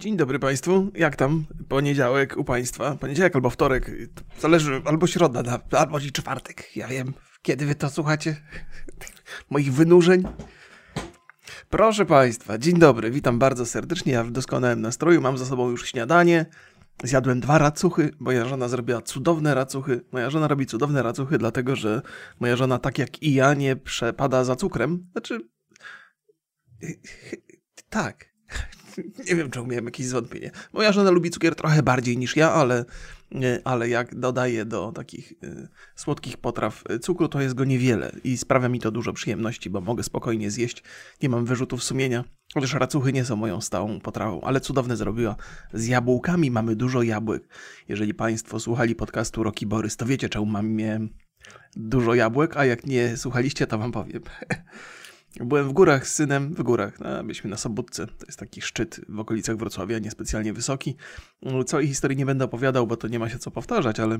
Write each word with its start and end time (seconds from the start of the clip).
Dzień 0.00 0.16
dobry 0.16 0.38
Państwu. 0.38 0.90
Jak 0.94 1.16
tam? 1.16 1.44
Poniedziałek 1.68 2.36
u 2.36 2.44
Państwa. 2.44 2.94
Poniedziałek 2.94 3.36
albo 3.36 3.50
wtorek. 3.50 3.90
Zależy, 4.38 4.82
albo 4.84 5.06
środa, 5.06 5.60
albo 5.78 5.98
i 5.98 6.12
czwartek. 6.12 6.76
Ja 6.76 6.88
wiem, 6.88 7.12
kiedy 7.42 7.66
Wy 7.66 7.74
to 7.74 7.90
słuchacie. 7.90 8.36
Moich 9.50 9.72
wynurzeń. 9.72 10.22
Proszę 11.70 12.06
Państwa, 12.06 12.58
dzień 12.58 12.78
dobry. 12.78 13.10
Witam 13.10 13.38
bardzo 13.38 13.66
serdecznie. 13.66 14.12
Ja 14.12 14.24
w 14.24 14.30
doskonałym 14.30 14.80
nastroju. 14.80 15.20
Mam 15.20 15.38
za 15.38 15.46
sobą 15.46 15.70
już 15.70 15.88
śniadanie. 15.88 16.46
Zjadłem 17.04 17.40
dwa 17.40 17.58
racuchy. 17.58 18.10
Moja 18.18 18.44
żona 18.44 18.68
zrobiła 18.68 19.02
cudowne 19.02 19.54
racuchy. 19.54 20.04
Moja 20.12 20.30
żona 20.30 20.48
robi 20.48 20.66
cudowne 20.66 21.02
racuchy, 21.02 21.38
dlatego 21.38 21.76
że 21.76 22.02
moja 22.40 22.56
żona, 22.56 22.78
tak 22.78 22.98
jak 22.98 23.22
i 23.22 23.34
ja, 23.34 23.54
nie 23.54 23.76
przepada 23.76 24.44
za 24.44 24.56
cukrem. 24.56 25.06
Znaczy. 25.12 25.40
Tak. 27.90 28.29
Nie 29.28 29.36
wiem, 29.36 29.50
czy 29.50 29.62
miałem 29.62 29.84
jakieś 29.84 30.06
zwątpienie. 30.06 30.50
Moja 30.72 30.92
żona 30.92 31.10
lubi 31.10 31.30
cukier 31.30 31.54
trochę 31.54 31.82
bardziej 31.82 32.18
niż 32.18 32.36
ja, 32.36 32.52
ale, 32.52 32.84
ale 33.64 33.88
jak 33.88 34.14
dodaję 34.14 34.64
do 34.64 34.92
takich 34.92 35.32
y, 35.32 35.68
słodkich 35.96 36.36
potraw 36.36 36.84
cukru, 37.02 37.28
to 37.28 37.40
jest 37.40 37.54
go 37.54 37.64
niewiele 37.64 38.12
i 38.24 38.36
sprawia 38.36 38.68
mi 38.68 38.80
to 38.80 38.90
dużo 38.90 39.12
przyjemności, 39.12 39.70
bo 39.70 39.80
mogę 39.80 40.02
spokojnie 40.02 40.50
zjeść. 40.50 40.82
Nie 41.22 41.28
mam 41.28 41.44
wyrzutów 41.44 41.84
sumienia. 41.84 42.24
Chociaż 42.54 42.74
racuchy 42.74 43.12
nie 43.12 43.24
są 43.24 43.36
moją 43.36 43.60
stałą 43.60 44.00
potrawą, 44.00 44.40
ale 44.40 44.60
cudowne 44.60 44.96
zrobiła. 44.96 45.36
Z 45.72 45.86
jabłkami 45.86 46.50
mamy 46.50 46.76
dużo 46.76 47.02
jabłek. 47.02 47.48
Jeżeli 47.88 48.14
Państwo 48.14 48.60
słuchali 48.60 48.94
podcastu 48.94 49.42
Roki 49.42 49.66
Borys, 49.66 49.96
to 49.96 50.06
wiecie, 50.06 50.28
czemu 50.28 50.46
mam 50.46 50.70
miałem 50.70 51.08
dużo 51.76 52.14
jabłek, 52.14 52.56
a 52.56 52.64
jak 52.64 52.86
nie 52.86 53.16
słuchaliście, 53.16 53.66
to 53.66 53.78
Wam 53.78 53.92
powiem. 53.92 54.22
Byłem 55.36 55.68
w 55.68 55.72
górach 55.72 56.08
z 56.08 56.14
synem, 56.14 56.54
w 56.54 56.62
górach, 56.62 57.00
no, 57.00 57.22
byliśmy 57.22 57.50
na 57.50 57.56
Sobótce, 57.56 58.06
to 58.06 58.26
jest 58.26 58.38
taki 58.38 58.60
szczyt 58.60 59.00
w 59.08 59.20
okolicach 59.20 59.56
Wrocławia, 59.56 59.98
niespecjalnie 59.98 60.52
wysoki. 60.52 60.96
Całej 61.66 61.86
historii 61.86 62.16
nie 62.16 62.26
będę 62.26 62.44
opowiadał, 62.44 62.86
bo 62.86 62.96
to 62.96 63.08
nie 63.08 63.18
ma 63.18 63.28
się 63.28 63.38
co 63.38 63.50
powtarzać, 63.50 64.00
ale 64.00 64.18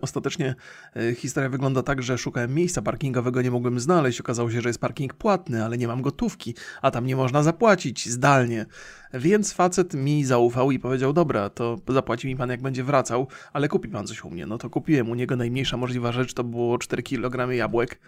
ostatecznie 0.00 0.54
e, 0.96 1.14
historia 1.14 1.48
wygląda 1.48 1.82
tak, 1.82 2.02
że 2.02 2.18
szukałem 2.18 2.54
miejsca 2.54 2.82
parkingowego, 2.82 3.42
nie 3.42 3.50
mogłem 3.50 3.80
znaleźć. 3.80 4.20
Okazało 4.20 4.50
się, 4.50 4.60
że 4.60 4.68
jest 4.68 4.80
parking 4.80 5.14
płatny, 5.14 5.64
ale 5.64 5.78
nie 5.78 5.88
mam 5.88 6.02
gotówki, 6.02 6.54
a 6.82 6.90
tam 6.90 7.06
nie 7.06 7.16
można 7.16 7.42
zapłacić 7.42 8.08
zdalnie. 8.08 8.66
Więc 9.14 9.52
facet 9.52 9.94
mi 9.94 10.24
zaufał 10.24 10.70
i 10.70 10.78
powiedział: 10.78 11.12
Dobra, 11.12 11.50
to 11.50 11.78
zapłaci 11.88 12.26
mi 12.26 12.36
pan, 12.36 12.50
jak 12.50 12.62
będzie 12.62 12.84
wracał, 12.84 13.28
ale 13.52 13.68
kupi 13.68 13.88
pan 13.88 14.06
coś 14.06 14.24
u 14.24 14.30
mnie. 14.30 14.46
No 14.46 14.58
to 14.58 14.70
kupiłem 14.70 15.10
u 15.10 15.14
niego 15.14 15.36
najmniejsza 15.36 15.76
możliwa 15.76 16.12
rzecz 16.12 16.34
to 16.34 16.44
było 16.44 16.78
4 16.78 17.02
kg 17.02 17.52
jabłek, 17.52 18.00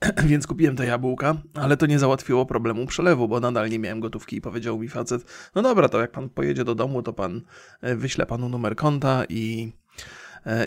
więc 0.30 0.46
kupiłem 0.46 0.76
te 0.76 0.86
jabłka, 0.86 1.36
ale 1.54 1.76
to 1.76 1.86
nie 1.86 1.98
załatwiło 1.98 2.46
problemu 2.46 2.86
przelewu, 2.86 3.28
bo 3.28 3.40
nadal 3.40 3.70
nie 3.70 3.78
miałem 3.78 4.00
gotówki 4.00 4.36
i 4.36 4.40
powiedział 4.40 4.78
mi 4.78 4.88
facet: 4.88 5.50
No 5.54 5.62
dobra, 5.62 5.88
to 5.88 6.00
jak 6.00 6.10
pan 6.10 6.28
pojedzie 6.28 6.64
do 6.64 6.74
domu, 6.74 7.02
to 7.02 7.12
pan 7.12 7.40
e, 7.80 7.96
wyśle 7.96 8.26
panu 8.26 8.48
numer 8.48 8.76
konta 8.76 9.24
i 9.28 9.72
E, 9.72 9.81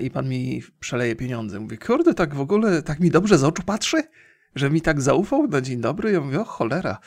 i 0.02 0.12
pan 0.12 0.30
mi 0.30 0.62
przeleje 0.80 1.16
pieniądze. 1.16 1.60
Mówię, 1.60 1.78
kurde, 1.78 2.14
tak 2.14 2.36
w 2.36 2.40
ogóle, 2.40 2.82
tak 2.82 3.00
mi 3.00 3.12
dobrze 3.12 3.38
z 3.38 3.44
oczu 3.44 3.64
patrzy, 3.64 4.04
że 4.56 4.70
mi 4.70 4.82
tak 4.82 5.02
zaufał 5.02 5.48
na 5.48 5.62
dzień 5.62 5.82
dobry. 5.82 6.12
Ja 6.12 6.22
mówię, 6.22 6.42
o 6.42 6.46
cholera. 6.46 7.00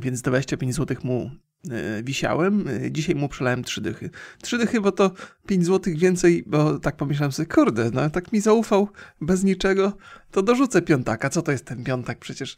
Więc 0.00 0.22
25 0.22 0.74
zł 0.74 0.96
mu 1.02 1.30
e, 1.70 2.02
wisiałem. 2.02 2.68
E, 2.68 2.92
dzisiaj 2.92 3.14
mu 3.14 3.28
przelałem 3.28 3.64
trzy 3.64 3.80
dychy. 3.80 4.10
Trzy 4.42 4.58
dychy, 4.58 4.80
bo 4.80 4.92
to 4.92 5.10
5 5.46 5.66
zł 5.66 5.94
więcej, 5.96 6.44
bo 6.46 6.78
tak 6.78 6.96
pomyślałem 6.96 7.32
sobie, 7.32 7.46
kurde, 7.46 7.90
no 7.90 8.10
tak 8.10 8.32
mi 8.32 8.40
zaufał 8.40 8.88
bez 9.20 9.44
niczego, 9.44 9.96
to 10.30 10.42
dorzucę 10.42 10.82
piątaka. 10.82 11.30
Co 11.30 11.42
to 11.42 11.52
jest 11.52 11.64
ten 11.64 11.84
piątak? 11.84 12.18
Przecież 12.18 12.56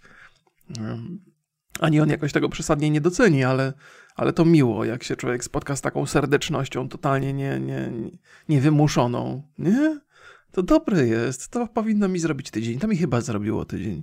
ani 1.81 2.01
on 2.01 2.09
jakoś 2.09 2.33
tego 2.33 2.49
przesadnie 2.49 2.91
nie 2.91 3.01
doceni, 3.01 3.45
ale, 3.45 3.73
ale 4.19 4.33
to 4.33 4.45
miło, 4.45 4.85
jak 4.85 5.03
się 5.03 5.17
człowiek 5.17 5.45
spotka 5.45 5.77
z 5.77 5.81
taką 5.81 6.07
serdecznością, 6.07 6.89
totalnie 6.89 7.33
nie, 7.33 7.61
nie, 7.61 7.91
niewymuszoną. 8.49 9.43
Nie? 9.59 10.01
To 10.53 10.63
dobre 10.63 11.07
jest. 11.07 11.49
To 11.49 11.67
powinno 11.67 12.09
mi 12.09 12.19
zrobić 12.19 12.51
tydzień. 12.51 12.79
To 12.79 12.89
mi 12.89 12.97
chyba 12.97 13.21
zrobiło 13.21 13.65
tydzień. 13.65 14.03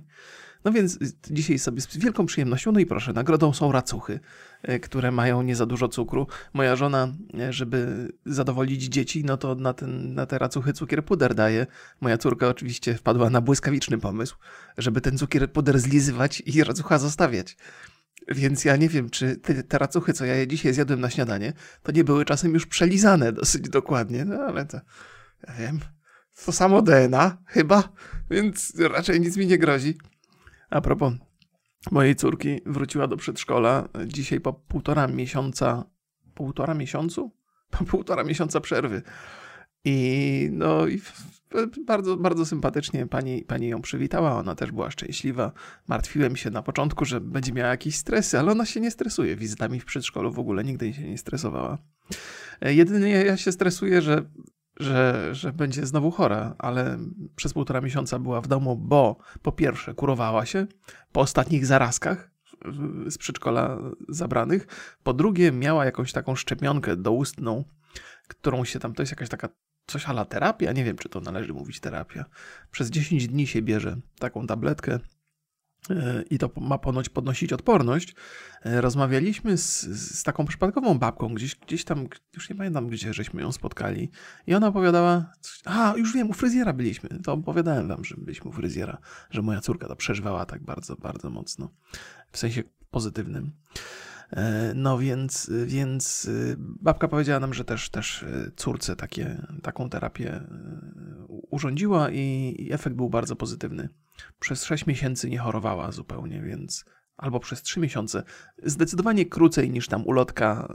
No 0.64 0.72
więc 0.72 0.98
dzisiaj 1.30 1.58
sobie 1.58 1.80
z 1.80 1.96
wielką 1.96 2.26
przyjemnością, 2.26 2.72
no 2.72 2.80
i 2.80 2.86
proszę, 2.86 3.12
nagrodą 3.12 3.52
są 3.52 3.72
racuchy, 3.72 4.20
e, 4.62 4.80
które 4.80 5.10
mają 5.10 5.42
nie 5.42 5.56
za 5.56 5.66
dużo 5.66 5.88
cukru. 5.88 6.26
Moja 6.52 6.76
żona, 6.76 7.08
e, 7.40 7.52
żeby 7.52 8.08
zadowolić 8.26 8.82
dzieci, 8.82 9.24
no 9.24 9.36
to 9.36 9.54
na, 9.54 9.72
ten, 9.72 10.14
na 10.14 10.26
te 10.26 10.38
racuchy 10.38 10.72
cukier 10.72 11.04
puder 11.04 11.34
daje. 11.34 11.66
Moja 12.00 12.18
córka 12.18 12.48
oczywiście 12.48 12.94
wpadła 12.94 13.30
na 13.30 13.40
błyskawiczny 13.40 13.98
pomysł, 13.98 14.36
żeby 14.78 15.00
ten 15.00 15.18
cukier 15.18 15.52
puder 15.52 15.78
zlizywać 15.78 16.42
i 16.46 16.64
racucha 16.64 16.98
zostawiać. 16.98 17.56
Więc 18.28 18.64
ja 18.64 18.76
nie 18.76 18.88
wiem, 18.88 19.10
czy 19.10 19.36
te, 19.36 19.62
te 19.62 19.78
racuchy, 19.78 20.12
co 20.12 20.24
ja 20.24 20.34
je 20.34 20.46
dzisiaj 20.46 20.74
zjadłem 20.74 21.00
na 21.00 21.10
śniadanie, 21.10 21.52
to 21.82 21.92
nie 21.92 22.04
były 22.04 22.24
czasem 22.24 22.54
już 22.54 22.66
przelizane 22.66 23.32
dosyć 23.32 23.68
dokładnie, 23.68 24.24
no 24.24 24.36
ale 24.36 24.66
to, 24.66 24.80
ja 25.48 25.54
wiem, 25.58 25.80
to 26.44 26.52
samo 26.52 26.82
DNA 26.82 27.38
chyba, 27.46 27.92
więc 28.30 28.72
raczej 28.90 29.20
nic 29.20 29.36
mi 29.36 29.46
nie 29.46 29.58
grozi. 29.58 29.98
A 30.70 30.80
propos 30.80 31.12
mojej 31.90 32.16
córki, 32.16 32.60
wróciła 32.66 33.06
do 33.06 33.16
przedszkola 33.16 33.88
dzisiaj 34.06 34.40
po 34.40 34.52
półtora 34.52 35.06
miesiąca, 35.06 35.84
półtora 36.34 36.74
miesiącu? 36.74 37.36
Po 37.70 37.84
półtora 37.84 38.24
miesiąca 38.24 38.60
przerwy. 38.60 39.02
I 39.88 40.48
no 40.52 40.86
i 40.86 41.00
bardzo, 41.86 42.16
bardzo 42.16 42.46
sympatycznie 42.46 43.06
pani, 43.06 43.42
pani 43.42 43.68
ją 43.68 43.82
przywitała, 43.82 44.38
ona 44.38 44.54
też 44.54 44.72
była 44.72 44.90
szczęśliwa. 44.90 45.52
Martwiłem 45.88 46.36
się 46.36 46.50
na 46.50 46.62
początku, 46.62 47.04
że 47.04 47.20
będzie 47.20 47.52
miała 47.52 47.70
jakieś 47.70 47.96
stresy, 47.96 48.38
ale 48.38 48.52
ona 48.52 48.66
się 48.66 48.80
nie 48.80 48.90
stresuje 48.90 49.36
wizytami 49.36 49.80
w 49.80 49.84
przedszkolu, 49.84 50.32
w 50.32 50.38
ogóle 50.38 50.64
nigdy 50.64 50.94
się 50.94 51.08
nie 51.08 51.18
stresowała. 51.18 51.78
E, 52.60 52.74
jedynie 52.74 53.10
ja 53.10 53.36
się 53.36 53.52
stresuję, 53.52 54.02
że 54.02 54.24
że, 54.80 55.28
że 55.34 55.52
będzie 55.52 55.86
znowu 55.86 56.10
chora, 56.10 56.54
ale 56.58 56.98
przez 57.36 57.52
półtora 57.52 57.80
miesiąca 57.80 58.18
była 58.18 58.40
w 58.40 58.48
domu, 58.48 58.76
bo 58.76 59.16
po 59.42 59.52
pierwsze 59.52 59.94
kurowała 59.94 60.46
się 60.46 60.66
po 61.12 61.20
ostatnich 61.20 61.66
zarazkach 61.66 62.30
z 63.06 63.18
przedszkola 63.18 63.78
zabranych, 64.08 64.66
po 65.02 65.12
drugie 65.12 65.52
miała 65.52 65.84
jakąś 65.84 66.12
taką 66.12 66.34
szczepionkę 66.34 66.96
doustną, 66.96 67.64
którą 68.28 68.64
się 68.64 68.78
tam, 68.78 68.92
to 68.92 69.02
jest 69.02 69.12
jakaś 69.12 69.28
taka 69.28 69.48
coś 69.86 70.08
ala 70.08 70.24
terapia, 70.24 70.72
nie 70.72 70.84
wiem 70.84 70.96
czy 70.96 71.08
to 71.08 71.20
należy 71.20 71.52
mówić 71.52 71.80
terapia. 71.80 72.24
Przez 72.70 72.90
10 72.90 73.28
dni 73.28 73.46
się 73.46 73.62
bierze 73.62 73.96
taką 74.18 74.46
tabletkę 74.46 74.98
e, 75.90 76.22
i 76.30 76.38
to 76.38 76.50
ma 76.60 76.78
ponoć 76.78 77.08
podnosić 77.08 77.52
odporność. 77.52 78.14
E, 78.64 78.80
rozmawialiśmy 78.80 79.58
z, 79.58 79.80
z, 79.80 80.22
taką 80.22 80.44
przypadkową 80.44 80.98
babką, 80.98 81.34
gdzieś, 81.34 81.56
gdzieś 81.56 81.84
tam, 81.84 82.08
już 82.34 82.50
nie 82.50 82.56
pamiętam 82.56 82.88
gdzie 82.88 83.14
żeśmy 83.14 83.42
ją 83.42 83.52
spotkali. 83.52 84.10
I 84.46 84.54
ona 84.54 84.68
opowiadała, 84.68 85.32
a 85.64 85.94
już 85.96 86.14
wiem, 86.14 86.30
u 86.30 86.32
fryzjera 86.32 86.72
byliśmy. 86.72 87.08
To 87.24 87.32
opowiadałem 87.32 87.88
wam, 87.88 88.04
że 88.04 88.14
byliśmy 88.18 88.50
u 88.50 88.52
fryzjera, 88.52 88.98
że 89.30 89.42
moja 89.42 89.60
córka 89.60 89.88
to 89.88 89.96
przeżywała 89.96 90.46
tak 90.46 90.62
bardzo, 90.62 90.96
bardzo 90.96 91.30
mocno. 91.30 91.70
W 92.32 92.38
sensie 92.38 92.62
pozytywnym. 92.90 93.52
E, 94.30 94.72
no 94.74 94.98
więc, 94.98 95.50
więc 95.66 96.24
y, 96.24 96.56
babka 96.58 97.08
powiedziała 97.08 97.40
nam, 97.40 97.54
że 97.54 97.64
też, 97.64 97.90
też 97.90 98.22
y, 98.22 98.52
córce 98.56 98.96
takie, 98.96 99.46
taką 99.62 99.90
terapię 99.90 100.36
y, 100.36 100.42
urządziła 101.28 102.10
i 102.10 102.68
efekt 102.72 102.96
był 102.96 103.10
bardzo 103.10 103.36
pozytywny. 103.36 103.88
Przez 104.40 104.64
6 104.64 104.86
miesięcy 104.86 105.30
nie 105.30 105.38
chorowała 105.38 105.92
zupełnie, 105.92 106.42
więc 106.42 106.84
albo 107.16 107.40
przez 107.40 107.62
3 107.62 107.80
miesiące. 107.80 108.22
Zdecydowanie 108.62 109.26
krócej 109.26 109.70
niż 109.70 109.88
tam 109.88 110.06
ulotka 110.06 110.68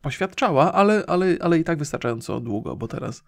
poświadczała, 0.00 0.72
ale, 0.72 1.04
ale, 1.06 1.36
ale 1.40 1.58
i 1.58 1.64
tak 1.64 1.78
wystarczająco 1.78 2.40
długo, 2.40 2.76
bo 2.76 2.88
teraz 2.88 3.24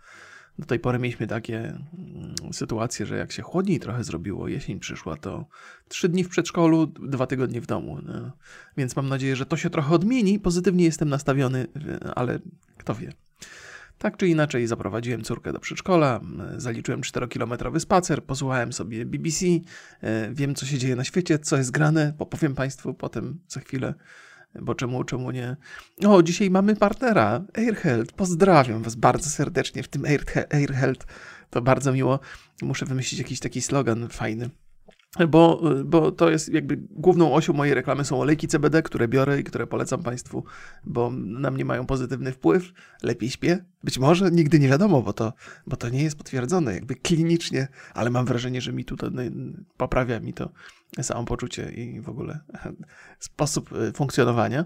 do 0.59 0.67
tej 0.67 0.79
pory 0.79 0.99
mieliśmy 0.99 1.27
takie 1.27 1.59
mm, 1.59 2.35
sytuacje, 2.53 3.07
że 3.07 3.17
jak 3.17 3.33
się 3.33 3.43
chłodniej 3.43 3.81
trochę 3.81 4.05
zrobiło, 4.05 4.49
jesień 4.49 4.79
przyszła, 4.79 5.17
to 5.17 5.47
trzy 5.89 6.09
dni 6.09 6.25
w 6.25 6.29
przedszkolu, 6.29 6.87
dwa 6.87 7.27
tygodnie 7.27 7.61
w 7.61 7.67
domu. 7.67 7.99
No. 8.03 8.33
Więc 8.77 8.97
mam 8.97 9.09
nadzieję, 9.09 9.37
że 9.37 9.47
to 9.47 9.57
się 9.57 9.71
trochę 9.71 9.95
odmieni. 9.95 10.39
Pozytywnie 10.39 10.85
jestem 10.85 11.09
nastawiony, 11.09 11.67
ale 12.15 12.39
kto 12.79 12.95
wie. 12.95 13.13
Tak 13.99 14.17
czy 14.17 14.29
inaczej, 14.29 14.67
zaprowadziłem 14.67 15.23
córkę 15.23 15.53
do 15.53 15.61
przedszkola, 15.61 16.21
zaliczyłem 16.57 17.01
4-kilometrowy 17.01 17.81
spacer, 17.81 18.25
posłuchałem 18.25 18.73
sobie 18.73 19.07
BBC, 19.07 19.47
e, 20.01 20.31
wiem 20.33 20.55
co 20.55 20.67
się 20.67 20.79
dzieje 20.79 20.97
na 20.97 21.05
świecie, 21.05 21.39
co 21.39 21.57
jest 21.57 21.71
grane, 21.71 22.13
powiem 22.31 22.55
Państwu 22.55 22.95
potem 22.95 23.39
za 23.49 23.61
chwilę 23.61 23.95
bo 24.61 24.75
czemu, 24.75 25.05
czemu 25.05 25.31
nie? 25.31 25.57
O, 26.07 26.23
dzisiaj 26.23 26.51
mamy 26.51 26.77
partnera, 26.77 27.45
AirHealth. 27.55 28.13
Pozdrawiam 28.13 28.83
Was 28.83 28.95
bardzo 28.95 29.31
serdecznie 29.31 29.83
w 29.83 29.89
tym 29.89 30.05
AirHealth. 30.51 31.07
To 31.51 31.63
bardzo 31.63 31.93
miło. 31.93 32.21
Muszę 32.63 32.87
wymyślić 32.87 33.19
jakiś 33.19 33.41
taki 33.41 33.63
slogan 33.63 34.09
fajny. 34.09 34.51
Bo, 35.29 35.63
bo 35.85 36.13
to 36.13 36.31
jest 36.31 36.49
jakby 36.49 36.77
główną 36.91 37.35
osią 37.35 37.53
mojej 37.53 37.75
reklamy 37.75 38.05
są 38.05 38.21
olejki 38.21 38.49
CBD, 38.49 38.83
które 38.83 39.09
biorę 39.09 39.41
i 39.41 39.45
które 39.45 39.67
polecam 39.67 40.03
Państwu, 40.03 40.45
bo 40.85 41.11
na 41.15 41.51
mnie 41.51 41.65
mają 41.65 41.87
pozytywny 41.87 42.33
wpływ, 42.33 42.73
lepiej 43.03 43.31
śpię. 43.31 43.65
Być 43.85 43.99
może 43.99 44.31
nigdy 44.31 44.59
nie 44.59 44.69
wiadomo, 44.69 45.03
bo 45.03 45.13
to, 45.13 45.33
bo 45.67 45.77
to 45.77 45.89
nie 45.89 46.03
jest 46.03 46.17
potwierdzone 46.17 46.75
jakby 46.75 46.95
klinicznie, 46.95 47.69
ale 47.95 48.11
mam 48.11 48.27
wrażenie, 48.27 48.61
że 48.61 48.73
mi 48.73 48.85
to 48.85 48.97
poprawia 49.77 50.21
mi 50.21 50.35
to 50.35 50.51
samopoczucie 51.03 51.71
i 51.71 52.01
w 52.01 52.09
ogóle 52.09 52.41
sposób 53.19 53.73
y, 53.73 53.93
funkcjonowania. 53.93 54.65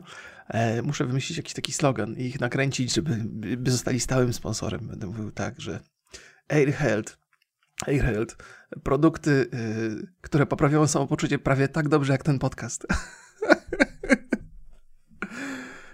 E, 0.49 0.83
muszę 0.83 1.05
wymyślić 1.05 1.37
jakiś 1.37 1.55
taki 1.55 1.73
slogan 1.73 2.15
i 2.17 2.23
ich 2.23 2.41
nakręcić, 2.41 2.95
żeby 2.95 3.17
by 3.57 3.71
zostali 3.71 4.01
stałym 4.01 4.33
sponsorem. 4.33 4.89
Będę 4.89 5.07
mówił 5.07 5.31
tak, 5.31 5.61
że 5.61 5.81
Air 6.49 6.73
Health 6.73 7.25
Airheld. 7.87 8.37
Produkty, 8.82 9.46
yy, 9.52 10.06
które 10.20 10.46
poprawiają 10.46 10.87
samopoczucie 10.87 11.38
prawie 11.38 11.69
tak 11.69 11.88
dobrze 11.88 12.12
jak 12.12 12.23
ten 12.23 12.38
podcast. 12.38 12.87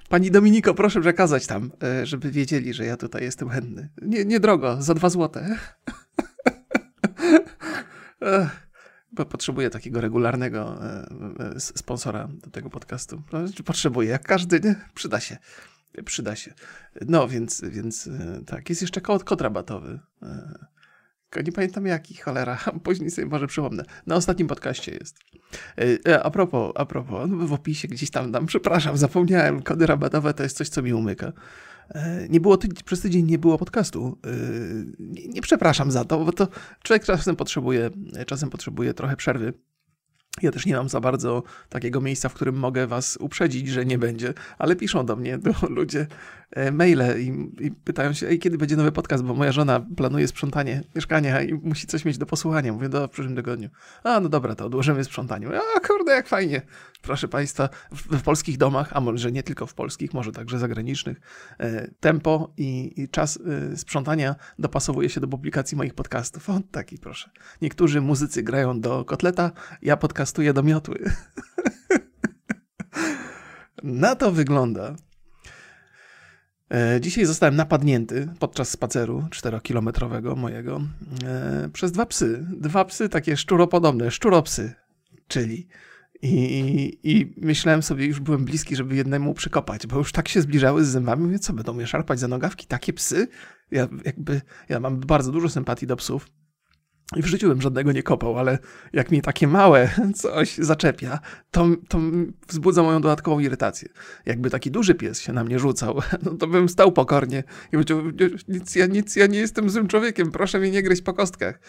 Pani 0.09 0.31
Dominiko, 0.31 0.75
proszę 0.75 1.01
przekazać 1.01 1.47
tam, 1.47 1.71
yy, 1.83 2.07
żeby 2.07 2.31
wiedzieli, 2.31 2.75
że 2.75 2.85
ja 2.85 2.97
tutaj 2.97 3.23
jestem 3.23 3.49
chętny. 3.49 3.89
Nie, 4.03 4.25
niedrogo, 4.25 4.83
za 4.83 4.95
dwa 4.95 5.09
złote. 5.11 5.57
Bo 9.13 9.27
potrzebuję 9.27 9.71
takiego 9.71 10.01
regularnego 10.01 10.79
yy, 11.55 11.61
sponsora 11.61 12.29
do 12.33 12.51
tego 12.51 12.71
podcastu. 12.71 13.23
No, 13.33 13.39
potrzebuję, 13.65 14.09
jak 14.09 14.23
każdy, 14.23 14.61
nie? 14.61 14.75
Przyda 14.95 15.21
się. 15.21 15.37
Przyda 16.05 16.37
się. 16.37 16.55
No, 17.09 17.29
więc, 17.29 17.61
więc 17.61 18.07
y, 18.07 18.43
tak, 18.47 18.69
jest 18.69 18.83
jeszcze 18.83 19.01
kod, 19.01 19.25
kod 19.25 19.41
rabatowy. 19.41 20.01
Nie 21.45 21.53
pamiętam 21.53 21.87
jaki, 21.87 22.15
cholera, 22.15 22.59
później 22.85 23.11
sobie 23.11 23.29
może 23.29 23.47
przypomnę. 23.47 23.85
Na 24.07 24.15
ostatnim 24.15 24.49
podcaście 24.49 24.93
jest. 24.93 25.19
E, 25.79 26.11
e, 26.11 26.23
a 26.23 26.31
propos, 26.31 26.73
a 26.75 26.87
propos, 26.87 27.31
no, 27.31 27.47
w 27.47 27.53
opisie 27.53 27.89
gdzieś 27.89 28.11
tam 28.11 28.33
dam, 28.33 28.47
przepraszam, 28.47 28.97
zapomniałem, 28.97 29.63
kody 29.63 29.87
rabatowe 29.87 30.35
to 30.35 30.43
jest 30.43 30.57
coś, 30.57 30.69
co 30.69 30.83
mi 30.83 30.93
umyka. 30.93 31.33
E, 31.91 32.29
nie 32.29 32.41
było, 32.41 32.59
przez 32.85 33.01
tydzień 33.01 33.27
nie 33.27 33.39
było 33.39 33.59
podcastu. 33.59 34.19
Nie, 34.99 35.29
nie 35.29 35.43
przepraszam 35.43 35.91
za 35.91 36.05
to, 36.05 36.25
bo 36.25 36.33
to 36.33 36.49
człowiek 36.83 37.05
czasem 37.05 37.37
potrzebuje, 37.37 37.91
czasem 38.27 38.51
potrzebuje 38.51 38.95
trochę 38.95 39.17
przerwy 39.17 39.53
ja 40.43 40.53
też 40.53 40.67
nie 40.67 40.77
mam 40.77 40.89
za 40.89 41.01
bardzo 41.01 41.43
takiego 41.69 42.01
miejsca, 42.01 42.29
w 42.29 42.35
którym 42.35 42.55
mogę 42.55 42.87
was 42.87 43.17
uprzedzić, 43.17 43.69
że 43.69 43.87
nie 43.87 43.99
będzie, 43.99 44.35
ale 44.59 44.77
piszą 44.77 45.07
do 45.07 45.17
mnie 45.17 45.39
do 45.63 45.69
ludzie 45.69 46.07
maile 46.73 47.19
i, 47.19 47.51
i, 47.67 47.71
pytają 47.71 48.13
się, 48.13 48.29
ej, 48.29 48.39
kiedy 48.39 48.59
będzie 48.59 48.77
nowy 48.77 48.93
podcast, 48.93 49.25
bo 49.25 49.35
moja 49.35 49.53
żona 49.53 49.87
planuje 49.97 50.29
sprzątanie 50.29 50.83
mieszkania 50.95 51.43
i 51.43 51.55
musi 51.55 51.87
coś 51.87 52.05
mieć 52.05 52.19
do 52.19 52.27
posłuchania. 52.27 52.73
Mówię, 52.73 52.89
do 52.89 53.09
w 53.09 53.11
przyszłym 53.11 53.37
tygodniu. 53.37 53.69
A, 54.05 54.21
no 54.21 54.29
dobra, 54.29 54.55
to 54.55 54.67
odłożymy 54.67 55.05
sprzątanie. 55.05 55.49
A, 55.77 55.81
kurde, 55.81 56.13
jak 56.13 56.29
fajnie. 56.29 56.63
Proszę 57.03 57.29
państwa, 57.29 57.69
w, 57.93 58.19
w, 58.19 58.23
polskich 58.23 58.59
domach, 58.59 58.89
a 58.93 59.01
może 59.01 59.33
nie 59.33 59.43
tylko 59.43 59.67
w 59.67 59.75
polskich, 59.75 60.15
może 60.15 60.33
także 60.33 60.59
zagranicznych, 60.59 61.21
e, 61.59 61.91
tempo 62.01 62.53
i, 62.57 63.03
i 63.03 63.09
czas 63.09 63.39
e, 63.73 63.77
sprzątania 63.77 64.35
dopasowuje 64.59 65.09
się 65.09 65.21
do 65.21 65.29
publikacji 65.29 65.77
moich 65.77 65.95
podcastów. 65.95 66.51
O, 66.51 66.61
taki 66.71 66.99
proszę. 66.99 67.31
Niektórzy 67.63 68.01
muzycy 68.01 68.43
grają 68.43 68.81
do 68.81 69.05
kotleta, 69.05 69.53
ja 69.83 69.97
podcast 69.97 70.23
podcastuję 70.23 70.53
do 70.53 70.63
miotły. 70.63 70.99
Na 73.83 74.17
to 74.17 74.33
wygląda. 74.33 74.95
E, 76.73 77.01
dzisiaj 77.01 77.25
zostałem 77.25 77.57
napadnięty 77.57 78.29
podczas 78.39 78.71
spaceru 78.71 79.25
czterokilometrowego 79.31 80.37
mojego 80.37 80.81
e, 81.25 81.69
przez 81.73 81.93
dwa 81.93 82.07
psy. 82.07 82.47
Dwa 82.57 82.85
psy 82.85 83.09
takie 83.09 83.37
szczuropodobne, 83.37 84.11
szczuropsy, 84.11 84.73
czyli 85.29 85.69
i, 86.23 86.99
I, 87.03 87.35
myślałem 87.37 87.83
sobie, 87.83 88.07
już 88.07 88.21
byłem 88.21 88.45
bliski, 88.45 88.77
żeby 88.77 88.97
jednemu 88.97 89.35
przykopać, 89.35 89.87
bo 89.87 89.99
już 89.99 90.13
tak 90.13 90.29
się 90.29 90.41
zbliżały 90.41 90.85
z 90.85 90.89
zębami. 90.89 91.25
Mówię, 91.25 91.39
co, 91.39 91.53
będą 91.53 91.73
mnie 91.73 91.87
szarpać 91.87 92.21
za 92.21 92.29
nogawki? 92.29 92.67
Takie 92.67 92.93
psy? 92.93 93.29
Ja 93.71 93.89
jakby, 94.05 94.41
ja 94.69 94.81
mam 94.81 95.01
bardzo 95.01 95.33
dużo 95.33 95.49
sympatii 95.49 95.87
do 95.87 95.97
psów. 95.97 96.29
W 97.17 97.27
życiu 97.27 97.49
bym 97.49 97.63
żadnego 97.63 97.93
nie 97.93 98.03
kopał, 98.03 98.39
ale 98.39 98.59
jak 98.93 99.11
mi 99.11 99.23
takie 99.23 99.49
małe 99.49 99.91
coś 100.15 100.59
zaczepia, 100.59 101.19
to, 101.51 101.67
to 101.89 102.01
wzbudza 102.49 102.83
moją 102.83 103.01
dodatkową 103.01 103.39
irytację. 103.39 103.89
Jakby 104.27 104.51
taki 104.51 104.71
duży 104.71 104.95
pies 104.95 105.21
się 105.21 105.33
na 105.33 105.45
mnie 105.45 105.59
rzucał, 105.59 106.01
no 106.25 106.35
to 106.35 106.47
bym 106.47 106.69
stał 106.69 106.93
pokornie 106.93 107.45
i 107.69 107.71
powiedział, 107.71 108.03
nic 108.49 108.75
ja, 108.75 108.87
nic, 108.87 109.17
ja 109.17 109.27
nie 109.27 109.39
jestem 109.39 109.71
złym 109.71 109.89
człowiekiem, 109.89 110.31
proszę 110.31 110.59
mnie 110.59 110.71
nie 110.71 110.83
gryźć 110.83 111.03
po 111.03 111.13
kostkach. 111.13 111.61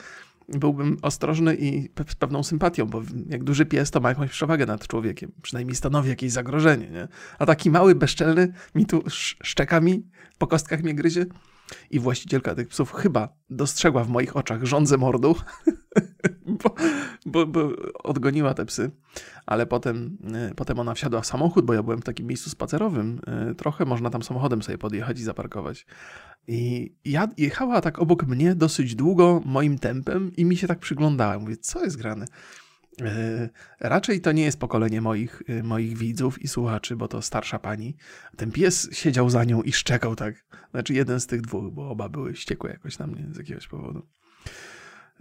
Byłbym 0.50 0.98
ostrożny 1.02 1.56
i 1.56 1.90
z 2.10 2.16
pewną 2.16 2.44
sympatią, 2.44 2.86
bo 2.86 3.02
jak 3.30 3.44
duży 3.44 3.66
pies 3.66 3.92
to 3.92 4.00
ma 4.00 4.10
jakąś 4.10 4.30
przewagę 4.32 4.66
nad 4.66 4.88
człowiekiem, 4.88 5.32
przynajmniej 5.42 5.76
stanowi 5.76 6.10
jakieś 6.10 6.32
zagrożenie, 6.32 6.90
nie? 6.90 7.08
A 7.40 7.46
taki 7.46 7.72
mały, 7.72 7.96
bezczelny 7.96 8.54
mi 8.76 8.86
tu 8.86 9.04
szczekami 9.44 10.04
po 10.38 10.48
kostkach 10.48 10.84
mnie 10.84 10.96
gryzie, 10.96 11.26
i 11.92 12.00
właścicielka 12.00 12.56
tych 12.56 12.68
psów 12.68 12.92
chyba 12.92 13.30
dostrzegła 13.50 14.04
w 14.04 14.10
moich 14.10 14.38
oczach 14.38 14.66
rządzę 14.66 14.98
mordu, 14.98 15.36
bo, 16.64 16.76
bo, 17.26 17.48
bo, 17.48 17.70
odgoniła 18.04 18.54
te 18.54 18.66
psy, 18.66 18.92
ale 19.46 19.66
potem, 19.66 20.18
e, 20.34 20.56
potem 20.56 20.80
ona 20.80 20.94
wsiadła 20.94 21.22
w 21.22 21.26
samochód, 21.26 21.66
bo 21.66 21.74
ja 21.74 21.84
byłem 21.84 22.02
w 22.02 22.04
takim 22.04 22.28
miejscu 22.28 22.50
spacerowym. 22.50 23.22
E, 23.28 23.56
trochę 23.56 23.86
można 23.86 24.10
tam 24.10 24.24
samochodem 24.24 24.64
sobie 24.64 24.78
podjechać 24.78 25.20
i 25.20 25.24
zaparkować. 25.24 25.86
I 26.48 26.94
jechała 27.38 27.82
tak 27.82 28.00
obok 28.00 28.24
mnie 28.24 28.56
dosyć 28.56 28.96
długo 28.96 29.42
moim 29.46 29.80
tempem 29.80 30.32
i 30.36 30.46
mi 30.46 30.58
się 30.58 30.68
tak 30.68 30.80
przyglądała. 30.80 31.40
Mówię, 31.40 31.58
co 31.58 31.84
jest 31.84 31.98
grane? 31.98 32.26
E, 33.02 33.50
raczej 33.80 34.22
to 34.22 34.32
nie 34.32 34.44
jest 34.44 34.60
pokolenie 34.60 35.02
moich, 35.02 35.42
e, 35.48 35.64
moich 35.64 35.98
widzów 35.98 36.42
i 36.42 36.48
słuchaczy, 36.48 36.96
bo 36.96 37.08
to 37.08 37.22
starsza 37.22 37.60
pani. 37.60 37.96
Ten 38.38 38.52
pies 38.52 38.90
siedział 38.92 39.30
za 39.30 39.44
nią 39.44 39.62
i 39.62 39.72
szczekał 39.72 40.16
tak. 40.16 40.46
Znaczy 40.72 40.94
jeden 40.94 41.20
z 41.20 41.28
tych 41.28 41.42
dwóch, 41.42 41.74
bo 41.74 41.90
oba 41.90 42.10
były 42.10 42.36
ściekłe 42.36 42.72
jakoś 42.72 43.00
na 43.00 43.08
mnie 43.08 43.28
z 43.32 43.38
jakiegoś 43.38 43.68
powodu. 43.68 44.08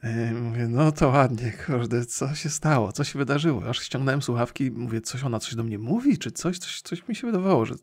E, 0.03 0.33
mówię, 0.33 0.69
no 0.69 0.93
to 0.93 1.09
ładnie, 1.09 1.53
kurde, 1.67 2.07
co 2.07 2.35
się 2.35 2.51
stało, 2.51 2.93
co 2.93 3.05
się 3.05 3.19
wydarzyło? 3.19 3.69
Aż 3.69 3.83
ściągnąłem 3.83 4.23
słuchawki, 4.23 4.71
mówię, 4.71 5.01
coś 5.01 5.25
ona 5.25 5.41
coś 5.41 5.55
do 5.55 5.65
mnie 5.65 5.79
mówi, 5.79 6.19
czy 6.19 6.31
coś, 6.31 6.59
coś, 6.59 6.83
coś 6.83 7.09
mi 7.09 7.15
się 7.15 7.27
wydawało, 7.27 7.67
że 7.67 7.75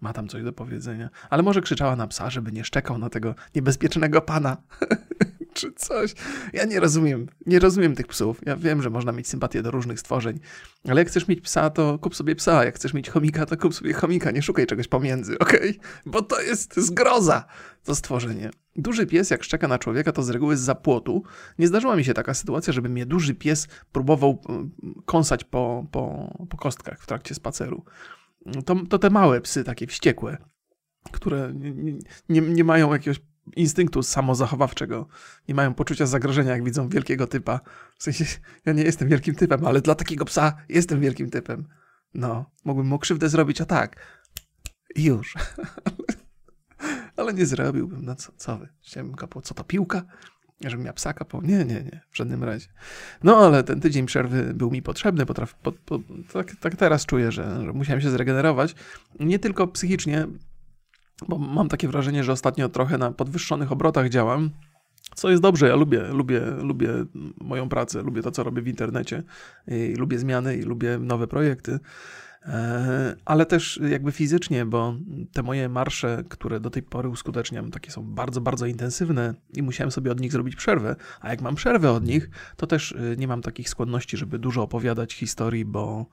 ma 0.00 0.12
tam 0.12 0.28
coś 0.28 0.42
do 0.42 0.52
powiedzenia. 0.52 1.10
Ale 1.30 1.42
może 1.42 1.60
krzyczała 1.60 1.96
na 1.96 2.06
psa, 2.06 2.30
żeby 2.30 2.52
nie 2.52 2.64
szczekał 2.64 2.98
na 2.98 3.10
tego 3.10 3.34
niebezpiecznego 3.54 4.20
pana. 4.20 4.56
czy 5.54 5.72
coś. 5.72 6.14
Ja 6.52 6.64
nie 6.64 6.80
rozumiem, 6.80 7.26
nie 7.46 7.58
rozumiem 7.58 7.94
tych 7.94 8.06
psów. 8.06 8.40
Ja 8.46 8.56
wiem, 8.56 8.82
że 8.82 8.90
można 8.90 9.12
mieć 9.12 9.28
sympatię 9.28 9.62
do 9.62 9.70
różnych 9.70 10.00
stworzeń, 10.00 10.40
ale 10.88 11.00
jak 11.00 11.08
chcesz 11.08 11.28
mieć 11.28 11.40
psa, 11.40 11.70
to 11.70 11.98
kup 11.98 12.16
sobie 12.16 12.36
psa. 12.36 12.64
Jak 12.64 12.76
chcesz 12.76 12.94
mieć 12.94 13.10
chomika, 13.10 13.46
to 13.46 13.56
kup 13.56 13.74
sobie 13.74 13.92
chomika. 13.92 14.30
Nie 14.30 14.42
szukaj 14.42 14.66
czegoś 14.66 14.88
pomiędzy, 14.88 15.38
ok? 15.44 15.52
Bo 16.06 16.22
to 16.22 16.40
jest 16.40 16.76
zgroza, 16.76 17.44
to 17.84 17.94
stworzenie. 17.94 18.50
Duży 18.76 19.06
pies, 19.06 19.30
jak 19.30 19.44
szczeka 19.44 19.68
na 19.68 19.78
człowieka, 19.78 20.12
to 20.12 20.22
z 20.22 20.30
reguły 20.30 20.56
z 20.56 20.60
zapłotu. 20.60 21.22
Nie 21.58 21.68
zdarzyła 21.68 21.96
mi 21.96 22.04
się 22.04 22.14
taka 22.14 22.34
sytuacja, 22.34 22.72
żeby 22.72 22.88
mnie 22.88 23.06
duży 23.06 23.34
pies 23.34 23.68
próbował 23.92 24.42
mm, 24.48 24.70
kąsać 25.06 25.44
po, 25.44 25.86
po, 25.90 26.34
po 26.50 26.56
kostkach 26.56 27.02
w 27.02 27.06
trakcie 27.06 27.34
spaceru. 27.34 27.84
To, 28.66 28.76
to 28.88 28.98
te 28.98 29.10
małe 29.10 29.40
psy, 29.40 29.64
takie 29.64 29.86
wściekłe, 29.86 30.36
które 31.12 31.52
nie, 31.54 31.92
nie, 32.28 32.40
nie 32.40 32.64
mają 32.64 32.92
jakiegoś 32.92 33.20
instynktu 33.56 34.02
samozachowawczego. 34.02 35.06
Nie 35.48 35.54
mają 35.54 35.74
poczucia 35.74 36.06
zagrożenia, 36.06 36.50
jak 36.50 36.64
widzą 36.64 36.88
wielkiego 36.88 37.26
typa. 37.26 37.60
W 37.98 38.02
sensie, 38.02 38.24
ja 38.66 38.72
nie 38.72 38.82
jestem 38.82 39.08
wielkim 39.08 39.34
typem, 39.34 39.66
ale 39.66 39.80
dla 39.80 39.94
takiego 39.94 40.24
psa 40.24 40.56
jestem 40.68 41.00
wielkim 41.00 41.30
typem. 41.30 41.68
No, 42.14 42.50
mógłbym 42.64 42.86
mu 42.86 42.98
krzywdę 42.98 43.28
zrobić, 43.28 43.60
a 43.60 43.64
tak. 43.64 43.96
I 44.94 45.04
już. 45.04 45.34
ale 47.16 47.34
nie 47.34 47.46
zrobiłbym, 47.46 48.04
no 48.04 48.14
co, 48.14 48.32
co 48.36 48.58
wy? 48.58 48.68
Chciałbym 48.82 49.14
kapło, 49.14 49.42
co 49.42 49.54
to 49.54 49.64
piłka? 49.64 50.02
Żebym 50.60 50.84
miał 50.84 50.94
psa 50.94 51.12
kapał? 51.12 51.42
Nie, 51.42 51.58
nie, 51.58 51.82
nie, 51.82 52.00
w 52.10 52.16
żadnym 52.16 52.44
razie. 52.44 52.68
No, 53.22 53.36
ale 53.36 53.64
ten 53.64 53.80
tydzień 53.80 54.06
przerwy 54.06 54.54
był 54.54 54.70
mi 54.70 54.82
potrzebny, 54.82 55.26
potraf, 55.26 55.54
po, 55.54 55.72
po, 55.72 55.98
tak, 56.32 56.56
tak 56.56 56.76
teraz 56.76 57.06
czuję, 57.06 57.32
że, 57.32 57.64
że 57.64 57.72
musiałem 57.72 58.00
się 58.00 58.10
zregenerować. 58.10 58.74
Nie 59.20 59.38
tylko 59.38 59.66
psychicznie, 59.66 60.26
bo 61.28 61.38
mam 61.38 61.68
takie 61.68 61.88
wrażenie, 61.88 62.24
że 62.24 62.32
ostatnio 62.32 62.68
trochę 62.68 62.98
na 62.98 63.12
podwyższonych 63.12 63.72
obrotach 63.72 64.08
działam. 64.08 64.50
Co 65.14 65.30
jest 65.30 65.42
dobrze, 65.42 65.68
ja 65.68 65.76
lubię, 65.76 66.00
lubię, 66.00 66.40
lubię 66.40 66.88
moją 67.40 67.68
pracę, 67.68 68.02
lubię 68.02 68.22
to, 68.22 68.30
co 68.30 68.42
robię 68.42 68.62
w 68.62 68.68
internecie, 68.68 69.22
i 69.68 69.94
lubię 69.94 70.18
zmiany 70.18 70.56
i 70.56 70.62
lubię 70.62 70.98
nowe 70.98 71.26
projekty, 71.26 71.78
e, 72.46 73.16
ale 73.24 73.46
też 73.46 73.80
jakby 73.90 74.12
fizycznie, 74.12 74.66
bo 74.66 74.94
te 75.32 75.42
moje 75.42 75.68
marsze, 75.68 76.24
które 76.28 76.60
do 76.60 76.70
tej 76.70 76.82
pory 76.82 77.08
uskuteczniam, 77.08 77.70
takie 77.70 77.90
są 77.90 78.02
bardzo, 78.02 78.40
bardzo 78.40 78.66
intensywne 78.66 79.34
i 79.54 79.62
musiałem 79.62 79.90
sobie 79.90 80.12
od 80.12 80.20
nich 80.20 80.32
zrobić 80.32 80.56
przerwę, 80.56 80.96
a 81.20 81.30
jak 81.30 81.40
mam 81.40 81.54
przerwę 81.54 81.92
od 81.92 82.04
nich, 82.06 82.30
to 82.56 82.66
też 82.66 82.92
e, 82.92 83.16
nie 83.16 83.28
mam 83.28 83.42
takich 83.42 83.68
skłonności, 83.68 84.16
żeby 84.16 84.38
dużo 84.38 84.62
opowiadać 84.62 85.14
historii, 85.14 85.64
bo 85.64 86.06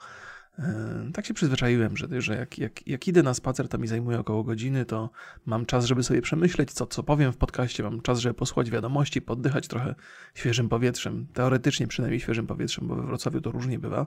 Tak 1.13 1.25
się 1.25 1.33
przyzwyczaiłem, 1.33 1.97
że, 1.97 2.21
że 2.21 2.35
jak, 2.35 2.57
jak, 2.57 2.87
jak 2.87 3.07
idę 3.07 3.23
na 3.23 3.33
spacer, 3.33 3.67
to 3.67 3.77
mi 3.77 3.87
zajmuje 3.87 4.19
około 4.19 4.43
godziny, 4.43 4.85
to 4.85 5.09
mam 5.45 5.65
czas, 5.65 5.85
żeby 5.85 6.03
sobie 6.03 6.21
przemyśleć, 6.21 6.71
co, 6.71 6.87
co 6.87 7.03
powiem 7.03 7.33
w 7.33 7.37
podcaście, 7.37 7.83
mam 7.83 8.01
czas, 8.01 8.19
żeby 8.19 8.33
posłuchać 8.33 8.71
wiadomości, 8.71 9.21
poddychać 9.21 9.67
trochę 9.67 9.95
świeżym 10.35 10.69
powietrzem, 10.69 11.27
teoretycznie 11.33 11.87
przynajmniej 11.87 12.19
świeżym 12.19 12.47
powietrzem, 12.47 12.87
bo 12.87 12.95
we 12.95 13.01
Wrocławiu 13.01 13.41
to 13.41 13.51
różnie 13.51 13.79
bywa. 13.79 14.05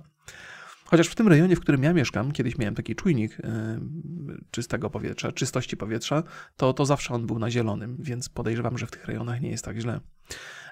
Chociaż 0.84 1.08
w 1.08 1.14
tym 1.14 1.28
rejonie, 1.28 1.56
w 1.56 1.60
którym 1.60 1.82
ja 1.82 1.92
mieszkam, 1.92 2.32
kiedyś 2.32 2.58
miałem 2.58 2.74
taki 2.74 2.94
czujnik 2.94 3.38
yy, 3.38 4.38
czystego 4.50 4.90
powietrza, 4.90 5.32
czystości 5.32 5.76
powietrza, 5.76 6.22
to, 6.56 6.72
to 6.72 6.86
zawsze 6.86 7.14
on 7.14 7.26
był 7.26 7.38
na 7.38 7.50
zielonym, 7.50 7.96
więc 8.00 8.28
podejrzewam, 8.28 8.78
że 8.78 8.86
w 8.86 8.90
tych 8.90 9.04
rejonach 9.04 9.40
nie 9.40 9.50
jest 9.50 9.64
tak 9.64 9.78
źle. 9.78 10.00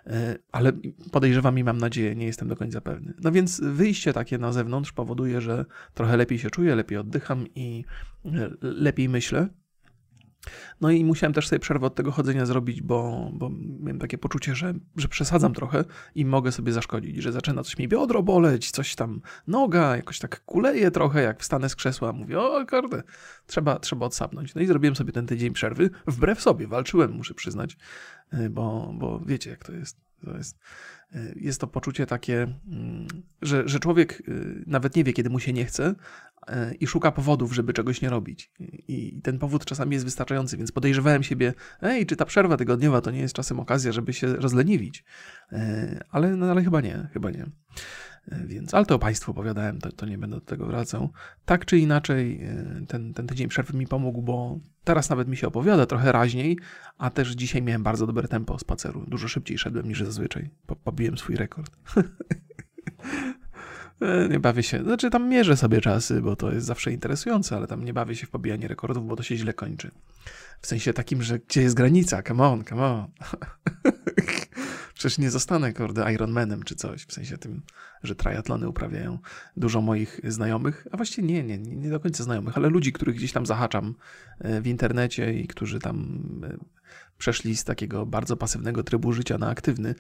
Yy, 0.06 0.12
ale 0.52 0.72
podejrzewam 1.12 1.58
i 1.58 1.64
mam 1.64 1.78
nadzieję, 1.78 2.14
nie 2.16 2.26
jestem 2.26 2.48
do 2.48 2.56
końca 2.56 2.80
pewny. 2.80 3.14
No 3.22 3.32
więc 3.32 3.60
wyjście 3.60 4.12
takie 4.12 4.38
na 4.38 4.52
zewnątrz 4.52 4.92
powoduje, 4.92 5.40
że 5.40 5.64
trochę 5.94 6.16
lepiej 6.16 6.38
się 6.38 6.50
czuję, 6.50 6.74
lepiej 6.74 6.98
oddycham 6.98 7.46
i 7.54 7.84
yy, 8.24 8.56
lepiej 8.62 9.08
myślę. 9.08 9.48
No 10.80 10.90
i 10.90 11.04
musiałem 11.04 11.32
też 11.32 11.48
sobie 11.48 11.60
przerwę 11.60 11.86
od 11.86 11.94
tego 11.94 12.12
chodzenia 12.12 12.46
zrobić, 12.46 12.82
bo, 12.82 13.30
bo 13.34 13.50
miałem 13.80 13.98
takie 13.98 14.18
poczucie, 14.18 14.54
że, 14.54 14.74
że 14.96 15.08
przesadzam 15.08 15.54
trochę 15.54 15.84
i 16.14 16.24
mogę 16.24 16.52
sobie 16.52 16.72
zaszkodzić, 16.72 17.16
że 17.16 17.32
zaczyna 17.32 17.62
coś 17.62 17.78
mi 17.78 17.88
biodro 17.88 18.22
boleć, 18.22 18.70
coś 18.70 18.94
tam 18.94 19.20
noga, 19.46 19.96
jakoś 19.96 20.18
tak 20.18 20.44
kuleje 20.44 20.90
trochę, 20.90 21.22
jak 21.22 21.40
wstanę 21.40 21.68
z 21.68 21.76
krzesła, 21.76 22.12
mówię, 22.12 22.40
o 22.40 22.66
kurde, 22.66 23.02
trzeba, 23.46 23.78
trzeba 23.78 24.06
odsapnąć. 24.06 24.54
No 24.54 24.62
i 24.62 24.66
zrobiłem 24.66 24.96
sobie 24.96 25.12
ten 25.12 25.26
tydzień 25.26 25.52
przerwy, 25.52 25.90
wbrew 26.06 26.40
sobie, 26.40 26.66
walczyłem, 26.66 27.12
muszę 27.12 27.34
przyznać, 27.34 27.76
y, 28.34 28.50
bo, 28.50 28.92
bo 28.94 29.20
wiecie 29.20 29.50
jak 29.50 29.64
to 29.64 29.72
jest. 29.72 30.11
To 30.24 30.36
jest, 30.36 30.58
y, 31.14 31.34
jest 31.36 31.60
to 31.60 31.66
poczucie 31.66 32.06
takie, 32.06 32.42
mm, 32.42 33.06
że, 33.42 33.68
że 33.68 33.78
człowiek 33.78 34.22
y, 34.28 34.64
nawet 34.66 34.96
nie 34.96 35.04
wie, 35.04 35.12
kiedy 35.12 35.30
mu 35.30 35.40
się 35.40 35.52
nie 35.52 35.64
chce, 35.64 35.94
E, 36.46 36.74
i 36.74 36.86
szuka 36.86 37.12
powodów, 37.12 37.54
żeby 37.54 37.72
czegoś 37.72 38.02
nie 38.02 38.10
robić. 38.10 38.52
I 38.88 39.20
ten 39.22 39.38
powód 39.38 39.64
czasami 39.64 39.92
jest 39.94 40.04
wystarczający, 40.04 40.56
więc 40.56 40.72
podejrzewałem 40.72 41.22
siebie, 41.22 41.54
ej, 41.82 42.06
czy 42.06 42.16
ta 42.16 42.24
przerwa 42.24 42.56
tygodniowa 42.56 43.00
to 43.00 43.10
nie 43.10 43.20
jest 43.20 43.34
czasem 43.34 43.60
okazja, 43.60 43.92
żeby 43.92 44.12
się 44.12 44.26
rozleniwić. 44.26 45.04
E, 45.52 46.04
ale, 46.10 46.36
no, 46.36 46.46
ale 46.46 46.64
chyba 46.64 46.80
nie, 46.80 47.08
chyba 47.12 47.30
nie. 47.30 47.46
E, 48.28 48.46
więc, 48.46 48.74
ale 48.74 48.86
to 48.86 48.98
Państwu 48.98 49.30
opowiadałem, 49.30 49.78
to, 49.78 49.92
to 49.92 50.06
nie 50.06 50.18
będę 50.18 50.36
do 50.36 50.46
tego 50.46 50.66
wracał. 50.66 51.10
Tak 51.44 51.64
czy 51.64 51.78
inaczej, 51.78 52.48
ten, 52.88 53.14
ten 53.14 53.26
tydzień 53.26 53.48
przerwy 53.48 53.78
mi 53.78 53.86
pomógł, 53.86 54.22
bo 54.22 54.60
teraz 54.84 55.10
nawet 55.10 55.28
mi 55.28 55.36
się 55.36 55.46
opowiada 55.46 55.86
trochę 55.86 56.12
raźniej, 56.12 56.58
a 56.98 57.10
też 57.10 57.30
dzisiaj 57.30 57.62
miałem 57.62 57.82
bardzo 57.82 58.06
dobre 58.06 58.28
tempo 58.28 58.58
spaceru. 58.58 59.04
Dużo 59.08 59.28
szybciej 59.28 59.58
szedłem 59.58 59.88
niż 59.88 60.02
zazwyczaj. 60.02 60.50
Pobiłem 60.84 61.18
swój 61.18 61.36
rekord. 61.36 61.76
E, 64.02 64.28
nie 64.28 64.40
bawię 64.40 64.62
się, 64.62 64.82
znaczy 64.82 65.10
tam 65.10 65.28
mierzę 65.28 65.56
sobie 65.56 65.80
czasy, 65.80 66.20
bo 66.20 66.36
to 66.36 66.52
jest 66.52 66.66
zawsze 66.66 66.92
interesujące, 66.92 67.56
ale 67.56 67.66
tam 67.66 67.84
nie 67.84 67.92
bawię 67.92 68.16
się 68.16 68.26
w 68.26 68.30
pobijanie 68.30 68.68
rekordów, 68.68 69.06
bo 69.06 69.16
to 69.16 69.22
się 69.22 69.36
źle 69.36 69.52
kończy. 69.52 69.90
W 70.60 70.66
sensie 70.66 70.92
takim, 70.92 71.22
że 71.22 71.38
gdzie 71.38 71.62
jest 71.62 71.76
granica? 71.76 72.22
Come 72.22 72.44
on, 72.44 72.64
come 72.64 72.86
on. 72.86 73.06
Przecież 75.02 75.18
nie 75.18 75.30
zostanę, 75.30 75.72
kurde, 75.72 76.12
Ironmanem 76.12 76.62
czy 76.62 76.74
coś. 76.74 77.04
W 77.04 77.12
sensie 77.12 77.38
tym, 77.38 77.62
że 78.02 78.14
triatlony 78.14 78.68
uprawiają 78.68 79.18
dużo 79.56 79.80
moich 79.80 80.20
znajomych, 80.24 80.86
a 80.92 80.96
właściwie 80.96 81.28
nie, 81.28 81.42
nie, 81.42 81.58
nie 81.58 81.90
do 81.90 82.00
końca 82.00 82.24
znajomych, 82.24 82.56
ale 82.56 82.68
ludzi, 82.68 82.92
których 82.92 83.16
gdzieś 83.16 83.32
tam 83.32 83.46
zahaczam 83.46 83.94
e, 84.38 84.60
w 84.60 84.66
internecie 84.66 85.32
i 85.32 85.46
którzy 85.46 85.78
tam 85.78 86.20
e, 86.44 86.56
przeszli 87.22 87.56
z 87.56 87.64
takiego 87.64 88.06
bardzo 88.06 88.36
pasywnego 88.36 88.82
trybu 88.82 89.12
życia 89.12 89.38
na 89.38 89.48
aktywny, 89.48 89.94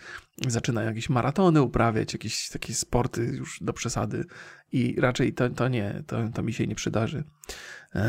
zaczynają 0.46 0.88
jakieś 0.88 1.08
maratony 1.08 1.62
uprawiać, 1.62 2.12
jakieś 2.12 2.48
takie 2.48 2.74
sporty 2.74 3.24
już 3.24 3.58
do 3.60 3.72
przesady 3.72 4.24
i 4.72 5.00
raczej 5.00 5.32
to, 5.32 5.50
to 5.50 5.68
nie, 5.68 6.02
to, 6.06 6.28
to 6.34 6.42
mi 6.42 6.52
się 6.52 6.66
nie 6.66 6.74
przydarzy. 6.74 7.24
Eee, 7.94 8.02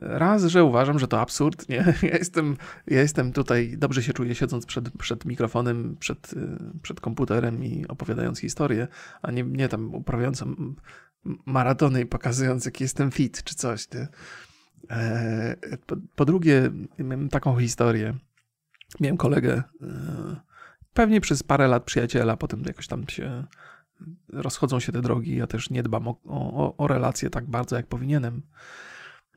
raz, 0.00 0.44
że 0.44 0.64
uważam, 0.64 0.98
że 0.98 1.08
to 1.08 1.20
absurd, 1.20 1.68
nie? 1.68 1.94
Ja 2.02 2.18
jestem, 2.18 2.56
ja 2.86 3.00
jestem 3.00 3.32
tutaj, 3.32 3.74
dobrze 3.78 4.02
się 4.02 4.12
czuję 4.12 4.34
siedząc 4.34 4.66
przed, 4.66 4.90
przed 4.98 5.24
mikrofonem, 5.24 5.96
przed, 5.98 6.34
przed 6.82 7.00
komputerem 7.00 7.64
i 7.64 7.86
opowiadając 7.88 8.40
historię, 8.40 8.88
a 9.22 9.30
nie, 9.30 9.42
nie 9.42 9.68
tam 9.68 9.94
uprawiając 9.94 10.44
maratony 11.46 12.00
i 12.00 12.06
pokazując, 12.06 12.64
jaki 12.64 12.84
jestem 12.84 13.10
fit, 13.10 13.44
czy 13.44 13.54
coś. 13.54 13.86
Ty. 13.86 14.08
Eee, 14.90 15.56
po, 15.86 15.96
po, 16.16 16.24
drugie, 16.24 16.70
miałem 16.98 17.28
taką 17.28 17.58
historię. 17.58 18.14
Miałem 19.00 19.16
kolegę, 19.16 19.62
e, 19.82 20.36
pewnie 20.94 21.20
przez 21.20 21.42
parę 21.42 21.68
lat 21.68 21.84
przyjaciela, 21.84 22.36
potem 22.36 22.62
jakoś 22.66 22.86
tam 22.86 23.08
się 23.08 23.44
rozchodzą 24.28 24.80
się 24.80 24.92
te 24.92 25.02
drogi. 25.02 25.36
Ja 25.36 25.46
też 25.46 25.70
nie 25.70 25.82
dbam 25.82 26.08
o, 26.08 26.16
o, 26.24 26.76
o 26.76 26.86
relacje 26.86 27.30
tak 27.30 27.46
bardzo, 27.46 27.76
jak 27.76 27.86
powinienem. 27.86 28.42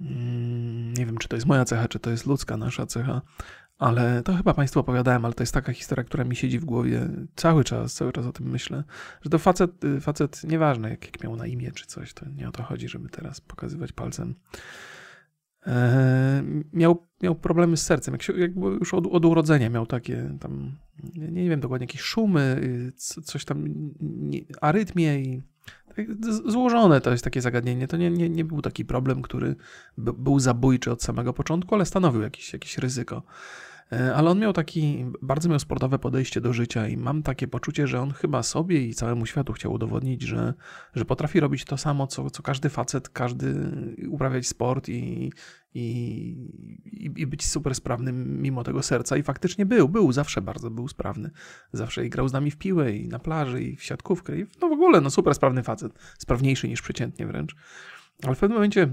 Mm, 0.02 0.94
nie 0.94 1.06
wiem, 1.06 1.18
czy 1.18 1.28
to 1.28 1.36
jest 1.36 1.46
moja 1.46 1.66
cecha, 1.66 1.88
czy 1.88 2.00
to 2.00 2.10
jest 2.10 2.26
ludzka 2.26 2.58
nasza 2.58 2.86
cecha, 2.86 3.22
ale 3.78 4.24
to 4.24 4.36
chyba 4.36 4.54
Państwu 4.54 4.80
opowiadałem, 4.80 5.26
ale 5.26 5.34
to 5.34 5.44
jest 5.44 5.54
taka 5.54 5.74
historia, 5.74 6.04
która 6.04 6.24
mi 6.24 6.36
siedzi 6.36 6.60
w 6.60 6.66
głowie 6.66 7.10
cały 7.36 7.64
czas, 7.64 7.94
cały 7.94 8.14
czas 8.14 8.26
o 8.26 8.34
tym 8.34 8.50
myślę, 8.50 8.84
że 9.22 9.30
to 9.30 9.40
facet, 9.40 9.72
facet 10.02 10.44
nieważne 10.44 10.90
jak, 10.90 11.06
jak 11.06 11.24
miał 11.24 11.36
na 11.36 11.48
imię 11.48 11.72
czy 11.72 11.86
coś, 11.86 12.14
to 12.14 12.26
nie 12.30 12.50
o 12.50 12.52
to 12.52 12.64
chodzi, 12.64 12.90
żeby 12.90 13.10
teraz 13.10 13.42
pokazywać 13.42 13.92
palcem. 13.92 14.36
E, 15.68 16.44
miał, 16.74 17.08
miał 17.22 17.36
problemy 17.36 17.78
z 17.78 17.84
sercem, 17.84 18.14
jak 18.14 18.24
się, 18.24 18.34
już 18.80 18.94
od, 18.94 19.08
od 19.08 19.26
urodzenia 19.26 19.70
miał 19.70 19.86
takie 19.86 20.38
tam, 20.40 20.72
nie, 21.16 21.28
nie 21.28 21.50
wiem 21.50 21.60
dokładnie, 21.60 21.86
jakieś 21.86 22.02
szumy, 22.02 22.62
coś 23.24 23.46
tam, 23.46 23.66
nie, 24.02 24.40
arytmie 24.62 25.20
i 25.20 25.42
tak, 25.96 26.06
złożone 26.52 27.02
to 27.02 27.12
jest 27.12 27.24
takie 27.24 27.42
zagadnienie. 27.42 27.88
To 27.88 27.98
nie, 27.98 28.12
nie, 28.12 28.30
nie 28.30 28.46
był 28.46 28.62
taki 28.62 28.86
problem, 28.86 29.22
który 29.22 29.56
był 29.98 30.40
zabójczy 30.40 30.92
od 30.92 31.04
samego 31.04 31.34
początku, 31.34 31.76
ale 31.76 31.86
stanowił 31.86 32.22
jakieś, 32.22 32.54
jakieś 32.54 32.78
ryzyko. 32.78 33.24
E, 34.00 34.16
ale 34.16 34.30
on 34.30 34.40
miał 34.40 34.54
taki, 34.54 35.06
bardzo 35.22 35.50
miał 35.50 35.60
sportowe 35.60 36.00
podejście 36.00 36.42
do 36.42 36.54
życia 36.54 36.88
i 36.88 36.98
mam 36.98 37.24
takie 37.24 37.48
poczucie, 37.48 37.88
że 37.88 38.02
on 38.02 38.12
chyba 38.12 38.44
sobie 38.44 38.88
i 38.88 38.94
całemu 38.94 39.26
światu 39.26 39.54
chciał 39.54 39.74
udowodnić, 39.74 40.22
że, 40.22 40.54
że 40.94 41.06
potrafi 41.06 41.40
robić 41.40 41.66
to 41.66 41.78
samo, 41.78 42.08
co, 42.08 42.30
co 42.30 42.44
każdy 42.44 42.70
facet, 42.70 43.10
każdy 43.10 43.56
uprawiać 44.10 44.48
sport 44.48 44.90
i, 44.90 45.32
i, 45.74 47.12
i 47.16 47.28
być 47.28 47.46
super 47.46 47.76
sprawnym 47.76 48.42
mimo 48.42 48.64
tego 48.64 48.84
serca. 48.84 49.18
I 49.18 49.24
faktycznie 49.24 49.66
był, 49.66 49.90
był, 49.90 50.12
zawsze 50.12 50.42
bardzo 50.42 50.70
był 50.70 50.88
sprawny. 50.88 51.32
Zawsze 51.74 52.06
i 52.06 52.10
grał 52.10 52.28
z 52.28 52.34
nami 52.34 52.52
w 52.52 52.58
piłę 52.58 52.96
i 52.96 53.08
na 53.08 53.20
plaży 53.20 53.64
i 53.64 53.76
w 53.76 53.84
siatkówkę 53.84 54.40
i 54.40 54.46
no 54.62 54.70
w 54.70 54.72
ogóle, 54.72 55.02
no 55.02 55.10
super 55.10 55.36
sprawny 55.36 55.64
facet, 55.64 55.94
sprawniejszy 56.18 56.68
niż 56.68 56.82
przeciętnie 56.82 57.28
wręcz. 57.28 57.56
Ale 58.24 58.36
w 58.36 58.40
pewnym 58.40 58.56
momencie 58.56 58.90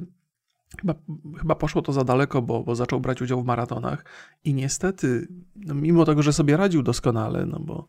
Chyba, 0.78 0.94
chyba 1.38 1.54
poszło 1.54 1.82
to 1.82 1.92
za 1.92 2.04
daleko, 2.04 2.42
bo, 2.42 2.64
bo 2.64 2.74
zaczął 2.74 3.00
brać 3.00 3.22
udział 3.22 3.42
w 3.42 3.46
maratonach 3.46 4.04
i 4.44 4.54
niestety, 4.54 5.28
no 5.56 5.74
mimo 5.74 6.04
tego, 6.04 6.22
że 6.22 6.32
sobie 6.32 6.56
radził 6.56 6.82
doskonale, 6.82 7.46
no 7.46 7.60
bo 7.60 7.88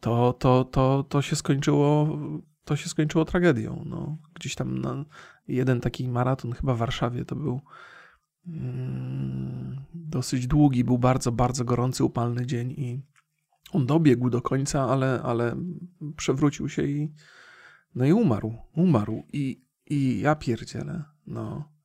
to, 0.00 0.32
to, 0.32 0.64
to, 0.64 1.04
to 1.08 1.22
się 1.22 1.36
skończyło 1.36 2.18
to 2.66 2.76
się 2.76 2.88
skończyło 2.88 3.24
tragedią. 3.24 3.82
No, 3.86 4.16
gdzieś 4.34 4.54
tam 4.54 4.78
na 4.78 5.04
jeden 5.48 5.80
taki 5.80 6.08
maraton, 6.08 6.52
chyba 6.52 6.74
w 6.74 6.78
Warszawie, 6.78 7.24
to 7.24 7.36
był 7.36 7.60
mm, 8.46 9.80
dosyć 9.94 10.46
długi, 10.46 10.84
był 10.84 10.98
bardzo, 10.98 11.32
bardzo 11.32 11.64
gorący, 11.64 12.04
upalny 12.04 12.46
dzień 12.46 12.70
i 12.70 13.02
on 13.72 13.86
dobiegł 13.86 14.30
do 14.30 14.42
końca, 14.42 14.82
ale, 14.82 15.22
ale 15.22 15.56
przewrócił 16.16 16.68
się 16.68 16.82
i 16.82 17.12
no 17.94 18.04
i 18.04 18.12
umarł. 18.12 18.54
Umarł. 18.76 19.26
I, 19.32 19.64
i 19.86 20.20
ja 20.20 20.34
pierdzielę. 20.34 21.04
No. 21.26 21.75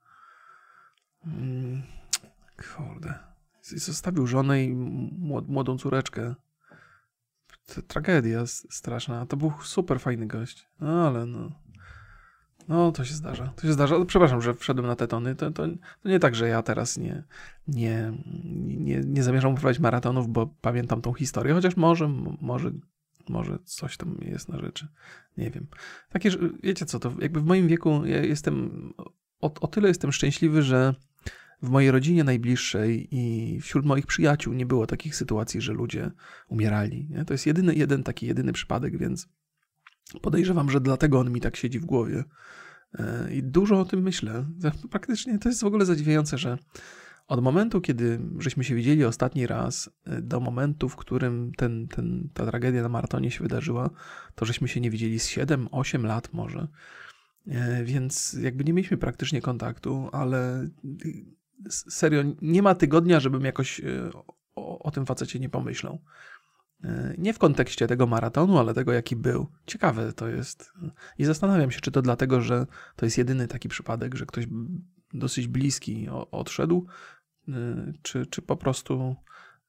Mm, 1.26 1.82
kurde. 2.76 3.14
Zostawił 3.62 4.28
żonę 4.28 4.64
i 4.64 4.76
młodą 5.48 5.78
córeczkę. 5.78 6.36
Tragedia 7.88 8.46
straszna. 8.46 9.26
To 9.26 9.38
był 9.38 9.54
super 9.64 10.00
fajny 10.00 10.28
gość. 10.28 10.68
No 10.80 11.08
ale 11.08 11.26
no. 11.26 11.52
No, 12.68 12.92
to 12.92 13.06
się 13.06 13.14
zdarza. 13.14 13.54
To 13.56 13.62
się 13.62 13.74
zdarza. 13.74 14.06
Przepraszam, 14.06 14.42
że 14.42 14.54
wszedłem 14.54 14.88
na 14.88 14.96
te 14.96 15.08
tony. 15.08 15.36
To, 15.36 15.52
to, 15.52 15.68
to 16.04 16.10
nie 16.10 16.20
tak, 16.20 16.36
że 16.36 16.48
ja 16.48 16.62
teraz 16.62 16.98
nie, 16.98 17.24
nie, 17.68 18.14
nie, 18.64 19.02
nie 19.06 19.24
zamierzam 19.24 19.56
prowadzić 19.56 19.80
maratonów, 19.80 20.28
bo 20.28 20.56
pamiętam 20.62 21.02
tą 21.02 21.14
historię, 21.14 21.54
chociaż 21.54 21.78
może, 21.78 22.08
może, 22.42 22.72
może 23.30 23.60
coś 23.64 23.98
tam 23.98 24.18
jest 24.22 24.50
na 24.50 24.60
rzeczy. 24.60 24.88
Nie 25.38 25.52
wiem. 25.52 25.68
Takie, 26.10 26.30
wiecie 26.64 26.86
co, 26.86 27.00
to 27.00 27.12
jakby 27.20 27.42
w 27.42 27.46
moim 27.46 27.68
wieku 27.68 28.06
ja 28.06 28.24
jestem, 28.24 28.94
o, 29.42 29.54
o 29.62 29.68
tyle 29.68 29.88
jestem 29.88 30.12
szczęśliwy, 30.12 30.62
że 30.62 30.96
w 31.62 31.70
mojej 31.70 31.92
rodzinie 31.92 32.24
najbliższej 32.24 33.08
i 33.12 33.60
wśród 33.62 33.86
moich 33.86 34.06
przyjaciół 34.06 34.54
nie 34.54 34.66
było 34.66 34.88
takich 34.88 35.16
sytuacji, 35.16 35.62
że 35.62 35.74
ludzie 35.74 36.12
umierali. 36.48 37.08
Nie? 37.10 37.26
To 37.26 37.34
jest 37.34 37.46
jedyny, 37.46 37.76
jeden 37.76 38.04
taki 38.04 38.28
jedyny 38.28 38.54
przypadek, 38.54 38.98
więc 38.98 39.30
podejrzewam, 40.22 40.70
że 40.70 40.82
dlatego 40.82 41.20
on 41.20 41.32
mi 41.32 41.42
tak 41.42 41.56
siedzi 41.56 41.80
w 41.80 41.86
głowie. 41.86 42.24
E, 43.00 43.34
I 43.34 43.44
dużo 43.44 43.80
o 43.80 43.86
tym 43.86 44.02
myślę. 44.02 44.46
Praktycznie 44.90 45.40
to 45.40 45.50
jest 45.50 45.62
w 45.62 45.66
ogóle 45.66 45.86
zadziwiające, 45.86 46.38
że 46.38 46.58
od 47.28 47.44
momentu, 47.44 47.82
kiedy 47.82 48.20
żeśmy 48.38 48.64
się 48.64 48.76
widzieli 48.76 49.06
ostatni 49.06 49.48
raz, 49.48 49.90
e, 50.06 50.22
do 50.22 50.40
momentu, 50.40 50.90
w 50.90 50.96
którym 50.96 51.52
ten, 51.58 51.88
ten, 51.88 52.30
ta 52.34 52.46
tragedia 52.46 52.82
na 52.82 52.90
maratonie 52.90 53.32
się 53.32 53.44
wydarzyła, 53.44 53.90
to 54.36 54.46
żeśmy 54.46 54.68
się 54.68 54.82
nie 54.82 54.90
widzieli 54.90 55.20
z 55.20 55.30
7-8 55.30 56.04
lat 56.04 56.34
może. 56.34 56.68
Więc 57.84 58.38
jakby 58.42 58.64
nie 58.64 58.74
mieliśmy 58.74 58.98
praktycznie 58.98 59.42
kontaktu, 59.42 60.10
ale 60.12 60.70
serio, 61.70 62.24
nie 62.42 62.62
ma 62.62 62.76
tygodnia, 62.76 63.20
żebym 63.20 63.46
jakoś 63.46 63.82
o, 64.56 64.80
o 64.80 64.92
tym 64.92 65.06
facecie 65.06 65.40
nie 65.40 65.50
pomyślał. 65.50 66.02
Nie 67.18 67.34
w 67.34 67.40
kontekście 67.40 67.88
tego 67.88 68.08
maratonu, 68.08 68.58
ale 68.58 68.74
tego, 68.74 68.92
jaki 68.92 69.16
był. 69.16 69.48
Ciekawe 69.66 70.14
to 70.14 70.28
jest. 70.28 70.74
I 71.18 71.26
zastanawiam 71.26 71.72
się, 71.72 71.82
czy 71.82 71.92
to 71.92 72.02
dlatego, 72.02 72.42
że 72.42 72.68
to 72.96 73.06
jest 73.06 73.18
jedyny 73.18 73.48
taki 73.48 73.70
przypadek, 73.70 74.16
że 74.16 74.26
ktoś 74.26 74.48
dosyć 75.14 75.48
bliski 75.48 76.08
odszedł, 76.32 76.88
czy, 78.02 78.26
czy 78.26 78.42
po 78.42 78.56
prostu 78.56 79.16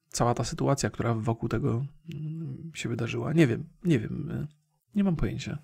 cała 0.09 0.35
ta 0.35 0.45
sytuacja, 0.45 0.91
która 0.91 1.15
wokół 1.15 1.49
tego 1.49 1.87
mm, 2.15 2.71
się 2.75 2.89
wydarzyła. 2.89 3.33
Nie 3.33 3.47
wiem, 3.47 3.65
nie 3.85 3.99
wiem, 3.99 4.47
nie 4.95 5.05
mam 5.05 5.17
pojęcia. 5.17 5.59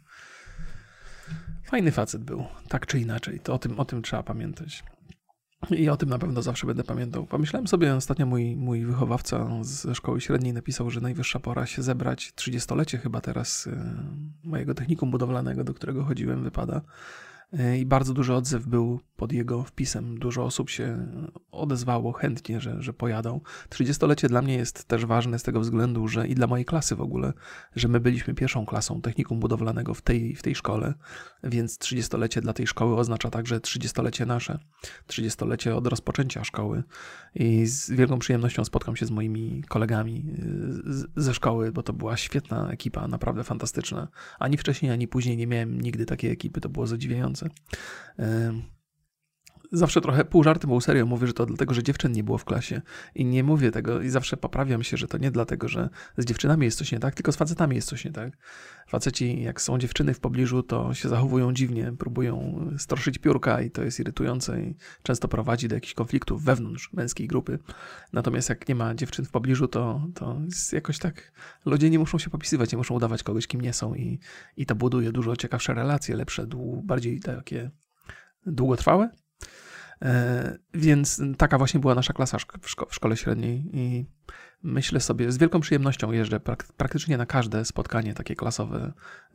Fajny 1.65 1.93
facet 1.93 2.25
był, 2.25 2.45
tak 2.69 2.87
czy 2.87 3.01
inaczej, 3.01 3.41
to 3.41 3.55
o 3.55 3.59
tym, 3.59 3.81
o 3.81 3.85
tym 3.85 4.03
trzeba 4.03 4.23
pamiętać. 4.23 4.85
I 5.71 5.89
o 5.89 5.97
tym 5.97 6.09
na 6.09 6.19
pewno 6.19 6.43
zawsze 6.43 6.67
będę 6.67 6.85
pamiętał. 6.85 7.27
Pomyślałem 7.27 7.67
sobie, 7.67 7.95
ostatnio 7.95 8.27
mój, 8.27 8.57
mój 8.57 8.85
wychowawca 8.85 9.49
ze 9.63 9.95
szkoły 9.95 10.21
średniej 10.21 10.53
napisał, 10.53 10.91
że 10.91 11.01
najwyższa 11.01 11.41
pora 11.41 11.67
się 11.67 11.83
zebrać. 11.83 12.33
30-lecie 12.37 12.99
chyba 12.99 13.21
teraz 13.21 13.67
y, 13.67 13.77
mojego 14.45 14.75
technikum 14.75 15.11
budowlanego, 15.11 15.65
do 15.65 15.75
którego 15.75 16.05
chodziłem, 16.05 16.43
wypada. 16.43 16.81
I 17.79 17.87
bardzo 17.87 18.15
duży 18.15 18.35
odzew 18.35 18.67
był 18.67 19.01
pod 19.17 19.33
jego 19.33 19.65
wpisem. 19.65 20.19
Dużo 20.19 20.45
osób 20.45 20.71
się 20.71 21.07
odezwało 21.53 22.13
chętnie, 22.13 22.61
że, 22.61 22.83
że 22.83 22.93
pojadą. 22.93 23.41
30-lecie 23.71 24.29
dla 24.29 24.43
mnie 24.43 24.55
jest 24.55 24.85
też 24.85 25.07
ważne 25.07 25.39
z 25.39 25.43
tego 25.43 25.61
względu, 25.61 26.09
że 26.09 26.29
i 26.29 26.35
dla 26.35 26.47
mojej 26.47 26.65
klasy 26.65 26.97
w 26.97 27.01
ogóle, 27.01 27.33
że 27.77 27.89
my 27.89 28.01
byliśmy 28.01 28.35
pierwszą 28.35 28.67
klasą 28.67 29.01
technikum 29.01 29.41
budowlanego 29.41 29.95
w 29.95 30.03
tej, 30.03 30.35
w 30.35 30.43
tej 30.43 30.55
szkole, 30.55 30.95
więc 31.45 31.79
30-lecie 31.79 32.41
dla 32.41 32.53
tej 32.53 32.67
szkoły 32.67 32.97
oznacza 32.97 33.31
także 33.31 33.59
30-lecie 33.59 34.27
nasze. 34.27 34.59
30-lecie 35.07 35.77
od 35.77 35.87
rozpoczęcia 35.87 36.45
szkoły. 36.45 36.83
I 37.35 37.67
z 37.67 37.91
wielką 37.91 38.19
przyjemnością 38.19 38.65
spotkam 38.65 38.97
się 38.97 39.07
z 39.07 39.11
moimi 39.11 39.63
kolegami 39.69 40.25
z, 40.87 41.07
ze 41.17 41.35
szkoły, 41.35 41.73
bo 41.73 41.83
to 41.83 41.93
była 41.93 42.17
świetna 42.17 42.71
ekipa, 42.71 43.09
naprawdę 43.09 43.45
fantastyczna. 43.45 44.09
Ani 44.39 44.57
wcześniej, 44.57 44.93
ani 44.93 45.09
później 45.09 45.37
nie 45.37 45.47
miałem 45.47 45.81
nigdy 45.81 46.07
takiej 46.07 46.31
ekipy, 46.31 46.61
to 46.61 46.69
było 46.69 46.87
zadziwiające 46.87 47.38
pieniądze. 47.39 48.78
Zawsze 49.73 50.01
trochę 50.01 50.25
pół 50.25 50.45
żartem, 50.45 50.71
pół 50.71 50.81
serio 50.81 51.07
mówię, 51.07 51.27
że 51.27 51.33
to 51.33 51.47
dlatego, 51.47 51.75
że 51.75 51.83
dziewczyn 51.83 52.13
nie 52.13 52.25
było 52.25 52.39
w 52.39 52.45
klasie. 52.45 52.83
I 53.15 53.25
nie 53.25 53.45
mówię 53.45 53.71
tego 53.71 54.01
i 54.01 54.09
zawsze 54.09 54.37
poprawiam 54.37 54.83
się, 54.83 54.97
że 54.97 55.09
to 55.09 55.19
nie 55.19 55.31
dlatego, 55.31 55.69
że 55.69 55.89
z 56.19 56.25
dziewczynami 56.25 56.65
jest 56.65 56.79
coś 56.79 56.93
nie 56.93 56.99
tak, 56.99 57.15
tylko 57.15 57.33
z 57.33 57.37
facetami 57.37 57.77
jest 57.77 57.89
coś 57.89 58.05
nie 58.05 58.13
tak. 58.13 58.37
Faceci, 58.89 59.43
jak 59.43 59.61
są 59.61 59.79
dziewczyny 59.79 60.15
w 60.15 60.21
pobliżu, 60.21 60.63
to 60.63 60.95
się 60.95 61.09
zachowują 61.09 61.53
dziwnie, 61.53 61.93
próbują 61.99 62.67
stroszyć 62.79 63.19
piórka 63.19 63.61
i 63.63 63.71
to 63.71 63.83
jest 63.83 64.01
irytujące 64.01 64.63
i 64.63 64.75
często 65.03 65.29
prowadzi 65.29 65.69
do 65.69 65.75
jakichś 65.75 65.95
konfliktów 65.95 66.45
wewnątrz 66.45 66.93
męskiej 66.93 67.27
grupy. 67.27 67.59
Natomiast 68.13 68.49
jak 68.49 68.69
nie 68.69 68.75
ma 68.75 68.95
dziewczyn 68.95 69.25
w 69.25 69.31
pobliżu, 69.31 69.69
to, 69.69 70.09
to 70.15 70.41
jest 70.45 70.73
jakoś 70.73 70.99
tak, 70.99 71.33
ludzie 71.67 71.91
nie 71.91 71.99
muszą 71.99 72.19
się 72.19 72.31
popisywać, 72.31 72.73
nie 72.73 72.79
muszą 72.79 72.95
udawać 72.95 73.23
kogoś, 73.23 73.47
kim 73.47 73.61
nie 73.61 73.73
są 73.73 73.95
i, 73.95 74.19
i 74.57 74.67
to 74.67 74.75
buduje 74.75 75.13
dużo 75.13 75.37
ciekawsze 75.37 75.75
relacje, 75.75 76.17
lepsze, 76.17 76.47
bardziej 76.85 77.21
takie 77.21 77.71
długotrwałe, 78.47 79.11
więc 80.75 81.23
taka 81.39 81.59
właśnie 81.59 81.81
była 81.81 81.95
nasza 81.95 82.13
klasa 82.13 82.39
w, 82.39 82.71
szko 82.71 82.87
w 82.87 82.95
szkole 82.95 83.17
średniej 83.17 83.71
i 83.73 84.07
myślę 84.63 85.01
sobie, 85.01 85.33
z 85.33 85.39
wielką 85.39 85.61
przyjemnością 85.61 86.13
jeżdżę 86.13 86.41
prak 86.41 86.65
praktycznie 86.77 87.17
na 87.17 87.27
każde 87.27 87.65
spotkanie 87.65 88.15
takie 88.15 88.37
klasowe. 88.37 88.93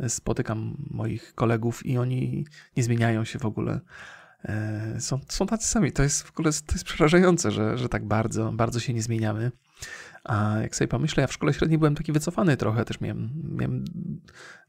Spotykam 0.08 0.77
moich 0.89 1.36
kolegów 1.36 1.86
i 1.86 1.98
oni 1.98 2.46
nie 2.77 2.84
zmieniają 2.84 3.25
się 3.25 3.39
w 3.39 3.46
ogóle. 3.46 3.79
E, 4.46 4.96
są, 5.00 5.20
są 5.27 5.48
tacy 5.48 5.67
sami. 5.67 5.91
To 5.91 6.03
jest 6.03 6.24
w 6.24 6.32
ogóle 6.32 6.51
to 6.51 6.74
jest 6.74 6.84
przerażające, 6.84 7.51
że, 7.51 7.77
że 7.77 7.89
tak 7.89 8.05
bardzo, 8.05 8.51
bardzo 8.51 8.79
się 8.79 8.93
nie 8.93 9.01
zmieniamy. 9.01 9.51
A 10.24 10.58
jak 10.62 10.75
sobie 10.75 10.88
pomyślę, 10.88 11.22
ja 11.22 11.27
w 11.27 11.34
szkole 11.34 11.53
średniej 11.53 11.77
byłem 11.77 11.96
taki 11.96 12.12
wycofany 12.12 12.58
trochę, 12.58 12.86
też 12.86 13.01
miałem, 13.01 13.30
miałem 13.58 13.86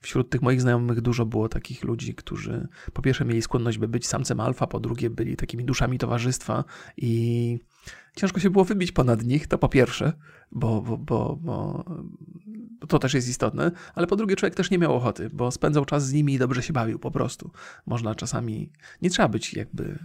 wśród 0.01 0.31
tych 0.31 0.43
moich 0.43 0.61
znajomych 0.61 1.01
dużo 1.01 1.27
było 1.27 1.49
takich 1.49 1.85
ludzi, 1.85 2.15
którzy 2.15 2.69
po 2.93 3.03
pierwsze 3.03 3.25
mieli 3.25 3.43
skłonność, 3.43 3.79
by 3.79 3.89
być 3.89 4.07
samcem 4.07 4.41
alfa, 4.41 4.67
po 4.67 4.81
drugie 4.81 5.11
byli 5.11 5.37
takimi 5.37 5.65
duszami 5.65 5.99
towarzystwa 5.99 6.65
i 6.97 7.59
ciężko 8.17 8.41
się 8.41 8.51
było 8.51 8.65
wybić 8.65 8.93
ponad 8.93 9.25
nich, 9.25 9.47
to 9.47 9.59
po 9.59 9.69
pierwsze, 9.69 10.13
bo, 10.53 10.83
bo, 10.83 10.99
bo, 10.99 11.39
bo, 11.43 11.85
to 12.89 12.99
też 12.99 13.15
jest 13.15 13.29
istotne, 13.29 13.73
ale 13.95 14.07
po 14.07 14.17
drugie 14.17 14.37
człowiek 14.37 14.55
też 14.55 14.71
nie 14.71 14.79
miał 14.79 14.95
ochoty, 14.97 15.31
bo 15.33 15.51
spędzał 15.51 15.85
czas 15.85 16.07
z 16.07 16.13
nimi 16.13 16.35
i 16.35 16.39
dobrze 16.39 16.63
się 16.63 16.73
bawił 16.73 16.99
po 16.99 17.11
prostu. 17.11 17.51
Można 17.87 18.15
czasami, 18.15 18.73
nie 19.03 19.11
trzeba 19.11 19.29
być 19.29 19.55
jakby 19.55 19.99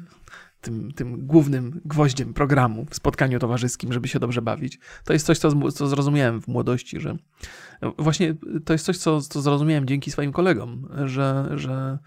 tym, 0.62 0.92
tym 0.92 1.28
głównym 1.28 1.82
gwoździem 1.86 2.34
programu 2.34 2.86
w 2.89 2.96
spotkaniu 2.96 3.39
towarzyskim, 3.39 3.94
żeby 3.94 4.08
się 4.08 4.20
dobrze 4.20 4.42
bawić. 4.42 4.80
To 5.04 5.13
jest 5.13 5.25
coś, 5.25 5.38
co, 5.38 5.72
co 5.72 5.88
zrozumiałem 5.88 6.41
w 6.41 6.48
młodości, 6.48 7.00
że 7.00 7.17
właśnie 7.98 8.36
to 8.65 8.74
jest 8.74 8.86
coś, 8.86 8.98
co, 8.98 9.22
co 9.22 9.41
zrozumiałem 9.41 9.86
dzięki 9.86 10.12
swoim 10.12 10.32
kolegom, 10.32 10.89
że, 11.06 11.50
że 11.56 12.00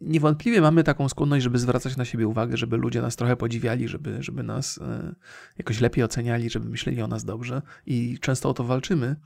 niewątpliwie 0.00 0.60
mamy 0.60 0.84
taką 0.84 1.08
skłonność, 1.08 1.44
żeby 1.44 1.58
zwracać 1.58 1.96
na 1.96 2.04
siebie 2.04 2.28
uwagę, 2.28 2.56
żeby 2.56 2.76
ludzie 2.76 3.02
nas 3.02 3.16
trochę 3.16 3.36
podziwiali, 3.36 3.88
żeby, 3.88 4.22
żeby 4.22 4.42
nas 4.42 4.78
e, 4.78 5.14
jakoś 5.58 5.80
lepiej 5.80 6.04
oceniali, 6.04 6.50
żeby 6.50 6.68
myśleli 6.68 7.02
o 7.02 7.06
nas 7.08 7.24
dobrze 7.24 7.62
i 7.86 8.18
często 8.20 8.50
o 8.50 8.54
to 8.54 8.64
walczymy, 8.64 9.16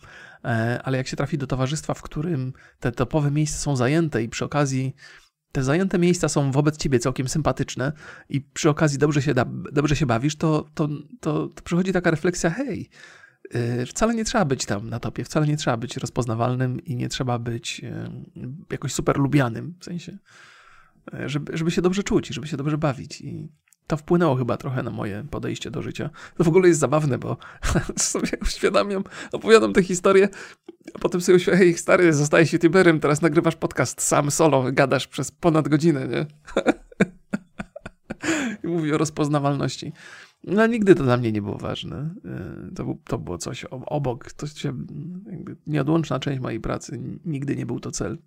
e, 0.45 0.81
ale 0.85 0.99
jak 0.99 1.07
się 1.07 1.17
trafi 1.17 1.39
do 1.39 1.47
towarzystwa, 1.47 1.95
w 1.95 2.03
którym 2.03 2.53
te 2.81 2.93
topowe 2.93 3.31
miejsca 3.31 3.59
są 3.59 3.77
zajęte 3.77 4.23
i 4.23 4.29
przy 4.29 4.45
okazji 4.45 4.95
te 5.53 5.65
zajęte 5.65 5.99
miejsca 5.99 6.29
są 6.29 6.53
wobec 6.53 6.77
ciebie 6.77 6.99
całkiem 6.99 7.29
sympatyczne 7.29 7.93
i 8.29 8.41
przy 8.41 8.71
okazji 8.71 8.99
dobrze 8.99 9.23
się, 9.23 9.35
da, 9.35 9.45
dobrze 9.73 9.97
się 9.97 10.07
bawisz, 10.07 10.37
to, 10.37 10.69
to, 10.75 10.89
to, 11.21 11.49
to 11.49 11.63
przychodzi 11.63 11.93
taka 11.93 12.11
refleksja, 12.11 12.51
hej, 12.51 12.91
yy, 13.55 13.87
wcale 13.87 14.15
nie 14.15 14.25
trzeba 14.25 14.45
być 14.45 14.67
tam 14.67 14.91
na 14.91 15.01
topie, 15.01 15.25
wcale 15.25 15.47
nie 15.47 15.57
trzeba 15.57 15.77
być 15.77 15.97
rozpoznawalnym 15.97 16.81
i 16.85 16.97
nie 16.97 17.09
trzeba 17.09 17.39
być 17.39 17.81
yy, 17.81 18.11
jakoś 18.71 18.93
super 18.93 19.19
lubianym, 19.19 19.75
w 19.81 19.85
sensie, 19.85 20.19
yy, 21.13 21.29
żeby, 21.29 21.57
żeby 21.57 21.71
się 21.71 21.83
dobrze 21.83 22.03
czuć, 22.03 22.29
żeby 22.29 22.47
się 22.47 22.57
dobrze 22.57 22.79
bawić 22.79 23.21
i 23.21 23.49
to 23.91 23.97
wpłynęło 23.97 24.37
chyba 24.37 24.57
trochę 24.57 24.83
na 24.83 24.91
moje 24.91 25.25
podejście 25.31 25.71
do 25.71 25.83
życia. 25.83 26.11
To 26.37 26.45
w 26.45 26.49
ogóle 26.49 26.69
jest 26.69 26.81
zabawne, 26.81 27.19
bo 27.19 27.37
sobie 27.97 28.31
uświadamiam, 28.43 29.05
opowiadam 29.33 29.73
tę 29.73 29.83
historię, 29.83 30.29
a 30.95 30.99
potem 30.99 31.21
sobie 31.21 31.37
uświadamiam, 31.37 31.67
hej 31.67 31.79
stary, 31.79 32.13
zostajesz 32.13 32.53
youtuberem, 32.53 33.01
teraz 33.01 33.23
nagrywasz 33.23 33.57
podcast 33.57 34.03
sam, 34.03 34.31
solo, 34.31 34.73
gadasz 34.73 35.07
przez 35.07 35.31
ponad 35.31 35.69
godzinę, 35.69 36.09
nie? 36.09 36.27
I 38.65 38.67
mówi 38.67 38.93
o 38.93 38.99
rozpoznawalności. 38.99 39.93
No 40.45 40.67
nigdy 40.67 40.95
to 40.95 41.03
dla 41.03 41.17
mnie 41.17 41.33
nie 41.33 41.43
było 41.43 41.59
ważne. 41.59 42.15
Y, 42.71 42.75
to, 42.75 42.95
to 43.05 43.19
było 43.19 43.39
coś 43.39 43.65
obok, 43.71 44.33
to 44.33 44.47
się 44.47 44.73
jakby 45.31 45.57
nieodłączna 45.67 46.21
część 46.21 46.41
mojej 46.41 46.61
pracy. 46.61 47.01
Nigdy 47.25 47.57
nie 47.57 47.67
był 47.67 47.81
to 47.81 47.91
cel. 47.91 48.19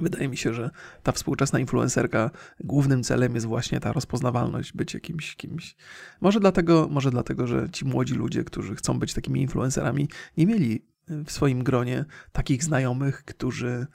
Wydaje 0.00 0.28
mi 0.28 0.36
się, 0.36 0.54
że 0.54 0.70
ta 1.02 1.12
współczesna 1.12 1.58
influencerka 1.58 2.30
głównym 2.60 3.02
celem 3.02 3.34
jest 3.34 3.46
właśnie 3.46 3.80
ta 3.80 3.92
rozpoznawalność, 3.92 4.72
być 4.72 4.94
jakimś 4.94 5.36
kimś. 5.36 5.76
Może 6.20 6.40
dlatego, 6.40 6.88
może 6.90 7.10
dlatego, 7.10 7.46
że 7.46 7.68
ci 7.72 7.84
młodzi 7.84 8.14
ludzie, 8.14 8.44
którzy 8.44 8.76
chcą 8.76 8.98
być 8.98 9.14
takimi 9.14 9.42
influencerami, 9.42 10.08
nie 10.36 10.46
mieli 10.46 10.84
w 11.08 11.32
swoim 11.32 11.64
gronie 11.64 12.04
takich 12.32 12.64
znajomych, 12.64 13.24
którzy, 13.24 13.86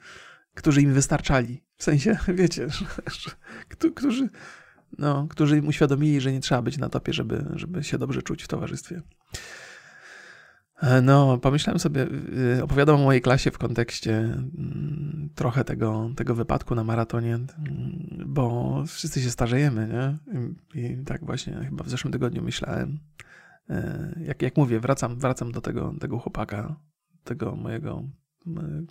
którzy 0.54 0.82
im 0.82 0.94
wystarczali. 0.94 1.62
W 1.76 1.84
sensie, 1.84 2.18
wiecie, 2.28 2.68
że, 2.68 2.86
że, 3.06 3.30
którzy, 3.94 4.28
no, 4.98 5.26
którzy 5.30 5.58
im 5.58 5.68
uświadomili, 5.68 6.20
że 6.20 6.32
nie 6.32 6.40
trzeba 6.40 6.62
być 6.62 6.78
na 6.78 6.88
topie, 6.88 7.12
żeby, 7.12 7.44
żeby 7.54 7.84
się 7.84 7.98
dobrze 7.98 8.22
czuć 8.22 8.42
w 8.42 8.48
towarzystwie. 8.48 9.02
E, 10.80 11.02
no, 11.02 11.38
pomyślałem 11.38 11.78
sobie, 11.78 12.06
y, 12.58 12.64
opowiadam 12.64 12.96
o 12.96 13.04
mojej 13.04 13.22
klasie 13.22 13.50
w 13.50 13.58
kontekście 13.58 14.12
mm, 14.18 15.28
trochę 15.34 15.64
tego, 15.64 16.10
tego 16.16 16.34
wypadku 16.34 16.74
na 16.74 16.84
maratonie, 16.84 17.34
mm, 17.34 17.48
bo 18.26 18.84
wszyscy 18.86 19.22
się 19.22 19.30
starzejemy, 19.30 19.88
nie? 19.88 20.16
I, 20.82 21.04
tak 21.04 21.24
właśnie 21.24 21.54
chyba 21.54 21.84
w 21.84 21.88
zeszłym 21.88 22.12
tygodniu 22.12 22.42
myślałem. 22.42 22.98
E, 23.70 24.12
jak, 24.24 24.42
jak 24.42 24.56
mówię, 24.56 24.80
wracam, 24.80 25.18
wracam 25.18 25.52
do 25.52 25.60
tego, 25.60 25.94
tego 26.00 26.18
chłopaka, 26.18 26.76
tego 27.24 27.56
mojego 27.56 28.02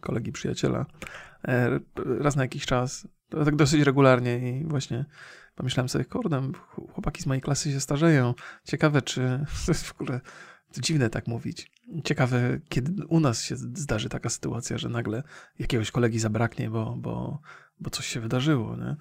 kolegi, 0.01 0.31
przyjaciela, 0.31 0.85
e, 1.47 1.79
raz 2.19 2.35
na 2.35 2.41
jakiś 2.41 2.65
czas, 2.65 3.07
tak 3.29 3.55
dosyć 3.55 3.81
regularnie 3.81 4.59
i 4.59 4.65
właśnie 4.65 5.05
pomyślałem 5.55 5.89
sobie, 5.89 6.05
kurde, 6.05 6.51
chłopaki 6.93 7.21
z 7.21 7.25
mojej 7.25 7.41
klasy 7.41 7.71
się 7.71 7.79
starzeją. 7.79 8.33
Ciekawe, 8.63 9.01
czy 9.01 9.45
w 9.73 9.91
ogóle 9.91 10.21
to 10.73 10.81
dziwne 10.81 11.09
tak 11.09 11.27
mówić. 11.27 11.76
Ciekawe, 12.03 12.59
kiedy 12.69 13.05
u 13.05 13.19
nas 13.19 13.43
się 13.43 13.55
zdarzy 13.57 14.09
taka 14.09 14.29
sytuacja, 14.29 14.77
że 14.77 14.89
nagle 14.89 15.23
jakiegoś 15.59 15.91
kolegi 15.91 16.19
zabraknie, 16.19 16.69
bo, 16.69 16.95
bo, 16.97 17.41
bo 17.79 17.89
coś 17.89 18.05
się 18.05 18.19
wydarzyło. 18.19 18.75
Nie? 18.75 18.95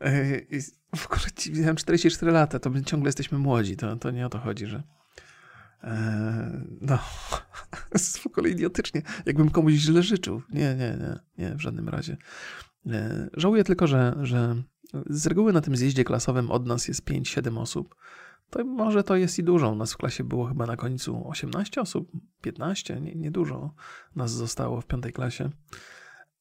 E, 0.00 0.38
I 0.38 0.60
w 0.96 1.06
ogóle 1.06 1.20
miałem 1.60 1.76
44 1.76 2.32
lata, 2.32 2.58
to 2.58 2.70
my 2.70 2.84
ciągle 2.84 3.08
jesteśmy 3.08 3.38
młodzi. 3.38 3.76
To, 3.76 3.96
to 3.96 4.10
nie 4.10 4.26
o 4.26 4.28
to 4.28 4.38
chodzi, 4.38 4.66
że. 4.66 4.82
E, 5.84 6.62
no, 6.80 6.98
w 8.22 8.26
ogóle 8.26 8.50
idiotycznie. 8.50 9.02
Jakbym 9.26 9.50
komuś 9.50 9.72
źle 9.72 10.02
życzył. 10.02 10.42
Nie, 10.50 10.74
nie, 10.74 10.96
nie, 11.00 11.18
nie, 11.38 11.54
w 11.54 11.60
żadnym 11.60 11.88
razie. 11.88 12.16
E, 12.86 13.28
żałuję 13.36 13.64
tylko, 13.64 13.86
że, 13.86 14.16
że 14.22 14.62
z 15.10 15.26
reguły 15.26 15.52
na 15.52 15.60
tym 15.60 15.76
zjeździe 15.76 16.04
klasowym 16.04 16.50
od 16.50 16.66
nas 16.66 16.88
jest 16.88 17.04
5-7 17.04 17.58
osób. 17.58 17.94
To 18.50 18.64
może 18.64 19.04
to 19.04 19.16
jest 19.16 19.38
i 19.38 19.44
dużo. 19.44 19.70
U 19.70 19.74
nas 19.74 19.92
w 19.92 19.96
klasie 19.96 20.24
było 20.24 20.46
chyba 20.46 20.66
na 20.66 20.76
końcu 20.76 21.28
18 21.28 21.80
osób, 21.80 22.10
15, 22.42 23.00
nie, 23.00 23.14
nie 23.14 23.30
dużo 23.30 23.74
nas 24.16 24.32
zostało 24.32 24.80
w 24.80 24.86
piątej 24.86 25.12
klasie. 25.12 25.50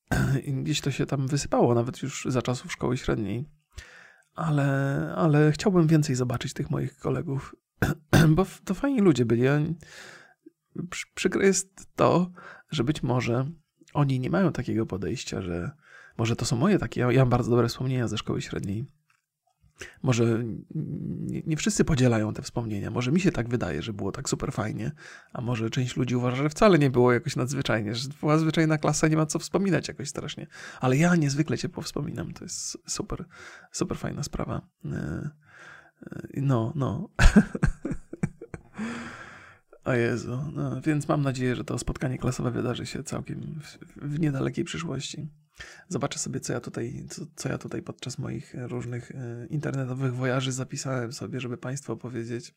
I 0.46 0.54
gdzieś 0.54 0.82
to 0.82 0.92
się 0.92 1.06
tam 1.06 1.28
wysypało, 1.28 1.76
nawet 1.76 2.02
już 2.02 2.26
za 2.30 2.42
czasów 2.42 2.72
szkoły 2.72 2.98
średniej. 2.98 3.46
Ale, 4.36 5.14
ale 5.18 5.52
chciałbym 5.52 5.88
więcej 5.88 6.16
zobaczyć 6.16 6.54
tych 6.54 6.70
moich 6.70 6.98
kolegów, 6.98 7.56
bo 8.36 8.46
to 8.66 8.74
fajni 8.74 9.02
ludzie 9.02 9.26
byli. 9.26 9.76
Przykre 11.16 11.46
jest 11.46 11.96
to, 11.96 12.32
że 12.70 12.84
być 12.84 13.04
może 13.04 13.46
oni 13.94 14.20
nie 14.20 14.30
mają 14.30 14.52
takiego 14.52 14.86
podejścia, 14.86 15.42
że 15.42 15.72
może 16.18 16.36
to 16.36 16.46
są 16.46 16.56
moje 16.56 16.80
takie. 16.80 17.02
Ja, 17.02 17.12
ja 17.12 17.20
mam 17.20 17.30
bardzo 17.30 17.52
dobre 17.52 17.68
wspomnienia 17.68 18.08
ze 18.08 18.18
szkoły 18.18 18.42
średniej. 18.42 18.86
Może 20.04 20.44
nie, 21.46 21.58
wszyscy 21.58 21.86
podzielają 21.86 22.34
te 22.34 22.42
wspomnienia. 22.42 22.92
Może 22.92 23.12
mi 23.12 23.20
się 23.20 23.32
tak 23.32 23.50
wydaje, 23.50 23.82
że 23.82 23.94
było 23.94 24.12
tak 24.12 24.30
super 24.30 24.54
fajnie, 24.54 24.92
a 25.34 25.42
może 25.42 25.70
część 25.70 25.98
ludzi 25.98 26.16
uważa, 26.16 26.36
że 26.36 26.50
wcale 26.50 26.80
nie 26.80 26.90
było 26.90 27.14
jakoś 27.14 27.36
nadzwyczajnie, 27.36 27.96
że 27.96 28.10
była 28.20 28.38
zwyczajna 28.38 28.78
klasa, 28.78 29.08
nie 29.08 29.18
ma 29.18 29.26
co 29.26 29.40
wspominać 29.40 29.88
jakoś 29.88 30.10
strasznie. 30.10 30.48
Ale 30.82 30.98
ja 30.98 31.16
niezwykle 31.16 31.58
ciepło 31.58 31.84
wspominam. 31.84 32.34
To 32.34 32.44
jest 32.46 32.78
super, 32.88 33.26
super 33.72 33.98
fajna 33.98 34.24
sprawa. 34.24 34.62
E, 34.86 34.90
e, 34.92 35.30
no, 36.36 36.74
no. 36.76 37.10
O 39.88 39.94
Jezu, 39.94 40.40
no, 40.54 40.82
więc 40.82 41.08
mam 41.08 41.22
nadzieję, 41.22 41.56
że 41.56 41.64
to 41.64 41.80
spotkanie 41.80 42.18
klasowe 42.18 42.52
wydarzy 42.52 42.86
się 42.86 43.04
całkiem 43.04 43.60
w, 43.64 43.78
w 44.02 44.20
niedalekiej 44.20 44.66
przyszłości. 44.66 45.28
Zobaczę 45.90 46.20
sobie, 46.20 46.40
co 46.40 46.54
ja 46.54 46.60
tutaj, 46.60 47.06
co, 47.10 47.22
co, 47.36 47.50
ja 47.50 47.58
tutaj 47.58 47.82
podczas 47.82 48.18
moich 48.20 48.56
różnych 48.58 49.12
e, 49.12 49.48
internetowych 49.50 50.16
wojaży 50.16 50.52
zapisałem 50.52 51.14
sobie, 51.14 51.40
żeby 51.40 51.58
Państwu 51.58 51.94
opowiedzieć. 51.94 52.54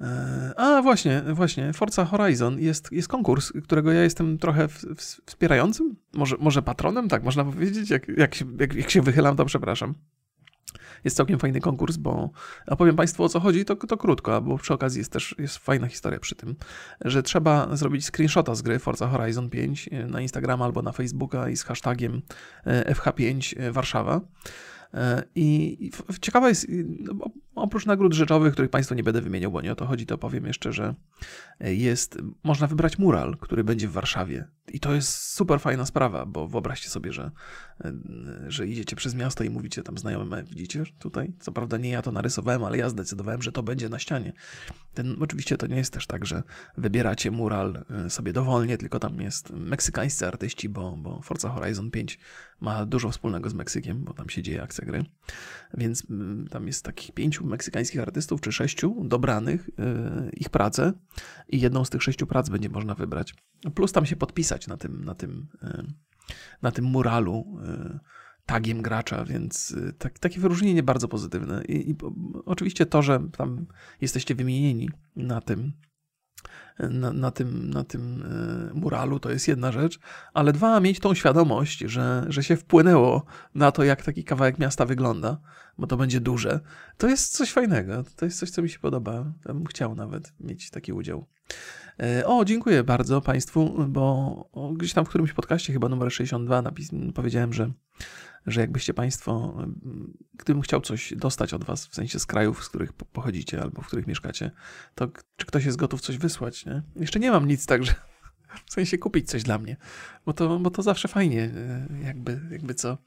E, 0.00 0.52
a 0.56 0.82
właśnie, 0.82 1.22
właśnie, 1.32 1.72
Forza 1.72 2.04
Horizon 2.04 2.60
jest, 2.60 2.92
jest 2.92 3.08
konkurs, 3.08 3.52
którego 3.64 3.92
ja 3.92 4.02
jestem 4.02 4.38
trochę 4.38 4.68
w, 4.68 4.82
w, 4.82 5.00
wspierającym, 5.26 5.96
może, 6.14 6.36
może 6.40 6.62
patronem, 6.62 7.08
tak 7.08 7.22
można 7.22 7.44
powiedzieć, 7.44 7.90
jak, 7.90 8.08
jak, 8.08 8.34
się, 8.34 8.44
jak, 8.60 8.74
jak 8.74 8.90
się 8.90 9.02
wychylam, 9.02 9.36
to 9.36 9.44
przepraszam 9.44 9.94
jest 11.04 11.16
całkiem 11.16 11.38
fajny 11.38 11.60
konkurs, 11.60 11.96
bo 11.96 12.30
opowiem 12.66 12.96
Państwu 12.96 13.24
o 13.24 13.28
co 13.28 13.40
chodzi, 13.40 13.64
to, 13.64 13.76
to 13.76 13.96
krótko, 13.96 14.40
bo 14.40 14.58
przy 14.58 14.74
okazji 14.74 14.98
jest 14.98 15.12
też 15.12 15.34
jest 15.38 15.58
fajna 15.58 15.86
historia 15.86 16.20
przy 16.20 16.34
tym, 16.34 16.56
że 17.04 17.22
trzeba 17.22 17.76
zrobić 17.76 18.06
screenshota 18.06 18.54
z 18.54 18.62
gry 18.62 18.78
Forza 18.78 19.08
Horizon 19.08 19.50
5 19.50 19.90
na 20.08 20.20
Instagrama 20.20 20.64
albo 20.64 20.82
na 20.82 20.92
Facebooka 20.92 21.48
i 21.48 21.56
z 21.56 21.64
hashtagiem 21.64 22.22
e, 22.66 22.94
FH5 22.94 23.70
Warszawa. 23.72 24.20
E, 24.94 25.22
I 25.34 25.90
ciekawa 26.20 26.48
jest, 26.48 26.66
no, 26.98 27.30
oprócz 27.54 27.86
nagród 27.86 28.14
rzeczowych, 28.14 28.52
których 28.52 28.70
Państwu 28.70 28.94
nie 28.94 29.02
będę 29.02 29.20
wymieniał, 29.20 29.50
bo 29.50 29.60
nie 29.60 29.72
o 29.72 29.76
to 29.76 29.86
chodzi, 29.86 30.06
to 30.06 30.18
powiem 30.18 30.46
jeszcze, 30.46 30.72
że 30.72 30.94
jest, 31.60 32.18
można 32.44 32.66
wybrać 32.66 32.98
mural, 32.98 33.36
który 33.40 33.64
będzie 33.64 33.88
w 33.88 33.92
Warszawie. 33.92 34.48
I 34.72 34.80
to 34.80 34.94
jest 34.94 35.32
super 35.32 35.60
fajna 35.60 35.86
sprawa, 35.86 36.26
bo 36.26 36.48
wyobraźcie 36.48 36.88
sobie, 36.88 37.12
że, 37.12 37.30
że 38.48 38.66
idziecie 38.66 38.96
przez 38.96 39.14
miasto 39.14 39.44
i 39.44 39.50
mówicie 39.50 39.82
tam 39.82 39.98
znajomym, 39.98 40.44
widzicie 40.44 40.84
tutaj, 40.98 41.32
co 41.40 41.52
prawda 41.52 41.76
nie 41.76 41.90
ja 41.90 42.02
to 42.02 42.12
narysowałem, 42.12 42.64
ale 42.64 42.78
ja 42.78 42.88
zdecydowałem, 42.88 43.42
że 43.42 43.52
to 43.52 43.62
będzie 43.62 43.88
na 43.88 43.98
ścianie. 43.98 44.32
Ten, 44.94 45.16
oczywiście 45.20 45.56
to 45.56 45.66
nie 45.66 45.76
jest 45.76 45.92
też 45.92 46.06
tak, 46.06 46.26
że 46.26 46.42
wybieracie 46.76 47.30
mural 47.30 47.84
e, 47.90 48.10
sobie 48.10 48.32
dowolnie, 48.32 48.78
tylko 48.78 48.98
tam 48.98 49.20
jest 49.20 49.50
meksykańscy 49.50 50.26
artyści, 50.26 50.68
bo, 50.68 50.96
bo 50.96 51.22
Forza 51.22 51.48
Horizon 51.48 51.90
5 51.90 52.18
ma 52.60 52.86
dużo 52.86 53.10
wspólnego 53.10 53.50
z 53.50 53.54
Meksykiem, 53.54 54.04
bo 54.04 54.12
tam 54.12 54.28
się 54.28 54.42
dzieje 54.42 54.62
akcja 54.62 54.86
gry. 54.86 55.04
Więc 55.74 56.10
mm, 56.10 56.48
tam 56.48 56.66
jest 56.66 56.84
takich 56.84 57.12
pięciu 57.12 57.46
meksykańskich 57.46 58.00
artystów, 58.00 58.40
czy 58.40 58.52
sześciu 58.52 59.04
dobranych, 59.04 59.70
yy, 59.78 60.30
ich 60.30 60.48
prace 60.48 60.92
i 61.48 61.60
jedną 61.60 61.84
z 61.84 61.90
tych 61.90 62.02
sześciu 62.02 62.26
prac 62.26 62.48
będzie 62.48 62.68
można 62.68 62.94
wybrać. 62.94 63.34
Plus 63.74 63.92
tam 63.92 64.06
się 64.06 64.16
podpisać 64.16 64.66
na 64.66 64.76
tym, 64.76 65.04
na 65.04 65.14
tym, 65.14 65.46
yy, 65.62 65.86
na 66.62 66.70
tym 66.70 66.84
muralu 66.84 67.58
yy, 67.62 67.98
tagiem 68.46 68.82
gracza, 68.82 69.24
więc 69.24 69.76
tak, 69.98 70.18
takie 70.18 70.40
wyróżnienie 70.40 70.82
bardzo 70.82 71.08
pozytywne. 71.08 71.64
I, 71.64 71.90
I, 71.90 71.96
oczywiście 72.44 72.86
to, 72.86 73.02
że 73.02 73.20
tam 73.36 73.66
jesteście 74.00 74.34
wymienieni 74.34 74.90
na 75.16 75.40
tym, 75.40 75.72
na, 76.78 77.12
na, 77.12 77.30
tym, 77.30 77.70
na 77.70 77.84
tym 77.84 78.22
e, 78.22 78.74
muralu, 78.74 79.20
to 79.20 79.30
jest 79.30 79.48
jedna 79.48 79.72
rzecz, 79.72 79.98
ale 80.34 80.52
dwa, 80.52 80.80
mieć 80.80 81.00
tą 81.00 81.14
świadomość, 81.14 81.78
że, 81.78 82.26
że 82.28 82.42
się 82.42 82.56
wpłynęło 82.56 83.24
na 83.54 83.72
to, 83.72 83.84
jak 83.84 84.02
taki 84.02 84.24
kawałek 84.24 84.58
miasta 84.58 84.86
wygląda, 84.86 85.40
bo 85.78 85.86
to 85.86 85.96
będzie 85.96 86.20
duże, 86.20 86.60
to 86.98 87.08
jest 87.08 87.36
coś 87.36 87.52
fajnego. 87.52 88.04
To 88.16 88.24
jest 88.24 88.38
coś, 88.38 88.50
co 88.50 88.62
mi 88.62 88.68
się 88.68 88.78
podoba. 88.78 89.12
Ja 89.46 89.54
bym 89.54 89.66
chciał 89.66 89.94
nawet 89.94 90.32
mieć 90.40 90.70
taki 90.70 90.92
udział. 90.92 91.26
E, 92.02 92.26
o, 92.26 92.44
dziękuję 92.44 92.84
bardzo 92.84 93.20
Państwu, 93.20 93.86
bo 93.88 94.74
gdzieś 94.76 94.92
tam 94.92 95.04
w 95.04 95.08
którymś 95.08 95.32
podcaście, 95.32 95.72
chyba 95.72 95.88
numer 95.88 96.12
62, 96.12 96.62
napis, 96.62 96.90
powiedziałem, 97.14 97.52
że 97.52 97.70
że 98.50 98.60
jakbyście 98.60 98.94
Państwo, 98.94 99.56
gdybym 100.34 100.62
chciał 100.62 100.80
coś 100.80 101.14
dostać 101.16 101.54
od 101.54 101.64
Was, 101.64 101.86
w 101.86 101.94
sensie 101.94 102.18
z 102.18 102.26
krajów, 102.26 102.64
z 102.64 102.68
których 102.68 102.92
pochodzicie 102.92 103.62
albo 103.62 103.82
w 103.82 103.86
których 103.86 104.06
mieszkacie, 104.06 104.50
to 104.94 105.08
czy 105.36 105.46
ktoś 105.46 105.64
jest 105.64 105.76
gotów 105.76 106.00
coś 106.00 106.18
wysłać, 106.18 106.66
nie? 106.66 106.82
Jeszcze 106.96 107.20
nie 107.20 107.30
mam 107.30 107.48
nic, 107.48 107.66
także 107.66 107.94
w 108.66 108.72
sensie 108.72 108.98
kupić 108.98 109.28
coś 109.28 109.42
dla 109.42 109.58
mnie, 109.58 109.76
bo 110.26 110.32
to, 110.32 110.58
bo 110.58 110.70
to 110.70 110.82
zawsze 110.82 111.08
fajnie, 111.08 111.42
e, 111.42 111.86
jakby, 112.04 112.40
jakby 112.50 112.74
co. 112.74 112.98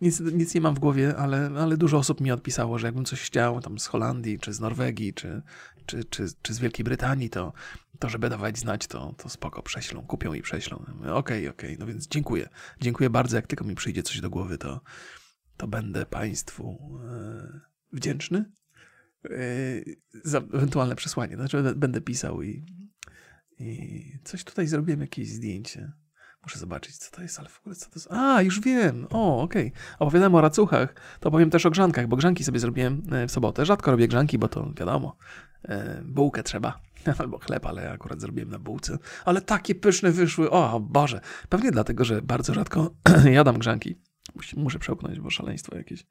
Nic, 0.00 0.20
nic 0.20 0.54
nie 0.54 0.60
mam 0.60 0.74
w 0.74 0.78
głowie, 0.78 1.16
ale, 1.16 1.50
ale 1.58 1.76
dużo 1.76 1.98
osób 1.98 2.20
mi 2.20 2.30
odpisało, 2.30 2.78
że 2.78 2.86
jakbym 2.86 3.04
coś 3.04 3.20
chciał 3.20 3.60
tam 3.60 3.78
z 3.78 3.86
Holandii, 3.86 4.38
czy 4.38 4.52
z 4.52 4.60
Norwegii, 4.60 5.14
czy, 5.14 5.42
czy, 5.86 6.04
czy, 6.04 6.26
czy 6.42 6.54
z 6.54 6.58
Wielkiej 6.58 6.84
Brytanii, 6.84 7.30
to, 7.30 7.52
to 7.98 8.08
żeby 8.08 8.28
dawać 8.28 8.58
znać, 8.58 8.86
to, 8.86 9.14
to 9.16 9.28
spoko, 9.28 9.62
prześlą, 9.62 10.02
kupią 10.02 10.34
i 10.34 10.42
prześlą. 10.42 10.76
Okej, 11.00 11.48
okej, 11.48 11.48
okay. 11.48 11.76
no 11.78 11.86
więc 11.86 12.08
dziękuję. 12.08 12.48
Dziękuję 12.80 13.10
bardzo, 13.10 13.36
jak 13.36 13.46
tylko 13.46 13.64
mi 13.64 13.74
przyjdzie 13.74 14.02
coś 14.02 14.20
do 14.20 14.30
głowy, 14.30 14.58
to, 14.58 14.80
to 15.56 15.68
będę 15.68 16.06
Państwu 16.06 16.98
e, 17.04 17.60
wdzięczny 17.92 18.52
e, 19.24 19.30
za 20.24 20.38
ewentualne 20.38 20.96
przesłanie. 20.96 21.36
Znaczy 21.36 21.74
będę 21.76 22.00
pisał 22.00 22.42
i 22.42 22.64
i 23.58 24.18
coś 24.24 24.44
tutaj 24.44 24.66
zrobiłem, 24.66 25.00
jakieś 25.00 25.28
zdjęcie. 25.28 25.92
Muszę 26.46 26.58
zobaczyć, 26.58 26.96
co 26.96 27.16
to 27.16 27.22
jest, 27.22 27.38
ale 27.38 27.48
w 27.48 27.60
ogóle 27.60 27.76
co 27.76 27.86
to 27.86 27.92
jest. 27.94 28.08
A, 28.10 28.42
już 28.42 28.60
wiem. 28.60 29.06
O, 29.10 29.42
okej. 29.42 29.66
Okay. 29.66 29.96
Opowiadałem 29.98 30.34
o 30.34 30.40
racuchach, 30.40 30.94
to 31.20 31.30
powiem 31.30 31.50
też 31.50 31.66
o 31.66 31.70
grzankach, 31.70 32.06
bo 32.06 32.16
grzanki 32.16 32.44
sobie 32.44 32.60
zrobiłem 32.60 33.02
e, 33.12 33.26
w 33.26 33.32
sobotę. 33.32 33.66
Rzadko 33.66 33.90
robię 33.90 34.08
grzanki, 34.08 34.38
bo 34.38 34.48
to 34.48 34.72
wiadomo, 34.76 35.16
e, 35.64 36.02
bułkę 36.04 36.42
trzeba. 36.42 36.80
Albo 37.18 37.38
chleb, 37.38 37.66
ale 37.66 37.90
akurat 37.90 38.20
zrobiłem 38.20 38.50
na 38.50 38.58
bułce. 38.58 38.98
Ale 39.24 39.40
takie 39.40 39.74
pyszne 39.74 40.10
wyszły. 40.10 40.50
O 40.50 40.80
Boże. 40.80 41.20
Pewnie 41.48 41.70
dlatego, 41.70 42.04
że 42.04 42.22
bardzo 42.22 42.54
rzadko 42.54 42.90
jadam 43.24 43.58
grzanki. 43.58 43.96
Muszę 44.56 44.78
przełknąć, 44.78 45.20
bo 45.20 45.30
szaleństwo 45.30 45.76
jakieś. 45.76 46.06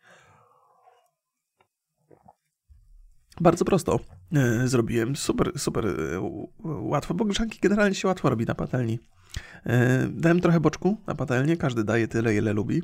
Bardzo 3.41 3.65
prosto 3.65 4.00
e, 4.34 4.67
zrobiłem, 4.67 5.15
super, 5.15 5.52
super 5.60 5.86
łatwo, 6.63 7.13
bo 7.13 7.26
grzanki 7.26 7.60
generalnie 7.62 7.95
się 7.95 8.08
łatwo 8.08 8.30
robi 8.30 8.45
na 8.45 8.56
patelni. 8.56 9.00
E, 9.65 10.08
dałem 10.08 10.39
trochę 10.39 10.60
boczku 10.60 10.98
na 11.08 11.15
patelnię, 11.15 11.58
każdy 11.58 11.84
daje 11.84 12.08
tyle, 12.08 12.36
ile 12.36 12.54
lubi. 12.54 12.84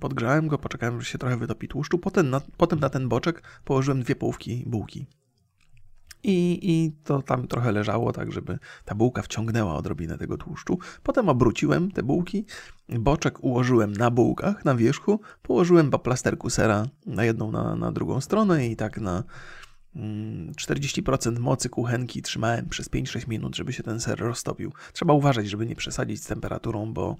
Podgrzałem 0.00 0.48
go, 0.48 0.58
poczekałem, 0.58 1.00
że 1.00 1.06
się 1.06 1.18
trochę 1.18 1.36
wytopi 1.36 1.68
tłuszczu. 1.68 1.98
Potem 1.98 2.30
na, 2.30 2.40
potem 2.56 2.80
na 2.80 2.90
ten 2.90 3.08
boczek 3.08 3.42
położyłem 3.64 4.02
dwie 4.02 4.16
połówki 4.16 4.64
bułki. 4.66 5.06
I, 6.22 6.58
I 6.62 6.92
to 7.04 7.22
tam 7.22 7.48
trochę 7.48 7.72
leżało, 7.72 8.12
tak 8.12 8.32
żeby 8.32 8.58
ta 8.84 8.94
bułka 8.94 9.22
wciągnęła 9.22 9.74
odrobinę 9.74 10.18
tego 10.18 10.36
tłuszczu. 10.36 10.78
Potem 11.02 11.28
obróciłem 11.28 11.90
te 11.90 12.02
bułki, 12.02 12.46
boczek 12.88 13.44
ułożyłem 13.44 13.92
na 13.92 14.10
bułkach, 14.10 14.64
na 14.64 14.74
wierzchu, 14.74 15.20
położyłem 15.42 15.90
po 15.90 15.98
plasterku 15.98 16.50
sera 16.50 16.86
na 17.06 17.24
jedną, 17.24 17.52
na, 17.52 17.76
na 17.76 17.92
drugą 17.92 18.20
stronę 18.20 18.66
i 18.66 18.76
tak 18.76 19.00
na 19.00 19.24
40% 19.96 21.28
mm, 21.28 21.42
mocy 21.42 21.68
kuchenki 21.68 22.22
trzymałem 22.22 22.68
przez 22.68 22.90
5-6 22.90 23.28
minut, 23.28 23.56
żeby 23.56 23.72
się 23.72 23.82
ten 23.82 24.00
ser 24.00 24.18
roztopił. 24.18 24.72
Trzeba 24.92 25.14
uważać, 25.14 25.48
żeby 25.48 25.66
nie 25.66 25.76
przesadzić 25.76 26.22
z 26.22 26.26
temperaturą, 26.26 26.92
bo 26.92 27.16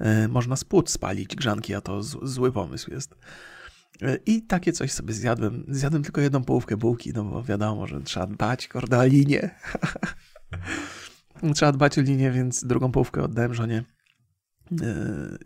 y, 0.00 0.28
można 0.28 0.56
spód 0.56 0.90
spalić 0.90 1.36
grzanki, 1.36 1.74
a 1.74 1.80
to 1.80 2.02
zły 2.02 2.52
pomysł 2.52 2.90
jest. 2.90 3.14
I 4.26 4.42
takie 4.42 4.72
coś 4.72 4.92
sobie 4.92 5.14
zjadłem. 5.14 5.64
Zjadłem 5.68 6.02
tylko 6.02 6.20
jedną 6.20 6.44
połówkę 6.44 6.76
bułki, 6.76 7.12
no 7.14 7.24
bo 7.24 7.42
wiadomo, 7.42 7.86
że 7.86 8.00
trzeba 8.00 8.26
dbać, 8.26 8.68
korda, 8.68 8.98
o 8.98 9.04
linię. 9.04 9.50
trzeba 11.54 11.72
dbać 11.72 11.98
o 11.98 12.00
linię, 12.00 12.30
więc 12.30 12.64
drugą 12.64 12.92
połówkę 12.92 13.22
oddałem 13.22 13.54
żonie. 13.54 13.84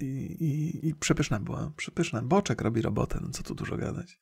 I, 0.00 0.04
i, 0.40 0.88
I 0.88 0.94
przepyszna 0.94 1.40
była, 1.40 1.72
przepyszna. 1.76 2.22
Boczek 2.22 2.60
robi 2.60 2.82
robotę, 2.82 3.18
no 3.22 3.28
co 3.30 3.42
tu 3.42 3.54
dużo 3.54 3.76
gadać. 3.76 4.18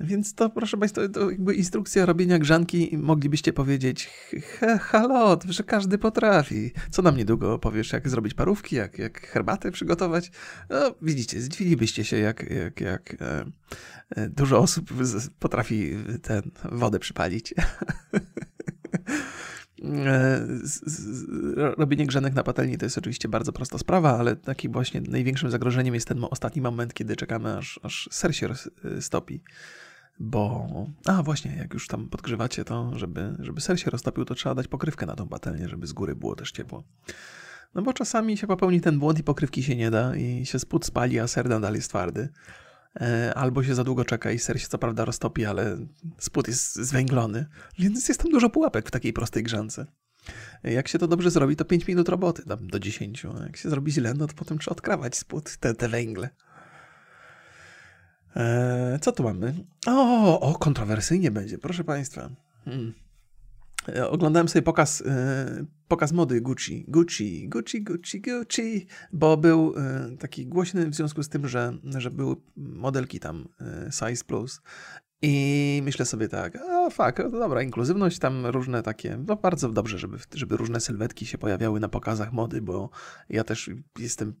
Więc 0.00 0.34
to, 0.34 0.50
proszę 0.50 0.76
Państwa, 0.76 1.08
to 1.08 1.30
jakby 1.30 1.54
instrukcja 1.54 2.06
robienia 2.06 2.38
grzanki, 2.38 2.98
moglibyście 2.98 3.52
powiedzieć, 3.52 4.10
halo, 4.80 5.38
że 5.48 5.62
każdy 5.62 5.98
potrafi. 5.98 6.72
Co 6.90 7.02
nam 7.02 7.16
niedługo 7.16 7.58
powiesz, 7.58 7.92
jak 7.92 8.08
zrobić 8.08 8.34
parówki, 8.34 8.76
jak, 8.76 8.98
jak 8.98 9.26
herbatę 9.26 9.70
przygotować? 9.70 10.30
No, 10.70 10.94
widzicie, 11.02 11.40
zdziwilibyście 11.40 12.04
się, 12.04 12.16
jak, 12.16 12.50
jak, 12.50 12.80
jak 12.80 13.16
e, 13.22 13.44
e, 14.10 14.28
dużo 14.28 14.58
osób 14.58 14.90
potrafi 15.38 15.90
tę 16.22 16.42
wodę 16.72 16.98
przypalić. 16.98 17.54
E, 19.84 20.46
robienie 21.56 22.06
grzanek 22.06 22.34
na 22.34 22.42
patelni 22.42 22.78
to 22.78 22.86
jest 22.86 22.98
oczywiście 22.98 23.28
bardzo 23.28 23.52
prosta 23.52 23.78
sprawa, 23.78 24.18
ale 24.18 24.36
takim 24.36 24.72
właśnie 24.72 25.00
największym 25.00 25.50
zagrożeniem 25.50 25.94
jest 25.94 26.08
ten 26.08 26.24
ostatni 26.30 26.62
moment, 26.62 26.94
kiedy 26.94 27.16
czekamy, 27.16 27.56
aż, 27.56 27.80
aż 27.82 28.08
ser 28.12 28.36
się 28.36 28.48
stopi. 29.00 29.42
Bo, 30.22 30.68
a 31.04 31.22
właśnie, 31.22 31.56
jak 31.56 31.74
już 31.74 31.86
tam 31.86 32.08
podgrzewacie 32.08 32.64
to, 32.64 32.98
żeby, 32.98 33.36
żeby 33.38 33.60
ser 33.60 33.80
się 33.80 33.90
roztopił, 33.90 34.24
to 34.24 34.34
trzeba 34.34 34.54
dać 34.54 34.68
pokrywkę 34.68 35.06
na 35.06 35.16
tą 35.16 35.28
patelnię, 35.28 35.68
żeby 35.68 35.86
z 35.86 35.92
góry 35.92 36.14
było 36.14 36.36
też 36.36 36.52
ciepło. 36.52 36.84
No 37.74 37.82
bo 37.82 37.92
czasami 37.92 38.36
się 38.36 38.46
popełni 38.46 38.80
ten 38.80 38.98
błąd 38.98 39.18
i 39.18 39.22
pokrywki 39.22 39.62
się 39.62 39.76
nie 39.76 39.90
da 39.90 40.16
i 40.16 40.46
się 40.46 40.58
spód 40.58 40.86
spali, 40.86 41.18
a 41.18 41.26
ser 41.26 41.48
nadal 41.48 41.74
jest 41.74 41.88
twardy. 41.88 42.28
E, 43.00 43.34
albo 43.34 43.64
się 43.64 43.74
za 43.74 43.84
długo 43.84 44.04
czeka 44.04 44.30
i 44.30 44.38
ser 44.38 44.60
się 44.60 44.68
co 44.68 44.78
prawda 44.78 45.04
roztopi, 45.04 45.44
ale 45.44 45.76
spód 46.18 46.48
jest 46.48 46.74
zwęglony, 46.74 47.46
więc 47.78 48.08
jest 48.08 48.22
tam 48.22 48.32
dużo 48.32 48.50
pułapek 48.50 48.88
w 48.88 48.90
takiej 48.90 49.12
prostej 49.12 49.42
grzance. 49.42 49.86
Jak 50.64 50.88
się 50.88 50.98
to 50.98 51.08
dobrze 51.08 51.30
zrobi, 51.30 51.56
to 51.56 51.64
5 51.64 51.86
minut 51.86 52.08
roboty, 52.08 52.42
tam 52.44 52.66
do 52.66 52.78
10. 52.78 53.24
A 53.24 53.42
jak 53.42 53.56
się 53.56 53.70
zrobi 53.70 53.92
źle, 53.92 54.14
no 54.14 54.26
to 54.26 54.34
potem 54.34 54.58
trzeba 54.58 54.72
odkrawać 54.72 55.16
spód, 55.16 55.56
te, 55.56 55.74
te 55.74 55.88
węgle. 55.88 56.28
Eee, 58.36 58.98
co 59.00 59.12
tu 59.12 59.22
mamy? 59.22 59.54
O, 59.86 60.40
o, 60.40 60.54
kontrowersyjnie 60.54 61.30
będzie, 61.30 61.58
proszę 61.58 61.84
Państwa. 61.84 62.30
Hmm. 62.64 62.94
E, 63.88 64.10
oglądałem 64.10 64.48
sobie 64.48 64.62
pokaz, 64.62 65.02
e, 65.06 65.64
pokaz 65.88 66.12
mody 66.12 66.40
Gucci. 66.40 66.84
Gucci, 66.88 67.48
Gucci, 67.48 67.82
Gucci, 67.82 68.20
Gucci, 68.20 68.86
bo 69.12 69.36
był 69.36 69.74
e, 69.76 70.16
taki 70.16 70.46
głośny 70.46 70.90
w 70.90 70.94
związku 70.94 71.22
z 71.22 71.28
tym, 71.28 71.48
że, 71.48 71.72
że 71.84 72.10
były 72.10 72.36
modelki 72.56 73.20
tam 73.20 73.48
Size 73.90 74.24
Plus. 74.24 74.60
I 75.22 75.80
myślę 75.84 76.04
sobie 76.06 76.28
tak, 76.28 76.56
a 76.56 76.90
fuck, 76.90 77.18
no 77.32 77.38
dobra, 77.38 77.62
inkluzywność, 77.62 78.18
tam 78.18 78.46
różne 78.46 78.82
takie, 78.82 79.18
no 79.26 79.36
bardzo 79.36 79.68
dobrze, 79.68 79.98
żeby, 79.98 80.18
żeby 80.34 80.56
różne 80.56 80.80
sylwetki 80.80 81.26
się 81.26 81.38
pojawiały 81.38 81.80
na 81.80 81.88
pokazach 81.88 82.32
mody, 82.32 82.62
bo 82.62 82.90
ja 83.28 83.44
też 83.44 83.70
jestem 83.98 84.34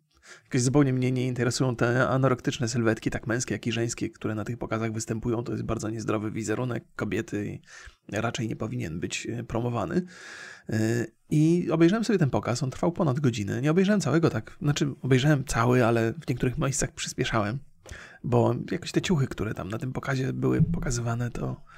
Jakoś 0.44 0.62
zupełnie 0.62 0.92
mnie 0.92 1.12
nie 1.12 1.26
interesują 1.26 1.76
te 1.76 2.08
anorektyczne 2.08 2.68
sylwetki, 2.68 3.10
tak 3.10 3.26
męskie, 3.26 3.54
jak 3.54 3.66
i 3.66 3.72
żeńskie, 3.72 4.10
które 4.10 4.34
na 4.34 4.44
tych 4.44 4.58
pokazach 4.58 4.92
występują. 4.92 5.44
To 5.44 5.52
jest 5.52 5.64
bardzo 5.64 5.90
niezdrowy 5.90 6.30
wizerunek 6.30 6.84
kobiety 6.96 7.46
i 7.46 7.60
raczej 8.12 8.48
nie 8.48 8.56
powinien 8.56 9.00
być 9.00 9.26
e, 9.26 9.44
promowany. 9.44 10.02
E, 10.68 11.06
I 11.30 11.68
obejrzałem 11.70 12.04
sobie 12.04 12.18
ten 12.18 12.30
pokaz, 12.30 12.62
on 12.62 12.70
trwał 12.70 12.92
ponad 12.92 13.20
godzinę. 13.20 13.60
Nie 13.60 13.70
obejrzałem 13.70 14.00
całego 14.00 14.30
tak, 14.30 14.56
znaczy 14.62 14.94
obejrzałem 15.02 15.44
cały, 15.44 15.84
ale 15.84 16.12
w 16.12 16.28
niektórych 16.28 16.58
miejscach 16.58 16.92
przyspieszałem, 16.92 17.58
bo 18.24 18.54
jakoś 18.70 18.92
te 18.92 19.02
ciuchy, 19.02 19.26
które 19.26 19.54
tam 19.54 19.68
na 19.68 19.78
tym 19.78 19.92
pokazie 19.92 20.32
były 20.32 20.62
pokazywane, 20.62 21.30
to 21.30 21.69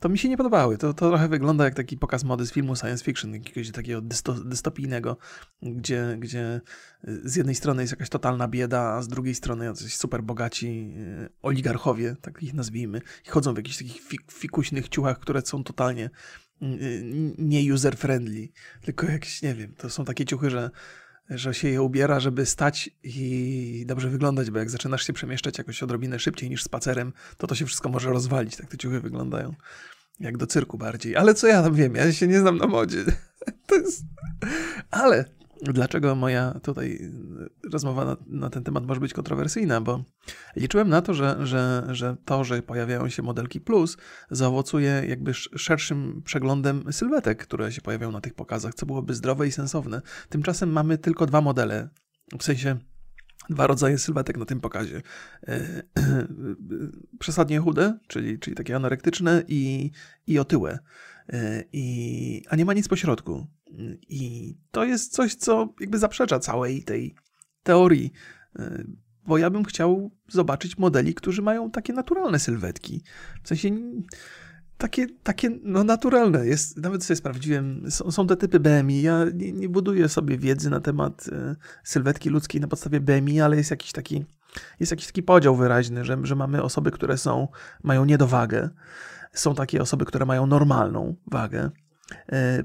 to 0.00 0.08
mi 0.08 0.18
się 0.18 0.28
nie 0.28 0.36
podobały. 0.36 0.78
To, 0.78 0.94
to 0.94 1.08
trochę 1.08 1.28
wygląda 1.28 1.64
jak 1.64 1.74
taki 1.74 1.96
pokaz 1.96 2.24
mody 2.24 2.46
z 2.46 2.52
filmu 2.52 2.76
science 2.76 3.04
fiction, 3.04 3.32
jakiegoś 3.32 3.70
takiego 3.70 4.00
dysto, 4.00 4.32
dystopijnego, 4.32 5.16
gdzie, 5.62 6.16
gdzie 6.18 6.60
z 7.04 7.36
jednej 7.36 7.54
strony 7.54 7.82
jest 7.82 7.92
jakaś 7.92 8.08
totalna 8.08 8.48
bieda, 8.48 8.80
a 8.80 9.02
z 9.02 9.08
drugiej 9.08 9.34
strony 9.34 9.64
jacyś 9.64 9.96
super 9.96 10.22
bogaci 10.22 10.94
e, 10.96 11.28
oligarchowie, 11.42 12.16
tak 12.20 12.42
ich 12.42 12.54
nazwijmy, 12.54 13.00
chodzą 13.28 13.54
w 13.54 13.56
jakichś 13.56 13.78
takich 13.78 14.02
fik, 14.02 14.32
fikuśnych 14.32 14.88
ciuchach, 14.88 15.18
które 15.18 15.42
są 15.42 15.64
totalnie 15.64 16.04
e, 16.62 16.66
nie 17.38 17.74
user-friendly, 17.74 18.48
tylko 18.82 19.06
jakieś, 19.06 19.42
nie 19.42 19.54
wiem, 19.54 19.74
to 19.76 19.90
są 19.90 20.04
takie 20.04 20.24
ciuchy, 20.24 20.50
że 20.50 20.70
że 21.30 21.54
się 21.54 21.68
je 21.68 21.82
ubiera, 21.82 22.20
żeby 22.20 22.46
stać 22.46 22.90
i 23.02 23.84
dobrze 23.86 24.08
wyglądać, 24.08 24.50
bo 24.50 24.58
jak 24.58 24.70
zaczynasz 24.70 25.06
się 25.06 25.12
przemieszczać 25.12 25.58
jakoś 25.58 25.82
odrobinę 25.82 26.18
szybciej 26.18 26.50
niż 26.50 26.62
spacerem, 26.62 27.12
to 27.36 27.46
to 27.46 27.54
się 27.54 27.66
wszystko 27.66 27.88
może 27.88 28.10
rozwalić. 28.10 28.56
Tak 28.56 28.66
te 28.66 28.76
ciuchy 28.76 29.00
wyglądają. 29.00 29.54
Jak 30.20 30.36
do 30.36 30.46
cyrku 30.46 30.78
bardziej. 30.78 31.16
Ale 31.16 31.34
co 31.34 31.46
ja 31.46 31.62
tam 31.62 31.74
wiem? 31.74 31.94
Ja 31.94 32.12
się 32.12 32.26
nie 32.26 32.40
znam 32.40 32.56
na 32.56 32.66
modzie. 32.66 33.04
To 33.66 33.74
jest... 33.74 34.04
Ale 34.90 35.24
dlaczego 35.62 36.14
moja 36.14 36.60
tutaj 36.62 37.12
rozmowa 37.72 38.04
na, 38.04 38.16
na, 38.26 38.50
ten 38.50 38.64
temat 38.64 38.86
może 38.86 39.00
być 39.00 39.12
kontrowersyjna, 39.12 39.80
bo 39.80 40.04
liczyłem 40.56 40.88
na 40.88 41.02
to, 41.02 41.14
że, 41.14 41.46
że, 41.46 41.86
że 41.90 42.16
to, 42.24 42.44
że 42.44 42.62
pojawiają 42.62 43.08
się 43.08 43.22
modelki 43.22 43.60
plus, 43.60 43.96
zaowocuje 44.30 45.04
jakby 45.08 45.34
szerszym 45.34 46.22
przeglądem 46.24 46.92
sylwetek, 46.92 47.42
które 47.42 47.72
się 47.72 47.82
pojawiają 47.82 48.12
na 48.12 48.20
tych 48.20 48.34
pokazach, 48.34 48.74
co 48.74 48.86
byłoby 48.86 49.14
zdrowe 49.14 49.46
i 49.46 49.52
sensowne. 49.52 50.02
Tymczasem 50.28 50.72
mamy 50.72 50.98
tylko 50.98 51.26
dwa 51.26 51.40
modele, 51.40 51.88
w 52.38 52.44
sensie 52.44 52.76
dwa 53.50 53.66
rodzaje 53.66 53.98
sylwetek 53.98 54.36
na 54.36 54.44
tym 54.44 54.60
pokazie. 54.60 55.02
E, 55.48 55.82
przesadnie 57.18 57.58
chude, 57.58 57.98
czyli, 58.06 58.38
czyli 58.38 58.56
takie 58.56 58.76
anorektyczne 58.76 59.42
i, 59.48 59.90
i 60.26 60.38
otyłe. 60.38 60.78
I, 61.72 62.42
a 62.48 62.56
nie 62.56 62.64
ma 62.64 62.72
nic 62.72 62.88
pośrodku. 62.88 63.46
I 64.08 64.54
to 64.70 64.84
jest 64.84 65.12
coś, 65.12 65.34
co 65.34 65.74
jakby 65.80 65.98
zaprzecza 65.98 66.38
całej 66.38 66.82
tej 66.82 67.14
teorii, 67.62 68.12
e, 68.58 68.84
bo 69.26 69.38
ja 69.38 69.50
bym 69.50 69.64
chciał 69.64 70.10
zobaczyć 70.28 70.78
modeli, 70.78 71.14
którzy 71.14 71.42
mają 71.42 71.70
takie 71.70 71.92
naturalne 71.92 72.38
sylwetki. 72.38 73.02
W 73.42 73.48
sensie 73.48 73.70
takie, 74.78 75.06
takie 75.22 75.50
no 75.62 75.84
naturalne. 75.84 76.46
Jest, 76.46 76.76
nawet 76.76 77.04
sobie 77.04 77.16
sprawdziłem, 77.16 77.90
są, 77.90 78.10
są 78.10 78.26
te 78.26 78.36
typy 78.36 78.60
BMI. 78.60 79.02
Ja 79.02 79.24
nie, 79.34 79.52
nie, 79.52 79.68
buduję 79.68 80.08
sobie 80.08 80.38
wiedzy 80.38 80.70
na 80.70 80.80
temat 80.80 81.26
y, 81.28 81.56
sylwetki 81.84 82.30
ludzkiej 82.30 82.60
na 82.60 82.68
podstawie 82.68 83.00
BMI, 83.00 83.40
ale 83.40 83.56
jest 83.56 83.70
jakiś 83.70 83.92
taki, 83.92 84.24
jest 84.80 84.92
jakiś 84.92 85.06
taki 85.06 85.22
podział 85.22 85.56
wyraźny, 85.56 86.04
że, 86.04 86.18
że 86.22 86.36
mamy 86.36 86.62
osoby, 86.62 86.90
które 86.90 87.18
są, 87.18 87.48
mają 87.82 88.04
niedowagę. 88.04 88.70
Są 89.32 89.54
takie 89.54 89.82
osoby, 89.82 90.04
które 90.04 90.26
mają 90.26 90.46
normalną 90.46 91.16
wagę. 91.26 91.70
E, 92.12 92.34
e, 92.38 92.64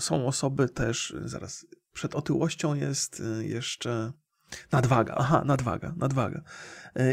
są 0.00 0.26
osoby 0.26 0.68
też, 0.68 1.16
zaraz, 1.24 1.66
przed 1.92 2.14
otyłością 2.14 2.74
jest 2.74 3.22
e, 3.40 3.44
jeszcze 3.44 4.12
nadwaga. 4.72 5.14
Aha, 5.18 5.42
nadwaga, 5.46 5.94
nadwaga. 5.96 6.42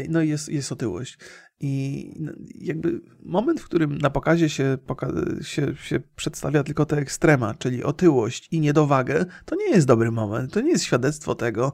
No 0.08 0.22
i 0.22 0.28
jest, 0.28 0.48
jest 0.48 0.72
otyłość. 0.72 1.18
I 1.64 2.14
jakby 2.54 3.00
moment, 3.22 3.60
w 3.60 3.64
którym 3.64 3.98
na 3.98 4.10
pokazie 4.10 4.48
się, 4.48 4.78
poka- 4.86 5.42
się, 5.42 5.76
się 5.76 6.00
przedstawia 6.16 6.64
tylko 6.64 6.86
te 6.86 6.96
ekstrema, 6.96 7.54
czyli 7.54 7.84
otyłość 7.84 8.48
i 8.50 8.60
niedowagę, 8.60 9.26
to 9.44 9.56
nie 9.56 9.70
jest 9.70 9.86
dobry 9.86 10.10
moment. 10.10 10.52
To 10.52 10.60
nie 10.60 10.70
jest 10.70 10.84
świadectwo 10.84 11.34
tego, 11.34 11.72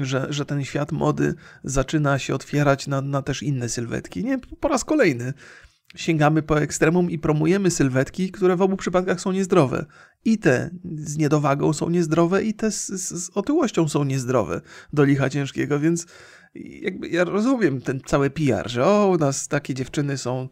że, 0.00 0.26
że 0.30 0.46
ten 0.46 0.64
świat 0.64 0.92
mody 0.92 1.34
zaczyna 1.64 2.18
się 2.18 2.34
otwierać 2.34 2.86
na, 2.86 3.00
na 3.00 3.22
też 3.22 3.42
inne 3.42 3.68
sylwetki. 3.68 4.24
Nie, 4.24 4.38
po 4.38 4.68
raz 4.68 4.84
kolejny 4.84 5.32
sięgamy 5.96 6.42
po 6.42 6.60
ekstremum 6.60 7.10
i 7.10 7.18
promujemy 7.18 7.70
sylwetki, 7.70 8.30
które 8.30 8.56
w 8.56 8.62
obu 8.62 8.76
przypadkach 8.76 9.20
są 9.20 9.32
niezdrowe. 9.32 9.86
I 10.24 10.38
te 10.38 10.70
z 10.94 11.16
niedowagą 11.16 11.72
są 11.72 11.90
niezdrowe, 11.90 12.42
i 12.42 12.54
te 12.54 12.70
z, 12.70 12.86
z 12.86 13.30
otyłością 13.34 13.88
są 13.88 14.04
niezdrowe 14.04 14.60
do 14.92 15.04
licha 15.04 15.30
ciężkiego, 15.30 15.80
więc 15.80 16.06
jakby 16.54 17.08
ja 17.08 17.24
rozumiem 17.24 17.80
ten 17.80 18.00
cały 18.06 18.30
PR, 18.30 18.70
że 18.70 18.86
o, 18.86 19.08
u 19.08 19.16
nas 19.16 19.48
takie 19.48 19.74
dziewczyny 19.74 20.18
są 20.18 20.48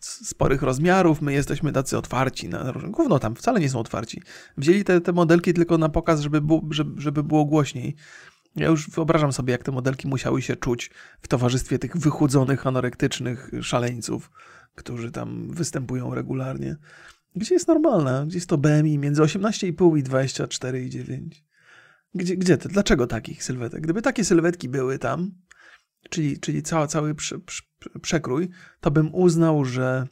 sporych 0.00 0.62
rozmiarów, 0.62 1.22
my 1.22 1.32
jesteśmy 1.32 1.72
tacy 1.72 1.98
otwarci 1.98 2.48
na. 2.48 2.72
Gówno 2.72 3.18
tam, 3.18 3.34
wcale 3.34 3.60
nie 3.60 3.70
są 3.70 3.78
otwarci. 3.78 4.22
Wzięli 4.56 4.84
te, 4.84 5.00
te 5.00 5.12
modelki 5.12 5.54
tylko 5.54 5.78
na 5.78 5.88
pokaz, 5.88 6.20
żeby, 6.20 6.40
było, 6.40 6.62
żeby, 6.70 7.00
żeby 7.00 7.22
było 7.22 7.44
głośniej. 7.44 7.96
Ja 8.56 8.66
już 8.68 8.90
wyobrażam 8.90 9.32
sobie, 9.32 9.52
jak 9.52 9.62
te 9.62 9.72
modelki 9.72 10.08
musiały 10.08 10.42
się 10.42 10.56
czuć 10.56 10.90
w 11.20 11.28
towarzystwie 11.28 11.78
tych 11.78 11.96
wychudzonych, 11.96 12.66
anorektycznych 12.66 13.50
szaleńców 13.62 14.30
którzy 14.78 15.10
tam 15.10 15.50
występują 15.50 16.14
regularnie. 16.14 16.76
Gdzie 17.36 17.54
jest 17.54 17.68
normalna? 17.68 18.26
Gdzie 18.26 18.36
jest 18.36 18.48
to 18.48 18.58
BMI 18.58 18.98
między 18.98 19.22
18,5 19.22 19.98
i 19.98 20.02
24,9? 20.02 21.28
Gdzie, 22.14 22.36
gdzie 22.36 22.58
to? 22.58 22.68
Dlaczego 22.68 23.06
takich 23.06 23.44
sylwetek? 23.44 23.80
Gdyby 23.80 24.02
takie 24.02 24.24
sylwetki 24.24 24.68
były 24.68 24.98
tam, 24.98 25.30
czyli, 26.10 26.40
czyli 26.40 26.62
cała, 26.62 26.86
cały 26.86 27.14
prze, 27.14 27.38
prze, 27.38 27.62
przekrój, 28.02 28.48
to 28.80 28.90
bym 28.90 29.14
uznał, 29.14 29.64
że 29.64 30.06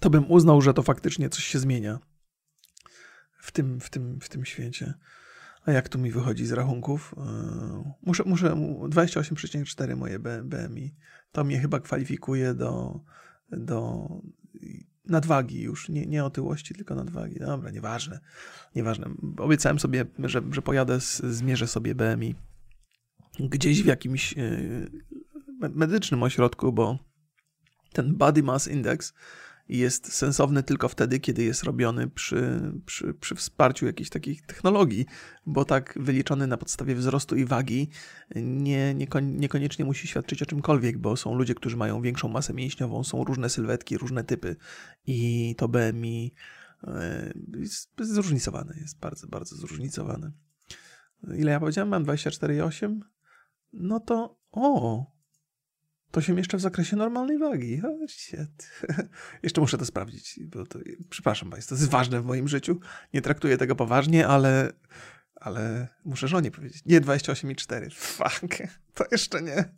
to 0.00 0.10
bym 0.10 0.30
uznał, 0.30 0.62
że 0.62 0.74
to 0.74 0.82
faktycznie 0.82 1.28
coś 1.28 1.44
się 1.44 1.58
zmienia 1.58 1.98
w 3.40 3.52
tym, 3.52 3.80
w 3.80 3.90
tym, 3.90 4.20
w 4.20 4.28
tym 4.28 4.44
świecie. 4.44 4.94
A 5.66 5.72
jak 5.72 5.88
tu 5.88 5.98
mi 5.98 6.10
wychodzi 6.10 6.46
z 6.46 6.52
rachunków? 6.52 7.14
Yy, 7.16 7.92
muszę, 8.02 8.22
muszę 8.26 8.48
28,4 8.48 9.96
moje 9.96 10.18
BMI. 10.18 10.94
To 11.32 11.44
mnie 11.44 11.60
chyba 11.60 11.80
kwalifikuje 11.80 12.54
do 12.54 13.00
do 13.56 14.08
nadwagi 15.04 15.60
już, 15.60 15.88
nie, 15.88 16.06
nie 16.06 16.24
otyłości, 16.24 16.74
tylko 16.74 16.94
nadwagi. 16.94 17.38
Dobra, 17.38 17.70
nieważne, 17.70 18.20
nieważne. 18.74 19.10
Obiecałem 19.38 19.78
sobie, 19.78 20.04
że, 20.18 20.42
że 20.50 20.62
pojadę, 20.62 21.00
zmierzę 21.22 21.66
sobie 21.66 21.94
BMI 21.94 22.34
gdzieś 23.40 23.82
w 23.82 23.86
jakimś 23.86 24.32
yy, 24.32 24.90
medycznym 25.60 26.22
ośrodku, 26.22 26.72
bo 26.72 26.98
Ten 27.92 28.16
Body 28.16 28.42
Mass 28.42 28.68
Index 28.68 29.14
jest 29.68 30.12
sensowny 30.12 30.62
tylko 30.62 30.88
wtedy, 30.88 31.20
kiedy 31.20 31.44
jest 31.44 31.62
robiony 31.62 32.08
przy, 32.08 32.72
przy, 32.86 33.14
przy 33.14 33.34
wsparciu 33.34 33.86
jakichś 33.86 34.10
takich 34.10 34.46
technologii, 34.46 35.06
bo 35.46 35.64
tak 35.64 35.94
wyliczony 36.00 36.46
na 36.46 36.56
podstawie 36.56 36.94
wzrostu 36.94 37.36
i 37.36 37.44
wagi 37.44 37.88
nie, 38.36 38.94
nie, 38.94 39.06
niekoniecznie 39.22 39.84
musi 39.84 40.08
świadczyć 40.08 40.42
o 40.42 40.46
czymkolwiek, 40.46 40.98
bo 40.98 41.16
są 41.16 41.34
ludzie, 41.34 41.54
którzy 41.54 41.76
mają 41.76 42.02
większą 42.02 42.28
masę 42.28 42.54
mięśniową, 42.54 43.04
są 43.04 43.24
różne 43.24 43.50
sylwetki, 43.50 43.98
różne 43.98 44.24
typy 44.24 44.56
i 45.06 45.54
to 45.58 45.68
BMI 45.68 46.34
e, 46.82 47.32
jest 47.58 47.90
zróżnicowane, 47.98 48.74
jest 48.80 48.98
bardzo, 48.98 49.26
bardzo 49.26 49.56
zróżnicowane. 49.56 50.32
Ile 51.36 51.52
ja 51.52 51.60
powiedziałem? 51.60 51.88
Mam 51.88 52.04
24,8? 52.04 53.00
No 53.72 54.00
to 54.00 54.38
o, 54.52 55.13
to 56.14 56.20
się 56.20 56.32
mieszczę 56.32 56.56
w 56.56 56.60
zakresie 56.60 56.96
normalnej 56.96 57.38
wagi. 57.38 57.82
Oh, 57.84 58.08
shit. 58.08 58.70
Jeszcze 59.42 59.60
muszę 59.60 59.78
to 59.78 59.86
sprawdzić, 59.86 60.40
bo 60.42 60.66
to, 60.66 60.78
przepraszam 61.10 61.50
Państwa, 61.50 61.74
to 61.76 61.80
jest 61.80 61.90
ważne 61.90 62.20
w 62.20 62.24
moim 62.24 62.48
życiu. 62.48 62.80
Nie 63.14 63.22
traktuję 63.22 63.58
tego 63.58 63.76
poważnie, 63.76 64.26
ale, 64.26 64.72
ale 65.34 65.88
muszę 66.04 66.28
żonie 66.28 66.50
powiedzieć. 66.50 66.82
Nie 66.86 67.00
28,4. 67.00 67.94
Fuck, 67.94 68.56
to 68.94 69.04
jeszcze 69.12 69.42
nie. 69.42 69.64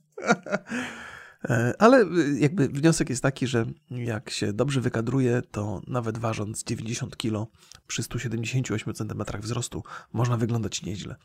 E, 1.45 1.75
ale 1.79 2.05
jakby 2.39 2.69
wniosek 2.69 3.11
jest 3.11 3.23
taki, 3.23 3.47
że 3.47 3.67
jak 3.91 4.31
się 4.31 4.53
dobrze 4.53 4.81
wykadruje, 4.81 5.43
to 5.51 5.83
nawet 5.87 6.19
ważąc 6.19 6.65
90 6.65 7.17
kg 7.17 7.53
przy 7.87 8.03
178 8.03 8.95
cm 8.95 9.23
wzrostu 9.41 9.83
można 10.13 10.37
wyglądać 10.37 10.83
nieźle. 10.83 11.17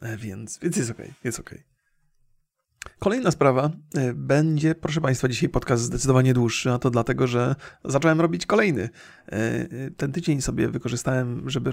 E, 0.00 0.16
więc, 0.16 0.58
więc 0.58 0.76
jest 0.76 0.90
ok, 0.90 0.98
jest 1.24 1.40
ok. 1.40 1.54
Kolejna 2.98 3.30
sprawa 3.30 3.70
e, 3.94 4.14
będzie, 4.14 4.74
proszę 4.74 5.00
Państwa, 5.00 5.28
dzisiaj 5.28 5.48
podcast 5.48 5.82
zdecydowanie 5.82 6.34
dłuższy, 6.34 6.70
a 6.72 6.78
to 6.78 6.90
dlatego, 6.90 7.26
że 7.26 7.54
zacząłem 7.84 8.20
robić 8.20 8.46
kolejny. 8.46 8.88
E, 9.26 9.68
ten 9.90 10.12
tydzień 10.12 10.40
sobie 10.40 10.68
wykorzystałem, 10.68 11.50
żeby 11.50 11.70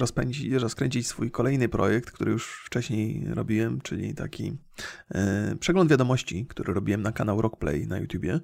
rozkręcić 0.59 1.07
swój 1.07 1.31
kolejny 1.31 1.69
projekt, 1.69 2.11
który 2.11 2.31
już 2.31 2.63
wcześniej 2.65 3.25
robiłem, 3.29 3.81
czyli 3.81 4.13
taki 4.13 4.47
e, 4.47 4.53
przegląd 5.59 5.89
wiadomości, 5.89 6.45
który 6.45 6.73
robiłem 6.73 7.01
na 7.01 7.11
kanał 7.11 7.41
Rockplay 7.41 7.87
na 7.87 7.97
YouTubie. 7.97 8.39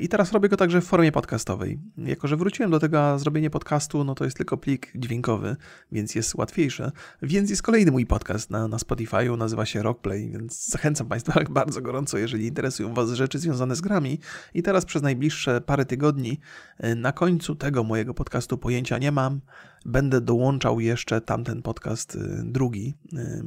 I 0.00 0.08
teraz 0.08 0.32
robię 0.32 0.48
go 0.48 0.56
także 0.56 0.80
w 0.80 0.84
formie 0.84 1.12
podcastowej. 1.12 1.78
Jako, 1.98 2.28
że 2.28 2.36
wróciłem 2.36 2.70
do 2.70 2.78
tego, 2.78 3.00
a 3.00 3.18
zrobienie 3.18 3.50
podcastu, 3.50 4.04
no 4.04 4.14
to 4.14 4.24
jest 4.24 4.36
tylko 4.36 4.56
plik 4.56 4.92
dźwiękowy, 4.94 5.56
więc 5.92 6.14
jest 6.14 6.34
łatwiejsze. 6.34 6.92
Więc 7.22 7.50
jest 7.50 7.62
kolejny 7.62 7.90
mój 7.90 8.06
podcast 8.06 8.50
na, 8.50 8.68
na 8.68 8.76
Spotify'u, 8.76 9.38
nazywa 9.38 9.66
się 9.66 9.82
Rockplay, 9.82 10.30
więc 10.30 10.68
zachęcam 10.68 11.06
Państwa 11.06 11.40
bardzo 11.50 11.82
gorąco 11.82 12.18
jeżeli 12.18 12.46
interesują 12.46 12.94
Was 12.94 13.10
rzeczy 13.10 13.38
związane 13.38 13.76
z 13.76 13.80
grami. 13.80 14.18
I 14.54 14.62
teraz 14.62 14.84
przez 14.84 15.02
najbliższe 15.02 15.60
parę 15.60 15.84
tygodni 15.84 16.40
e, 16.78 16.94
na 16.94 17.12
końcu 17.12 17.54
tego 17.54 17.84
mojego 17.84 18.14
podcastu 18.14 18.58
pojęcia 18.58 18.98
nie 18.98 19.12
mam 19.12 19.40
będę 19.86 20.20
dołączał 20.20 20.80
jeszcze 20.80 21.20
tamten 21.20 21.62
podcast 21.62 22.14
y, 22.14 22.42
drugi. 22.44 22.94
Y, 23.12 23.44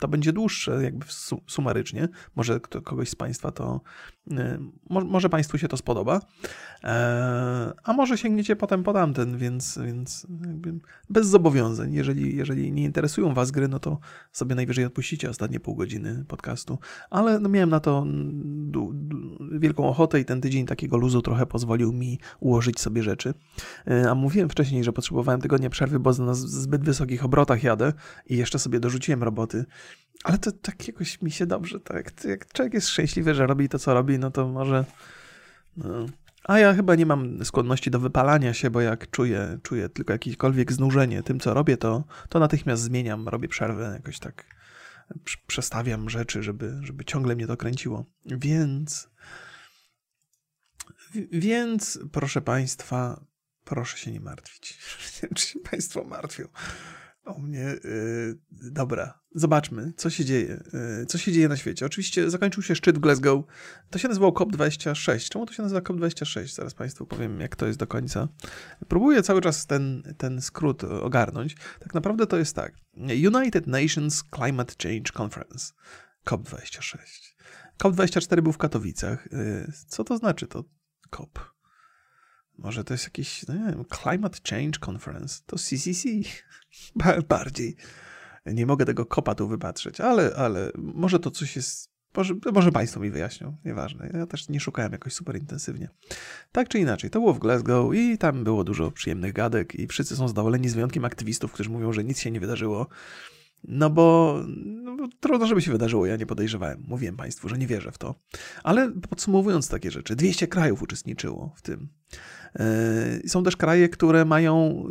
to 0.00 0.08
będzie 0.08 0.32
dłuższe, 0.32 0.82
jakby 0.82 1.06
sumarycznie. 1.46 2.08
Może 2.36 2.60
kogoś 2.60 3.08
z 3.08 3.14
Państwa 3.14 3.52
to, 3.52 3.80
y, 4.32 4.34
może 4.90 5.28
Państwu 5.28 5.58
się 5.58 5.68
to 5.68 5.76
spodoba. 5.76 6.20
E, 6.84 7.72
a 7.84 7.92
może 7.92 8.18
sięgniecie 8.18 8.56
potem 8.56 8.82
po 8.82 8.92
tamten, 8.92 9.38
więc, 9.38 9.78
więc 9.84 10.26
bez 11.10 11.26
zobowiązań. 11.26 11.94
Jeżeli, 11.94 12.36
jeżeli 12.36 12.72
nie 12.72 12.84
interesują 12.84 13.34
Was 13.34 13.50
gry, 13.50 13.68
no 13.68 13.78
to 13.78 13.98
sobie 14.32 14.54
najwyżej 14.54 14.84
odpuścicie 14.84 15.30
ostatnie 15.30 15.60
pół 15.60 15.74
godziny 15.74 16.24
podcastu. 16.28 16.78
Ale 17.10 17.40
no 17.40 17.48
miałem 17.48 17.70
na 17.70 17.80
to 17.80 18.06
wielką 19.52 19.88
ochotę 19.88 20.20
i 20.20 20.24
ten 20.24 20.40
tydzień 20.40 20.66
takiego 20.66 20.96
luzu 20.96 21.22
trochę 21.22 21.46
pozwolił 21.46 21.92
mi 21.92 22.18
ułożyć 22.40 22.80
sobie 22.80 23.02
rzeczy. 23.02 23.34
E, 23.86 24.10
a 24.10 24.14
mówiłem 24.14 24.48
wcześniej, 24.48 24.84
że 24.84 24.92
potrzebowałem 24.92 25.40
tygodnia 25.40 25.70
przerwy, 25.72 25.98
bo 25.98 26.12
na 26.12 26.34
zbyt 26.34 26.84
wysokich 26.84 27.24
obrotach 27.24 27.62
jadę 27.62 27.92
i 28.26 28.36
jeszcze 28.36 28.58
sobie 28.58 28.80
dorzuciłem 28.80 29.22
roboty. 29.22 29.64
Ale 30.24 30.38
to 30.38 30.52
tak 30.52 30.88
jakoś 30.88 31.22
mi 31.22 31.30
się 31.30 31.46
dobrze, 31.46 31.80
tak 31.80 32.24
jak 32.24 32.52
człowiek 32.52 32.74
jest 32.74 32.88
szczęśliwy, 32.88 33.34
że 33.34 33.46
robi 33.46 33.68
to, 33.68 33.78
co 33.78 33.94
robi, 33.94 34.18
no 34.18 34.30
to 34.30 34.48
może... 34.48 34.84
No. 35.76 36.06
A 36.44 36.58
ja 36.58 36.74
chyba 36.74 36.94
nie 36.94 37.06
mam 37.06 37.44
skłonności 37.44 37.90
do 37.90 38.00
wypalania 38.00 38.54
się, 38.54 38.70
bo 38.70 38.80
jak 38.80 39.10
czuję, 39.10 39.58
czuję 39.62 39.88
tylko 39.88 40.12
jakiekolwiek 40.12 40.72
znużenie 40.72 41.22
tym, 41.22 41.40
co 41.40 41.54
robię, 41.54 41.76
to, 41.76 42.04
to 42.28 42.38
natychmiast 42.38 42.82
zmieniam, 42.82 43.28
robię 43.28 43.48
przerwę, 43.48 43.90
jakoś 43.94 44.18
tak 44.18 44.44
przestawiam 45.46 46.10
rzeczy, 46.10 46.42
żeby, 46.42 46.78
żeby 46.82 47.04
ciągle 47.04 47.36
mnie 47.36 47.46
to 47.46 47.56
kręciło. 47.56 48.04
Więc... 48.26 49.08
Więc, 51.32 51.98
proszę 52.12 52.40
Państwa, 52.40 53.24
Proszę 53.64 53.98
się 53.98 54.12
nie 54.12 54.20
martwić. 54.20 54.78
Czy 55.34 55.46
się 55.46 55.60
Państwo 55.60 56.04
martwią 56.04 56.48
o 57.24 57.38
mnie? 57.38 57.76
Yy, 57.84 58.38
dobra, 58.50 59.20
zobaczmy, 59.34 59.92
co 59.96 60.10
się 60.10 60.24
dzieje. 60.24 60.62
Yy, 60.98 61.06
co 61.06 61.18
się 61.18 61.32
dzieje 61.32 61.48
na 61.48 61.56
świecie? 61.56 61.86
Oczywiście 61.86 62.30
zakończył 62.30 62.62
się 62.62 62.74
szczyt 62.74 62.98
Glasgow. 62.98 63.44
To 63.90 63.98
się 63.98 64.08
nazywało 64.08 64.32
COP26. 64.32 65.28
Czemu 65.28 65.46
to 65.46 65.52
się 65.52 65.62
nazywa 65.62 65.80
COP26? 65.80 66.54
Zaraz 66.54 66.74
Państwu 66.74 67.06
powiem, 67.06 67.40
jak 67.40 67.56
to 67.56 67.66
jest 67.66 67.78
do 67.78 67.86
końca. 67.86 68.28
Próbuję 68.88 69.22
cały 69.22 69.40
czas 69.40 69.66
ten, 69.66 70.14
ten 70.18 70.42
skrót 70.42 70.84
ogarnąć. 70.84 71.56
Tak 71.80 71.94
naprawdę 71.94 72.26
to 72.26 72.38
jest 72.38 72.56
tak. 72.56 72.74
United 73.34 73.66
Nations 73.66 74.24
Climate 74.34 74.74
Change 74.82 75.12
Conference. 75.18 75.72
COP26. 76.26 76.98
COP24 77.82 78.40
był 78.40 78.52
w 78.52 78.58
Katowicach. 78.58 79.28
Yy, 79.32 79.72
co 79.88 80.04
to 80.04 80.16
znaczy 80.16 80.46
to 80.46 80.64
COP? 81.10 81.52
Może 82.62 82.84
to 82.84 82.94
jest 82.94 83.04
jakiś, 83.04 83.46
no 83.48 83.54
nie 83.54 83.64
wiem, 83.64 83.84
Climate 84.02 84.38
Change 84.50 84.78
Conference. 84.90 85.40
To 85.46 85.56
CCC 85.58 86.08
bardziej. 87.28 87.76
Nie 88.46 88.66
mogę 88.66 88.84
tego 88.84 89.06
kopa 89.06 89.34
tu 89.34 89.48
wypatrzeć, 89.48 90.00
ale, 90.00 90.34
ale 90.36 90.70
może 90.76 91.18
to 91.18 91.30
coś 91.30 91.56
jest. 91.56 91.92
Może, 92.16 92.34
może 92.52 92.72
Państwo 92.72 93.00
mi 93.00 93.10
wyjaśnią, 93.10 93.56
nieważne. 93.64 94.10
Ja 94.14 94.26
też 94.26 94.48
nie 94.48 94.60
szukałem 94.60 94.92
jakoś 94.92 95.12
super 95.12 95.36
intensywnie. 95.36 95.88
Tak 96.52 96.68
czy 96.68 96.78
inaczej, 96.78 97.10
to 97.10 97.20
było 97.20 97.34
w 97.34 97.38
Glasgow 97.38 97.94
i 97.94 98.18
tam 98.18 98.44
było 98.44 98.64
dużo 98.64 98.90
przyjemnych 98.90 99.32
gadek 99.32 99.74
i 99.74 99.86
wszyscy 99.86 100.16
są 100.16 100.28
zadowoleni 100.28 100.68
z 100.68 100.74
wyjątkiem 100.74 101.04
aktywistów, 101.04 101.52
którzy 101.52 101.70
mówią, 101.70 101.92
że 101.92 102.04
nic 102.04 102.20
się 102.20 102.30
nie 102.30 102.40
wydarzyło. 102.40 102.86
No 103.64 103.90
bo, 103.90 104.38
no 104.56 104.96
bo 104.96 105.08
trudno, 105.20 105.46
żeby 105.46 105.62
się 105.62 105.72
wydarzyło, 105.72 106.06
ja 106.06 106.16
nie 106.16 106.26
podejrzewałem. 106.26 106.82
Mówiłem 106.88 107.16
Państwu, 107.16 107.48
że 107.48 107.58
nie 107.58 107.66
wierzę 107.66 107.92
w 107.92 107.98
to. 107.98 108.14
Ale 108.62 108.92
podsumowując 109.08 109.68
takie 109.68 109.90
rzeczy, 109.90 110.16
200 110.16 110.46
krajów 110.46 110.82
uczestniczyło 110.82 111.52
w 111.56 111.62
tym. 111.62 111.88
E, 112.58 113.28
są 113.28 113.42
też 113.42 113.56
kraje, 113.56 113.88
które 113.88 114.24
mają. 114.24 114.84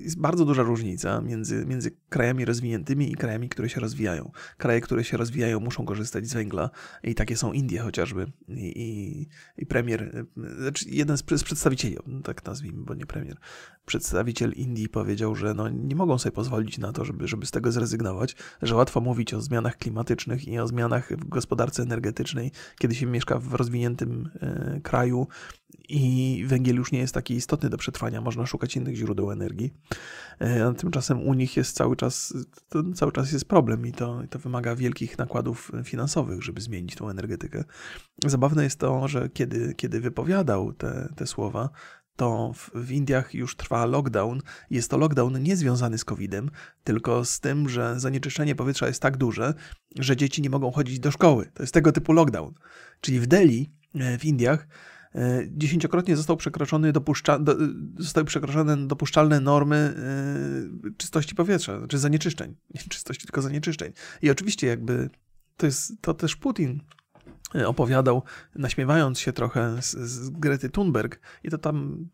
Jest 0.00 0.20
bardzo 0.20 0.44
duża 0.44 0.62
różnica 0.62 1.20
między, 1.20 1.66
między 1.66 1.90
krajami 2.08 2.44
rozwiniętymi 2.44 3.12
i 3.12 3.14
krajami, 3.14 3.48
które 3.48 3.68
się 3.68 3.80
rozwijają. 3.80 4.30
Kraje, 4.56 4.80
które 4.80 5.04
się 5.04 5.16
rozwijają, 5.16 5.60
muszą 5.60 5.84
korzystać 5.84 6.28
z 6.28 6.34
węgla, 6.34 6.70
i 7.02 7.14
takie 7.14 7.36
są 7.36 7.52
Indie 7.52 7.80
chociażby. 7.80 8.32
I, 8.48 8.82
i, 8.82 9.28
i 9.62 9.66
premier, 9.66 10.26
znaczy 10.58 10.84
jeden 10.88 11.16
z, 11.16 11.20
z 11.20 11.44
przedstawicieli, 11.44 11.96
tak 12.24 12.44
nazwijmy, 12.44 12.84
bo 12.84 12.94
nie 12.94 13.06
premier, 13.06 13.36
przedstawiciel 13.86 14.52
Indii 14.52 14.88
powiedział, 14.88 15.34
że 15.34 15.54
no, 15.54 15.68
nie 15.68 15.96
mogą 15.96 16.18
sobie 16.18 16.32
pozwolić 16.32 16.78
na 16.78 16.92
to, 16.92 17.04
żeby, 17.04 17.28
żeby 17.28 17.46
z 17.46 17.50
tego 17.50 17.72
zrezygnować, 17.72 18.36
że 18.62 18.74
łatwo 18.74 19.00
mówić 19.00 19.34
o 19.34 19.40
zmianach 19.40 19.76
klimatycznych 19.76 20.48
i 20.48 20.58
o 20.58 20.66
zmianach 20.66 21.12
w 21.12 21.28
gospodarce 21.28 21.82
energetycznej, 21.82 22.52
kiedy 22.78 22.94
się 22.94 23.06
mieszka 23.06 23.38
w 23.38 23.54
rozwiniętym 23.54 24.30
e, 24.40 24.80
kraju 24.80 25.26
i 25.88 26.44
węgiel 26.46 26.76
już 26.76 26.92
nie 26.92 26.98
jest 26.98 27.14
taki 27.14 27.34
istotny 27.34 27.70
do 27.70 27.78
przetrwania, 27.78 28.20
można 28.20 28.46
szukać 28.46 28.76
innych 28.76 28.96
źródeł 28.96 29.30
energii. 29.30 29.74
E, 30.40 30.66
a 30.66 30.72
tymczasem 30.72 31.22
u 31.22 31.34
nich 31.34 31.56
jest 31.56 31.76
cały 31.76 31.96
czas, 31.96 32.34
cały 32.94 33.12
czas 33.12 33.32
jest 33.32 33.44
problem 33.44 33.86
i 33.86 33.92
to, 33.92 34.22
to 34.30 34.38
wymaga 34.38 34.76
wielkich 34.76 35.18
nakładów 35.18 35.72
finansowych, 35.84 36.42
żeby 36.42 36.60
zmienić 36.60 36.94
tą 36.94 37.08
energetykę. 37.08 37.64
Zabawne 38.26 38.64
jest 38.64 38.78
to, 38.78 39.08
że 39.08 39.28
kiedy, 39.28 39.74
kiedy 39.74 40.00
wypowiadał 40.00 40.72
te, 40.72 41.08
te 41.16 41.26
słowa, 41.26 41.70
to 42.16 42.52
w, 42.54 42.70
w, 42.74 42.92
Indiach 42.92 43.34
już 43.34 43.56
trwa 43.56 43.86
lockdown. 43.86 44.40
Jest 44.70 44.90
to 44.90 44.98
lockdown 44.98 45.42
nie 45.42 45.56
związany 45.56 45.98
z 45.98 46.04
COVID-em, 46.04 46.50
tylko 46.84 47.24
z 47.24 47.40
tym, 47.40 47.68
że 47.68 48.00
zanieczyszczenie 48.00 48.54
powietrza 48.54 48.86
jest 48.86 49.02
tak 49.02 49.16
duże, 49.16 49.54
że 49.98 50.16
dzieci 50.16 50.42
nie 50.42 50.50
mogą 50.50 50.70
chodzić 50.70 51.00
do 51.00 51.10
szkoły. 51.10 51.50
To 51.54 51.62
jest 51.62 51.74
tego 51.74 51.92
typu 51.92 52.12
lockdown. 52.12 52.54
Czyli 53.00 53.20
w 53.20 53.26
Delhi, 53.26 53.70
e, 53.94 54.18
w 54.18 54.24
Indiach, 54.24 54.66
dziesięciokrotnie 55.50 56.16
został 56.16 56.36
przekroczony 56.36 56.92
dopuszcza, 56.92 57.38
do, 57.38 57.56
zostały 57.98 58.24
przekroczone 58.24 58.86
dopuszczalne 58.86 59.40
normy 59.40 59.94
y, 60.86 60.94
czystości 60.96 61.34
powietrza, 61.34 61.72
czy 61.72 61.78
znaczy 61.78 61.98
zanieczyszczeń. 61.98 62.56
Nie 62.74 62.80
czystości, 62.80 63.26
tylko 63.26 63.42
zanieczyszczeń. 63.42 63.92
I 64.22 64.30
oczywiście 64.30 64.66
jakby 64.66 65.10
to 65.56 65.66
jest 65.66 65.92
to 66.00 66.14
też 66.14 66.36
Putin 66.36 66.80
e, 67.54 67.68
opowiadał, 67.68 68.22
naśmiewając 68.54 69.18
się 69.20 69.32
trochę 69.32 69.82
z, 69.82 69.90
z, 69.90 70.30
Grety 70.30 70.70
Thunberg 70.70 71.20
i 71.44 71.50
to 71.50 71.58
tam 71.58 72.08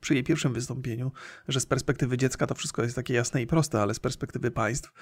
przy 0.00 0.14
jej 0.14 0.24
pierwszym 0.24 0.52
wystąpieniu, 0.52 1.12
że 1.48 1.60
z 1.60 1.66
perspektywy 1.66 2.16
dziecka 2.16 2.46
to 2.46 2.54
wszystko 2.54 2.82
jest 2.82 2.96
takie 2.96 3.14
jasne 3.14 3.42
i 3.42 3.46
proste, 3.46 3.82
ale 3.82 3.94
z 3.94 4.00
perspektywy 4.00 4.50
państw 4.50 4.92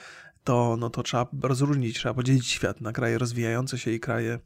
to, 0.44 0.76
no 0.78 0.90
to 0.90 1.02
trzeba 1.02 1.26
rozróżnić, 1.42 1.96
trzeba 1.96 2.14
podzielić 2.14 2.46
świat 2.46 2.80
na 2.80 2.92
kraje 2.92 3.18
rozwijające 3.18 3.78
się 3.78 3.90
i 3.90 4.00
kraje 4.00 4.32
e, 4.32 4.40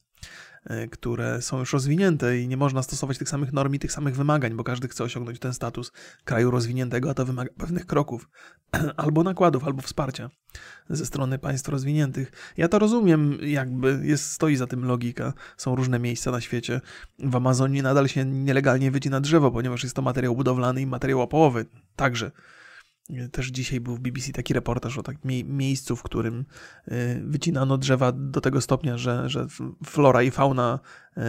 które 0.90 1.42
są 1.42 1.58
już 1.58 1.72
rozwinięte 1.72 2.38
i 2.38 2.48
nie 2.48 2.56
można 2.56 2.82
stosować 2.82 3.18
tych 3.18 3.28
samych 3.28 3.52
norm 3.52 3.74
i 3.74 3.78
tych 3.78 3.92
samych 3.92 4.16
wymagań, 4.16 4.54
bo 4.54 4.64
każdy 4.64 4.88
chce 4.88 5.04
osiągnąć 5.04 5.38
ten 5.38 5.54
status 5.54 5.92
kraju 6.24 6.50
rozwiniętego, 6.50 7.10
a 7.10 7.14
to 7.14 7.24
wymaga 7.24 7.50
pewnych 7.58 7.86
kroków, 7.86 8.28
albo 8.96 9.22
nakładów, 9.22 9.64
albo 9.64 9.82
wsparcia 9.82 10.30
ze 10.90 11.06
strony 11.06 11.38
państw 11.38 11.68
rozwiniętych. 11.68 12.32
Ja 12.56 12.68
to 12.68 12.78
rozumiem, 12.78 13.38
jakby 13.42 14.00
jest, 14.02 14.32
stoi 14.32 14.56
za 14.56 14.66
tym 14.66 14.84
logika. 14.84 15.32
Są 15.56 15.76
różne 15.76 15.98
miejsca 15.98 16.30
na 16.30 16.40
świecie. 16.40 16.80
W 17.18 17.36
Amazonii 17.36 17.82
nadal 17.82 18.08
się 18.08 18.24
nielegalnie 18.24 18.90
wycina 18.90 19.20
drzewo, 19.20 19.50
ponieważ 19.50 19.82
jest 19.82 19.96
to 19.96 20.02
materiał 20.02 20.36
budowlany 20.36 20.80
i 20.80 20.86
materiał 20.86 21.20
opołowy 21.20 21.66
także. 21.96 22.30
Też 23.32 23.46
dzisiaj 23.46 23.80
był 23.80 23.96
w 23.96 24.00
BBC 24.00 24.32
taki 24.32 24.54
reportaż 24.54 24.98
o 24.98 25.02
takim 25.02 25.56
miejscu, 25.56 25.96
w 25.96 26.02
którym 26.02 26.44
y, 26.88 27.22
wycinano 27.24 27.78
drzewa 27.78 28.12
do 28.12 28.40
tego 28.40 28.60
stopnia, 28.60 28.98
że, 28.98 29.28
że 29.28 29.46
flora 29.84 30.22
i 30.22 30.30
fauna 30.30 30.80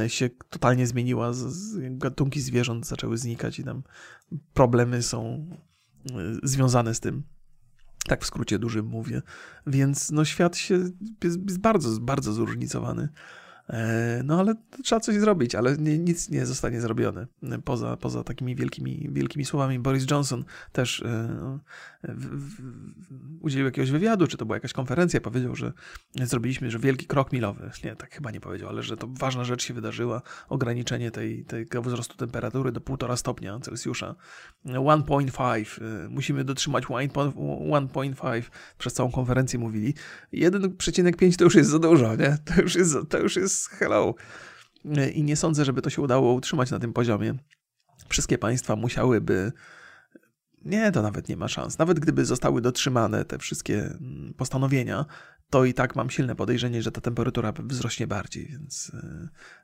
y, 0.06 0.10
się 0.10 0.30
totalnie 0.50 0.88
zmieniła, 0.88 1.32
gatunki 1.80 2.42
zwierząt 2.42 2.88
zaczęły 2.88 3.18
znikać 3.18 3.60
i 3.60 3.64
tam 3.64 3.84
problemy 4.54 5.02
są 5.04 5.50
y, 6.12 6.12
związane 6.44 6.96
z 6.96 7.00
tym. 7.00 7.24
Tak 8.08 8.24
w 8.24 8.26
skrócie 8.26 8.60
dużym 8.60 8.86
mówię. 8.86 9.22
Więc 9.68 10.12
no 10.12 10.26
świat 10.26 10.58
się 10.58 10.80
jest 11.24 11.60
bardzo, 11.60 12.00
bardzo 12.00 12.34
zróżnicowany. 12.34 13.10
E, 13.70 14.22
no 14.24 14.40
ale 14.40 14.54
trzeba 14.84 15.00
coś 15.00 15.16
zrobić, 15.16 15.56
ale 15.56 15.78
nie, 15.78 16.00
nic 16.00 16.30
nie 16.30 16.46
zostanie 16.46 16.82
zrobione 16.82 17.28
poza, 17.66 17.98
poza 17.98 18.24
takimi 18.24 18.56
wielkimi, 18.56 19.10
wielkimi 19.12 19.46
słowami. 19.46 19.80
Boris 19.80 20.12
Johnson 20.12 20.44
też 20.72 21.02
e, 21.02 21.60
w, 22.04 22.48
w, 22.48 22.62
udzielił 23.42 23.66
jakiegoś 23.66 23.92
wywiadu, 23.92 24.28
czy 24.28 24.38
to 24.38 24.46
była 24.46 24.56
jakaś 24.56 24.74
konferencja, 24.74 25.22
powiedział, 25.22 25.56
że 25.56 25.74
zrobiliśmy, 26.16 26.72
że 26.72 26.80
wielki 26.80 27.08
krok 27.08 27.34
milowy. 27.34 27.72
Nie, 27.84 27.96
tak 27.96 28.14
chyba 28.14 28.32
nie 28.32 28.40
powiedział, 28.40 28.70
ale 28.70 28.84
że 28.84 28.98
to 28.98 29.08
ważna 29.08 29.44
rzecz 29.44 29.64
się 29.64 29.74
wydarzyła. 29.74 30.22
Ograniczenie 30.50 31.12
tej, 31.12 31.46
tego 31.46 31.82
wzrostu 31.82 32.18
temperatury 32.18 32.72
do 32.72 32.80
1,5 32.80 33.18
stopnia 33.18 33.60
Celsjusza. 33.60 34.16
1,5. 34.66 35.82
E, 35.82 36.10
musimy 36.10 36.44
dotrzymać 36.44 36.86
1,5 36.86 38.44
przez 38.78 38.94
całą 38.94 39.12
konferencję 39.12 39.60
mówili. 39.60 39.94
1,5 40.34 41.38
to 41.38 41.44
już 41.44 41.56
jest 41.56 41.70
za 41.70 41.80
dużo, 41.80 42.16
nie? 42.16 42.38
To 42.46 42.62
już 42.62 42.76
jest, 42.76 42.98
to 43.10 43.20
już 43.20 43.36
jest 43.36 43.61
hello. 43.68 44.16
I 45.14 45.24
nie 45.24 45.36
sądzę, 45.36 45.66
żeby 45.66 45.82
to 45.82 45.90
się 45.90 46.02
udało 46.02 46.34
utrzymać 46.34 46.72
na 46.72 46.80
tym 46.80 46.94
poziomie. 46.94 47.34
Wszystkie 48.10 48.38
państwa 48.38 48.76
musiałyby. 48.76 49.52
Nie, 50.66 50.92
to 50.92 51.02
nawet 51.02 51.30
nie 51.30 51.38
ma 51.38 51.48
szans. 51.48 51.78
Nawet 51.78 52.00
gdyby 52.00 52.26
zostały 52.26 52.62
dotrzymane 52.62 53.26
te 53.26 53.38
wszystkie 53.38 53.82
mm, 53.82 54.34
postanowienia, 54.38 55.06
to 55.50 55.66
i 55.66 55.74
tak 55.74 55.96
mam 55.96 56.10
silne 56.10 56.36
podejrzenie, 56.36 56.82
że 56.82 56.92
ta 56.92 57.02
temperatura 57.02 57.54
wzrośnie 57.60 58.08
bardziej, 58.08 58.48
więc 58.48 58.92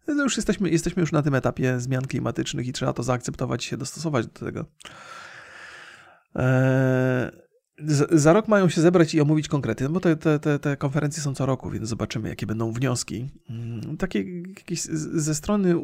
e, 0.07 0.13
no 0.15 0.23
już 0.23 0.37
jesteśmy, 0.37 0.69
jesteśmy 0.69 1.01
już 1.01 1.11
na 1.11 1.21
tym 1.21 1.35
etapie 1.35 1.79
zmian 1.79 2.07
klimatycznych 2.07 2.67
i 2.67 2.73
trzeba 2.73 2.93
to 2.93 3.03
zaakceptować 3.03 3.63
się 3.63 3.77
dostosować 3.77 4.27
do 4.27 4.45
tego. 4.45 4.65
Eee 6.35 7.46
za 8.11 8.33
rok 8.33 8.47
mają 8.47 8.69
się 8.69 8.81
zebrać 8.81 9.13
i 9.13 9.21
omówić 9.21 9.47
konkrety, 9.47 9.83
no 9.83 9.89
bo 9.89 9.99
te, 9.99 10.15
te, 10.15 10.59
te, 10.59 10.77
konferencje 10.77 11.23
są 11.23 11.35
co 11.35 11.45
roku, 11.45 11.69
więc 11.69 11.89
zobaczymy, 11.89 12.29
jakie 12.29 12.45
będą 12.45 12.71
wnioski. 12.71 13.29
Mm, 13.49 13.97
takie 13.97 14.41
jakieś 14.41 14.81
ze 14.81 15.35
strony 15.35 15.75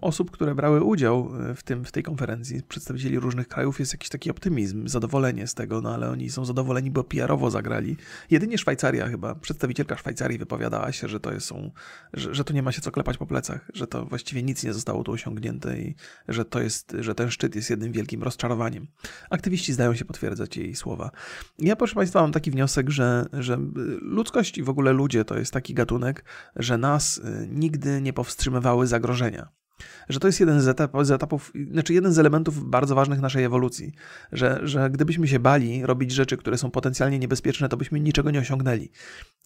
osób, 0.00 0.30
które 0.30 0.54
brały 0.54 0.82
udział 0.82 1.30
e, 1.50 1.54
w, 1.54 1.62
tym, 1.62 1.84
w 1.84 1.92
tej 1.92 2.02
konferencji, 2.02 2.62
przedstawicieli 2.62 3.18
różnych 3.18 3.48
krajów, 3.48 3.80
jest 3.80 3.92
jakiś 3.92 4.08
taki 4.08 4.30
optymizm, 4.30 4.88
zadowolenie 4.88 5.46
z 5.46 5.54
tego, 5.54 5.80
no 5.80 5.94
ale 5.94 6.10
oni 6.10 6.30
są 6.30 6.44
zadowoleni, 6.44 6.90
bo 6.90 7.04
PR-owo 7.04 7.50
zagrali. 7.50 7.96
Jedynie 8.30 8.58
Szwajcaria 8.58 9.08
chyba, 9.08 9.34
przedstawicielka 9.34 9.96
Szwajcarii 9.96 10.38
wypowiadała 10.38 10.92
się, 10.92 11.08
że 11.08 11.20
to 11.20 11.40
są, 11.40 11.70
że, 12.12 12.34
że 12.34 12.44
tu 12.44 12.52
nie 12.52 12.62
ma 12.62 12.72
się 12.72 12.80
co 12.80 12.90
klepać 12.90 13.16
po 13.16 13.26
plecach, 13.26 13.70
że 13.74 13.86
to 13.86 14.06
właściwie 14.06 14.42
nic 14.42 14.64
nie 14.64 14.72
zostało 14.72 15.04
tu 15.04 15.12
osiągnięte 15.12 15.78
i 15.78 15.94
że 16.28 16.44
to 16.44 16.60
jest, 16.60 16.96
że 16.98 17.14
ten 17.14 17.30
szczyt 17.30 17.54
jest 17.54 17.70
jednym 17.70 17.92
wielkim 17.92 18.22
rozczarowaniem. 18.22 18.86
Aktywiści 19.30 19.72
zdają 19.72 19.94
się 19.94 20.04
potwierdzać 20.04 20.56
jej 20.56 20.74
słowa. 20.76 21.10
Ja, 21.58 21.76
proszę 21.76 21.94
Państwa, 21.94 22.22
mam 22.22 22.32
taki 22.32 22.50
wniosek, 22.50 22.90
że, 22.90 23.26
że 23.32 23.58
ludzkość 24.02 24.58
i 24.58 24.62
w 24.62 24.68
ogóle 24.68 24.92
ludzie 24.92 25.24
to 25.24 25.38
jest 25.38 25.52
taki 25.52 25.74
gatunek, 25.74 26.24
że 26.56 26.78
nas 26.78 27.18
y, 27.18 27.48
nigdy 27.50 28.00
nie 28.00 28.12
powstrzymywały 28.12 28.86
zagrożenia 28.86 29.59
że 30.08 30.20
to 30.20 30.28
jest 30.28 30.40
jeden 30.40 30.60
z, 30.60 30.78
z 31.02 31.10
etapów, 31.10 31.52
znaczy 31.70 31.94
jeden 31.94 32.12
z 32.12 32.18
elementów 32.18 32.70
bardzo 32.70 32.94
ważnych 32.94 33.20
naszej 33.20 33.44
ewolucji, 33.44 33.92
że, 34.32 34.60
że 34.62 34.90
gdybyśmy 34.90 35.28
się 35.28 35.38
bali 35.38 35.86
robić 35.86 36.12
rzeczy, 36.12 36.36
które 36.36 36.58
są 36.58 36.70
potencjalnie 36.70 37.18
niebezpieczne, 37.18 37.68
to 37.68 37.76
byśmy 37.76 38.00
niczego 38.00 38.30
nie 38.30 38.38
osiągnęli. 38.38 38.90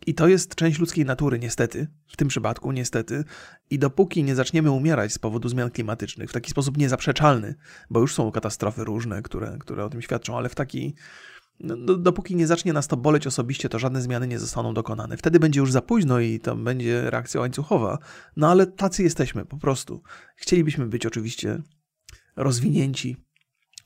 I 0.06 0.14
to 0.14 0.28
jest 0.28 0.54
część 0.54 0.78
ludzkiej 0.78 1.04
natury, 1.04 1.38
niestety, 1.38 1.86
w 2.06 2.16
tym 2.16 2.28
przypadku, 2.28 2.72
niestety. 2.72 3.24
I 3.70 3.78
dopóki 3.78 4.24
nie 4.24 4.34
zaczniemy 4.34 4.70
umierać 4.70 5.12
z 5.12 5.18
powodu 5.18 5.48
zmian 5.48 5.70
klimatycznych 5.70 6.30
w 6.30 6.32
taki 6.32 6.50
sposób 6.50 6.76
niezaprzeczalny, 6.76 7.54
bo 7.90 8.00
już 8.00 8.14
są 8.14 8.32
katastrofy 8.32 8.84
różne, 8.84 9.22
które, 9.22 9.56
które 9.60 9.84
o 9.84 9.90
tym 9.90 10.02
świadczą, 10.02 10.38
ale 10.38 10.48
w 10.48 10.54
taki 10.54 10.94
no, 11.60 11.76
dopóki 11.96 12.36
nie 12.36 12.46
zacznie 12.46 12.72
nas 12.72 12.88
to 12.88 12.96
boleć 12.96 13.26
osobiście, 13.26 13.68
to 13.68 13.78
żadne 13.78 14.02
zmiany 14.02 14.26
nie 14.26 14.38
zostaną 14.38 14.74
dokonane. 14.74 15.16
Wtedy 15.16 15.40
będzie 15.40 15.60
już 15.60 15.72
za 15.72 15.82
późno 15.82 16.20
i 16.20 16.40
to 16.40 16.56
będzie 16.56 17.10
reakcja 17.10 17.40
łańcuchowa. 17.40 17.98
No 18.36 18.50
ale 18.50 18.66
tacy 18.66 19.02
jesteśmy 19.02 19.44
po 19.44 19.56
prostu. 19.56 20.02
Chcielibyśmy 20.36 20.86
być 20.86 21.06
oczywiście 21.06 21.62
rozwinięci 22.36 23.16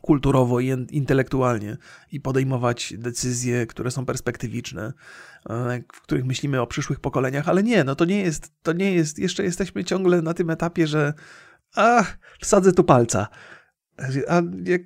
kulturowo 0.01 0.61
i 0.61 0.67
intelektualnie 0.91 1.77
i 2.13 2.21
podejmować 2.21 2.95
decyzje, 2.99 3.67
które 3.67 3.91
są 3.91 4.07
perspektywiczne, 4.07 4.93
e, 5.51 5.83
w 5.93 6.01
których 6.01 6.25
myślimy 6.25 6.61
o 6.61 6.67
przyszłych 6.67 7.01
pokoleniach, 7.01 7.49
ale 7.49 7.63
nie, 7.63 7.85
no 7.85 7.95
to 7.95 8.05
nie 8.05 8.21
jest, 8.21 8.53
to 8.63 8.73
nie 8.73 8.93
jest, 8.93 9.19
jeszcze 9.19 9.45
jesteśmy 9.45 9.85
ciągle 9.85 10.23
na 10.23 10.35
tym 10.35 10.51
etapie, 10.51 10.87
że 10.87 11.15
a, 11.77 12.05
wsadzę 12.41 12.73
tu 12.73 12.85
palca 12.85 13.29
a 14.29 14.43
jak, 14.65 14.83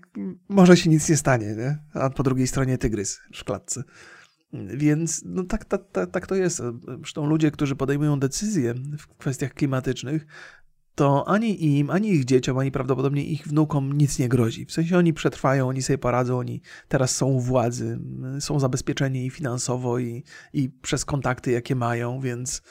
może 0.49 0.77
się 0.77 0.91
nic 0.91 1.09
nie 1.09 1.17
stanie, 1.17 1.47
nie? 1.47 1.79
A 1.95 2.11
po 2.11 2.23
drugiej 2.23 2.47
stronie 2.47 2.79
tygrys 2.79 3.21
w 3.35 3.45
klatce. 3.45 3.83
Więc 4.53 5.23
no 5.25 5.45
tak, 5.45 5.65
tak, 5.65 5.83
tak, 5.93 6.11
tak 6.11 6.27
to 6.27 6.35
jest. 6.35 6.63
Zresztą 6.99 7.27
ludzie, 7.27 7.51
którzy 7.51 7.77
podejmują 7.77 8.21
decyzje 8.21 8.75
w 8.99 9.07
kwestiach 9.07 9.55
klimatycznych, 9.55 10.27
to 10.95 11.29
ani 11.29 11.79
im, 11.79 11.91
ani 11.91 12.11
ich 12.11 12.25
dzieciom, 12.25 12.59
ani 12.59 12.71
prawdopodobnie 12.71 13.25
ich 13.25 13.47
wnukom 13.47 13.93
nic 13.93 14.19
nie 14.19 14.29
grozi. 14.29 14.67
W 14.67 14.73
sensie 14.73 14.99
oni 14.99 15.13
przetrwają, 15.13 15.69
oni 15.69 15.83
sobie 15.83 15.99
poradzą, 15.99 16.39
oni 16.39 16.61
teraz 16.89 17.17
są 17.17 17.27
u 17.27 17.41
władzy, 17.41 17.99
są 18.41 18.61
zabezpieczeni 18.61 19.27
i 19.27 19.31
finansowo, 19.31 19.99
i, 19.99 20.25
i 20.53 20.71
przez 20.71 21.05
kontakty, 21.05 21.51
jakie 21.51 21.75
mają, 21.75 22.21
więc 22.21 22.63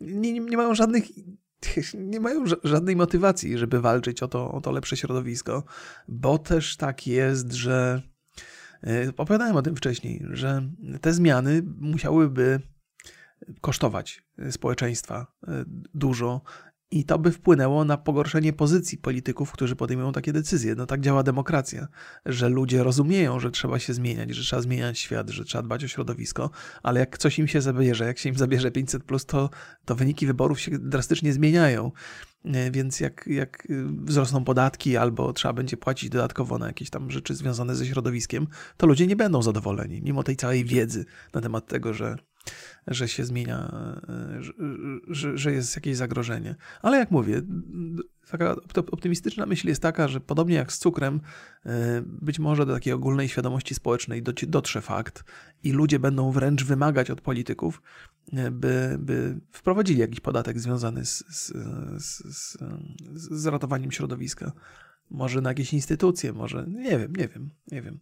nie, 0.00 0.32
nie 0.32 0.56
mają 0.56 0.74
żadnych 0.74 1.04
nie 1.94 2.20
mają 2.20 2.44
żadnej 2.64 2.96
motywacji, 2.96 3.58
żeby 3.58 3.80
walczyć 3.80 4.22
o 4.22 4.28
to, 4.28 4.52
o 4.52 4.60
to 4.60 4.70
lepsze 4.70 4.96
środowisko, 4.96 5.64
bo 6.08 6.38
też 6.38 6.76
tak 6.76 7.06
jest, 7.06 7.52
że 7.52 8.02
e, 8.84 9.12
opowiadałem 9.16 9.56
o 9.56 9.62
tym 9.62 9.76
wcześniej, 9.76 10.26
że 10.30 10.70
te 11.00 11.12
zmiany 11.12 11.62
musiałyby 11.78 12.60
kosztować 13.60 14.22
społeczeństwa 14.50 15.26
e, 15.48 15.64
dużo 15.94 16.42
i 16.90 17.04
to 17.04 17.18
by 17.18 17.32
wpłynęło 17.32 17.84
na 17.84 17.96
pogorszenie 17.96 18.52
pozycji 18.52 18.98
polityków, 18.98 19.52
którzy 19.52 19.76
podejmują 19.76 20.12
takie 20.12 20.32
decyzje. 20.32 20.74
No 20.74 20.86
tak 20.86 21.00
działa 21.00 21.22
demokracja, 21.22 21.88
że 22.26 22.48
ludzie 22.48 22.82
rozumieją, 22.82 23.40
że 23.40 23.50
trzeba 23.50 23.78
się 23.78 23.94
zmieniać, 23.94 24.30
że 24.30 24.42
trzeba 24.42 24.62
zmieniać 24.62 24.98
świat, 24.98 25.30
że 25.30 25.44
trzeba 25.44 25.62
dbać 25.62 25.84
o 25.84 25.88
środowisko, 25.88 26.50
ale 26.82 27.00
jak 27.00 27.18
coś 27.18 27.38
im 27.38 27.48
się 27.48 27.60
zabierze, 27.60 28.04
jak 28.04 28.18
się 28.18 28.28
im 28.28 28.34
zabierze 28.34 28.70
500, 28.70 29.02
to, 29.26 29.50
to 29.84 29.94
wyniki 29.94 30.26
wyborów 30.26 30.60
się 30.60 30.78
drastycznie 30.78 31.32
zmieniają. 31.32 31.92
E, 32.44 32.70
więc 32.70 33.00
jak, 33.00 33.26
jak 33.26 33.68
wzrosną 34.04 34.44
podatki 34.44 34.96
albo 34.96 35.32
trzeba 35.32 35.54
będzie 35.54 35.76
płacić 35.76 36.10
dodatkowo 36.10 36.58
na 36.58 36.66
jakieś 36.66 36.90
tam 36.90 37.10
rzeczy 37.10 37.34
związane 37.34 37.74
ze 37.74 37.86
środowiskiem, 37.86 38.46
to 38.76 38.86
ludzie 38.86 39.06
nie 39.06 39.16
będą 39.16 39.42
zadowoleni, 39.42 40.02
mimo 40.02 40.22
tej 40.22 40.36
całej 40.36 40.64
wiedzy 40.64 41.04
na 41.34 41.40
temat 41.40 41.66
tego, 41.66 41.94
że 41.94 42.16
że 42.86 43.08
się 43.08 43.24
zmienia, 43.24 43.72
że, 45.08 45.38
że 45.38 45.52
jest 45.52 45.76
jakieś 45.76 45.96
zagrożenie. 45.96 46.54
Ale 46.82 46.98
jak 46.98 47.10
mówię, 47.10 47.42
taka 48.30 48.56
optymistyczna 48.76 49.46
myśl 49.46 49.68
jest 49.68 49.82
taka, 49.82 50.08
że 50.08 50.20
podobnie 50.20 50.54
jak 50.54 50.72
z 50.72 50.78
cukrem, 50.78 51.20
e, 51.66 52.02
być 52.04 52.38
może 52.38 52.66
do 52.66 52.74
takiej 52.74 52.92
ogólnej 52.92 53.28
świadomości 53.28 53.74
społecznej 53.74 54.22
dotrze 54.46 54.80
fakt 54.80 55.24
i 55.62 55.72
ludzie 55.72 55.98
będą 55.98 56.30
wręcz 56.30 56.64
wymagać 56.64 57.10
od 57.10 57.20
polityków, 57.20 57.82
e, 58.32 58.50
by, 58.50 58.96
by 59.00 59.40
wprowadzili 59.50 60.00
jakiś 60.00 60.20
podatek 60.20 60.60
związany 60.60 61.04
z, 61.04 61.24
z, 61.28 61.52
z, 62.04 62.58
z 63.14 63.46
ratowaniem 63.46 63.92
środowiska. 63.92 64.52
Może 65.10 65.40
na 65.40 65.50
jakieś 65.50 65.72
instytucje, 65.72 66.32
może 66.32 66.66
nie 66.68 66.98
wiem, 66.98 67.16
nie 67.16 67.28
wiem, 67.28 67.50
nie 67.72 67.82
wiem. 67.82 68.00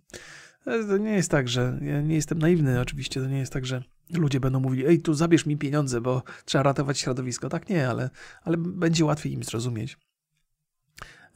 To 0.64 0.98
nie 0.98 1.12
jest 1.12 1.30
tak, 1.30 1.48
że 1.48 1.78
ja 1.82 2.02
nie 2.02 2.14
jestem 2.14 2.38
naiwny, 2.38 2.80
oczywiście, 2.80 3.20
to 3.20 3.26
nie 3.26 3.38
jest 3.38 3.52
tak, 3.52 3.66
że 3.66 3.82
ludzie 4.10 4.40
będą 4.40 4.60
mówili, 4.60 4.86
ej, 4.86 5.02
tu 5.02 5.14
zabierz 5.14 5.46
mi 5.46 5.56
pieniądze, 5.56 6.00
bo 6.00 6.22
trzeba 6.44 6.62
ratować 6.62 6.98
środowisko. 6.98 7.48
Tak 7.48 7.68
nie, 7.68 7.88
ale, 7.88 8.10
ale 8.42 8.56
będzie 8.56 9.04
łatwiej 9.04 9.32
im 9.32 9.44
zrozumieć 9.44 9.98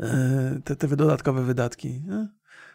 e, 0.00 0.60
te, 0.64 0.76
te 0.76 0.96
dodatkowe 0.96 1.42
wydatki. 1.44 2.02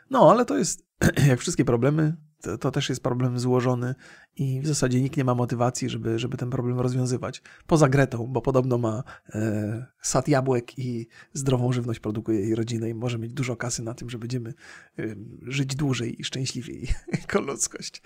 No, 0.10 0.32
ale 0.32 0.46
to 0.46 0.58
jest, 0.58 0.86
jak 1.30 1.40
wszystkie 1.40 1.66
problemy, 1.66 2.18
to, 2.42 2.58
to, 2.58 2.72
też 2.72 2.90
jest 2.90 3.04
problem 3.04 3.40
złożony 3.40 3.96
i 4.36 4.62
w 4.62 4.68
zasadzie 4.68 5.02
nikt 5.02 5.18
nie 5.18 5.24
ma 5.24 5.36
motywacji, 5.36 5.90
żeby, 5.90 6.20
żeby 6.20 6.38
ten 6.38 6.50
problem 6.50 6.80
rozwiązywać. 6.80 7.42
Poza 7.68 7.90
Gretą, 7.90 8.28
bo 8.28 8.42
podobno 8.42 8.78
ma 8.78 9.04
e, 9.30 9.86
sad 10.02 10.28
jabłek 10.28 10.80
i 10.80 11.08
zdrową 11.34 11.72
żywność 11.72 12.00
produkuje 12.00 12.40
jej 12.40 12.56
rodzinę 12.56 12.90
i 12.90 12.94
może 12.94 13.20
mieć 13.20 13.34
dużo 13.34 13.56
kasy 13.56 13.84
na 13.84 13.94
tym, 13.94 14.10
że 14.10 14.18
będziemy 14.18 14.54
e, 15.00 15.04
żyć 15.42 15.76
dłużej 15.76 16.22
i 16.22 16.24
szczęśliwiej 16.24 16.88
jako 17.22 17.42
ludzkość. 17.42 18.02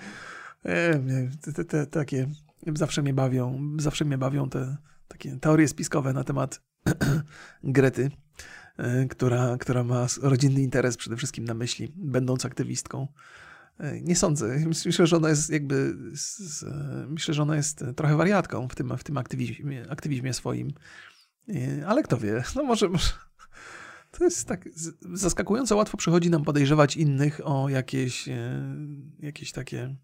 E, 0.66 1.00
te, 1.54 1.66
te, 1.66 1.88
takie 1.88 2.30
zawsze 2.76 3.02
mnie 3.02 3.14
bawią, 3.14 3.60
zawsze 3.78 4.06
mnie 4.06 4.18
bawią 4.18 4.50
te 4.50 4.78
takie 5.08 5.38
teorie 5.40 5.68
spiskowe 5.68 6.14
na 6.14 6.24
temat 6.24 6.62
Grety, 7.64 8.12
e, 8.78 9.06
która, 9.06 9.58
która 9.60 9.84
ma 9.84 10.08
rodzinny 10.22 10.62
interes 10.62 10.98
przede 10.98 11.18
wszystkim 11.18 11.46
na 11.46 11.54
myśli, 11.54 11.94
będąc 11.96 12.46
aktywistką. 12.46 13.08
E, 13.80 14.02
nie 14.02 14.16
sądzę. 14.16 14.60
Myślę, 14.86 15.08
że 15.08 15.18
ona 15.18 15.30
jest 15.30 15.50
jakby. 15.50 15.96
Myślę, 17.08 17.34
że 17.34 17.42
ona 17.42 17.56
jest 17.56 17.86
trochę 17.96 18.18
wariatką 18.18 18.68
w 18.68 18.76
tym, 18.76 18.98
w 18.98 19.04
tym 19.04 19.18
aktywizmie, 19.18 19.86
aktywizmie 19.90 20.34
swoim. 20.34 20.74
Ale 21.88 22.04
kto 22.04 22.18
wie? 22.18 22.44
No 22.56 22.64
może, 22.64 22.90
może. 22.90 23.12
To 24.12 24.24
jest 24.24 24.48
tak. 24.48 24.70
Zaskakująco 25.14 25.76
łatwo 25.76 25.98
przychodzi 25.98 26.30
nam 26.30 26.44
podejrzewać 26.44 26.98
innych 26.98 27.42
o 27.44 27.70
jakieś, 27.70 28.30
jakieś 29.20 29.52
takie 29.52 29.96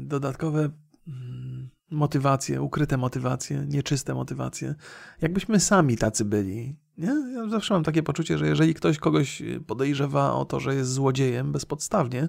dodatkowe 0.00 0.70
mm, 1.08 1.70
motywacje, 1.90 2.62
ukryte 2.62 2.96
motywacje, 2.96 3.66
nieczyste 3.68 4.14
motywacje. 4.14 4.74
Jakbyśmy 5.20 5.60
sami 5.60 5.96
tacy 5.96 6.24
byli. 6.24 6.76
Nie? 6.98 7.32
Ja 7.34 7.48
zawsze 7.48 7.74
mam 7.74 7.84
takie 7.84 8.02
poczucie, 8.02 8.38
że 8.38 8.46
jeżeli 8.46 8.74
ktoś 8.74 8.98
kogoś 8.98 9.42
podejrzewa 9.66 10.34
o 10.34 10.44
to, 10.44 10.60
że 10.60 10.74
jest 10.74 10.92
złodziejem 10.92 11.52
bezpodstawnie, 11.52 12.28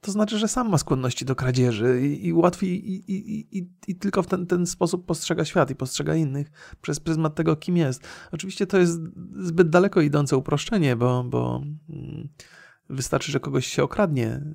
to 0.00 0.12
znaczy, 0.12 0.38
że 0.38 0.48
sam 0.48 0.68
ma 0.68 0.78
skłonności 0.78 1.24
do 1.24 1.34
kradzieży 1.36 2.08
i, 2.08 2.26
i 2.26 2.32
łatwiej 2.32 2.90
i, 2.90 3.12
i, 3.12 3.58
i, 3.58 3.68
i, 3.86 3.96
tylko 3.96 4.22
w 4.22 4.26
ten, 4.26 4.46
ten 4.46 4.66
sposób 4.66 5.06
postrzega 5.06 5.44
świat 5.44 5.70
i 5.70 5.76
postrzega 5.76 6.14
innych 6.14 6.50
przez 6.82 7.00
pryzmat 7.00 7.34
tego, 7.34 7.56
kim 7.56 7.76
jest. 7.76 8.02
Oczywiście 8.32 8.66
to 8.66 8.78
jest 8.78 9.00
zbyt 9.40 9.68
daleko 9.68 10.00
idące 10.00 10.36
uproszczenie, 10.36 10.96
bo, 10.96 11.24
bo 11.24 11.62
mm, 11.88 12.28
Wystarczy, 12.94 13.32
że 13.32 13.40
kogoś 13.40 13.66
się 13.66 13.82
okradnie 13.82 14.26
e, 14.26 14.54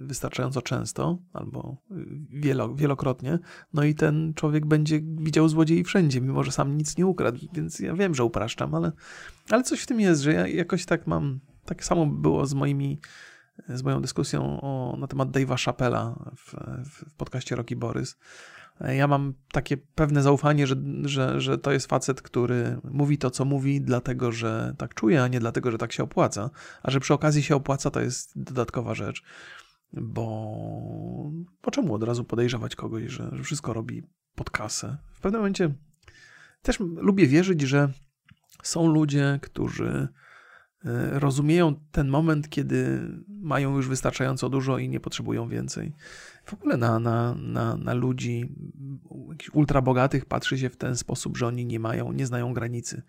wystarczająco 0.00 0.62
często 0.62 1.18
albo 1.32 1.76
wielo, 2.30 2.74
wielokrotnie, 2.74 3.38
no 3.72 3.84
i 3.84 3.94
ten 3.94 4.34
człowiek 4.34 4.66
będzie 4.66 5.00
widział 5.02 5.48
złodziei 5.48 5.84
wszędzie, 5.84 6.20
mimo 6.20 6.44
że 6.44 6.52
sam 6.52 6.76
nic 6.76 6.96
nie 6.96 7.06
ukradł, 7.06 7.38
więc 7.52 7.80
ja 7.80 7.94
wiem, 7.94 8.14
że 8.14 8.24
upraszczam, 8.24 8.74
ale, 8.74 8.92
ale 9.50 9.62
coś 9.62 9.80
w 9.80 9.86
tym 9.86 10.00
jest, 10.00 10.22
że 10.22 10.32
ja 10.32 10.48
jakoś 10.48 10.86
tak 10.86 11.06
mam, 11.06 11.40
tak 11.64 11.84
samo 11.84 12.06
było 12.06 12.46
z 12.46 12.54
moimi, 12.54 13.00
z 13.68 13.82
moją 13.82 14.00
dyskusją 14.00 14.60
o, 14.60 14.96
na 14.98 15.06
temat 15.06 15.28
Dave'a 15.28 15.64
Chappella 15.64 16.30
w, 16.36 16.54
w 16.90 17.14
podcaście 17.14 17.56
Rocky 17.56 17.76
Borys, 17.76 18.18
ja 18.80 19.06
mam 19.06 19.34
takie 19.52 19.76
pewne 19.76 20.22
zaufanie, 20.22 20.66
że, 20.66 20.76
że, 21.04 21.40
że 21.40 21.58
to 21.58 21.72
jest 21.72 21.86
facet, 21.86 22.22
który 22.22 22.78
mówi 22.84 23.18
to, 23.18 23.30
co 23.30 23.44
mówi, 23.44 23.80
dlatego, 23.80 24.32
że 24.32 24.74
tak 24.78 24.94
czuje, 24.94 25.22
a 25.22 25.28
nie 25.28 25.40
dlatego, 25.40 25.70
że 25.70 25.78
tak 25.78 25.92
się 25.92 26.02
opłaca. 26.02 26.50
A 26.82 26.90
że 26.90 27.00
przy 27.00 27.14
okazji 27.14 27.42
się 27.42 27.56
opłaca, 27.56 27.90
to 27.90 28.00
jest 28.00 28.42
dodatkowa 28.42 28.94
rzecz. 28.94 29.22
Bo 29.92 31.32
po 31.60 31.70
czemu 31.70 31.94
od 31.94 32.02
razu 32.02 32.24
podejrzewać 32.24 32.76
kogoś, 32.76 33.02
że, 33.02 33.30
że 33.32 33.42
wszystko 33.42 33.72
robi 33.72 34.02
pod 34.34 34.50
kasę? 34.50 34.96
W 35.12 35.20
pewnym 35.20 35.40
momencie 35.40 35.74
też 36.62 36.80
lubię 36.80 37.26
wierzyć, 37.26 37.60
że 37.60 37.88
są 38.62 38.86
ludzie, 38.86 39.38
którzy 39.42 40.08
rozumieją 41.12 41.74
ten 41.92 42.08
moment, 42.08 42.48
kiedy 42.48 43.00
mają 43.28 43.76
już 43.76 43.88
wystarczająco 43.88 44.48
dużo 44.48 44.78
i 44.78 44.88
nie 44.88 45.00
potrzebują 45.00 45.48
więcej. 45.48 45.92
W 46.44 46.54
ogóle 46.54 46.76
na, 46.76 46.98
na, 46.98 47.34
na, 47.34 47.76
na 47.76 47.94
ludzi 47.94 48.54
ultra 49.52 49.82
bogatych 49.82 50.24
patrzy 50.24 50.58
się 50.58 50.70
w 50.70 50.76
ten 50.76 50.96
sposób, 50.96 51.36
że 51.36 51.46
oni 51.46 51.66
nie 51.66 51.80
mają, 51.80 52.12
nie 52.12 52.26
znają 52.26 52.54
granicy, 52.54 53.02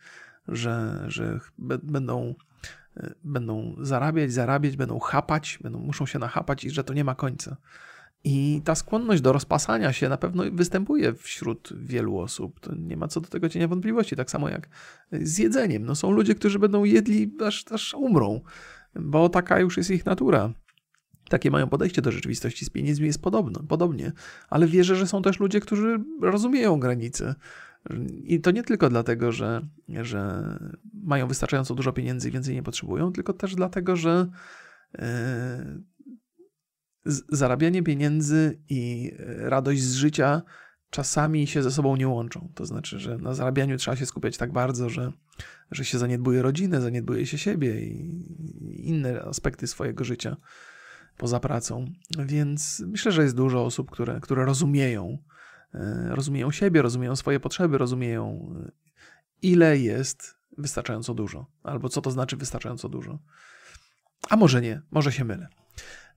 że, 0.47 1.05
że 1.07 1.39
będą, 1.83 2.35
e, 2.97 3.13
będą 3.23 3.75
zarabiać, 3.81 4.33
zarabiać, 4.33 4.77
będą 4.77 4.99
chapać, 4.99 5.59
będą, 5.61 5.79
muszą 5.79 6.05
się 6.05 6.19
nachapać 6.19 6.63
i 6.63 6.69
że 6.69 6.83
to 6.83 6.93
nie 6.93 7.03
ma 7.03 7.15
końca. 7.15 7.57
I 8.23 8.61
ta 8.65 8.75
skłonność 8.75 9.21
do 9.21 9.33
rozpasania 9.33 9.93
się 9.93 10.09
na 10.09 10.17
pewno 10.17 10.43
występuje 10.51 11.13
wśród 11.13 11.73
wielu 11.75 12.17
osób. 12.17 12.59
To 12.59 12.75
nie 12.75 12.97
ma 12.97 13.07
co 13.07 13.21
do 13.21 13.27
tego 13.27 13.49
cienia 13.49 13.67
wątpliwości. 13.67 14.15
Tak 14.15 14.31
samo 14.31 14.49
jak 14.49 14.69
z 15.11 15.37
jedzeniem. 15.37 15.85
No 15.85 15.95
są 15.95 16.11
ludzie, 16.11 16.35
którzy 16.35 16.59
będą 16.59 16.83
jedli 16.83 17.35
aż, 17.45 17.65
aż 17.71 17.93
umrą, 17.93 18.41
bo 18.95 19.29
taka 19.29 19.59
już 19.59 19.77
jest 19.77 19.91
ich 19.91 20.05
natura. 20.05 20.53
Takie 21.29 21.51
mają 21.51 21.67
podejście 21.67 22.01
do 22.01 22.11
rzeczywistości. 22.11 22.65
Z 22.65 22.69
pieniędzmi 22.69 23.07
jest 23.07 23.21
podobno, 23.21 23.63
podobnie, 23.67 24.11
ale 24.49 24.67
wierzę, 24.67 24.95
że 24.95 25.07
są 25.07 25.21
też 25.21 25.39
ludzie, 25.39 25.59
którzy 25.59 25.99
rozumieją 26.21 26.79
granice. 26.79 27.35
I 28.23 28.41
to 28.41 28.51
nie 28.51 28.63
tylko 28.63 28.89
dlatego, 28.89 29.31
że, 29.31 29.61
że 30.01 30.43
mają 30.93 31.27
wystarczająco 31.27 31.75
dużo 31.75 31.93
pieniędzy 31.93 32.29
i 32.29 32.31
więcej 32.31 32.55
nie 32.55 32.63
potrzebują, 32.63 33.11
tylko 33.11 33.33
też 33.33 33.55
dlatego, 33.55 33.95
że 33.95 34.27
yy, 34.93 35.01
zarabianie 37.29 37.83
pieniędzy 37.83 38.59
i 38.69 39.11
e, 39.19 39.49
radość 39.49 39.81
z 39.81 39.95
życia 39.95 40.41
czasami 40.89 41.47
się 41.47 41.63
ze 41.63 41.71
sobą 41.71 41.95
nie 41.95 42.07
łączą. 42.07 42.51
To 42.55 42.65
znaczy, 42.65 42.99
że 42.99 43.17
na 43.17 43.33
zarabianiu 43.33 43.77
trzeba 43.77 43.97
się 43.97 44.05
skupiać 44.05 44.37
tak 44.37 44.51
bardzo, 44.51 44.89
że, 44.89 45.11
że 45.71 45.85
się 45.85 45.97
zaniedbuje 45.97 46.41
rodzinę, 46.41 46.81
zaniedbuje 46.81 47.25
się 47.25 47.37
siebie 47.37 47.81
i 47.81 48.89
inne 48.89 49.21
aspekty 49.21 49.67
swojego 49.67 50.03
życia 50.03 50.37
poza 51.17 51.39
pracą. 51.39 51.85
Więc 52.25 52.83
myślę, 52.87 53.11
że 53.11 53.23
jest 53.23 53.35
dużo 53.35 53.65
osób, 53.65 53.91
które, 53.91 54.19
które 54.21 54.45
rozumieją, 54.45 55.17
e, 55.73 56.07
rozumieją 56.09 56.51
siebie, 56.51 56.81
rozumieją 56.81 57.15
swoje 57.15 57.39
potrzeby, 57.39 57.77
rozumieją 57.77 58.53
e, 58.65 58.71
ile 59.41 59.77
jest 59.77 60.37
wystarczająco 60.57 61.13
dużo, 61.13 61.45
albo 61.63 61.89
co 61.89 62.01
to 62.01 62.11
znaczy 62.11 62.37
wystarczająco 62.37 62.89
dużo. 62.89 63.19
A 64.29 64.35
może 64.37 64.61
nie, 64.61 64.81
może 64.91 65.11
się 65.11 65.25
mylę. 65.25 65.47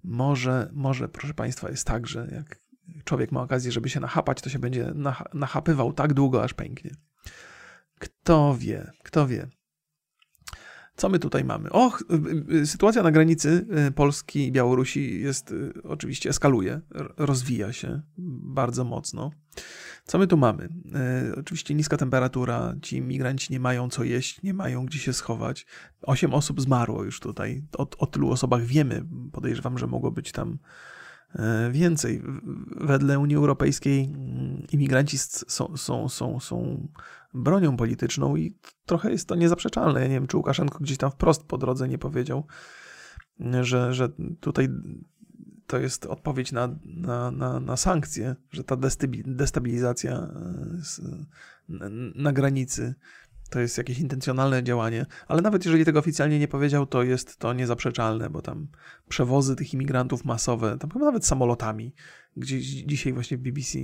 Może, 0.05 0.71
może, 0.73 1.09
proszę 1.09 1.35
Państwa, 1.35 1.71
jest 1.71 1.87
tak, 1.87 2.07
że 2.07 2.29
jak 2.33 2.61
człowiek 3.05 3.33
ma 3.33 3.43
okazję, 3.43 3.73
żeby 3.73 3.89
się 3.89 4.01
nachapać, 4.01 4.41
to 4.41 4.51
się 4.51 4.59
będzie 4.59 4.93
nachapywał 5.35 5.93
tak 5.93 6.15
długo, 6.15 6.45
aż 6.45 6.55
pęknie. 6.55 6.91
Kto 7.99 8.57
wie, 8.59 8.93
kto 9.03 9.27
wie. 9.27 9.49
Co 10.97 11.09
my 11.09 11.19
tutaj 11.19 11.45
mamy? 11.45 11.71
Och, 11.71 12.03
y, 12.51 12.55
y, 12.55 12.67
sytuacja 12.67 13.03
na 13.03 13.11
granicy 13.11 13.67
y, 13.89 13.93
Polski 13.93 14.47
i 14.47 14.53
Białorusi 14.53 15.21
jest 15.21 15.55
oczywiście 15.85 16.31
eskaluje, 16.31 16.81
rozwija 17.17 17.73
się 17.73 18.03
bardzo 18.55 18.85
mocno. 18.85 19.31
Co 20.11 20.19
my 20.19 20.27
tu 20.27 20.37
mamy? 20.37 20.69
Oczywiście 21.39 21.75
niska 21.75 21.97
temperatura, 21.97 22.75
ci 22.83 23.03
migranci 23.03 23.53
nie 23.53 23.61
mają 23.61 23.89
co 23.89 24.05
jeść, 24.05 24.43
nie 24.43 24.55
mają 24.55 24.87
gdzie 24.87 24.99
się 24.99 25.13
schować. 25.13 25.67
Osiem 26.03 26.35
osób 26.35 26.61
zmarło 26.61 27.05
już 27.05 27.21
tutaj. 27.21 27.63
O, 27.79 27.87
o 27.99 28.07
tylu 28.07 28.31
osobach 28.31 28.63
wiemy. 28.63 29.05
Podejrzewam, 29.33 29.79
że 29.79 29.87
mogło 29.87 30.11
być 30.11 30.33
tam 30.33 30.59
więcej. 31.71 32.23
Wedle 32.77 33.19
Unii 33.19 33.37
Europejskiej 33.37 34.05
mm, 34.05 34.67
imigranci 34.73 35.19
są, 35.19 35.77
są, 35.77 36.09
są, 36.09 36.41
są 36.41 36.89
bronią 37.35 37.77
polityczną 37.77 38.37
i 38.37 38.57
trochę 38.87 39.11
jest 39.11 39.29
to 39.29 39.35
niezaprzeczalne. 39.35 40.01
Ja 40.01 40.07
nie 40.07 40.15
wiem, 40.15 40.27
czy 40.27 40.37
Łukaszenko 40.37 40.79
gdzieś 40.79 40.99
tam 40.99 41.11
wprost 41.11 41.45
po 41.45 41.59
drodze 41.59 41.89
nie 41.89 41.99
powiedział, 41.99 42.47
że, 43.61 43.95
że 43.95 44.09
tutaj 44.41 44.69
to 45.71 45.79
jest 45.79 46.07
odpowiedź 46.07 46.53
na, 46.53 46.69
na, 46.85 47.31
na, 47.31 47.61
na 47.61 47.77
sankcje, 47.77 48.37
że 48.53 48.65
ta 48.65 48.77
destabilizacja 49.27 50.13
e, 50.13 51.91
na 52.15 52.33
granicy 52.33 52.95
to 53.51 53.61
jest 53.61 53.79
jakieś 53.79 53.99
intencjonalne 53.99 54.63
działanie, 54.63 55.07
ale 55.29 55.43
nawet 55.43 55.65
jeżeli 55.65 55.85
tego 55.85 55.99
oficjalnie 55.99 56.39
nie 56.39 56.49
powiedział, 56.49 56.87
to 56.87 57.03
jest 57.03 57.37
to 57.37 57.53
niezaprzeczalne, 57.53 58.31
bo 58.31 58.43
tam 58.43 58.69
przewozy 59.09 59.57
tych 59.57 59.75
imigrantów 59.75 60.25
masowe, 60.25 60.79
tam 60.79 60.91
chyba 60.91 61.05
nawet 61.05 61.27
samolotami, 61.27 61.95
gdzieś 62.37 62.67
dzisiaj 62.67 63.13
właśnie 63.13 63.37
w 63.37 63.41
BBC 63.41 63.79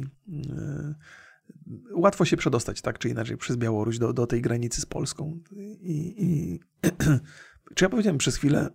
łatwo 1.95 2.25
się 2.25 2.37
przedostać 2.37 2.81
tak 2.81 2.99
czy 2.99 3.09
inaczej 3.09 3.37
przez 3.37 3.57
Białoruś 3.57 3.99
do, 3.99 4.13
do 4.13 4.27
tej 4.27 4.43
granicy 4.43 4.81
z 4.81 4.87
Polską. 4.87 5.41
I, 5.83 6.15
i 6.19 6.61
czy 7.75 7.85
ja 7.85 7.89
powiedziałem 7.89 8.19
przez 8.19 8.37
chwilę, 8.37 8.71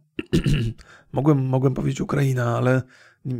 mogłem, 1.14 1.46
mogłem 1.46 1.74
powiedzieć 1.74 2.02
Ukraina, 2.02 2.58
ale 2.58 2.82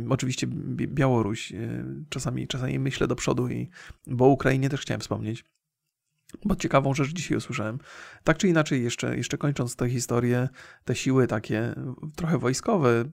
oczywiście 0.08 0.46
Białoruś. 0.86 1.52
E, 1.52 1.84
czasami, 2.08 2.48
czasami 2.48 2.78
myślę 2.78 3.06
do 3.06 3.16
przodu, 3.16 3.48
i, 3.48 3.68
bo 4.06 4.24
o 4.24 4.28
Ukrainie 4.28 4.68
też 4.68 4.80
chciałem 4.80 5.00
wspomnieć. 5.00 5.44
Bo 6.44 6.56
ciekawą 6.56 6.94
rzecz 6.94 7.12
dzisiaj 7.12 7.38
usłyszałem. 7.38 7.78
Tak 8.24 8.38
czy 8.38 8.48
inaczej, 8.48 8.82
jeszcze, 8.82 9.16
jeszcze 9.16 9.38
kończąc 9.38 9.76
tę 9.76 9.90
historię, 9.90 10.48
te 10.84 10.94
siły 10.94 11.26
takie 11.26 11.74
trochę 12.16 12.38
wojskowe, 12.38 13.00
y, 13.00 13.04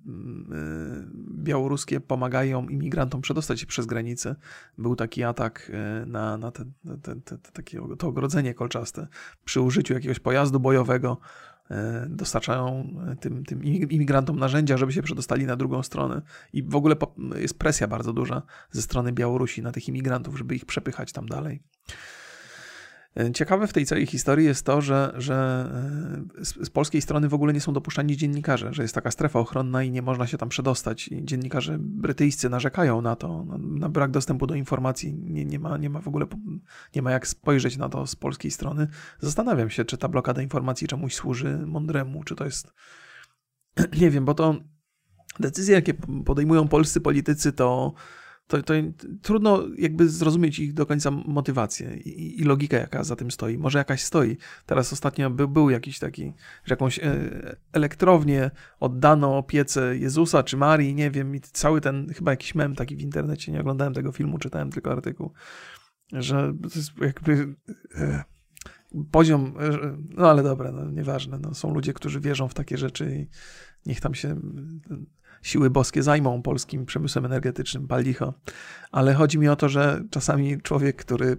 białoruskie, 1.31 1.99
pomagają 1.99 2.67
imigrantom 2.67 3.21
przedostać 3.21 3.59
się 3.59 3.65
przez 3.65 3.85
granicę. 3.85 4.35
Był 4.77 4.95
taki 4.95 5.23
atak 5.23 5.71
y, 6.03 6.05
na, 6.05 6.37
na 6.37 6.51
te, 6.51 6.65
te, 7.01 7.15
te, 7.15 7.37
takie, 7.37 7.81
to 7.99 8.07
ogrodzenie 8.07 8.53
kolczaste 8.53 9.07
przy 9.45 9.61
użyciu 9.61 9.93
jakiegoś 9.93 10.19
pojazdu 10.19 10.59
bojowego. 10.59 11.19
E, 11.71 12.07
dostarczają 12.09 12.95
tym, 13.19 13.45
tym 13.45 13.63
imigrantom 13.63 14.39
narzędzia, 14.39 14.77
żeby 14.77 14.93
się 14.93 15.01
przedostali 15.01 15.45
na 15.45 15.55
drugą 15.55 15.83
stronę. 15.83 16.21
I 16.53 16.63
w 16.63 16.75
ogóle 16.75 16.95
jest 17.35 17.59
presja 17.59 17.87
bardzo 17.87 18.13
duża 18.13 18.41
ze 18.71 18.81
strony 18.81 19.11
Białorusi 19.11 19.61
na 19.61 19.71
tych 19.71 19.87
imigrantów, 19.87 20.37
żeby 20.37 20.55
ich 20.55 20.65
przepychać 20.65 21.11
tam 21.11 21.27
dalej. 21.27 21.63
E, 23.15 23.31
ciekawe 23.31 23.67
w 23.67 23.73
tej 23.73 23.85
całej 23.85 24.05
historii 24.05 24.45
jest 24.45 24.65
to, 24.65 24.81
że, 24.81 25.13
że 25.17 25.69
e, 26.39 26.45
z, 26.45 26.69
polskiej 26.69 27.01
strony 27.01 27.29
w 27.29 27.33
ogóle 27.33 27.53
nie 27.53 27.61
są 27.61 27.73
dopuszczani 27.73 28.17
dziennikarze, 28.17 28.73
że 28.73 28.81
jest 28.81 28.95
taka 28.95 29.11
strefa 29.11 29.39
ochronna 29.39 29.83
i 29.83 29.91
nie 29.91 30.01
można 30.01 30.27
się 30.27 30.37
tam 30.37 30.49
przedostać. 30.49 31.07
I 31.07 31.25
dziennikarze 31.25 31.77
brytyjscy 31.79 32.49
narzekają 32.49 33.01
na 33.01 33.15
to, 33.15 33.43
na, 33.43 33.57
na, 33.57 33.89
brak 33.89 34.11
dostępu 34.11 34.47
do 34.47 34.55
informacji. 34.55 35.13
Nie, 35.13 35.45
nie, 35.45 35.59
ma, 35.59 35.77
nie 35.77 35.89
ma 35.89 36.01
w 36.01 36.07
ogóle, 36.07 36.25
nie 36.95 37.01
ma 37.01 37.11
jak 37.11 37.27
spojrzeć 37.27 37.77
na 37.77 37.89
to 37.89 38.07
z 38.07 38.15
polskiej 38.15 38.51
strony. 38.51 38.87
Zastanawiam 39.19 39.69
się, 39.69 39.85
czy 39.85 39.97
ta 39.97 40.07
blokada 40.07 40.41
informacji 40.41 40.87
czemuś 40.87 41.15
służy 41.15 41.57
mądremu, 41.65 42.23
czy 42.23 42.35
to 42.35 42.45
jest. 42.45 42.73
Nie 44.01 44.09
wiem, 44.09 44.25
bo 44.25 44.33
to 44.33 44.55
decyzje, 45.39 45.75
jakie 45.75 45.93
podejmują 46.25 46.67
polscy 46.67 47.01
politycy, 47.01 47.53
to 47.53 47.93
to, 48.49 48.63
to 48.63 48.73
trudno 49.21 49.63
jakby 49.77 50.09
zrozumieć 50.09 50.59
ich 50.59 50.73
do 50.73 50.85
końca 50.85 51.11
motywację 51.11 51.97
i, 51.97 52.41
i, 52.41 52.43
logikę, 52.43 52.77
jaka 52.77 53.03
za 53.03 53.15
tym 53.15 53.31
stoi. 53.31 53.57
Może 53.57 53.77
jakaś 53.77 54.03
stoi. 54.03 54.37
Teraz 54.65 54.93
ostatnio 54.93 55.29
by, 55.29 55.47
był 55.47 55.69
jakiś 55.69 55.99
taki, 55.99 56.33
że 56.65 56.73
jakąś 56.73 56.99
e, 56.99 57.55
elektrownię 57.73 58.51
oddano 58.79 59.37
opiece 59.37 59.97
Jezusa 59.97 60.43
czy 60.43 60.57
Marii, 60.57 60.95
nie 60.95 61.11
wiem, 61.11 61.35
i 61.35 61.41
cały 61.41 61.81
ten, 61.81 62.13
chyba 62.13 62.31
jakiś 62.31 62.55
mem 62.55 62.75
taki 62.75 62.95
w 62.95 63.01
internecie, 63.01 63.51
nie 63.51 63.61
oglądałem 63.61 63.93
tego 63.93 64.11
filmu, 64.11 64.37
czytałem 64.37 64.71
tylko 64.71 64.91
artykuł, 64.91 65.33
że 66.13 66.53
to 66.61 66.79
jest 66.79 66.91
jakby... 67.01 67.55
E, 67.95 68.23
poziom, 69.11 69.53
e, 69.59 69.97
no 70.09 70.29
ale 70.29 70.43
dobra, 70.43 70.71
no, 70.71 70.91
nieważne, 70.91 71.39
no, 71.41 71.53
są 71.53 71.73
ludzie, 71.73 71.93
którzy 71.93 72.19
wierzą 72.19 72.47
w 72.47 72.53
takie 72.53 72.77
rzeczy 72.77 73.15
i 73.15 73.27
niech 73.89 74.01
tam 74.01 74.15
się 74.15 74.39
siły 75.41 75.69
boskie 75.69 76.03
zajmą 76.03 76.41
polskim 76.41 76.85
przemysłem 76.85 77.25
energetycznym, 77.25 77.87
pal 77.87 78.03
licho. 78.03 78.33
Ale 78.91 79.13
chodzi 79.13 79.39
mi 79.39 79.47
o 79.47 79.55
to, 79.55 79.69
że 79.69 80.03
czasami 80.09 80.61
człowiek, 80.61 80.95
który 80.95 81.37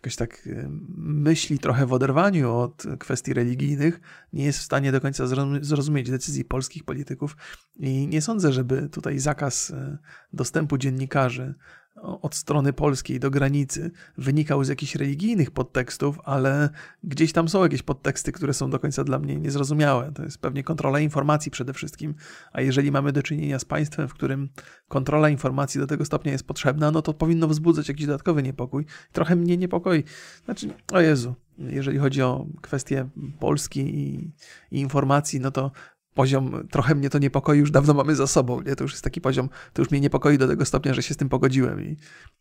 jakoś 0.00 0.16
tak 0.16 0.48
myśli 0.96 1.58
trochę 1.58 1.86
w 1.86 1.92
oderwaniu 1.92 2.54
od 2.54 2.84
kwestii 2.98 3.34
religijnych, 3.34 4.00
nie 4.32 4.44
jest 4.44 4.58
w 4.58 4.62
stanie 4.62 4.92
do 4.92 5.00
końca 5.00 5.24
zrozumieć 5.60 6.10
decyzji 6.10 6.44
polskich 6.44 6.84
polityków 6.84 7.36
i 7.76 8.06
nie 8.06 8.22
sądzę, 8.22 8.52
żeby 8.52 8.88
tutaj 8.88 9.18
zakaz 9.18 9.70
e, 9.70 9.98
dostępu 10.32 10.78
dziennikarzy 10.78 11.54
od 12.02 12.34
strony 12.34 12.72
polskiej 12.72 13.20
do 13.20 13.30
granicy 13.30 13.90
wynikał 14.18 14.64
z 14.64 14.68
jakichś 14.68 14.94
religijnych 14.94 15.50
podtekstów, 15.50 16.18
ale 16.24 16.68
gdzieś 17.04 17.32
tam 17.32 17.48
są 17.48 17.62
jakieś 17.62 17.82
podteksty, 17.82 18.32
które 18.32 18.54
są 18.54 18.70
do 18.70 18.78
końca 18.78 19.04
dla 19.04 19.18
mnie 19.18 19.36
niezrozumiałe. 19.36 20.12
To 20.12 20.22
jest 20.22 20.38
pewnie 20.38 20.64
kontrola 20.64 21.00
informacji 21.00 21.50
przede 21.50 21.72
wszystkim, 21.72 22.14
a 22.52 22.60
jeżeli 22.60 22.92
mamy 22.92 23.12
do 23.12 23.22
czynienia 23.22 23.58
z 23.58 23.64
państwem, 23.64 24.08
w 24.08 24.14
którym 24.14 24.48
kontrola 24.88 25.28
informacji 25.28 25.80
do 25.80 25.86
tego 25.86 26.04
stopnia 26.04 26.32
jest 26.32 26.46
potrzebna, 26.46 26.90
no 26.90 27.02
to 27.02 27.14
powinno 27.14 27.48
wzbudzać 27.48 27.88
jakiś 27.88 28.06
dodatkowy 28.06 28.42
niepokój. 28.42 28.86
Trochę 29.12 29.36
mnie 29.36 29.56
niepokoi. 29.56 30.04
Znaczy, 30.44 30.68
o 30.92 31.00
Jezu, 31.00 31.34
jeżeli 31.58 31.98
chodzi 31.98 32.22
o 32.22 32.46
kwestie 32.60 33.08
Polski 33.38 33.80
i, 33.80 34.30
i 34.70 34.80
informacji, 34.80 35.40
no 35.40 35.50
to 35.50 35.70
poziom, 36.14 36.68
trochę 36.70 36.94
mnie 36.94 37.10
to 37.10 37.18
niepokoi, 37.18 37.58
już 37.58 37.70
dawno 37.70 37.94
mamy 37.94 38.16
za 38.16 38.26
sobą, 38.26 38.60
nie? 38.60 38.76
To 38.76 38.84
już 38.84 38.92
jest 38.92 39.04
taki 39.04 39.20
poziom, 39.20 39.48
to 39.72 39.82
już 39.82 39.90
mnie 39.90 40.00
niepokoi 40.00 40.38
do 40.38 40.48
tego 40.48 40.64
stopnia, 40.64 40.94
że 40.94 41.02
się 41.02 41.14
z 41.14 41.16
tym 41.16 41.28
pogodziłem 41.28 41.82
i 41.82 41.96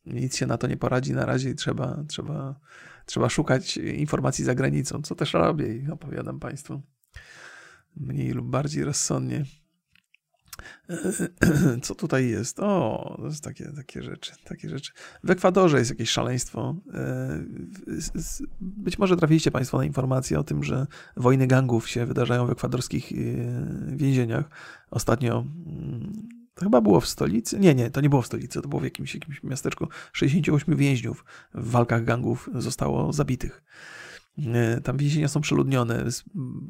nic 0.06 0.36
się 0.36 0.48
na 0.48 0.58
to 0.58 0.68
nie 0.68 0.78
poradzi 0.78 1.14
na 1.14 1.26
razie 1.26 1.50
i 1.50 1.56
trzeba, 1.56 2.04
trzeba, 2.08 2.60
trzeba 3.06 3.30
szukać 3.30 3.78
informacji 3.78 4.46
za 4.46 4.56
granicą, 4.56 5.02
co 5.02 5.16
też 5.16 5.34
robię 5.34 5.76
i 5.76 5.92
opowiadam 5.92 6.40
Państwu 6.40 6.82
mniej 7.96 8.32
lub 8.32 8.50
bardziej 8.50 8.84
rozsądnie. 8.84 9.46
Co 11.84 11.96
tutaj 11.96 12.30
jest? 12.30 12.60
O, 12.60 13.16
to 13.18 13.26
jest 13.26 13.44
takie, 13.44 13.72
takie 13.76 14.04
rzeczy, 14.04 14.32
takie 14.44 14.70
rzeczy. 14.70 14.92
W 15.24 15.30
Ekwadorze 15.30 15.80
jest 15.80 15.90
jakieś 15.90 16.10
szaleństwo. 16.10 16.76
E, 16.94 17.40
być 18.62 19.00
może 19.00 19.18
trafiliście 19.18 19.52
Państwo 19.52 19.78
na 19.78 19.86
informację 19.86 20.40
o 20.40 20.44
tym, 20.44 20.64
że 20.64 20.88
wojny 21.18 21.48
gangów 21.48 21.90
się 21.90 22.06
wydarzają 22.06 22.48
w 22.48 22.52
ekwadorskich 22.52 23.12
e, 23.12 23.16
więzieniach. 23.96 24.50
Ostatnio 24.92 25.46
mm, 25.66 26.14
to 26.54 26.66
chyba 26.66 26.82
było 26.82 27.00
w 27.00 27.08
stolicy. 27.08 27.60
Nie, 27.60 27.76
nie, 27.76 27.90
to 27.92 28.02
nie 28.02 28.10
było 28.10 28.22
w 28.22 28.28
stolicy, 28.28 28.62
to 28.62 28.68
było 28.68 28.80
w 28.80 28.84
jakimś, 28.84 29.14
jakimś 29.14 29.44
miasteczku. 29.44 29.88
68 30.14 30.76
więźniów 30.76 31.26
w 31.54 31.72
walkach 31.72 32.04
gangów 32.04 32.50
zostało 32.56 33.14
zabitych. 33.14 33.64
E, 34.38 34.82
tam 34.82 34.98
więzienia 34.98 35.28
są 35.28 35.42
przeludnione, 35.42 36.06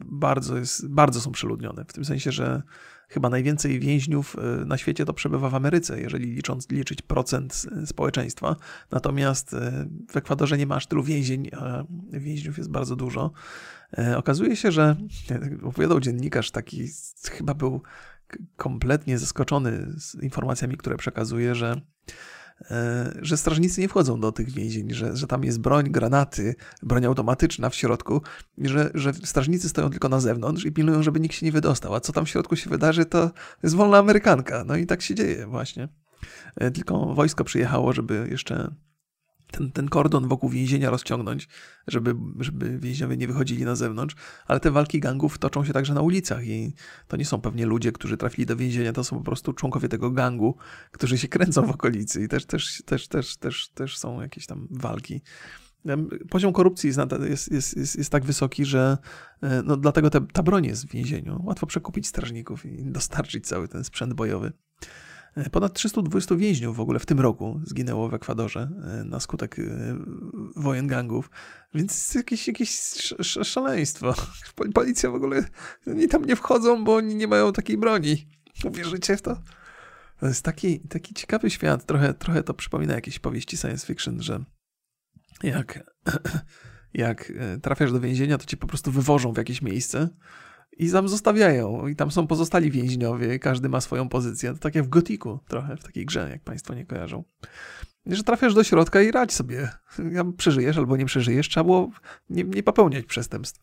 bardzo, 0.05 0.57
jest, 0.57 0.87
bardzo 0.87 1.21
są 1.21 1.31
przeludnione, 1.31 1.85
w 1.85 1.93
tym 1.93 2.05
sensie, 2.05 2.31
że 2.31 2.61
chyba 3.10 3.30
najwięcej 3.30 3.80
więźniów 3.80 4.36
e, 4.36 4.66
na 4.66 4.78
świecie 4.78 5.05
to 5.05 5.14
przebywa 5.14 5.49
w 5.49 5.55
Ameryce, 5.55 6.01
jeżeli 6.01 6.32
licząc, 6.32 6.70
liczyć 6.70 7.01
procent 7.01 7.66
społeczeństwa. 7.86 8.55
Natomiast 8.91 9.53
e, 9.53 9.86
w 10.12 10.18
Ekwadorze 10.18 10.57
nie 10.57 10.68
ma 10.68 10.76
aż 10.76 10.88
tylu 10.88 11.03
więzień, 11.03 11.49
a 11.53 11.84
więźniów 12.12 12.57
jest 12.57 12.72
bardzo 12.72 12.95
dużo. 12.95 13.32
Okazuje 14.16 14.55
się, 14.55 14.72
że 14.72 14.95
opowiadał 15.64 15.99
dziennikarz 15.99 16.51
taki, 16.51 16.88
chyba 17.32 17.53
był 17.53 17.82
kompletnie 18.55 19.18
zaskoczony 19.18 19.95
informacjami, 20.22 20.78
które 20.78 20.97
przekazuje, 20.97 21.55
że 21.55 21.76
E, 21.76 22.12
że 23.22 23.38
strażnicy 23.38 23.82
nie 23.82 23.88
wchodzą 23.88 24.20
do 24.20 24.32
tych 24.32 24.49
więzień, 24.51 24.93
że, 24.93 25.18
że 25.18 25.28
tam 25.28 25.43
jest 25.43 25.60
broń, 25.60 25.91
granaty, 25.91 26.55
broń 26.84 27.05
automatyczna 27.05 27.70
w 27.70 27.76
środku, 27.76 28.22
że, 28.57 28.91
że 28.93 29.14
strażnicy 29.14 29.70
stoją 29.70 29.89
tylko 29.89 30.10
na 30.10 30.20
zewnątrz 30.20 30.66
i 30.66 30.72
pilnują, 30.72 31.03
żeby 31.03 31.20
nikt 31.20 31.36
się 31.36 31.45
nie 31.45 31.51
wydostał. 31.51 31.95
A 31.95 31.99
co 31.99 32.14
tam 32.14 32.26
w 32.26 32.30
środku 32.30 32.55
się 32.55 32.70
wydarzy, 32.70 33.05
to 33.05 33.32
jest 33.64 33.76
wolna 33.76 33.97
Amerykanka. 33.97 34.64
No 34.64 34.76
i 34.76 34.86
tak 34.86 35.01
się 35.01 35.16
dzieje 35.16 35.47
właśnie. 35.47 35.88
E, 36.55 36.72
tylko 36.72 37.14
wojsko 37.14 37.43
przyjechało, 37.43 37.93
żeby 37.93 38.28
jeszcze 38.32 38.72
ten, 39.51 39.71
ten 39.71 39.89
kordon 39.89 40.27
wokół 40.27 40.49
więzienia 40.49 40.89
rozciągnąć, 40.89 41.47
żeby, 41.87 42.15
żeby 42.39 42.79
więźniowie 42.79 43.17
nie 43.17 43.27
wychodzili 43.27 43.65
na 43.65 43.75
zewnątrz, 43.75 44.15
ale 44.47 44.59
te 44.59 44.71
walki 44.71 44.99
gangów 44.99 45.37
toczą 45.37 45.65
się 45.65 45.73
także 45.73 45.93
na 45.93 46.01
ulicach 46.01 46.47
i 46.47 46.73
to 47.07 47.17
nie 47.17 47.25
są 47.25 47.41
pewnie 47.41 47.65
ludzie, 47.65 47.91
którzy 47.91 48.17
trafili 48.17 48.45
do 48.45 48.55
więzienia, 48.55 48.93
to 48.93 49.03
są 49.03 49.17
po 49.17 49.23
prostu 49.23 49.53
członkowie 49.53 49.89
tego 49.89 50.11
gangu, 50.11 50.57
którzy 50.91 51.17
się 51.17 51.27
kręcą 51.27 51.65
w 51.65 51.69
okolicy 51.69 52.23
i 52.23 52.27
też, 52.27 52.45
też, 52.45 52.83
też, 52.85 53.07
też, 53.07 53.37
też, 53.37 53.69
też 53.69 53.97
są 53.97 54.21
jakieś 54.21 54.45
tam 54.45 54.67
walki. 54.71 55.21
Poziom 56.29 56.53
korupcji 56.53 56.87
jest, 56.87 57.51
jest, 57.51 57.75
jest, 57.77 57.97
jest, 57.97 58.09
tak 58.09 58.25
wysoki, 58.25 58.65
że 58.65 58.97
e, 59.41 59.61
no, 59.65 59.77
dlatego 59.77 60.09
te, 60.09 60.21
ta 60.33 60.43
broń 60.43 60.65
jest 60.65 60.85
w 60.85 60.91
więzieniu. 60.91 61.41
Łatwo 61.43 61.67
przekupić 61.67 62.07
strażników 62.07 62.65
i 62.65 62.83
dostarczyć 62.83 63.47
cały 63.47 63.67
ten 63.67 63.83
sprzęt 63.83 64.13
bojowy. 64.13 64.51
E, 65.45 65.49
ponad 65.49 65.73
320 65.73 66.35
więźniów 66.35 66.77
w 66.77 66.79
ogóle 66.79 66.99
w 66.99 67.05
tym 67.05 67.19
roku 67.19 67.61
zginęło 67.65 68.09
w 68.09 68.13
Ekwadorze 68.13 68.69
e, 68.83 69.03
na 69.03 69.19
skutek 69.19 69.59
e, 69.59 69.63
wojen 70.55 70.87
gangów, 70.87 71.29
więc 71.73 72.15
jakieś, 72.15 72.47
jakieś 72.47 72.69
szaleństwo. 73.43 74.13
Policja 74.73 75.11
w 75.11 75.15
ogóle, 75.15 75.43
oni 75.87 76.07
tam 76.07 76.25
nie 76.25 76.35
wchodzą, 76.35 76.83
bo 76.83 76.95
oni 76.95 77.15
nie 77.15 77.27
mają 77.27 77.53
takiej 77.53 77.77
broni. 77.77 78.27
Uwierzycie 78.63 79.17
w 79.17 79.21
to? 79.21 79.41
To 80.19 80.27
jest 80.27 80.43
taki, 80.43 80.79
taki 80.79 81.13
ciekawy 81.13 81.49
świat. 81.49 81.85
Trochę, 81.85 82.13
trochę 82.13 82.43
to 82.43 82.53
przypomina 82.53 82.93
jakieś 82.93 83.19
powieści 83.19 83.57
science 83.57 83.87
fiction, 83.87 84.21
że 84.21 84.43
jak, 85.43 85.79
jak 86.93 87.33
trafiasz 87.61 87.91
do 87.91 87.99
więzienia, 87.99 88.37
to 88.37 88.45
cię 88.45 88.57
po 88.57 88.67
prostu 88.67 88.91
wywożą 88.91 89.33
w 89.33 89.37
jakieś 89.37 89.61
miejsce 89.61 90.09
i 90.80 90.91
tam 90.91 91.07
zostawiają. 91.07 91.88
I 91.88 91.95
tam 91.95 92.11
są 92.11 92.27
pozostali 92.27 92.71
więźniowie, 92.71 93.39
każdy 93.39 93.69
ma 93.69 93.82
swoją 93.82 94.09
pozycję. 94.09 94.53
To 94.53 94.59
tak 94.59 94.75
jak 94.75 94.86
w 94.86 94.89
Gotiku 94.89 95.39
trochę, 95.47 95.77
w 95.77 95.84
takiej 95.84 96.05
grze, 96.05 96.30
jak 96.32 96.43
Państwo 96.43 96.73
nie 96.73 96.86
kojarzą. 96.86 97.23
Że 98.05 98.23
trafiasz 98.23 98.53
do 98.53 98.63
środka 98.63 99.01
i 99.01 99.11
radź 99.11 99.34
sobie. 99.34 99.69
Przeżyjesz 100.38 100.77
albo 100.77 100.97
nie 100.97 101.05
przeżyjesz. 101.05 101.49
Trzeba 101.49 101.63
było 101.63 101.91
nie, 102.30 102.43
nie 102.43 102.63
popełniać 102.63 103.05
przestępstw. 103.05 103.61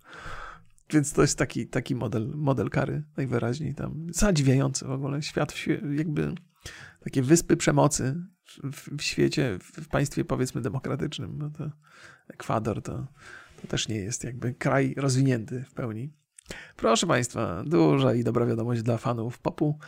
Więc 0.91 1.13
to 1.13 1.23
jest 1.23 1.39
taki, 1.39 1.67
taki 1.67 1.95
model, 1.95 2.33
model 2.35 2.71
kary 2.71 3.03
najwyraźniej 3.17 3.75
tam. 3.75 4.07
Zadziwiający 4.11 4.85
w 4.85 4.91
ogóle. 4.91 5.23
Świat, 5.23 5.55
jakby 5.97 6.35
takie 7.01 7.23
wyspy 7.23 7.57
przemocy 7.57 8.23
w, 8.63 8.97
w 8.99 9.03
świecie, 9.03 9.59
w 9.63 9.89
państwie 9.89 10.25
powiedzmy 10.25 10.61
demokratycznym. 10.61 11.39
No 11.39 11.51
to 11.51 11.71
Ekwador 12.29 12.83
to, 12.83 13.07
to 13.63 13.67
też 13.69 13.89
nie 13.89 13.97
jest 13.97 14.25
jakby 14.25 14.55
kraj 14.55 14.95
rozwinięty 14.97 15.65
w 15.69 15.75
pełni. 15.75 16.13
Proszę 16.77 17.07
Państwa, 17.07 17.63
duża 17.67 18.15
i 18.15 18.25
dobra 18.25 18.47
wiadomość 18.47 18.83
dla 18.83 18.97
fanów 18.99 19.39
popu. 19.39 19.79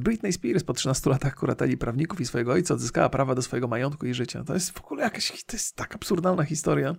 Britney 0.00 0.32
Spears 0.32 0.64
po 0.64 0.72
13 0.72 1.10
latach 1.10 1.34
kurateli 1.34 1.76
prawników 1.76 2.20
i 2.20 2.26
swojego 2.26 2.52
ojca 2.52 2.74
odzyskała 2.74 3.08
prawa 3.08 3.34
do 3.34 3.42
swojego 3.42 3.68
majątku 3.68 4.06
i 4.06 4.14
życia. 4.14 4.44
To 4.44 4.54
jest 4.54 4.70
w 4.70 4.84
ogóle 4.84 5.02
jakaś, 5.02 5.44
to 5.44 5.56
jest 5.56 5.76
tak 5.76 5.94
absurdalna 5.94 6.44
historia. 6.44 6.94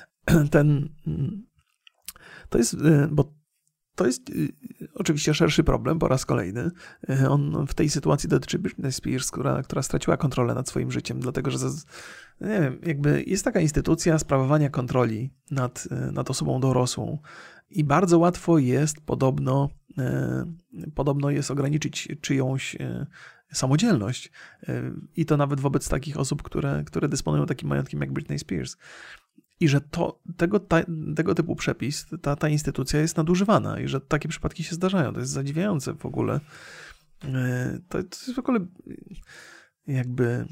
Ten, 0.50 0.88
to 2.48 2.58
jest, 2.58 2.76
bo 3.10 3.40
to 3.94 4.06
jest 4.06 4.22
oczywiście 4.94 5.34
szerszy 5.34 5.64
problem 5.64 5.98
po 5.98 6.08
raz 6.08 6.26
kolejny. 6.26 6.70
On 7.28 7.66
w 7.66 7.74
tej 7.74 7.90
sytuacji 7.90 8.28
dotyczy 8.28 8.58
Britney 8.58 8.92
Spears, 8.92 9.30
która, 9.30 9.62
która 9.62 9.82
straciła 9.82 10.16
kontrolę 10.16 10.54
nad 10.54 10.68
swoim 10.68 10.92
życiem, 10.92 11.20
dlatego 11.20 11.50
że 11.50 11.58
nie 12.40 12.60
wiem, 12.60 12.78
jakby 12.86 13.24
jest 13.26 13.44
taka 13.44 13.60
instytucja 13.60 14.18
sprawowania 14.18 14.70
kontroli 14.70 15.30
nad, 15.50 15.88
nad 16.12 16.30
osobą 16.30 16.60
dorosłą 16.60 17.18
i 17.70 17.84
bardzo 17.84 18.18
łatwo 18.18 18.58
jest 18.58 19.00
podobno, 19.00 19.70
podobno 20.94 21.30
jest 21.30 21.50
ograniczyć 21.50 22.08
czyjąś 22.20 22.76
samodzielność. 23.52 24.30
I 25.16 25.26
to 25.26 25.36
nawet 25.36 25.60
wobec 25.60 25.88
takich 25.88 26.16
osób, 26.16 26.42
które, 26.42 26.84
które 26.86 27.08
dysponują 27.08 27.46
takim 27.46 27.68
majątkiem 27.68 28.00
jak 28.00 28.12
Britney 28.12 28.38
Spears 28.38 28.76
i 29.60 29.68
że 29.68 29.80
to, 29.80 30.20
tego, 30.36 30.60
ta, 30.60 30.82
tego 31.16 31.34
typu 31.34 31.56
przepis, 31.56 32.06
ta, 32.22 32.36
ta 32.36 32.48
instytucja 32.48 33.00
jest 33.00 33.16
nadużywana 33.16 33.80
i 33.80 33.88
że 33.88 34.00
takie 34.00 34.28
przypadki 34.28 34.64
się 34.64 34.74
zdarzają. 34.74 35.12
To 35.12 35.20
jest 35.20 35.32
zadziwiające 35.32 35.94
w 35.94 36.06
ogóle. 36.06 36.40
E, 37.24 37.78
to, 37.88 38.02
to 38.02 38.16
jest 38.26 38.34
w 38.34 38.38
ogóle 38.38 38.66
jakby 39.86 40.46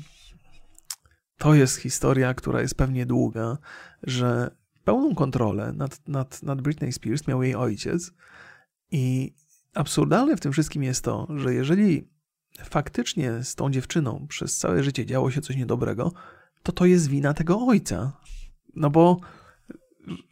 to 1.39 1.55
jest 1.55 1.77
historia, 1.77 2.35
która 2.35 2.61
jest 2.61 2.75
pewnie 2.75 3.07
długa, 3.07 3.59
że 4.03 4.51
pełną 4.89 5.15
kontrolę 5.15 5.73
nad, 5.73 6.09
nad, 6.09 6.43
nad 6.43 6.63
Britney 6.63 6.93
Spears 6.93 7.27
miał 7.27 7.43
jej 7.43 7.55
ojciec 7.55 8.13
i 8.91 9.35
absurdalne 9.75 10.37
w 10.37 10.41
tym 10.41 10.53
wszystkim 10.53 10.83
jest 10.83 11.05
to, 11.05 11.29
że 11.37 11.55
jeżeli 11.55 12.09
faktycznie 12.65 13.45
z 13.45 13.55
tą 13.55 13.71
dziewczyną 13.71 14.27
przez 14.29 14.59
całe 14.59 14.85
życie 14.85 15.07
działo 15.07 15.31
się 15.31 15.41
coś 15.41 15.57
niedobrego, 15.57 16.13
to 16.63 16.73
to 16.73 16.87
jest 16.87 17.09
wina 17.09 17.35
tego 17.35 17.67
ojca. 17.67 18.13
No 18.75 18.91
bo 18.91 19.21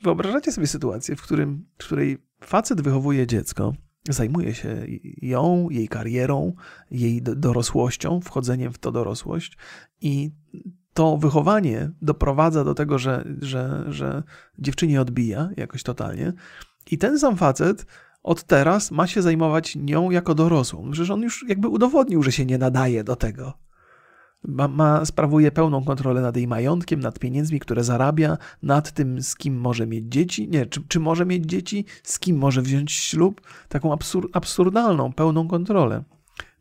wyobrażacie 0.03 0.53
sobie 0.53 0.67
sytuację, 0.67 1.17
w, 1.17 1.23
którym, 1.23 1.67
w 1.79 1.85
której 1.85 2.19
facet 2.41 2.81
wychowuje 2.81 3.27
dziecko, 3.27 3.75
zajmuje 4.09 4.55
się 4.55 4.87
ją, 5.23 5.69
jej 5.71 5.89
karierą, 5.89 6.53
jej 6.91 7.23
dorosłością, 7.23 8.21
wchodzeniem 8.21 8.73
w 8.73 8.79
to 8.79 8.93
dorosłość 8.93 9.57
i 10.01 10.31
to 10.97 11.17
wychowanie 11.17 11.91
doprowadza 12.03 12.65
do 12.65 12.75
tego, 12.75 12.99
że, 12.99 13.25
że, 13.41 13.85
że 13.89 14.23
dziewczynie 14.59 15.01
odbija 15.01 15.49
jakoś 15.57 15.83
totalnie. 15.83 16.33
I 16.91 16.99
ten 16.99 17.19
sam 17.19 17.37
facet 17.37 17.87
od 18.23 18.43
teraz 18.43 18.91
ma 18.91 19.07
się 19.07 19.23
zajmować 19.23 19.77
nią 19.77 20.11
jako 20.11 20.35
dorosłą. 20.35 20.91
Przecież 20.91 21.11
on 21.11 21.23
już 21.23 21.45
jakby 21.49 21.69
udowodnił, 21.69 22.23
że 22.23 22.33
się 22.33 22.47
nie 22.47 22.59
nadaje 22.59 23.05
do 23.05 23.17
tego 23.17 23.67
ma, 24.49 24.69
ma, 24.69 25.05
sprawuje 25.05 25.51
pełną 25.51 25.85
kontrolę 25.85 26.21
nad 26.21 26.37
jej 26.37 26.47
majątkiem, 26.47 27.01
nad 27.01 27.19
pieniędzmi, 27.19 27.61
które 27.61 27.85
zarabia, 27.85 28.39
nad 28.63 28.93
tym, 28.93 29.23
z 29.23 29.37
kim 29.37 29.61
może 29.61 29.87
mieć 29.87 30.05
dzieci, 30.09 30.49
nie, 30.49 30.67
czy, 30.67 30.81
czy 30.89 31.01
może 31.01 31.27
mieć 31.27 31.45
dzieci, 31.45 31.85
z 32.03 32.19
kim 32.19 32.39
może 32.39 32.63
wziąć 32.63 32.93
ślub, 32.93 33.41
taką 33.69 33.93
absur, 33.93 34.31
absurdalną, 34.33 35.13
pełną 35.13 35.49
kontrolę 35.49 36.03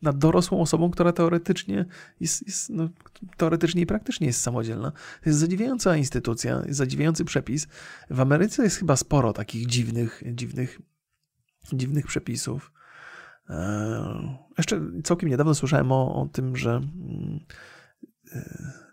nad 0.01 0.17
dorosłą 0.17 0.61
osobą, 0.61 0.91
która 0.91 1.11
teoretycznie 1.11 1.85
jest, 2.19 2.47
jest 2.47 2.69
no, 2.69 2.89
teoretycznie 3.37 3.81
i 3.81 3.85
praktycznie 3.85 4.27
jest 4.27 4.41
samodzielna. 4.41 4.91
To 4.91 5.29
jest 5.29 5.39
zadziwiająca 5.39 5.97
instytucja, 5.97 6.61
jest 6.65 6.77
zadziwiający 6.77 7.25
przepis. 7.25 7.67
W 8.09 8.19
Ameryce 8.19 8.63
jest 8.63 8.77
chyba 8.77 8.95
sporo 8.95 9.33
takich 9.33 9.65
dziwnych, 9.65 10.23
dziwnych, 10.25 10.81
dziwnych 11.73 12.07
przepisów. 12.07 12.71
Eee, 13.49 14.37
jeszcze 14.57 14.81
całkiem 15.03 15.29
niedawno 15.29 15.55
słyszałem 15.55 15.91
o, 15.91 16.21
o 16.21 16.27
tym, 16.27 16.55
że 16.55 16.81
e, 18.35 18.84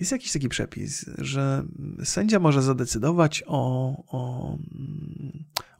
jest 0.00 0.12
jakiś 0.12 0.32
taki 0.32 0.48
przepis, 0.48 1.10
że 1.18 1.64
sędzia 2.04 2.38
może 2.38 2.62
zadecydować 2.62 3.44
o, 3.46 3.92
o, 4.06 4.56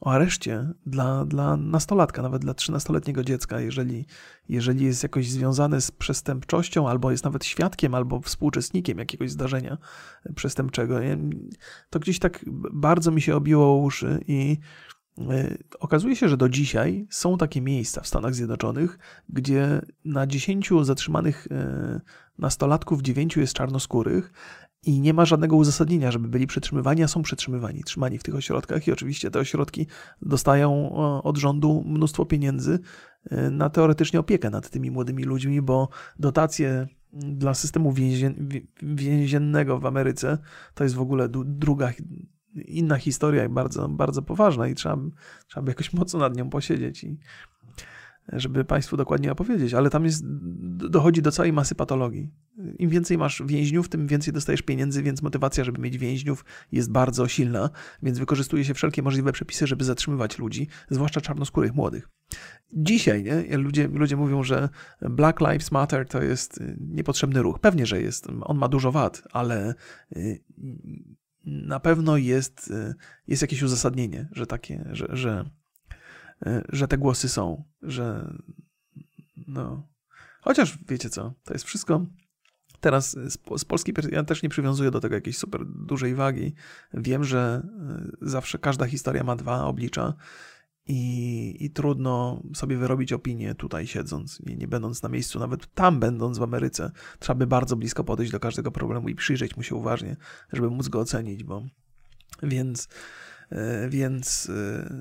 o 0.01 0.12
areszcie 0.12 0.68
dla, 0.87 1.25
dla 1.25 1.57
nastolatka, 1.57 2.23
nawet 2.23 2.43
dla 2.43 2.53
13-letniego 2.53 3.25
dziecka, 3.25 3.61
jeżeli, 3.61 4.07
jeżeli 4.49 4.85
jest 4.85 5.03
jakoś 5.03 5.31
związany 5.31 5.81
z 5.81 5.91
przestępczością, 5.91 6.89
albo 6.89 7.11
jest 7.11 7.25
nawet 7.25 7.45
świadkiem, 7.45 7.95
albo 7.95 8.21
współuczestnikiem 8.21 8.99
jakiegoś 8.99 9.31
zdarzenia 9.31 9.79
przestępczego. 10.35 10.99
To 11.91 11.99
gdzieś 12.01 12.18
tak 12.18 12.45
bardzo 12.73 13.11
mi 13.11 13.21
się 13.21 13.37
obiło 13.37 13.77
uszy 13.77 14.21
i 14.27 14.59
okazuje 15.80 16.16
się, 16.16 16.28
że 16.28 16.36
do 16.36 16.48
dzisiaj 16.48 17.06
są 17.11 17.38
takie 17.38 17.61
miejsca 17.61 18.00
w 18.00 18.06
Stanach 18.06 18.34
Zjednoczonych, 18.34 18.98
gdzie 19.28 19.80
na 20.04 20.26
10 20.26 20.70
zatrzymanych 20.82 21.48
e, 21.50 22.00
nastolatków 22.38 23.02
9 23.02 23.36
jest 23.36 23.52
czarnoskórych 23.52 24.32
i 24.82 25.00
nie 25.00 25.14
ma 25.14 25.24
żadnego 25.24 25.56
uzasadnienia, 25.56 26.11
żeby 26.11 26.28
byli 26.28 26.46
przetrzymywani, 26.46 27.02
a 27.02 27.08
są 27.08 27.22
przetrzymywani, 27.22 27.84
trzymani 27.84 28.18
w 28.18 28.22
tych 28.22 28.34
ośrodkach. 28.34 28.88
I 28.88 28.92
oczywiście 28.92 29.30
te 29.30 29.38
ośrodki 29.38 29.86
dostają 30.22 30.92
od 31.22 31.38
rządu 31.38 31.84
mnóstwo 31.86 32.26
pieniędzy 32.26 32.78
e, 33.30 33.50
na 33.50 33.70
teoretycznie 33.70 34.20
opiekę 34.20 34.50
nad 34.50 34.70
tymi 34.70 34.90
młodymi 34.90 35.24
ludźmi, 35.24 35.62
bo 35.62 35.88
dotacje 36.18 36.86
dla 37.12 37.54
systemu 37.54 37.94
więziennego 38.82 39.78
w 39.78 39.86
Ameryce 39.86 40.38
to 40.74 40.84
jest 40.84 40.96
w 40.96 41.00
ogóle 41.00 41.28
druga 41.44 41.92
inna 42.55 42.96
historia 42.96 43.44
i 43.44 43.48
bardzo, 43.48 43.88
bardzo 43.88 44.22
poważna 44.22 44.68
i 44.68 44.74
trzeba, 44.74 44.96
trzeba 45.46 45.64
by 45.64 45.70
jakoś 45.70 45.92
mocno 45.92 46.18
nad 46.18 46.36
nią 46.36 46.51
posiedzieć 46.51 47.05
i 47.05 47.18
żeby 48.32 48.64
Państwu 48.64 48.96
dokładnie 48.96 49.32
opowiedzieć, 49.32 49.74
ale 49.74 49.90
tam 49.90 50.05
jest, 50.05 50.22
dochodzi 50.90 51.22
do 51.22 51.32
całej 51.32 51.53
masy 51.53 51.74
patologii. 51.74 52.30
Im 52.78 52.90
więcej 52.90 53.18
masz 53.18 53.42
więźniów, 53.46 53.88
tym 53.88 54.07
więcej 54.07 54.32
dostajesz 54.32 54.62
pieniędzy, 54.62 55.03
więc 55.03 55.22
motywacja, 55.22 55.64
żeby 55.64 55.80
mieć 55.80 55.98
więźniów 55.98 56.44
jest 56.72 56.92
bardzo 56.92 57.28
silna, 57.28 57.70
więc 58.03 58.18
wykorzystuje 58.18 58.64
się 58.64 58.74
wszelkie 58.74 59.03
możliwe 59.03 59.32
przepisy, 59.32 59.66
żeby 59.66 59.84
zatrzymywać 59.84 60.38
ludzi, 60.38 60.68
zwłaszcza 60.90 61.20
czarnoskórych 61.20 61.74
młodych. 61.74 62.09
Dzisiaj 62.72 63.24
nie? 63.24 63.57
Ludzie, 63.57 63.88
ludzie 63.88 64.16
mówią, 64.16 64.42
że 64.42 64.68
Black 65.01 65.40
Lives 65.40 65.72
Matter 65.72 66.09
to 66.09 66.22
jest 66.22 66.61
niepotrzebny 66.80 67.42
ruch. 67.42 67.59
Pewnie, 67.59 67.86
że 67.86 68.03
jest. 68.03 68.26
On 68.40 68.59
ma 68.59 68.68
dużo 68.68 68.92
wad, 68.92 69.22
ale 69.32 69.74
y, 70.16 70.40
na 71.45 71.80
pewno 71.80 72.16
jest, 72.16 72.70
y, 72.70 72.95
jest 73.28 73.43
jakieś 73.43 73.62
uzasadnienie, 73.62 74.28
że 74.32 74.47
takie, 74.47 74.88
że, 74.93 75.09
że, 75.11 75.51
y, 76.47 76.64
że 76.68 76.88
te 76.88 76.99
głosy 76.99 77.28
są, 77.28 77.64
że 77.82 78.34
no. 79.47 79.88
Chociaż 80.41 80.78
wiecie 80.88 81.11
co, 81.11 81.34
to 81.45 81.53
jest 81.53 81.64
wszystko. 81.64 82.07
Teraz 82.80 83.11
z, 83.11 83.38
z 83.59 83.64
polskiej 83.64 83.95
ja 84.11 84.24
też 84.24 84.43
nie 84.43 84.49
przywiązuję 84.49 84.91
do 84.91 85.01
tego 85.01 85.14
jakiejś 85.14 85.38
super 85.38 85.66
dużej 85.66 86.14
wagi. 86.14 86.55
Wiem, 86.95 87.24
że 87.24 87.62
y, 88.22 88.28
zawsze 88.28 88.59
każda 88.59 88.86
historia 88.86 89.24
ma 89.24 89.36
dwa 89.36 89.64
oblicza 89.64 90.14
i, 90.91 91.64
i 91.64 91.70
trudno 91.70 92.43
sobie 92.55 92.76
wyrobić 92.76 93.12
opinię 93.12 93.55
tutaj 93.55 93.86
siedząc, 93.86 94.41
nie, 94.47 94.57
nie 94.57 94.68
będąc 94.68 95.03
na 95.03 95.09
miejscu, 95.09 95.38
nawet 95.38 95.74
tam 95.74 96.01
będąc 96.01 96.38
w 96.38 96.43
Ameryce. 96.43 96.91
Trzeba 97.18 97.38
by 97.38 97.47
bardzo 97.47 97.76
blisko 97.76 98.05
podejść 98.05 98.32
do 98.32 98.41
każdego 98.41 98.70
problemu 98.70 99.09
i 99.09 99.14
przyjrzeć 99.14 99.57
mu 99.57 99.62
się 99.62 99.74
uważnie, 99.74 100.16
żeby 100.53 100.70
móc 100.70 100.88
go 100.88 101.01
ocenić, 101.01 101.45
bo 101.45 101.62
więc 102.43 102.88
e, 103.51 103.88
więc 103.88 104.51
e, 104.51 104.95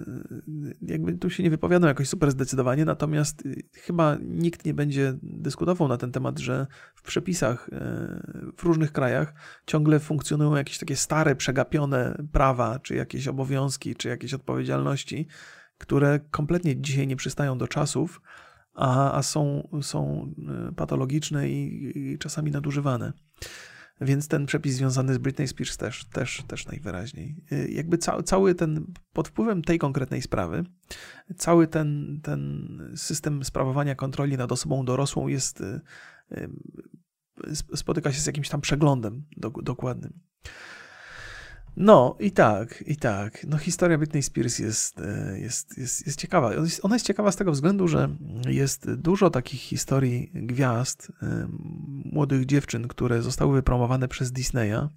jakby 0.82 1.14
tu 1.14 1.30
się 1.30 1.44
nie 1.44 1.50
wypowiadam 1.50 1.88
jakoś 1.88 2.10
super 2.10 2.32
zdecydowanie, 2.32 2.86
natomiast 2.86 3.46
e, 3.46 3.50
chyba 3.74 4.18
nikt 4.22 4.66
nie 4.66 4.74
będzie 4.74 5.18
dyskutował 5.24 5.88
na 5.88 5.98
ten 5.98 6.12
temat, 6.12 6.40
że 6.40 6.68
w 6.96 7.02
przepisach 7.02 7.70
w 8.58 8.64
różnych 8.64 8.92
krajach 8.92 9.34
ciągle 9.66 10.00
funkcjonują 10.00 10.56
jakieś 10.56 10.78
takie 10.78 10.96
stare, 10.96 11.36
przegapione 11.36 12.24
prawa, 12.32 12.80
czy 12.80 12.96
jakieś 12.96 13.28
obowiązki, 13.28 13.96
czy 13.96 14.10
jakieś 14.10 14.34
odpowiedzialności, 14.34 15.28
które 15.80 16.20
kompletnie 16.32 16.82
dzisiaj 16.82 17.08
nie 17.08 17.16
przystają 17.16 17.58
do 17.58 17.68
czasów, 17.68 18.22
a, 18.74 19.14
a 19.14 19.24
są, 19.24 19.70
są 19.82 20.34
e, 20.70 20.72
patologiczne 20.76 21.50
i, 21.50 21.92
i, 21.98 22.18
czasami 22.18 22.52
nadużywane. 22.52 23.14
Więc 24.02 24.28
ten 24.28 24.46
przepis 24.46 24.76
związany 24.76 25.14
z 25.14 25.18
Britney 25.18 25.48
Spears 25.48 25.78
też, 25.78 26.06
też, 26.06 26.44
też 26.48 26.66
najwyraźniej. 26.66 27.36
E, 27.52 27.68
jakby 27.68 27.98
ca, 27.98 28.24
cały 28.24 28.56
ten, 28.56 28.86
pod 29.14 29.28
wpływem 29.28 29.62
tej 29.62 29.80
konkretnej 29.80 30.22
sprawy, 30.22 30.64
cały 31.38 31.68
ten, 31.68 32.20
ten 32.24 32.70
system 32.96 33.44
sprawowania 33.44 33.96
kontroli 33.96 34.38
nad 34.38 34.52
osobą 34.52 34.86
dorosłą 34.86 35.28
jest, 35.28 35.62
e, 35.62 35.80
spotyka 37.76 38.12
się 38.12 38.22
z 38.22 38.28
jakimś 38.28 38.50
tam 38.50 38.62
przeglądem 38.62 39.24
dokładnym. 39.64 40.20
No 41.80 42.16
i 42.20 42.32
tak, 42.32 42.84
i 42.88 42.96
tak. 42.96 43.46
No 43.48 43.58
historia 43.58 43.98
Britney 43.98 44.24
Spears 44.24 44.60
jest, 44.60 45.02
e, 45.02 45.40
jest, 45.40 45.78
jest, 45.78 46.06
jest 46.06 46.20
ciekawa. 46.20 46.52
Ona 46.82 46.96
jest 46.96 47.06
ciekawa 47.06 47.32
z 47.32 47.36
tego 47.36 47.52
względu, 47.52 47.88
że 47.88 48.16
jest 48.48 48.94
dużo 48.94 49.30
takich 49.30 49.62
historii 49.62 50.32
gwiazd, 50.34 51.12
e, 51.24 51.48
młodych 52.06 52.46
dziewczyn, 52.46 52.88
które 52.88 53.22
zostały 53.22 53.56
wypromowane 53.56 54.08
przez 54.08 54.32
Disneya 54.32 54.90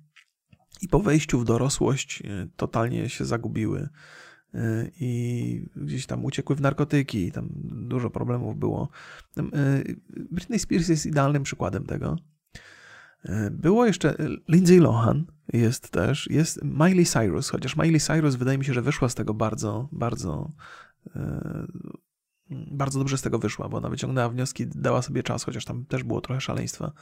i 0.80 0.88
po 0.88 1.00
wejściu 1.00 1.38
w 1.38 1.44
dorosłość 1.44 2.22
e, 2.22 2.48
totalnie 2.56 3.08
się 3.08 3.24
zagubiły 3.24 3.88
i 5.00 5.66
gdzieś 5.76 6.06
tam 6.06 6.24
uciekły 6.24 6.56
w 6.56 6.60
narkotyki, 6.60 7.32
tam 7.32 7.48
dużo 7.64 8.10
problemów 8.10 8.58
było. 8.58 8.88
Britney 10.30 10.58
Spears 10.58 10.88
jest 10.88 11.06
idealnym 11.06 11.42
przykładem 11.42 11.86
tego. 11.86 12.16
Było 13.50 13.86
jeszcze 13.86 14.14
Lindsay 14.48 14.80
Lohan, 14.80 15.26
jest 15.52 15.90
też, 15.90 16.30
jest 16.30 16.60
Miley 16.64 17.06
Cyrus, 17.06 17.48
chociaż 17.48 17.76
Miley 17.76 18.00
Cyrus 18.00 18.34
wydaje 18.34 18.58
mi 18.58 18.64
się, 18.64 18.74
że 18.74 18.82
wyszła 18.82 19.08
z 19.08 19.14
tego 19.14 19.34
bardzo, 19.34 19.88
bardzo 19.92 20.52
bardzo 22.50 22.98
dobrze 22.98 23.18
z 23.18 23.22
tego 23.22 23.38
wyszła, 23.38 23.68
bo 23.68 23.76
ona 23.76 23.88
wyciągnęła 23.88 24.28
wnioski, 24.28 24.66
dała 24.66 25.02
sobie 25.02 25.22
czas, 25.22 25.44
chociaż 25.44 25.64
tam 25.64 25.84
też 25.84 26.02
było 26.02 26.20
trochę 26.20 26.40
szaleństwa 26.40 26.92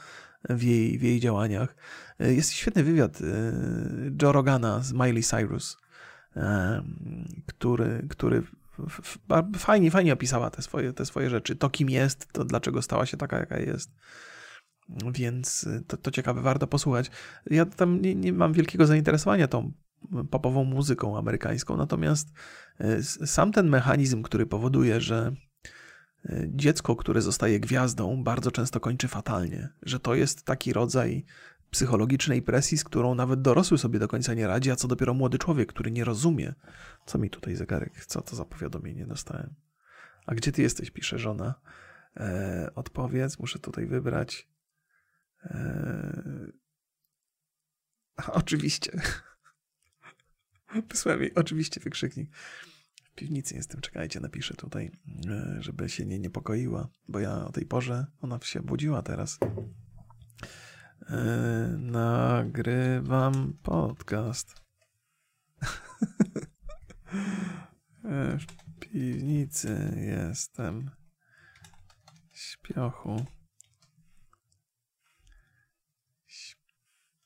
w 0.49 0.63
jej, 0.63 0.99
w 0.99 1.01
jej 1.01 1.19
działaniach. 1.19 1.75
Jest 2.19 2.51
świetny 2.51 2.83
wywiad 2.83 3.19
Joe 4.21 4.31
Rogana 4.31 4.79
z 4.79 4.93
Miley 4.93 5.23
Cyrus, 5.23 5.77
który, 7.47 8.07
który 8.09 8.43
fajnie, 9.57 9.91
fajnie 9.91 10.13
opisała 10.13 10.49
te 10.49 10.61
swoje, 10.61 10.93
te 10.93 11.05
swoje 11.05 11.29
rzeczy. 11.29 11.55
To, 11.55 11.69
kim 11.69 11.89
jest, 11.89 12.27
to 12.31 12.45
dlaczego 12.45 12.81
stała 12.81 13.05
się 13.05 13.17
taka, 13.17 13.37
jaka 13.39 13.59
jest. 13.59 13.91
Więc 15.13 15.67
to, 15.87 15.97
to 15.97 16.11
ciekawe, 16.11 16.41
warto 16.41 16.67
posłuchać. 16.67 17.11
Ja 17.49 17.65
tam 17.65 18.01
nie, 18.01 18.15
nie 18.15 18.33
mam 18.33 18.53
wielkiego 18.53 18.85
zainteresowania 18.85 19.47
tą 19.47 19.71
popową 20.29 20.63
muzyką 20.63 21.17
amerykańską, 21.17 21.77
natomiast 21.77 22.31
e, 22.79 23.03
sam 23.03 23.51
ten 23.51 23.69
mechanizm, 23.69 24.21
który 24.21 24.45
powoduje, 24.45 25.01
że 25.01 25.33
e, 26.25 26.43
dziecko, 26.47 26.95
które 26.95 27.21
zostaje 27.21 27.59
gwiazdą, 27.59 28.23
bardzo 28.23 28.51
często 28.51 28.79
kończy 28.79 29.07
fatalnie, 29.07 29.69
że 29.81 29.99
to 29.99 30.15
jest 30.15 30.43
taki 30.43 30.73
rodzaj 30.73 31.25
psychologicznej 31.69 32.41
presji, 32.41 32.77
z 32.77 32.83
którą 32.83 33.15
nawet 33.15 33.41
dorosły 33.41 33.77
sobie 33.77 33.99
do 33.99 34.07
końca 34.07 34.33
nie 34.33 34.47
radzi, 34.47 34.71
a 34.71 34.75
co 34.75 34.87
dopiero 34.87 35.13
młody 35.13 35.37
człowiek, 35.37 35.69
który 35.69 35.91
nie 35.91 36.03
rozumie. 36.03 36.53
Co 37.05 37.17
mi 37.17 37.29
tutaj 37.29 37.55
zegarek, 37.55 38.05
co 38.05 38.21
to 38.21 38.35
za 38.35 38.45
powiadomienie 38.45 39.05
dostałem? 39.05 39.53
A 40.25 40.35
gdzie 40.35 40.51
ty 40.51 40.61
jesteś, 40.61 40.91
pisze 40.91 41.19
żona. 41.19 41.55
E, 42.17 42.71
odpowiedz, 42.75 43.39
muszę 43.39 43.59
tutaj 43.59 43.85
wybrać. 43.85 44.50
E, 45.43 46.51
oczywiście. 48.27 48.91
Wysłałem 50.89 51.21
jej 51.21 51.35
oczywiście 51.35 51.79
wykrzyknik. 51.79 52.35
W 53.03 53.15
piwnicy 53.15 53.55
jestem, 53.55 53.81
czekajcie, 53.81 54.19
napiszę 54.19 54.53
tutaj, 54.53 54.91
e, 55.29 55.57
żeby 55.59 55.89
się 55.89 56.05
nie 56.05 56.19
niepokoiła, 56.19 56.89
bo 57.07 57.19
ja 57.19 57.45
o 57.45 57.51
tej 57.51 57.65
porze, 57.65 58.05
ona 58.21 58.39
się 58.43 58.61
budziła 58.61 59.01
teraz. 59.01 59.39
E, 61.09 61.75
nagrywam 61.77 63.53
podcast. 63.63 64.55
W 68.03 68.79
piwnicy 68.79 69.93
jestem. 69.97 70.91
Śpiochu. 72.31 73.25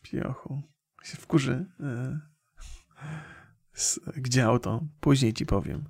Śpiochu. 0.06 0.62
Się 1.04 1.18
wkurzy. 1.18 1.66
E, 1.80 2.20
gdzie 4.18 4.46
auto? 4.46 4.84
Później 5.00 5.34
ci 5.34 5.46
powiem. 5.46 5.84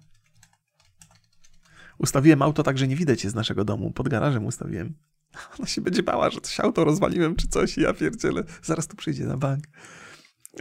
Ustawiłem 1.97 2.41
auto 2.41 2.63
tak, 2.63 2.77
że 2.77 2.87
nie 2.87 2.95
widać 2.95 3.23
je 3.23 3.29
z 3.29 3.35
naszego 3.35 3.65
domu. 3.65 3.91
Pod 3.91 4.09
garażem 4.09 4.45
ustawiłem. 4.45 4.95
Ona 5.59 5.67
się 5.67 5.81
będzie 5.81 6.03
bała, 6.03 6.29
że 6.29 6.41
coś 6.41 6.59
auto 6.59 6.83
rozwaliłem 6.83 7.35
czy 7.35 7.47
coś 7.47 7.77
i 7.77 7.81
ja 7.81 7.93
pierdzielę. 7.93 8.43
Zaraz 8.63 8.87
tu 8.87 8.95
przyjdzie 8.95 9.25
na 9.25 9.37
bank. 9.37 9.63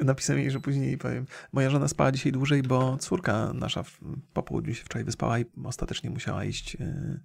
Napisałem 0.03 0.43
jej, 0.43 0.51
że 0.51 0.61
później 0.61 0.99
powiem. 0.99 1.27
Moja 1.53 1.71
żona 1.71 1.89
spała 1.89 2.13
dzisiaj 2.13 2.33
dłużej, 2.33 2.63
bo 2.63 2.99
córka 2.99 3.53
nasza 3.53 3.85
po 4.33 4.43
południu 4.43 4.75
się 4.75 4.85
wczoraj 4.85 5.05
wyspała 5.05 5.39
i 5.39 5.45
ostatecznie 5.65 6.11
musiała 6.11 6.45
iść 6.45 6.77
e, 6.81 7.21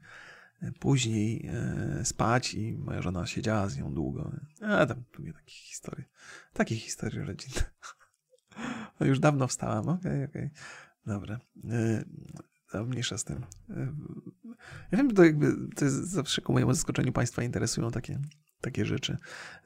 później 0.79 1.47
e, 1.47 2.05
spać 2.05 2.53
i 2.53 2.77
moja 2.77 3.01
żona 3.01 3.27
siedziała 3.27 3.69
z 3.69 3.77
nią 3.77 3.93
długo. 3.93 4.31
A 4.61 4.85
tam 4.85 5.03
nie 5.19 5.33
takie 5.33 5.51
historie. 5.51 6.05
Takie 6.53 6.75
historie 6.75 7.25
rodzinne. 7.25 7.61
No 8.99 9.05
już 9.05 9.19
dawno 9.19 9.47
wstałam. 9.47 9.89
Okej, 9.89 10.11
okay, 10.11 10.23
okej. 10.29 10.45
Okay. 10.45 10.51
Dobra. 11.05 11.39
No, 12.73 12.85
mniejsza 12.85 13.17
z 13.17 13.23
tym. 13.23 13.45
Ja 14.91 14.97
wiem, 14.97 15.13
to 15.13 15.23
jakby 15.23 15.53
to 15.75 15.85
jest 15.85 16.09
zawsze 16.09 16.41
ku 16.41 16.53
mojemu 16.53 16.73
zaskoczeniu 16.73 17.11
Państwa 17.11 17.43
interesują 17.43 17.91
takie 17.91 18.19
takie 18.61 18.85
rzeczy. 18.85 19.17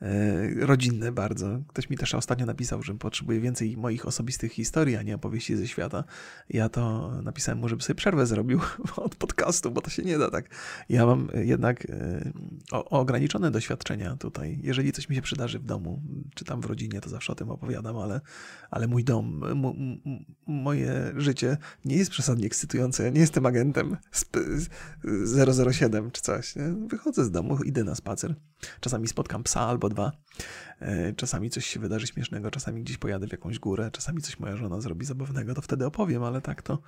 E, 0.01 0.65
rodzinne 0.65 1.11
bardzo. 1.11 1.59
Ktoś 1.67 1.89
mi 1.89 1.97
też 1.97 2.15
ostatnio 2.15 2.45
napisał, 2.45 2.83
że 2.83 2.95
potrzebuje 2.95 3.39
więcej 3.39 3.77
moich 3.77 4.05
osobistych 4.05 4.51
historii, 4.51 4.95
a 4.95 5.03
nie 5.03 5.15
opowieści 5.15 5.55
ze 5.55 5.67
świata. 5.67 6.03
Ja 6.49 6.69
to 6.69 7.11
napisałem 7.21 7.59
mu, 7.59 7.69
żeby 7.69 7.83
sobie 7.83 7.95
przerwę 7.95 8.25
zrobił 8.25 8.59
od 8.95 9.15
podcastu, 9.15 9.71
bo 9.71 9.81
to 9.81 9.89
się 9.89 10.03
nie 10.03 10.17
da 10.17 10.31
tak. 10.31 10.49
Ja 10.89 11.05
mam 11.05 11.27
jednak 11.33 11.85
e, 11.89 12.31
ograniczone 12.71 13.51
doświadczenia 13.51 14.15
tutaj. 14.15 14.59
Jeżeli 14.63 14.91
coś 14.91 15.09
mi 15.09 15.15
się 15.15 15.21
przydarzy 15.21 15.59
w 15.59 15.65
domu, 15.65 16.01
czy 16.35 16.45
tam 16.45 16.61
w 16.61 16.65
rodzinie, 16.65 17.01
to 17.01 17.09
zawsze 17.09 17.31
o 17.31 17.35
tym 17.35 17.49
opowiadam, 17.49 17.97
ale, 17.97 18.21
ale 18.71 18.87
mój 18.87 19.03
dom, 19.03 19.41
moje 20.47 21.13
życie 21.15 21.57
nie 21.85 21.95
jest 21.95 22.11
przesadnie 22.11 22.45
ekscytujące. 22.45 23.03
Ja 23.03 23.09
nie 23.09 23.21
jestem 23.21 23.45
agentem 23.45 23.97
007 25.53 26.11
czy 26.11 26.21
coś. 26.21 26.53
Wychodzę 26.87 27.25
z 27.25 27.31
domu, 27.31 27.63
idę 27.63 27.83
na 27.83 27.95
spacer 27.95 28.35
Czasami 28.83 29.07
spotkam 29.07 29.43
psa 29.43 29.61
albo 29.61 29.89
dwa. 29.89 30.11
E, 30.79 31.13
czasami 31.13 31.49
coś 31.49 31.65
się 31.65 31.79
wydarzy 31.79 32.07
śmiesznego, 32.07 32.51
czasami 32.51 32.83
gdzieś 32.83 32.97
pojadę 32.97 33.27
w 33.27 33.31
jakąś 33.31 33.59
górę, 33.59 33.89
czasami 33.91 34.21
coś 34.21 34.39
moja 34.39 34.57
żona 34.57 34.81
zrobi 34.81 35.05
zabawnego, 35.05 35.53
to 35.53 35.61
wtedy 35.61 35.85
opowiem, 35.85 36.23
ale 36.23 36.41
tak 36.41 36.61
to 36.61 36.81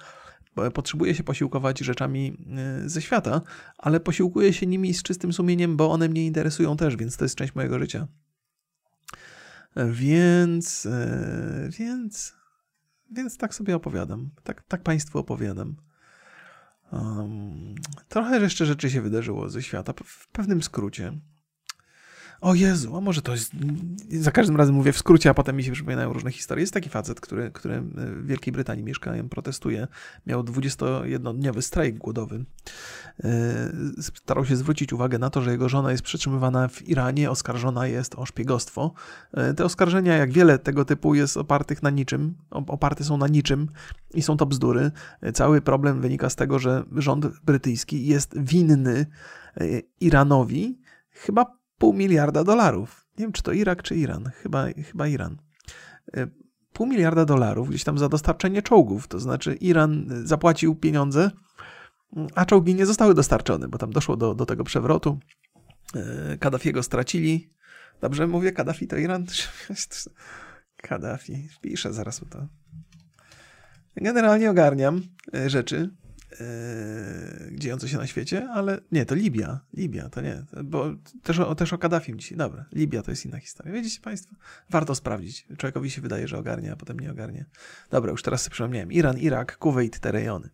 potrzebuję 0.74 1.16
się 1.16 1.24
posiłkować 1.24 1.80
rzeczami 1.80 2.38
e, 2.58 2.90
ze 2.90 3.02
świata, 3.02 3.42
ale 3.78 4.00
posiłkuję 4.00 4.54
się 4.54 4.68
nimi 4.68 4.94
z 4.94 5.04
czystym 5.04 5.34
sumieniem, 5.34 5.78
bo 5.78 5.92
one 5.92 6.10
mnie 6.10 6.26
interesują 6.26 6.78
też, 6.78 6.96
więc 6.96 7.18
to 7.18 7.26
jest 7.26 7.36
część 7.36 7.56
mojego 7.56 7.80
życia. 7.80 8.08
Więc, 9.92 10.86
e, 10.86 11.70
więc, 11.80 12.34
więc 13.12 13.38
tak 13.38 13.56
sobie 13.56 13.76
opowiadam. 13.76 14.30
Tak, 14.44 14.64
tak 14.68 14.84
Państwu 14.84 15.20
opowiadam. 15.20 15.76
Um, 16.92 17.76
trochę 18.10 18.40
jeszcze 18.40 18.66
rzeczy 18.66 18.90
się 18.90 19.02
wydarzyło 19.02 19.50
ze 19.50 19.64
świata, 19.64 19.94
w 20.06 20.28
pewnym 20.28 20.64
skrócie 20.64 21.20
o 22.46 22.54
Jezu, 22.54 22.98
a 22.98 23.02
może 23.02 23.22
to 23.22 23.32
jest... 23.32 23.52
Za 24.10 24.32
każdym 24.32 24.58
razem 24.58 24.76
mówię 24.76 24.94
w 24.94 24.98
skrócie, 24.98 25.30
a 25.30 25.34
potem 25.34 25.56
mi 25.56 25.64
się 25.64 25.72
przypominają 25.72 26.14
różne 26.14 26.32
historie. 26.32 26.62
Jest 26.62 26.74
taki 26.74 26.90
facet, 26.90 27.22
który, 27.22 27.52
który 27.52 27.82
w 27.82 28.26
Wielkiej 28.26 28.54
Brytanii 28.54 28.84
mieszka, 28.84 29.14
protestuje. 29.30 29.88
Miał 30.28 30.44
21-dniowy 30.44 31.62
strajk 31.62 31.98
głodowy. 31.98 32.46
E, 33.24 33.72
starał 34.00 34.46
się 34.46 34.56
zwrócić 34.56 34.94
uwagę 34.94 35.20
na 35.20 35.30
to, 35.30 35.42
że 35.42 35.52
jego 35.52 35.70
żona 35.70 35.92
jest 35.92 36.04
przetrzymywana 36.04 36.68
w 36.68 36.90
Iranie, 36.90 37.32
oskarżona 37.32 37.88
jest 37.88 38.16
o 38.16 38.26
szpiegostwo. 38.26 38.94
E, 39.34 39.54
te 39.54 39.66
oskarżenia, 39.66 40.18
jak 40.18 40.32
wiele 40.32 40.60
tego 40.60 40.86
typu, 40.86 41.16
jest 41.16 41.38
opartych 41.38 41.84
na 41.84 41.90
niczym, 41.90 42.36
oparte 42.50 43.04
są 43.04 43.18
na 43.18 43.28
niczym 43.28 43.68
i 44.14 44.22
są 44.22 44.38
to 44.38 44.46
bzdury. 44.46 44.92
E, 45.22 45.32
cały 45.32 45.62
problem 45.62 46.02
wynika 46.02 46.30
z 46.30 46.36
tego, 46.36 46.60
że 46.60 46.84
rząd 46.96 47.28
brytyjski 47.46 48.06
jest 48.06 48.40
winny 48.40 49.06
Iranowi 50.00 50.80
chyba 51.10 51.65
pół 51.78 51.94
miliarda 51.94 52.44
dolarów. 52.44 53.06
Nie 53.18 53.26
wiem, 53.26 53.32
czy 53.32 53.44
to 53.44 53.52
Irak, 53.52 53.84
czy 53.84 53.96
Iran. 53.96 54.32
Chyba, 54.44 54.66
chyba 54.92 55.08
Iran. 55.08 55.38
E, 56.18 56.28
pół 56.74 56.88
miliarda 56.88 57.26
dolarów 57.26 57.70
gdzieś 57.70 57.84
tam 57.84 57.98
za 57.98 58.10
dostarczenie 58.10 58.62
czołgów. 58.62 59.08
To 59.08 59.20
znaczy, 59.20 59.54
Iran 59.56 60.06
zapłacił 60.24 60.76
pieniądze, 60.76 61.32
a 62.36 62.46
czołgi 62.46 62.76
nie 62.76 62.86
zostały 62.86 63.14
dostarczone, 63.14 63.68
bo 63.68 63.78
tam 63.78 63.92
doszło 63.92 64.18
do, 64.18 64.36
do 64.36 64.46
tego 64.46 64.64
przewrotu. 64.64 65.20
E, 65.96 66.38
Kaddafiego 66.38 66.84
stracili. 66.84 67.54
Dobrze 68.02 68.28
mówię, 68.28 68.52
Kaddafi 68.52 68.88
to 68.88 68.98
Iran? 68.98 69.26
Kaddafi. 70.88 71.50
Piszę 71.62 71.94
zaraz 71.94 72.22
to. 72.30 72.48
Generalnie 73.96 74.50
ogarniam 74.50 75.02
e, 75.34 75.50
rzeczy. 75.50 75.96
Yy, 76.40 77.58
dziejące 77.58 77.90
się 77.90 77.98
na 77.98 78.08
świecie, 78.08 78.50
ale 78.50 78.80
nie, 78.92 79.06
to 79.06 79.16
Libia. 79.16 79.60
Libia, 79.74 80.10
to 80.10 80.22
nie, 80.22 80.44
bo 80.64 80.86
też 81.24 81.40
o, 81.40 81.56
też 81.56 81.74
o 81.74 81.78
Kaddafim 81.78 82.20
dzisiaj. 82.20 82.38
Dobra, 82.38 82.66
Libia 82.74 83.02
to 83.02 83.12
jest 83.12 83.26
inna 83.26 83.40
historia. 83.40 83.74
Widzicie 83.74 84.02
Państwo? 84.02 84.36
Warto 84.70 84.96
sprawdzić. 84.96 85.48
Człowiekowi 85.58 85.92
się 85.92 86.02
wydaje, 86.02 86.28
że 86.28 86.38
ogarnia, 86.38 86.74
a 86.74 86.76
potem 86.76 87.00
nie 87.00 87.12
ogarnia. 87.12 87.46
Dobra, 87.90 88.12
już 88.12 88.24
teraz 88.24 88.42
sobie 88.42 88.52
przypomniałem. 88.52 88.92
Iran, 88.92 89.18
Irak, 89.18 89.58
Kuwait, 89.58 90.00
te 90.00 90.12
rejony. 90.12 90.50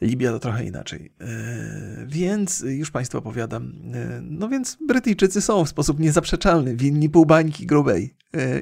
Libia 0.00 0.30
to 0.30 0.38
trochę 0.38 0.64
inaczej. 0.64 1.12
Yy, 1.20 2.06
więc 2.06 2.60
już 2.60 2.90
Państwu 2.90 3.18
opowiadam. 3.18 3.64
Yy, 3.64 4.20
no 4.22 4.48
więc 4.48 4.78
Brytyjczycy 4.86 5.40
są 5.40 5.64
w 5.64 5.68
sposób 5.68 6.00
niezaprzeczalny 6.00 6.76
winni 6.76 7.10
pół 7.10 7.26
bańki 7.26 7.66
grubej 7.66 8.14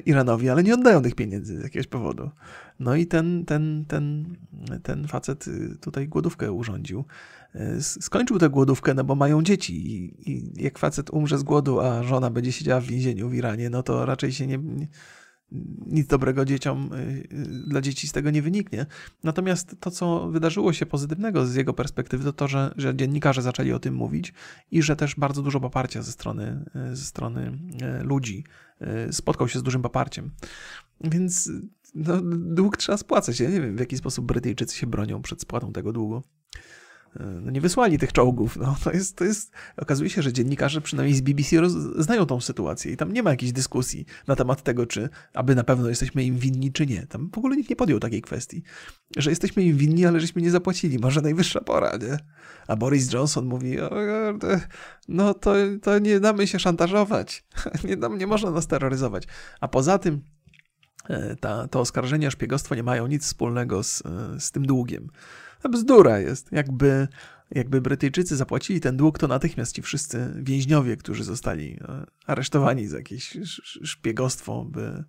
Iranowi, 0.07 0.49
ale 0.49 0.63
nie 0.63 0.75
oddają 0.75 1.03
tych 1.03 1.15
pieniędzy 1.15 1.61
z 1.61 1.63
jakiegoś 1.63 1.87
powodu. 1.87 2.31
No 2.81 2.95
i 2.95 3.07
ten, 3.07 3.45
ten, 3.45 3.85
ten, 3.89 4.37
ten 4.83 5.09
facet 5.09 5.49
y, 5.49 5.77
tutaj 5.81 6.09
głodówkę 6.09 6.53
urządził. 6.53 7.05
Y, 7.55 7.83
skończył 7.83 8.39
tę 8.39 8.51
głodówkę, 8.51 8.95
no 8.95 9.05
bo 9.05 9.15
mają 9.15 9.43
dzieci 9.43 9.95
i, 9.95 10.31
i 10.31 10.63
jak 10.63 10.79
facet 10.79 11.11
umrze 11.11 11.39
z 11.39 11.43
głodu, 11.43 11.81
a 11.81 12.03
żona 12.03 12.31
będzie 12.31 12.53
siedziała 12.53 12.81
w 12.81 12.85
więzieniu 12.85 13.29
w 13.29 13.35
Iranie, 13.35 13.71
no 13.71 13.83
to 13.83 14.07
raczej 14.07 14.33
się 14.33 14.47
nie, 14.47 14.59
nie 14.59 14.89
nic 15.87 16.07
dobrego 16.07 16.45
dzieciom, 16.45 16.91
y, 16.95 17.29
dla 17.69 17.81
dzieci 17.81 18.09
z 18.09 18.13
tego 18.13 18.31
nie 18.31 18.43
wyniknie. 18.43 18.87
Natomiast 19.25 19.77
to, 19.81 19.91
co 19.91 20.29
wydarzyło 20.29 20.73
się 20.73 20.87
pozytywnego 20.87 21.47
z 21.47 21.55
jego 21.55 21.73
perspektywy, 21.73 22.25
to 22.25 22.33
to, 22.33 22.49
że, 22.49 22.75
że 22.77 22.97
dziennikarze 22.97 23.43
zaczęli 23.43 23.73
o 23.73 23.79
tym 23.79 23.95
mówić 23.95 24.33
i 24.71 24.83
że 24.83 24.97
też 24.97 25.15
bardzo 25.15 25.43
dużo 25.43 25.61
poparcia 25.61 26.03
ze 26.03 26.13
strony, 26.13 26.65
ze 26.93 27.05
strony 27.05 27.59
ludzi 28.03 28.45
spotkał 29.11 29.49
się 29.49 29.59
z 29.59 29.63
dużym 29.63 29.83
poparciem. 29.83 30.31
Więc 31.01 31.51
no, 31.97 32.21
dług 32.55 32.77
trzeba 32.77 32.99
spłacać. 32.99 33.41
Ja 33.41 33.51
nie 33.51 33.61
wiem, 33.61 33.77
w 33.77 33.81
jaki 33.81 33.97
sposób 33.97 34.27
Brytyjczycy 34.27 34.77
się 34.77 34.87
bronią 34.87 35.23
przed 35.23 35.43
spłatą 35.43 35.73
tego 35.73 35.93
długu. 35.93 36.23
E, 37.21 37.25
no 37.25 37.51
nie 37.51 37.61
wysłali 37.61 37.99
tych 37.99 38.13
czołgów. 38.13 38.57
No, 38.57 38.77
to 38.85 38.93
jest, 38.93 39.17
to 39.17 39.25
jest... 39.25 39.53
Okazuje 39.77 40.11
się, 40.11 40.23
że 40.23 40.33
dziennikarze 40.33 40.81
przynajmniej 40.81 41.17
z 41.17 41.21
BBC 41.21 41.61
roz... 41.61 41.73
znają 41.73 42.27
tą 42.27 42.41
sytuację 42.41 42.93
i 42.93 42.97
tam 42.97 43.13
nie 43.13 43.23
ma 43.23 43.31
jakiejś 43.31 43.53
dyskusji 43.53 44.07
na 44.27 44.37
temat 44.37 44.63
tego, 44.63 44.87
czy 44.87 45.09
aby 45.35 45.55
na 45.55 45.65
pewno 45.65 45.89
jesteśmy 45.89 46.25
im 46.25 46.39
winni, 46.39 46.73
czy 46.73 46.87
nie. 46.87 47.07
Tam 47.07 47.31
w 47.35 47.39
ogóle 47.39 47.57
nikt 47.57 47.71
nie 47.71 47.77
podjął 47.77 48.01
takiej 48.01 48.23
kwestii, 48.23 48.63
że 49.17 49.31
jesteśmy 49.31 49.63
im 49.63 49.77
winni, 49.77 50.07
ale 50.07 50.21
żeśmy 50.21 50.43
nie 50.43 50.51
zapłacili. 50.51 50.99
Może 50.99 51.21
najwyższa 51.21 51.61
pora, 51.61 51.97
nie? 51.97 52.19
A 52.69 52.77
Boris 52.77 53.13
Johnson 53.13 53.47
mówi, 53.47 53.77
no 55.09 55.35
to, 55.35 55.55
to 55.83 55.99
nie 55.99 56.21
damy 56.21 56.47
się 56.47 56.59
szantażować. 56.59 57.45
Nie, 57.85 57.97
nie 58.19 58.27
można 58.27 58.51
nas 58.51 58.67
terroryzować. 58.67 59.25
A 59.61 59.69
poza 59.69 59.99
tym 59.99 60.21
ta, 61.41 61.69
to 61.69 61.81
oskarżenia 61.81 62.29
o 62.29 62.31
szpiegostwo 62.31 62.75
nie 62.75 62.83
mają 62.83 63.07
nic 63.07 63.25
wspólnego 63.25 63.83
z, 63.83 64.03
e, 64.07 64.41
z 64.41 64.51
tym 64.51 64.67
długiem. 64.67 65.09
To 65.63 65.69
bzdura 65.69 66.19
jest. 66.19 66.53
Jakby, 66.53 67.09
jakby 67.51 67.81
Brytyjczycy 67.81 68.37
zapłacili 68.37 68.81
ten 68.81 68.97
dług, 68.97 69.19
to 69.19 69.29
natychmiast 69.29 69.75
ci 69.75 69.83
wszyscy 69.83 70.33
więźniowie, 70.37 70.97
którzy 70.97 71.25
zostali 71.25 71.79
e, 71.81 72.07
aresztowani 72.27 72.87
za 72.87 72.97
jakieś 72.97 73.37
szpiegostwo, 73.83 74.65
by 74.65 75.05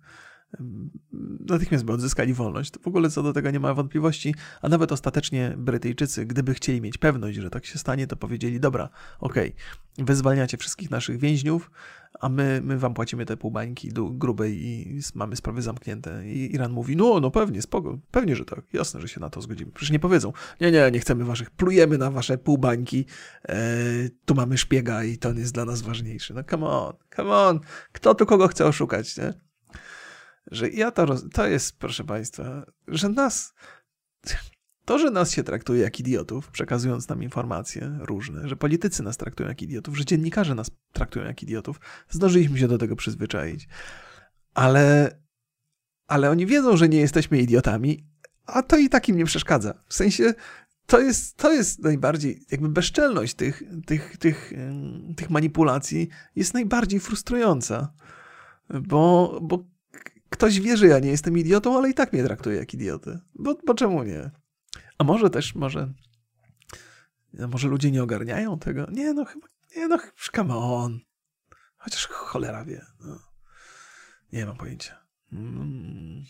natychmiast 1.40 1.84
by 1.84 1.92
odzyskali 1.92 2.34
wolność. 2.34 2.70
To 2.70 2.80
w 2.80 2.86
ogóle 2.86 3.10
co 3.10 3.22
do 3.22 3.32
tego 3.32 3.50
nie 3.50 3.60
ma 3.60 3.74
wątpliwości, 3.74 4.34
a 4.62 4.68
nawet 4.68 4.92
ostatecznie 4.92 5.54
Brytyjczycy, 5.58 6.26
gdyby 6.26 6.54
chcieli 6.54 6.80
mieć 6.80 6.98
pewność, 6.98 7.38
że 7.38 7.50
tak 7.50 7.66
się 7.66 7.78
stanie, 7.78 8.06
to 8.06 8.16
powiedzieli, 8.16 8.60
dobra, 8.60 8.88
okej, 9.20 9.54
okay, 9.94 10.04
wy 10.06 10.14
zwalniacie 10.14 10.56
wszystkich 10.56 10.90
naszych 10.90 11.18
więźniów, 11.18 11.70
a 12.20 12.28
my, 12.28 12.60
my 12.64 12.78
wam 12.78 12.94
płacimy 12.94 13.26
te 13.26 13.36
półbańki 13.36 13.92
grubej 13.94 14.66
i 14.66 15.00
mamy 15.14 15.36
sprawy 15.36 15.62
zamknięte. 15.62 16.28
I 16.28 16.54
Iran 16.54 16.72
mówi, 16.72 16.96
no, 16.96 17.20
no 17.20 17.30
pewnie, 17.30 17.62
spoko, 17.62 17.98
pewnie, 18.10 18.36
że 18.36 18.44
tak, 18.44 18.60
jasne, 18.72 19.00
że 19.00 19.08
się 19.08 19.20
na 19.20 19.30
to 19.30 19.40
zgodzimy. 19.40 19.72
Przecież 19.72 19.90
nie 19.90 19.98
powiedzą, 19.98 20.32
nie, 20.60 20.70
nie, 20.70 20.90
nie 20.90 21.00
chcemy 21.00 21.24
waszych, 21.24 21.50
plujemy 21.50 21.98
na 21.98 22.10
wasze 22.10 22.38
półbańki, 22.38 23.04
e, 23.48 23.56
tu 24.24 24.34
mamy 24.34 24.58
szpiega 24.58 25.04
i 25.04 25.18
to 25.18 25.32
jest 25.32 25.54
dla 25.54 25.64
nas 25.64 25.82
ważniejszy. 25.82 26.34
No 26.34 26.44
come 26.44 26.66
on, 26.66 26.92
come 27.16 27.30
on, 27.36 27.60
kto 27.92 28.14
tu 28.14 28.26
kogo 28.26 28.48
chce 28.48 28.66
oszukać, 28.66 29.16
nie? 29.16 29.47
Że 30.50 30.68
ja 30.68 30.90
to, 30.90 31.06
roz... 31.06 31.24
to 31.32 31.46
jest, 31.46 31.78
proszę 31.78 32.04
państwa, 32.04 32.66
że 32.88 33.08
nas, 33.08 33.54
to, 34.84 34.98
że 34.98 35.10
nas 35.10 35.30
się 35.30 35.44
traktuje 35.44 35.82
jak 35.82 36.00
idiotów, 36.00 36.50
przekazując 36.50 37.08
nam 37.08 37.22
informacje 37.22 37.98
różne, 38.00 38.48
że 38.48 38.56
politycy 38.56 39.02
nas 39.02 39.16
traktują 39.16 39.48
jak 39.48 39.62
idiotów, 39.62 39.98
że 39.98 40.04
dziennikarze 40.04 40.54
nas 40.54 40.70
traktują 40.92 41.26
jak 41.26 41.42
idiotów, 41.42 41.80
zdążyliśmy 42.08 42.58
się 42.58 42.68
do 42.68 42.78
tego 42.78 42.96
przyzwyczaić. 42.96 43.68
Ale, 44.54 45.18
ale 46.06 46.30
oni 46.30 46.46
wiedzą, 46.46 46.76
że 46.76 46.88
nie 46.88 46.98
jesteśmy 46.98 47.38
idiotami, 47.38 48.06
a 48.46 48.62
to 48.62 48.76
i 48.76 48.88
tak 48.88 49.08
im 49.08 49.16
nie 49.16 49.24
przeszkadza. 49.24 49.74
W 49.88 49.94
sensie 49.94 50.34
to 50.86 51.00
jest, 51.00 51.36
to 51.36 51.52
jest 51.52 51.82
najbardziej, 51.82 52.44
jakby 52.50 52.68
bezczelność 52.68 53.34
tych, 53.34 53.62
tych, 53.86 54.16
tych, 54.16 54.52
tych 55.16 55.30
manipulacji 55.30 56.08
jest 56.36 56.54
najbardziej 56.54 57.00
frustrująca. 57.00 57.92
Bo, 58.70 59.38
bo 59.42 59.64
ktoś 60.30 60.60
wie, 60.60 60.76
że 60.76 60.86
ja 60.86 60.98
nie 60.98 61.10
jestem 61.10 61.38
idiotą, 61.38 61.78
ale 61.78 61.90
i 61.90 61.94
tak 61.94 62.12
mnie 62.12 62.24
traktuje 62.24 62.56
jak 62.56 62.74
idiotę. 62.74 63.20
Bo, 63.34 63.56
bo 63.66 63.74
czemu 63.74 64.02
nie? 64.02 64.30
A 64.98 65.04
może 65.04 65.30
też, 65.30 65.54
może. 65.54 65.92
Może 67.48 67.68
ludzie 67.68 67.90
nie 67.90 68.02
ogarniają 68.02 68.58
tego? 68.58 68.86
Nie, 68.90 69.14
no 69.14 69.24
chyba. 69.24 69.46
Nie, 69.76 69.88
no 69.88 69.98
come 70.32 70.56
on. 70.56 71.00
Chociaż 71.76 72.06
cholera 72.06 72.64
wie. 72.64 72.86
No. 73.00 73.18
Nie 74.32 74.46
mam 74.46 74.56
pojęcia. 74.56 75.08
Mm. 75.32 76.24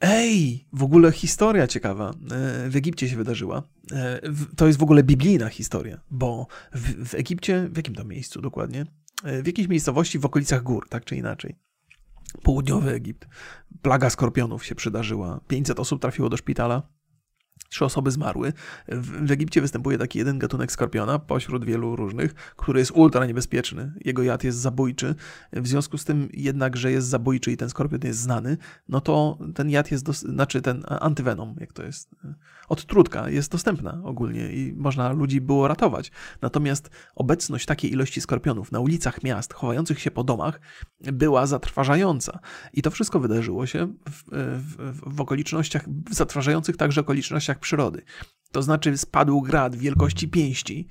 Ej, 0.00 0.66
w 0.72 0.82
ogóle 0.82 1.12
historia 1.12 1.66
ciekawa. 1.66 2.10
E, 2.10 2.70
w 2.70 2.76
Egipcie 2.76 3.08
się 3.08 3.16
wydarzyła. 3.16 3.62
E, 3.92 4.20
to 4.56 4.66
jest 4.66 4.78
w 4.78 4.82
ogóle 4.82 5.02
biblijna 5.02 5.48
historia, 5.48 6.00
bo 6.10 6.46
w, 6.72 7.08
w 7.08 7.14
Egipcie, 7.14 7.68
w 7.72 7.76
jakim 7.76 7.94
to 7.94 8.04
miejscu 8.04 8.40
dokładnie? 8.40 8.86
E, 9.24 9.42
w 9.42 9.46
jakiejś 9.46 9.68
miejscowości 9.68 10.18
w 10.18 10.24
okolicach 10.24 10.62
gór, 10.62 10.88
tak 10.88 11.04
czy 11.04 11.16
inaczej. 11.16 11.56
Południowy 12.42 12.90
Egipt. 12.90 13.28
Plaga 13.82 14.10
skorpionów 14.10 14.64
się 14.64 14.74
przydarzyła. 14.74 15.40
500 15.48 15.80
osób 15.80 16.00
trafiło 16.00 16.28
do 16.28 16.36
szpitala. 16.36 16.82
Trzy 17.68 17.84
osoby 17.84 18.10
zmarły. 18.10 18.52
W, 18.88 19.26
w, 19.26 19.30
Egipcie 19.30 19.60
występuje 19.60 19.98
taki 19.98 20.18
jeden 20.18 20.38
gatunek 20.38 20.72
skorpiona 20.72 21.18
pośród 21.18 21.64
wielu 21.64 21.96
różnych, 21.96 22.34
który 22.34 22.78
jest 22.78 22.90
ultra 22.90 23.26
niebezpieczny. 23.26 23.92
Jego 24.04 24.22
jad 24.22 24.44
jest 24.44 24.58
zabójczy. 24.58 25.14
W 25.52 25.68
związku 25.68 25.98
z 25.98 26.04
tym 26.04 26.28
jednak, 26.32 26.76
że 26.76 26.92
jest 26.92 27.08
zabójczy 27.08 27.52
i 27.52 27.56
ten 27.56 27.70
skorpion 27.70 28.00
jest 28.04 28.18
znany, 28.18 28.56
no 28.88 29.00
to 29.00 29.38
ten 29.54 29.70
jad 29.70 29.90
jest, 29.90 30.04
dos- 30.04 30.20
znaczy 30.20 30.62
ten 30.62 30.84
antyvenom, 30.88 31.56
jak 31.60 31.72
to 31.72 31.82
jest, 31.82 32.10
odtrutka 32.68 33.28
jest 33.28 33.52
dostępna 33.52 34.00
ogólnie 34.04 34.52
i 34.52 34.72
można 34.76 35.12
ludzi 35.12 35.40
było 35.40 35.68
ratować. 35.68 36.12
Natomiast 36.42 36.90
obecność 37.14 37.66
takiej 37.66 37.92
ilości 37.92 38.20
skorpionów 38.20 38.72
na 38.72 38.80
ulicach 38.80 39.22
miast, 39.22 39.54
chowających 39.54 40.00
się 40.00 40.10
po 40.10 40.24
domach, 40.24 40.60
była 41.00 41.46
zatrważająca. 41.46 42.38
I 42.72 42.82
to 42.82 42.90
wszystko 42.90 43.20
wydarzyło 43.20 43.66
się 43.66 43.94
w, 44.10 44.22
w, 44.58 45.00
w 45.16 45.20
okolicznościach, 45.20 45.84
zatrważających 46.10 46.76
także 46.76 47.00
okolicznościach 47.00 47.43
przyrody. 47.60 48.02
To 48.52 48.62
znaczy 48.62 48.98
spadł 48.98 49.40
grad 49.40 49.76
wielkości 49.76 50.28
pięści 50.28 50.88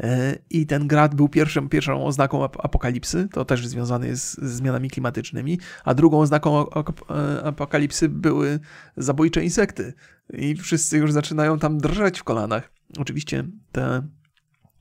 e, 0.00 0.38
i 0.50 0.66
ten 0.66 0.86
grad 0.86 1.14
był 1.14 1.28
pierwszym, 1.28 1.68
pierwszą 1.68 2.06
oznaką 2.06 2.44
apokalipsy, 2.44 3.28
to 3.32 3.44
też 3.44 3.66
związane 3.66 4.06
jest 4.06 4.24
z 4.24 4.50
zmianami 4.50 4.90
klimatycznymi, 4.90 5.58
a 5.84 5.94
drugą 5.94 6.20
oznaką 6.20 6.66
e, 6.70 7.44
apokalipsy 7.44 8.08
były 8.08 8.60
zabójcze 8.96 9.44
insekty 9.44 9.94
i 10.32 10.56
wszyscy 10.56 10.98
już 10.98 11.12
zaczynają 11.12 11.58
tam 11.58 11.78
drżeć 11.78 12.20
w 12.20 12.24
kolanach. 12.24 12.72
Oczywiście 12.98 13.44
te 13.72 14.02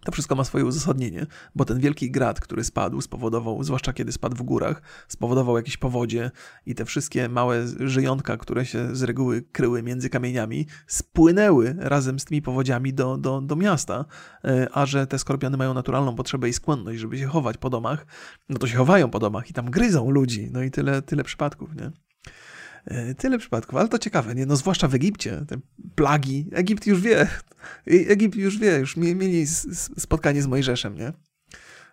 to 0.06 0.12
wszystko 0.12 0.36
ma 0.36 0.44
swoje 0.44 0.66
uzasadnienie, 0.66 1.26
bo 1.56 1.66
ten 1.66 1.80
wielki 1.80 2.12
grad, 2.12 2.40
który 2.40 2.64
spadł, 2.64 3.02
spowodował, 3.02 3.64
zwłaszcza 3.64 3.94
kiedy 3.94 4.12
spadł 4.12 4.36
w 4.36 4.44
górach, 4.44 4.82
spowodował 5.08 5.58
jakieś 5.58 5.78
powodzie 5.78 6.32
i 6.66 6.76
te 6.76 6.86
wszystkie 6.86 7.30
małe 7.30 7.68
żyjątka, 7.80 8.38
które 8.38 8.66
się 8.66 8.96
z 8.96 9.04
reguły 9.04 9.42
kryły 9.42 9.84
między 9.84 10.10
kamieniami, 10.10 10.68
spłynęły 10.88 11.76
razem 11.80 12.20
z 12.20 12.26
tymi 12.26 12.42
powodziami 12.42 12.94
do, 12.94 13.18
do, 13.18 13.42
do 13.42 13.56
miasta. 13.56 14.06
E, 14.44 14.68
a 14.72 14.86
że 14.86 15.08
te 15.08 15.20
skorpiony 15.20 15.58
mają 15.58 15.74
naturalną 15.74 16.16
potrzebę 16.16 16.50
i 16.50 16.54
skłonność, 16.54 17.00
żeby 17.00 17.18
się 17.18 17.26
chować 17.26 17.58
po 17.58 17.70
domach, 17.70 18.06
no 18.50 18.58
to 18.58 18.68
się 18.68 18.78
chowają 18.78 19.10
po 19.10 19.20
domach 19.20 19.50
i 19.50 19.54
tam 19.54 19.72
gryzą 19.72 20.10
ludzi. 20.10 20.50
No 20.52 20.64
i 20.64 20.72
tyle, 20.72 21.02
tyle 21.02 21.24
przypadków, 21.24 21.76
nie? 21.76 21.92
E, 22.86 23.16
tyle 23.16 23.38
przypadków, 23.38 23.80
ale 23.80 23.90
to 23.90 24.00
ciekawe, 24.00 24.36
nie? 24.36 24.46
No 24.46 24.56
zwłaszcza 24.56 24.88
w 24.88 24.96
Egipcie, 24.96 25.46
te 25.48 25.58
plagi. 25.96 26.50
Egipt 26.52 26.88
już 26.88 27.02
wie, 27.02 27.28
Egipt 27.86 28.36
już 28.36 28.60
wie, 28.60 28.80
już 28.80 28.98
mieli 28.98 29.48
spotkanie 29.98 30.42
z 30.42 30.48
Mojżeszem, 30.48 30.96
nie? 30.98 31.14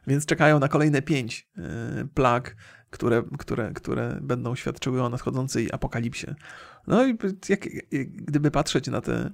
Więc 0.06 0.26
czekają 0.26 0.58
na 0.58 0.68
kolejne 0.68 1.02
pięć 1.02 1.48
e, 1.58 2.06
plag, 2.14 2.56
które, 2.90 3.22
które, 3.38 3.72
które 3.72 4.18
będą 4.22 4.54
świadczyły 4.54 5.02
o 5.02 5.08
nadchodzącej 5.08 5.68
apokalipsie. 5.72 6.26
No 6.86 7.06
i 7.06 7.18
jak, 7.48 7.68
gdyby 8.06 8.50
patrzeć 8.50 8.86
na 8.86 9.00
te, 9.00 9.30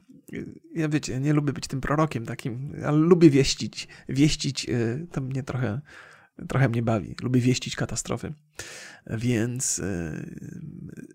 ja 0.75 0.89
wiecie, 0.89 1.21
nie 1.21 1.33
lubię 1.33 1.53
być 1.53 1.67
tym 1.67 1.81
prorokiem 1.81 2.27
takim, 2.27 2.73
ale 2.87 2.97
lubię 2.97 3.31
wieścić, 3.31 3.89
wieścić, 4.09 4.69
e, 4.69 5.07
to 5.13 5.21
mnie 5.21 5.43
trochę 5.43 5.81
trochę 6.49 6.69
mnie 6.69 6.83
bawi. 6.83 7.17
Lubię 7.23 7.41
wieścić 7.41 7.77
katastrofy. 7.77 8.33
Więc 9.07 9.79
yy, 9.79 9.87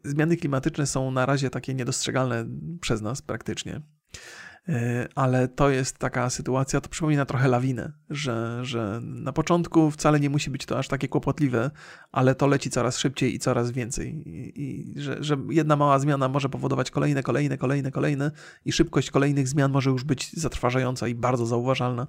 zmiany 0.03 0.37
klimatyczne 0.37 0.87
są 0.87 1.11
na 1.11 1.25
razie 1.25 1.49
takie 1.49 1.73
niedostrzegalne 1.73 2.45
przez 2.81 3.01
nas 3.01 3.21
praktycznie. 3.21 3.81
Yy, 4.67 4.75
ale 5.15 5.47
to 5.47 5.69
jest 5.69 5.97
taka 5.97 6.29
sytuacja, 6.29 6.81
to 6.81 6.89
przypomina 6.89 7.25
trochę 7.25 7.47
lawinę, 7.47 7.91
że, 8.09 8.59
że 8.65 8.99
na 9.03 9.33
początku 9.33 9.91
wcale 9.91 10.19
nie 10.19 10.29
musi 10.29 10.49
być 10.49 10.65
to 10.65 10.79
aż 10.79 10.87
takie 10.87 11.07
kłopotliwe, 11.07 11.71
ale 12.11 12.35
to 12.35 12.47
leci 12.47 12.69
coraz 12.69 12.97
szybciej 12.97 13.35
i 13.35 13.39
coraz 13.39 13.71
więcej. 13.71 14.27
I, 14.27 14.61
i 14.61 14.99
że, 15.01 15.23
że 15.23 15.37
jedna 15.49 15.75
mała 15.75 15.99
zmiana 15.99 16.29
może 16.29 16.49
powodować 16.49 16.91
kolejne, 16.91 17.23
kolejne, 17.23 17.57
kolejne, 17.57 17.91
kolejne, 17.91 18.31
i 18.65 18.71
szybkość 18.71 19.11
kolejnych 19.11 19.47
zmian 19.47 19.71
może 19.71 19.89
już 19.89 20.03
być 20.03 20.33
zatrważająca 20.33 21.07
i 21.07 21.15
bardzo 21.15 21.45
zauważalna. 21.45 22.07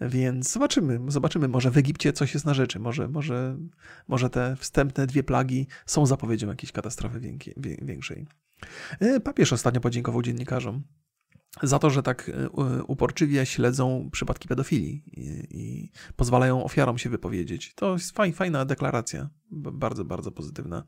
Więc 0.00 0.52
zobaczymy, 0.52 1.00
zobaczymy, 1.08 1.48
może 1.48 1.70
w 1.70 1.76
Egipcie 1.76 2.12
coś 2.12 2.34
jest 2.34 2.46
na 2.46 2.54
rzeczy, 2.54 2.78
może, 2.78 3.08
może, 3.08 3.56
może 4.08 4.30
te 4.30 4.56
wstępne 4.56 5.06
dwie 5.06 5.22
plagi 5.22 5.66
są 5.86 6.06
zapowiedzią 6.06 6.48
jakiejś 6.48 6.72
katastrofy 6.72 7.20
większej. 7.82 8.26
E, 9.00 9.20
papież 9.20 9.52
ostatnio 9.52 9.80
podziękował 9.80 10.22
dziennikarzom 10.22 10.82
za 11.62 11.78
to, 11.78 11.90
że 11.90 12.02
tak 12.02 12.28
e, 12.28 12.48
uporczywie 12.82 13.46
śledzą 13.46 14.08
przypadki 14.12 14.48
pedofilii 14.48 15.02
i, 15.06 15.46
i 15.50 15.92
pozwalają 16.16 16.64
ofiarom 16.64 16.98
się 16.98 17.10
wypowiedzieć. 17.10 17.74
To 17.74 17.92
jest 17.92 18.16
faj, 18.16 18.32
fajna 18.32 18.64
deklaracja, 18.64 19.30
bardzo, 19.50 20.04
bardzo 20.04 20.32
pozytywna. 20.32 20.84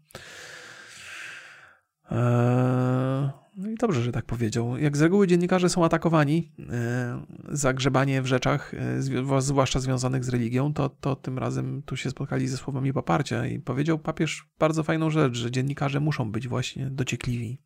Eee, 2.11 3.31
no 3.57 3.71
i 3.71 3.75
dobrze, 3.75 4.03
że 4.03 4.13
tak 4.13 4.25
powiedział. 4.25 4.79
Jak 4.79 4.97
z 4.97 5.01
reguły 5.01 5.27
dziennikarze 5.27 5.69
są 5.69 5.85
atakowani 5.85 6.53
e, 6.71 7.23
za 7.49 7.73
grzebanie 7.73 8.23
w 8.23 8.27
rzeczach, 8.27 8.75
e, 8.75 9.41
zwłaszcza 9.41 9.81
związanych 9.81 10.25
z 10.25 10.29
religią, 10.29 10.75
to, 10.75 10.89
to 10.89 11.17
tym 11.17 11.39
razem 11.39 11.83
tu 11.83 11.97
się 11.97 12.11
spotkali 12.11 12.49
ze 12.49 12.57
słowami 12.57 12.93
poparcia 12.93 13.47
i 13.47 13.59
powiedział 13.59 13.99
papież 13.99 14.49
bardzo 14.59 14.83
fajną 14.83 15.11
rzecz, 15.11 15.35
że 15.37 15.51
dziennikarze 15.51 16.01
muszą 16.01 16.33
być 16.33 16.49
właśnie 16.49 16.91
dociekliwi 16.91 17.59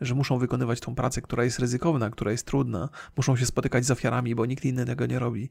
że 0.00 0.14
muszą 0.14 0.38
wykonywać 0.38 0.80
tą 0.80 0.94
pracę, 0.94 1.22
która 1.22 1.44
jest 1.44 1.58
ryzykowna, 1.58 2.10
która 2.10 2.32
jest 2.32 2.46
trudna, 2.46 2.88
muszą 3.16 3.36
się 3.36 3.46
spotykać 3.46 3.84
z 3.86 3.90
ofiarami, 3.90 4.34
bo 4.34 4.46
nikt 4.46 4.64
inny 4.64 4.86
tego 4.86 5.06
nie 5.06 5.18
robi. 5.18 5.50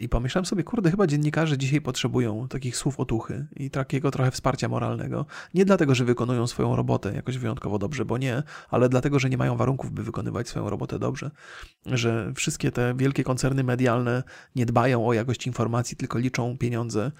I 0.00 0.08
pomyślałem 0.08 0.46
sobie, 0.46 0.64
kurde, 0.64 0.90
chyba 0.90 1.06
dziennikarze 1.06 1.58
dzisiaj 1.58 1.80
potrzebują 1.80 2.48
takich 2.48 2.76
słów 2.76 3.00
otuchy 3.00 3.46
i 3.56 3.70
takiego 3.70 4.10
trochę 4.10 4.30
wsparcia 4.30 4.68
moralnego. 4.68 5.26
Nie 5.54 5.64
dlatego, 5.64 5.94
że 5.94 6.04
wykonują 6.04 6.46
swoją 6.46 6.76
robotę 6.76 7.14
jakoś 7.14 7.38
wyjątkowo 7.38 7.78
dobrze, 7.78 8.04
bo 8.04 8.18
nie, 8.18 8.42
ale 8.70 8.88
dlatego, 8.88 9.18
że 9.18 9.30
nie 9.30 9.38
mają 9.38 9.56
warunków, 9.56 9.92
by 9.92 10.02
wykonywać 10.02 10.48
swoją 10.48 10.70
robotę 10.70 10.98
dobrze. 10.98 11.30
Że 11.86 12.32
wszystkie 12.36 12.72
te 12.72 12.94
wielkie 12.96 13.24
koncerny 13.24 13.64
medialne 13.64 14.22
nie 14.56 14.66
dbają 14.66 15.06
o 15.06 15.12
jakość 15.12 15.46
informacji, 15.46 15.96
tylko 15.96 16.18
liczą 16.18 16.58
pieniądze. 16.58 17.12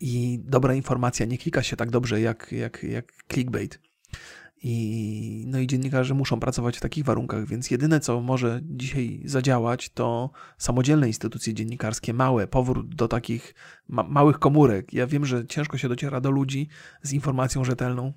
I 0.00 0.40
dobra 0.44 0.74
informacja 0.74 1.26
nie 1.26 1.38
klika 1.38 1.62
się 1.62 1.76
tak 1.76 1.90
dobrze 1.90 2.20
jak, 2.20 2.52
jak, 2.52 2.82
jak 2.82 3.12
clickbait. 3.32 3.80
I, 4.62 5.44
no 5.46 5.58
i 5.58 5.66
dziennikarze 5.66 6.14
muszą 6.14 6.40
pracować 6.40 6.76
w 6.76 6.80
takich 6.80 7.04
warunkach, 7.04 7.46
więc 7.46 7.70
jedyne, 7.70 8.00
co 8.00 8.20
może 8.20 8.60
dzisiaj 8.62 9.22
zadziałać, 9.24 9.88
to 9.88 10.30
samodzielne 10.58 11.06
instytucje 11.06 11.54
dziennikarskie, 11.54 12.14
małe, 12.14 12.46
powrót 12.46 12.94
do 12.94 13.08
takich 13.08 13.54
ma 13.88 14.02
małych 14.02 14.38
komórek. 14.38 14.92
Ja 14.92 15.06
wiem, 15.06 15.24
że 15.24 15.46
ciężko 15.46 15.78
się 15.78 15.88
dociera 15.88 16.20
do 16.20 16.30
ludzi 16.30 16.68
z 17.02 17.12
informacją 17.12 17.64
rzetelną, 17.64 18.12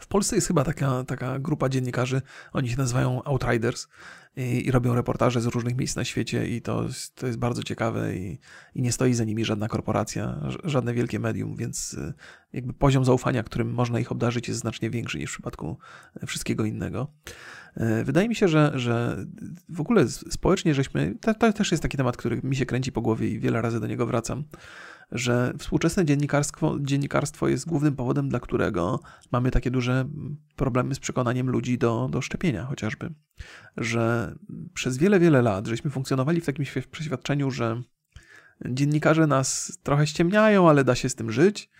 w 0.00 0.06
Polsce 0.06 0.36
jest 0.36 0.48
chyba 0.48 0.64
taka, 0.64 1.04
taka 1.04 1.38
grupa 1.38 1.68
dziennikarzy, 1.68 2.22
oni 2.52 2.68
się 2.68 2.76
nazywają 2.76 3.24
Outriders 3.24 3.88
i, 4.36 4.66
i 4.66 4.70
robią 4.70 4.94
reportaże 4.94 5.40
z 5.40 5.46
różnych 5.46 5.76
miejsc 5.76 5.96
na 5.96 6.04
świecie 6.04 6.48
i 6.48 6.62
to, 6.62 6.86
to 7.14 7.26
jest 7.26 7.38
bardzo 7.38 7.62
ciekawe 7.62 8.16
i, 8.16 8.38
i 8.74 8.82
nie 8.82 8.92
stoi 8.92 9.14
za 9.14 9.24
nimi 9.24 9.44
żadna 9.44 9.68
korporacja, 9.68 10.48
żadne 10.64 10.94
wielkie 10.94 11.18
medium, 11.18 11.56
więc 11.56 11.94
y, 11.94 12.14
jakby 12.52 12.72
poziom 12.72 13.04
zaufania, 13.04 13.42
którym 13.42 13.72
można 13.72 14.00
ich 14.00 14.12
obdarzyć 14.12 14.48
jest 14.48 14.60
znacznie 14.60 14.90
większy 14.90 15.18
niż 15.18 15.30
w 15.30 15.32
przypadku 15.32 15.78
wszystkiego 16.26 16.64
innego. 16.64 17.12
Y, 17.76 18.04
wydaje 18.04 18.28
mi 18.28 18.34
się, 18.34 18.48
że, 18.48 18.72
że 18.74 19.24
w 19.68 19.80
ogóle 19.80 20.08
społecznie 20.08 20.74
żeśmy, 20.74 21.14
to, 21.20 21.34
to 21.34 21.52
też 21.52 21.70
jest 21.70 21.82
taki 21.82 21.96
temat, 21.96 22.16
który 22.16 22.40
mi 22.42 22.56
się 22.56 22.66
kręci 22.66 22.92
po 22.92 23.00
głowie 23.00 23.28
i 23.28 23.38
wiele 23.38 23.62
razy 23.62 23.80
do 23.80 23.86
niego 23.86 24.06
wracam, 24.06 24.44
że 25.12 25.52
współczesne 25.58 26.04
dziennikarstwo, 26.04 26.76
dziennikarstwo 26.80 27.48
jest 27.48 27.66
głównym 27.66 27.96
powodem, 27.96 28.28
dla 28.28 28.40
którego 28.40 29.00
mamy 29.32 29.50
takie 29.50 29.70
duże 29.70 30.08
problemy 30.56 30.94
z 30.94 30.98
przekonaniem 30.98 31.50
ludzi 31.50 31.78
do, 31.78 32.08
do 32.10 32.20
szczepienia 32.20 32.64
chociażby. 32.64 33.10
Że 33.76 34.34
przez 34.74 34.98
wiele, 34.98 35.20
wiele 35.20 35.42
lat 35.42 35.66
żeśmy 35.66 35.90
funkcjonowali 35.90 36.40
w 36.40 36.46
takim 36.46 36.64
przeświadczeniu, 36.90 37.50
że 37.50 37.82
dziennikarze 38.68 39.26
nas 39.26 39.78
trochę 39.82 40.06
ściemniają, 40.06 40.68
ale 40.68 40.84
da 40.84 40.94
się 40.94 41.08
z 41.08 41.14
tym 41.14 41.32
żyć 41.32 41.70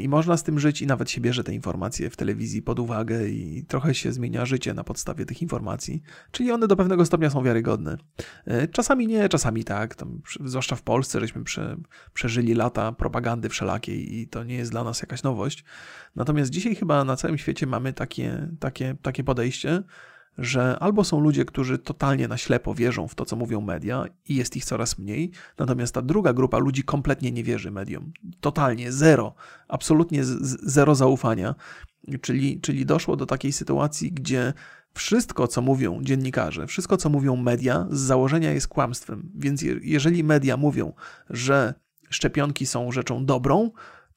i 0.00 0.08
można 0.08 0.36
z 0.36 0.42
tym 0.42 0.58
żyć 0.58 0.82
i 0.82 0.86
nawet 0.86 1.10
się 1.10 1.20
bierze 1.20 1.44
te 1.44 1.54
informacje 1.54 2.10
w 2.10 2.16
telewizji 2.16 2.62
pod 2.62 2.78
uwagę 2.78 3.28
i 3.28 3.64
trochę 3.68 3.94
się 3.94 4.12
zmienia 4.12 4.44
życie 4.44 4.74
na 4.74 4.84
podstawie 4.84 5.26
tych 5.26 5.42
informacji, 5.42 6.02
czyli 6.30 6.52
one 6.52 6.68
do 6.68 6.76
pewnego 6.76 7.06
stopnia 7.06 7.30
są 7.30 7.42
wiarygodne. 7.42 7.96
E, 8.44 8.68
czasami 8.68 9.06
nie, 9.06 9.28
czasami 9.28 9.64
tak, 9.64 9.94
Tam, 9.94 10.20
zwłaszcza 10.44 10.76
w 10.76 10.82
Polsce 10.82 11.20
żeśmy 11.20 11.44
prze, 11.44 11.76
przeżyli 12.14 12.54
lata 12.54 12.92
propagandy 12.92 13.48
wszelakiej 13.48 14.14
i 14.14 14.28
to 14.28 14.44
nie 14.44 14.54
jest 14.54 14.70
dla 14.70 14.84
nas 14.84 15.00
jakaś 15.00 15.22
nowość. 15.22 15.64
Natomiast 16.16 16.50
dzisiaj 16.50 16.74
chyba 16.74 17.04
na 17.04 17.16
całym 17.16 17.38
świecie 17.38 17.66
mamy 17.66 17.92
takie, 17.92 18.48
takie, 18.60 18.96
takie 19.02 19.24
podejście, 19.24 19.82
że 20.38 20.78
albo 20.78 21.04
są 21.04 21.20
ludzie, 21.20 21.44
którzy 21.44 21.78
totalnie 21.78 22.28
na 22.28 22.36
ślepo 22.36 22.74
wierzą 22.74 23.08
w 23.08 23.14
to, 23.14 23.24
co 23.24 23.36
mówią 23.36 23.60
media 23.60 24.04
i 24.28 24.34
jest 24.34 24.56
ich 24.56 24.64
coraz 24.64 24.98
mniej, 24.98 25.30
natomiast 25.58 25.94
ta 25.94 26.02
druga 26.02 26.32
grupa 26.32 26.58
ludzi 26.58 26.82
kompletnie 26.82 27.32
nie 27.32 27.44
wierzy 27.44 27.70
mediom. 27.70 28.12
Totalnie, 28.40 28.92
zero, 28.92 29.34
absolutnie 29.68 30.20
zero 30.62 30.94
zaufania. 30.94 31.54
Czyli, 32.20 32.60
czyli 32.60 32.86
doszło 32.86 33.16
do 33.16 33.26
takiej 33.26 33.52
sytuacji, 33.52 34.12
gdzie 34.12 34.52
wszystko, 34.94 35.48
co 35.48 35.62
mówią 35.62 36.02
dziennikarze, 36.02 36.66
wszystko, 36.66 36.96
co 36.96 37.08
mówią 37.08 37.36
media, 37.36 37.86
z 37.90 38.00
założenia 38.00 38.52
jest 38.52 38.68
kłamstwem. 38.68 39.30
Więc 39.34 39.62
jeżeli 39.82 40.24
media 40.24 40.56
mówią, 40.56 40.92
że 41.30 41.74
szczepionki 42.10 42.66
są 42.66 42.92
rzeczą 42.92 43.26
dobrą, 43.26 43.70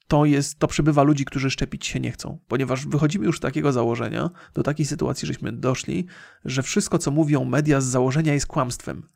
to 0.08 0.26
jest, 0.26 0.60
to 0.60 0.68
przybywa 0.68 1.04
ludzi, 1.04 1.26
którzy 1.26 1.50
szczepić 1.52 1.86
się 1.86 2.00
nie 2.00 2.12
chcą, 2.12 2.40
ponieważ 2.48 2.86
wychodzimy 2.86 3.26
już 3.26 3.38
z 3.38 3.40
takiego 3.40 3.72
założenia, 3.72 4.30
do 4.54 4.64
takiej 4.64 4.86
sytuacji, 4.86 5.28
żeśmy 5.28 5.52
doszli, 5.52 6.06
że 6.46 6.64
wszystko, 6.64 6.98
co 6.98 7.12
mówią 7.12 7.46
media 7.46 7.82
z 7.82 7.86
założenia 7.86 8.34
jest 8.34 8.48
kłamstwem. 8.48 9.08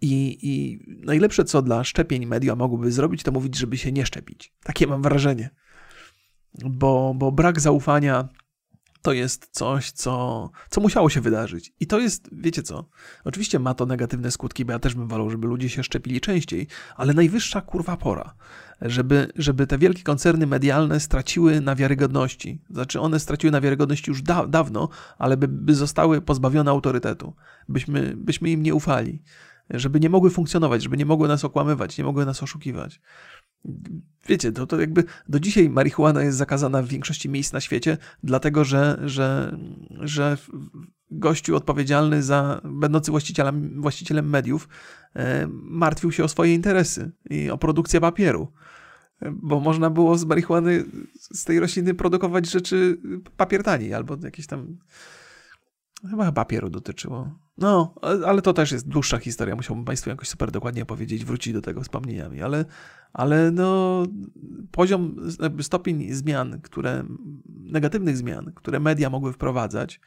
I, 0.00 0.38
I 0.42 0.80
najlepsze, 1.06 1.44
co 1.44 1.62
dla 1.62 1.84
szczepień 1.84 2.26
media 2.26 2.56
mogłyby 2.56 2.92
zrobić, 2.92 3.22
to 3.22 3.32
mówić, 3.32 3.56
żeby 3.56 3.78
się 3.78 3.92
nie 3.92 4.06
szczepić. 4.06 4.52
Takie 4.64 4.86
mam 4.86 5.02
wrażenie. 5.02 5.50
Bo, 6.64 7.14
bo 7.16 7.32
brak 7.32 7.60
zaufania 7.60 8.28
to 9.06 9.12
jest 9.12 9.48
coś, 9.50 9.90
co, 9.90 10.50
co 10.70 10.80
musiało 10.80 11.10
się 11.10 11.20
wydarzyć. 11.20 11.72
I 11.80 11.86
to 11.86 11.98
jest, 11.98 12.28
wiecie 12.32 12.62
co, 12.62 12.88
oczywiście 13.24 13.58
ma 13.58 13.74
to 13.74 13.86
negatywne 13.86 14.30
skutki, 14.30 14.64
bo 14.64 14.72
ja 14.72 14.78
też 14.78 14.94
bym 14.94 15.08
wolał, 15.08 15.30
żeby 15.30 15.46
ludzie 15.46 15.68
się 15.68 15.82
szczepili 15.82 16.20
częściej, 16.20 16.66
ale 16.96 17.14
najwyższa 17.14 17.60
kurwa 17.60 17.96
pora, 17.96 18.34
żeby, 18.82 19.32
żeby 19.36 19.66
te 19.66 19.78
wielkie 19.78 20.02
koncerny 20.02 20.46
medialne 20.46 21.00
straciły 21.00 21.60
na 21.60 21.74
wiarygodności. 21.74 22.62
Znaczy 22.70 23.00
one 23.00 23.20
straciły 23.20 23.50
na 23.50 23.60
wiarygodności 23.60 24.10
już 24.10 24.22
da, 24.22 24.46
dawno, 24.46 24.88
ale 25.18 25.36
by, 25.36 25.48
by 25.48 25.74
zostały 25.74 26.20
pozbawione 26.20 26.70
autorytetu. 26.70 27.34
Byśmy, 27.68 28.14
byśmy 28.16 28.50
im 28.50 28.62
nie 28.62 28.74
ufali. 28.74 29.22
Żeby 29.70 30.00
nie 30.00 30.10
mogły 30.10 30.30
funkcjonować, 30.30 30.82
żeby 30.82 30.96
nie 30.96 31.06
mogły 31.06 31.28
nas 31.28 31.44
okłamywać, 31.44 31.98
nie 31.98 32.04
mogły 32.04 32.26
nas 32.26 32.42
oszukiwać. 32.42 33.00
Wiecie, 34.28 34.52
to, 34.52 34.66
to 34.66 34.80
jakby 34.80 35.04
do 35.28 35.40
dzisiaj 35.40 35.70
marihuana 35.70 36.22
jest 36.22 36.38
zakazana 36.38 36.82
w 36.82 36.88
większości 36.88 37.28
miejsc 37.28 37.52
na 37.52 37.60
świecie, 37.60 37.98
dlatego 38.22 38.64
że, 38.64 39.00
że, 39.04 39.58
że 39.90 40.36
gościu 41.10 41.56
odpowiedzialny 41.56 42.22
za, 42.22 42.60
będący 42.64 43.10
właścicielem, 43.10 43.82
właścicielem 43.82 44.30
mediów, 44.30 44.68
e, 45.14 45.46
martwił 45.50 46.12
się 46.12 46.24
o 46.24 46.28
swoje 46.28 46.54
interesy 46.54 47.12
i 47.30 47.50
o 47.50 47.58
produkcję 47.58 48.00
papieru. 48.00 48.52
Bo 49.32 49.60
można 49.60 49.90
było 49.90 50.18
z 50.18 50.24
marihuany, 50.24 50.84
z 51.20 51.44
tej 51.44 51.60
rośliny 51.60 51.94
produkować 51.94 52.50
rzeczy 52.50 53.00
papier 53.36 53.62
tani, 53.62 53.94
albo 53.94 54.16
jakieś 54.22 54.46
tam 54.46 54.78
Chyba 56.10 56.32
papieru 56.32 56.70
dotyczyło. 56.70 57.45
No, 57.58 57.94
ale 58.26 58.42
to 58.42 58.52
też 58.52 58.72
jest 58.72 58.88
dłuższa 58.88 59.18
historia. 59.18 59.56
Musiałbym 59.56 59.84
Państwu 59.84 60.10
jakoś 60.10 60.28
super 60.28 60.50
dokładnie 60.50 60.82
opowiedzieć, 60.82 61.24
wrócić 61.24 61.52
do 61.52 61.62
tego 61.62 61.80
wspomnieniami, 61.80 62.42
ale, 62.42 62.64
ale 63.12 63.50
no, 63.50 64.02
poziom, 64.70 65.16
stopień 65.60 66.12
zmian, 66.12 66.60
które, 66.60 67.04
negatywnych 67.48 68.16
zmian, 68.16 68.52
które 68.54 68.80
media 68.80 69.10
mogły 69.10 69.32
wprowadzać, 69.32 70.00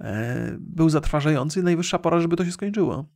e, 0.00 0.56
był 0.58 0.90
zatrważający. 0.90 1.62
Najwyższa 1.62 1.98
pora, 1.98 2.20
żeby 2.20 2.36
to 2.36 2.44
się 2.44 2.52
skończyło. 2.52 3.08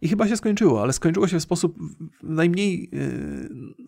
I 0.00 0.08
chyba 0.08 0.28
się 0.28 0.36
skończyło, 0.36 0.82
ale 0.82 0.92
skończyło 0.92 1.28
się 1.28 1.38
w 1.38 1.42
sposób 1.42 1.78
najmniej, 2.22 2.90
e, 2.92 2.98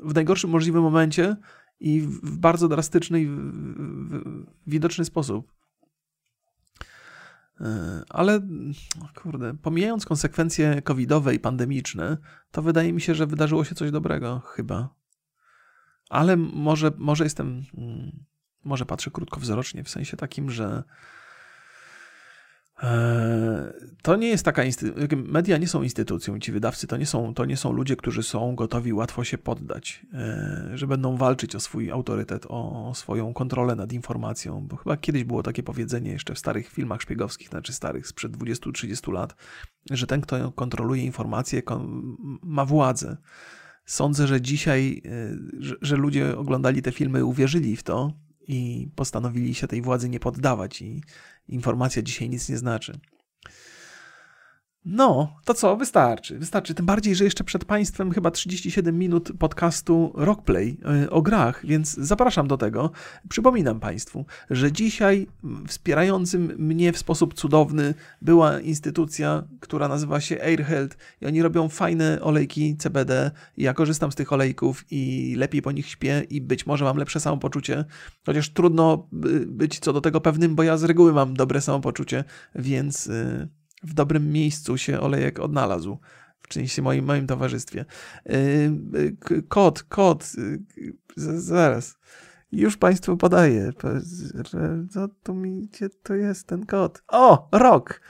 w 0.08 0.14
najgorszym 0.14 0.50
możliwym 0.50 0.82
momencie 0.82 1.36
i 1.80 2.00
w 2.00 2.38
bardzo 2.38 2.68
drastyczny 2.68 3.22
i 3.22 3.28
widoczny 4.66 5.04
sposób. 5.04 5.52
E, 7.62 8.02
ale 8.08 8.40
kurde, 9.14 9.54
pomijając 9.54 10.06
konsekwencje 10.06 10.82
covidowe 10.82 11.34
i 11.34 11.38
pandemiczne, 11.38 12.18
to 12.50 12.62
wydaje 12.62 12.92
mi 12.92 13.00
się, 13.00 13.14
że 13.14 13.26
wydarzyło 13.26 13.64
się 13.64 13.74
coś 13.74 13.90
dobrego 13.90 14.40
chyba. 14.40 14.94
Ale 16.10 16.36
może, 16.36 16.92
może 16.98 17.24
jestem, 17.24 17.64
mm, 17.78 18.24
może 18.64 18.86
patrzę 18.86 19.10
krótkowzrocznie, 19.10 19.84
w 19.84 19.90
sensie 19.90 20.16
takim, 20.16 20.50
że 20.50 20.82
to 24.02 24.16
nie 24.16 24.28
jest 24.28 24.44
taka. 24.44 24.62
Media 25.16 25.58
nie 25.58 25.68
są 25.68 25.82
instytucją, 25.82 26.38
ci 26.38 26.52
wydawcy 26.52 26.86
to 26.86 26.96
nie 26.96 27.06
są, 27.06 27.34
to 27.34 27.44
nie 27.44 27.56
są 27.56 27.72
ludzie, 27.72 27.96
którzy 27.96 28.22
są 28.22 28.54
gotowi 28.54 28.92
łatwo 28.92 29.24
się 29.24 29.38
poddać, 29.38 30.06
e, 30.14 30.70
że 30.74 30.86
będą 30.86 31.16
walczyć 31.16 31.56
o 31.56 31.60
swój 31.60 31.90
autorytet, 31.90 32.46
o 32.48 32.92
swoją 32.94 33.34
kontrolę 33.34 33.74
nad 33.74 33.92
informacją. 33.92 34.66
Bo 34.66 34.76
chyba 34.76 34.96
kiedyś 34.96 35.24
było 35.24 35.42
takie 35.42 35.62
powiedzenie 35.62 36.10
jeszcze 36.10 36.34
w 36.34 36.38
starych 36.38 36.68
filmach 36.68 37.02
szpiegowskich, 37.02 37.48
znaczy 37.48 37.72
starych 37.72 38.06
sprzed 38.06 38.36
20-30 38.36 39.12
lat, 39.12 39.34
że 39.90 40.06
ten, 40.06 40.20
kto 40.20 40.52
kontroluje 40.52 41.04
informacje, 41.04 41.62
ma 42.42 42.64
władzę. 42.64 43.16
Sądzę, 43.86 44.26
że 44.26 44.40
dzisiaj, 44.40 45.02
e, 45.04 45.70
że 45.82 45.96
ludzie 45.96 46.38
oglądali 46.38 46.82
te 46.82 46.92
filmy, 46.92 47.24
uwierzyli 47.24 47.76
w 47.76 47.82
to 47.82 48.12
i 48.48 48.88
postanowili 48.96 49.54
się 49.54 49.68
tej 49.68 49.82
władzy 49.82 50.08
nie 50.08 50.20
poddawać 50.20 50.82
i 50.82 51.02
informacja 51.48 52.02
dzisiaj 52.02 52.30
nic 52.30 52.48
nie 52.48 52.58
znaczy. 52.58 53.00
No, 54.84 55.36
to 55.44 55.54
co? 55.54 55.76
Wystarczy. 55.76 56.38
Wystarczy. 56.38 56.74
Tym 56.74 56.86
bardziej, 56.86 57.14
że 57.14 57.24
jeszcze 57.24 57.44
przed 57.44 57.64
Państwem 57.64 58.12
chyba 58.12 58.30
37 58.30 58.98
minut 58.98 59.32
podcastu 59.38 60.12
Rockplay 60.14 60.78
y, 61.04 61.10
o 61.10 61.22
grach, 61.22 61.66
więc 61.66 61.94
zapraszam 61.94 62.48
do 62.48 62.56
tego. 62.56 62.90
Przypominam 63.28 63.80
Państwu, 63.80 64.26
że 64.50 64.72
dzisiaj 64.72 65.26
wspierającym 65.68 66.54
mnie 66.58 66.92
w 66.92 66.98
sposób 66.98 67.34
cudowny 67.34 67.94
była 68.22 68.60
instytucja, 68.60 69.44
która 69.60 69.88
nazywa 69.88 70.20
się 70.20 70.42
Airheld 70.42 70.96
i 71.20 71.26
oni 71.26 71.42
robią 71.42 71.68
fajne 71.68 72.18
olejki 72.20 72.76
CBD. 72.76 73.30
Ja 73.56 73.74
korzystam 73.74 74.12
z 74.12 74.14
tych 74.14 74.32
olejków 74.32 74.84
i 74.90 75.34
lepiej 75.38 75.62
po 75.62 75.72
nich 75.72 75.88
śpię 75.88 76.26
i 76.30 76.40
być 76.40 76.66
może 76.66 76.84
mam 76.84 76.96
lepsze 76.96 77.20
samopoczucie, 77.20 77.84
chociaż 78.26 78.50
trudno 78.50 79.08
być 79.46 79.78
co 79.78 79.92
do 79.92 80.00
tego 80.00 80.20
pewnym, 80.20 80.54
bo 80.54 80.62
ja 80.62 80.76
z 80.76 80.84
reguły 80.84 81.12
mam 81.12 81.34
dobre 81.34 81.60
samopoczucie, 81.60 82.24
więc 82.54 83.06
y, 83.06 83.48
w 83.82 83.94
dobrym 83.94 84.32
miejscu 84.32 84.78
się 84.78 85.00
olejek 85.00 85.40
odnalazł. 85.40 85.98
W 86.42 86.48
części 86.48 86.82
moim, 86.82 87.04
moim 87.04 87.26
towarzystwie. 87.26 87.84
Yy, 88.26 89.42
kod, 89.48 89.82
kod, 89.82 90.32
yy, 90.76 91.40
zaraz. 91.40 91.98
Już 92.52 92.76
Państwu 92.76 93.16
podaję. 93.16 93.72
Co 94.90 95.08
tu 95.08 95.34
mi, 95.34 95.68
gdzie 95.68 95.88
to 95.88 96.14
jest 96.14 96.46
ten 96.46 96.66
kod? 96.66 97.02
O, 97.08 97.48
rok! 97.52 98.00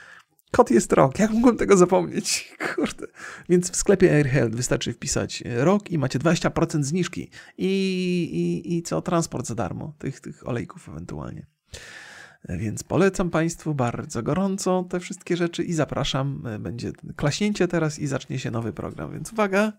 Kod 0.51 0.71
jest 0.71 0.93
rok. 0.93 1.19
Jak 1.19 1.31
mogłem 1.31 1.57
tego 1.57 1.77
zapomnieć? 1.77 2.53
Kurde. 2.75 3.07
Więc 3.49 3.71
w 3.71 3.75
sklepie 3.75 4.11
AirHealth 4.11 4.55
wystarczy 4.55 4.93
wpisać 4.93 5.43
rok 5.45 5.91
i 5.91 5.97
macie 5.97 6.19
20% 6.19 6.83
zniżki. 6.83 7.29
I, 7.57 7.67
i, 8.33 8.77
i 8.77 8.83
co? 8.83 9.01
Transport 9.01 9.47
za 9.47 9.55
darmo. 9.55 9.93
Tych, 9.97 10.19
tych 10.19 10.47
olejków 10.47 10.89
ewentualnie. 10.89 11.45
Więc 12.49 12.83
polecam 12.83 13.29
Państwu 13.29 13.75
bardzo 13.75 14.23
gorąco 14.23 14.85
te 14.89 14.99
wszystkie 14.99 15.37
rzeczy 15.37 15.63
i 15.63 15.73
zapraszam. 15.73 16.43
Będzie 16.59 16.91
klaśnięcie 17.15 17.67
teraz 17.67 17.99
i 17.99 18.07
zacznie 18.07 18.39
się 18.39 18.51
nowy 18.51 18.73
program, 18.73 19.11
więc 19.11 19.33
uwaga. 19.33 19.73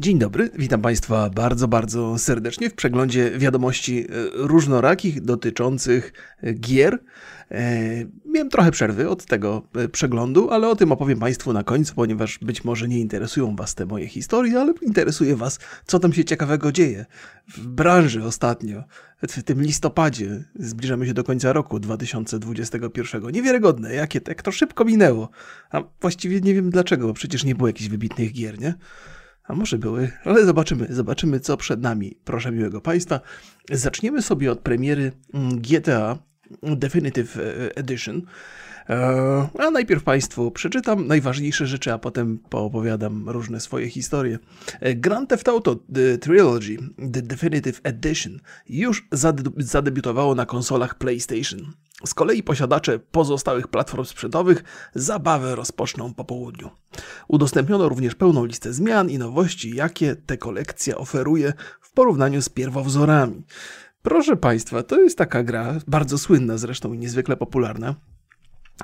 Dzień 0.00 0.18
dobry, 0.18 0.50
witam 0.54 0.82
Państwa 0.82 1.30
bardzo, 1.30 1.68
bardzo 1.68 2.18
serdecznie 2.18 2.70
w 2.70 2.74
przeglądzie 2.74 3.30
wiadomości 3.38 4.00
e, 4.00 4.06
różnorakich 4.34 5.20
dotyczących 5.20 6.12
e, 6.42 6.52
gier. 6.52 6.98
E, 7.50 7.60
miałem 8.26 8.48
trochę 8.50 8.70
przerwy 8.70 9.08
od 9.08 9.24
tego 9.24 9.62
przeglądu, 9.92 10.50
ale 10.50 10.68
o 10.68 10.76
tym 10.76 10.92
opowiem 10.92 11.18
Państwu 11.18 11.52
na 11.52 11.64
końcu, 11.64 11.94
ponieważ 11.94 12.38
być 12.38 12.64
może 12.64 12.88
nie 12.88 13.00
interesują 13.00 13.56
Was 13.56 13.74
te 13.74 13.86
moje 13.86 14.08
historie, 14.08 14.60
ale 14.60 14.72
interesuje 14.82 15.36
Was, 15.36 15.58
co 15.86 15.98
tam 15.98 16.12
się 16.12 16.24
ciekawego 16.24 16.72
dzieje 16.72 17.06
w 17.48 17.66
branży 17.66 18.24
ostatnio. 18.24 18.84
W 19.22 19.42
tym 19.42 19.62
listopadzie 19.62 20.44
zbliżamy 20.54 21.06
się 21.06 21.14
do 21.14 21.24
końca 21.24 21.52
roku 21.52 21.80
2021. 21.80 23.30
Niewiarygodne, 23.30 23.94
jakie, 23.94 24.20
jak 24.28 24.42
to 24.42 24.52
szybko 24.52 24.84
minęło. 24.84 25.28
A 25.70 25.82
właściwie 26.00 26.40
nie 26.40 26.54
wiem 26.54 26.70
dlaczego, 26.70 27.06
bo 27.06 27.14
przecież 27.14 27.44
nie 27.44 27.54
było 27.54 27.68
jakichś 27.68 27.88
wybitnych 27.88 28.32
gier, 28.32 28.60
nie? 28.60 28.74
A 29.48 29.54
może 29.54 29.78
były, 29.78 30.10
ale 30.24 30.44
zobaczymy, 30.44 30.86
zobaczymy 30.90 31.40
co 31.40 31.56
przed 31.56 31.80
nami. 31.80 32.18
Proszę 32.24 32.52
miłego 32.52 32.80
Państwa. 32.80 33.20
Zaczniemy 33.70 34.22
sobie 34.22 34.52
od 34.52 34.60
premiery 34.60 35.12
mm, 35.34 35.60
GTA 35.60 36.18
Definitive 36.62 37.36
e, 37.36 37.76
Edition. 37.76 38.22
E, 38.88 39.48
a 39.58 39.70
najpierw 39.70 40.02
Państwu 40.02 40.50
przeczytam 40.50 41.06
najważniejsze 41.06 41.66
rzeczy, 41.66 41.92
a 41.92 41.98
potem 41.98 42.38
poopowiadam 42.38 43.28
różne 43.28 43.60
swoje 43.60 43.90
historie. 43.90 44.38
E, 44.80 44.94
Grand 44.94 45.30
Theft 45.30 45.48
Auto 45.48 45.76
The 45.94 46.18
Trilogy 46.18 46.76
The 47.12 47.22
Definitive 47.22 47.80
Edition 47.82 48.40
już 48.68 49.08
zadebiutowało 49.58 50.34
na 50.34 50.46
konsolach 50.46 50.94
PlayStation. 50.94 51.72
Z 52.06 52.14
kolei 52.14 52.42
posiadacze 52.42 52.98
pozostałych 52.98 53.68
platform 53.68 54.04
sprzętowych 54.04 54.64
zabawę 54.94 55.54
rozpoczną 55.54 56.14
po 56.14 56.24
południu. 56.24 56.70
Udostępniono 57.28 57.88
również 57.88 58.14
pełną 58.14 58.44
listę 58.44 58.72
zmian 58.72 59.10
i 59.10 59.18
nowości, 59.18 59.76
jakie 59.76 60.16
ta 60.16 60.36
kolekcja 60.36 60.96
oferuje 60.96 61.52
w 61.80 61.92
porównaniu 61.92 62.42
z 62.42 62.48
pierwowzorami. 62.48 63.42
Proszę 64.02 64.36
Państwa, 64.36 64.82
to 64.82 65.00
jest 65.00 65.18
taka 65.18 65.42
gra, 65.42 65.74
bardzo 65.86 66.18
słynna 66.18 66.58
zresztą 66.58 66.92
i 66.92 66.98
niezwykle 66.98 67.36
popularna. 67.36 67.94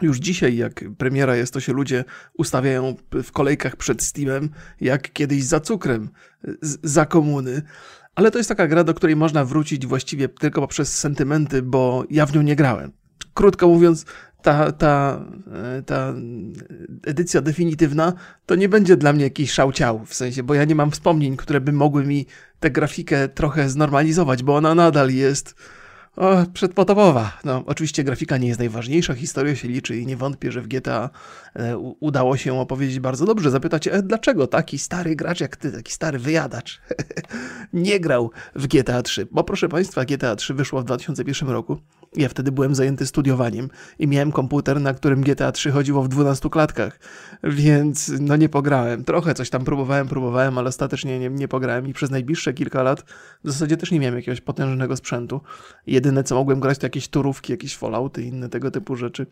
Już 0.02 0.18
dzisiaj, 0.18 0.56
jak 0.56 0.84
premiera 0.98 1.36
jest, 1.36 1.52
to 1.52 1.60
się 1.60 1.72
ludzie 1.72 2.04
ustawiają 2.38 2.94
w 3.22 3.32
kolejkach 3.32 3.76
przed 3.76 4.02
Steamem, 4.02 4.50
jak 4.80 5.12
kiedyś 5.12 5.44
za 5.44 5.60
cukrem, 5.60 6.10
za 6.82 7.06
komuny. 7.06 7.62
Ale 8.14 8.30
to 8.30 8.38
jest 8.38 8.48
taka 8.48 8.66
gra, 8.66 8.84
do 8.84 8.94
której 8.94 9.16
można 9.16 9.44
wrócić 9.44 9.86
właściwie 9.86 10.28
tylko 10.28 10.60
poprzez 10.60 10.98
sentymenty, 10.98 11.62
bo 11.62 12.04
ja 12.10 12.26
w 12.26 12.34
nią 12.34 12.42
nie 12.42 12.56
grałem 12.56 12.92
krótko 13.34 13.68
mówiąc, 13.68 14.04
ta, 14.44 14.72
ta, 14.72 15.24
e, 15.78 15.82
ta 15.82 16.14
edycja 17.06 17.40
definitywna 17.40 18.12
to 18.46 18.54
nie 18.54 18.68
będzie 18.68 18.96
dla 18.96 19.12
mnie 19.12 19.24
jakiś 19.24 19.52
szałciał, 19.52 20.04
w 20.06 20.14
sensie, 20.14 20.42
bo 20.42 20.54
ja 20.54 20.64
nie 20.64 20.74
mam 20.74 20.90
wspomnień, 20.90 21.36
które 21.36 21.60
by 21.60 21.72
mogły 21.72 22.04
mi 22.04 22.26
tę 22.60 22.70
grafikę 22.70 23.28
trochę 23.28 23.68
znormalizować, 23.68 24.42
bo 24.42 24.56
ona 24.56 24.74
nadal 24.74 25.10
jest 25.10 25.54
o, 26.16 26.44
przedpotopowa. 26.52 27.38
No, 27.44 27.62
oczywiście 27.66 28.04
grafika 28.04 28.36
nie 28.36 28.48
jest 28.48 28.60
najważniejsza, 28.60 29.14
historia 29.14 29.56
się 29.56 29.68
liczy 29.68 29.96
i 29.96 30.06
nie 30.06 30.16
wątpię, 30.16 30.52
że 30.52 30.60
w 30.60 30.68
GTA 30.68 31.10
e, 31.54 31.78
udało 31.78 32.36
się 32.36 32.60
opowiedzieć 32.60 33.00
bardzo 33.00 33.26
dobrze. 33.26 33.50
Zapytacie, 33.50 33.92
e, 33.92 34.02
dlaczego 34.02 34.46
taki 34.46 34.78
stary 34.78 35.16
gracz 35.16 35.40
jak 35.40 35.56
ty, 35.56 35.72
taki 35.72 35.92
stary 35.92 36.18
wyjadacz 36.18 36.80
nie 37.72 38.00
grał 38.00 38.30
w 38.54 38.66
GTA 38.66 39.02
3? 39.02 39.26
Bo 39.30 39.44
proszę 39.44 39.68
Państwa, 39.68 40.04
GTA 40.04 40.36
3 40.36 40.54
wyszło 40.54 40.80
w 40.80 40.84
2001 40.84 41.48
roku. 41.48 41.78
Ja 42.16 42.28
wtedy 42.28 42.52
byłem 42.52 42.74
zajęty 42.74 43.06
studiowaniem 43.06 43.68
i 43.98 44.06
miałem 44.08 44.32
komputer, 44.32 44.80
na 44.80 44.94
którym 44.94 45.20
GTA 45.20 45.52
3 45.52 45.70
chodziło 45.70 46.02
w 46.02 46.08
12 46.08 46.50
klatkach, 46.50 46.98
więc 47.42 48.12
no 48.20 48.36
nie 48.36 48.48
pograłem. 48.48 49.04
Trochę 49.04 49.34
coś 49.34 49.50
tam 49.50 49.64
próbowałem, 49.64 50.08
próbowałem, 50.08 50.58
ale 50.58 50.68
ostatecznie 50.68 51.18
nie, 51.18 51.30
nie 51.30 51.48
pograłem 51.48 51.88
i 51.88 51.92
przez 51.92 52.10
najbliższe 52.10 52.54
kilka 52.54 52.82
lat 52.82 53.02
w 53.44 53.50
zasadzie 53.50 53.76
też 53.76 53.90
nie 53.90 54.00
miałem 54.00 54.16
jakiegoś 54.16 54.40
potężnego 54.40 54.96
sprzętu. 54.96 55.40
Jedyne 55.86 56.24
co 56.24 56.34
mogłem 56.34 56.60
grać 56.60 56.78
to 56.78 56.86
jakieś 56.86 57.08
turówki, 57.08 57.52
jakieś 57.52 57.76
Fallouty 57.76 58.22
i 58.22 58.26
inne 58.28 58.48
tego 58.48 58.70
typu 58.70 58.96
rzeczy. 58.96 59.26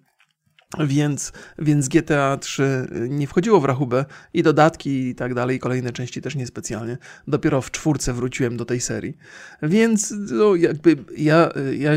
Więc, 0.80 1.32
więc 1.58 1.88
GTA 1.88 2.36
3 2.36 2.86
nie 3.08 3.26
wchodziło 3.26 3.60
w 3.60 3.64
rachubę 3.64 4.04
i 4.34 4.42
dodatki 4.42 5.08
i 5.08 5.14
tak 5.14 5.34
dalej, 5.34 5.58
kolejne 5.58 5.92
części 5.92 6.22
też 6.22 6.34
niespecjalnie. 6.36 6.98
Dopiero 7.28 7.62
w 7.62 7.70
czwórce 7.70 8.12
wróciłem 8.12 8.56
do 8.56 8.64
tej 8.64 8.80
serii. 8.80 9.16
Więc 9.62 10.14
no, 10.30 10.54
jakby 10.54 10.96
ja, 11.16 11.50
ja 11.78 11.90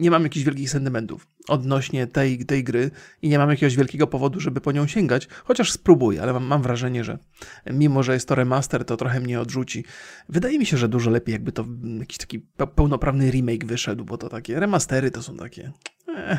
nie 0.00 0.10
mam 0.10 0.22
jakichś 0.22 0.44
wielkich 0.44 0.70
sentymentów 0.70 1.26
odnośnie 1.48 2.06
tej, 2.06 2.46
tej 2.46 2.64
gry 2.64 2.90
i 3.22 3.28
nie 3.28 3.38
mam 3.38 3.50
jakiegoś 3.50 3.76
wielkiego 3.76 4.06
powodu, 4.06 4.40
żeby 4.40 4.60
po 4.60 4.72
nią 4.72 4.86
sięgać, 4.86 5.28
chociaż 5.44 5.72
spróbuję, 5.72 6.22
ale 6.22 6.32
mam, 6.32 6.44
mam 6.44 6.62
wrażenie, 6.62 7.04
że 7.04 7.18
mimo, 7.66 8.02
że 8.02 8.14
jest 8.14 8.28
to 8.28 8.34
remaster, 8.34 8.84
to 8.84 8.96
trochę 8.96 9.20
mnie 9.20 9.40
odrzuci. 9.40 9.84
Wydaje 10.28 10.58
mi 10.58 10.66
się, 10.66 10.76
że 10.76 10.88
dużo 10.88 11.10
lepiej 11.10 11.32
jakby 11.32 11.52
to 11.52 11.66
jakiś 11.98 12.18
taki 12.18 12.38
pełnoprawny 12.74 13.30
remake 13.30 13.66
wyszedł, 13.66 14.04
bo 14.04 14.18
to 14.18 14.28
takie 14.28 14.60
remastery 14.60 15.10
to 15.10 15.22
są 15.22 15.36
takie... 15.36 15.72
Eh 16.16 16.38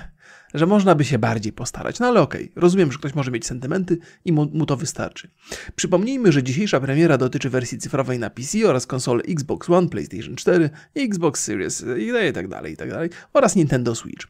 że 0.54 0.66
można 0.66 0.96
by 0.96 1.06
się 1.06 1.20
bardziej 1.20 1.54
postarać. 1.54 2.00
No 2.00 2.08
ale 2.08 2.22
okej, 2.22 2.44
okay, 2.44 2.62
rozumiem, 2.62 2.92
że 2.92 2.98
ktoś 2.98 3.16
może 3.16 3.32
mieć 3.32 3.46
sentymenty 3.46 3.98
i 4.26 4.32
mu, 4.32 4.46
mu, 4.54 4.66
to 4.66 4.78
wystarczy. 4.78 5.30
Przypomnijmy, 5.76 6.32
że 6.32 6.44
dzisiejsza 6.44 6.80
premiera 6.80 7.18
dotyczy 7.18 7.50
wersji 7.50 7.78
cyfrowej 7.78 8.20
na 8.20 8.30
PC 8.30 8.70
oraz 8.70 8.88
konsole 8.88 9.24
Xbox 9.24 9.70
One, 9.70 9.90
PlayStation 9.90 10.36
4, 10.36 10.70
Xbox 10.96 11.44
Series 11.44 11.86
i 11.98 12.34
tak 12.34 12.48
dalej, 12.48 12.74
i 12.74 12.78
tak 12.78 12.90
dalej 12.90 13.10
oraz 13.34 13.56
Nintendo 13.56 13.96
Switch. 13.96 14.28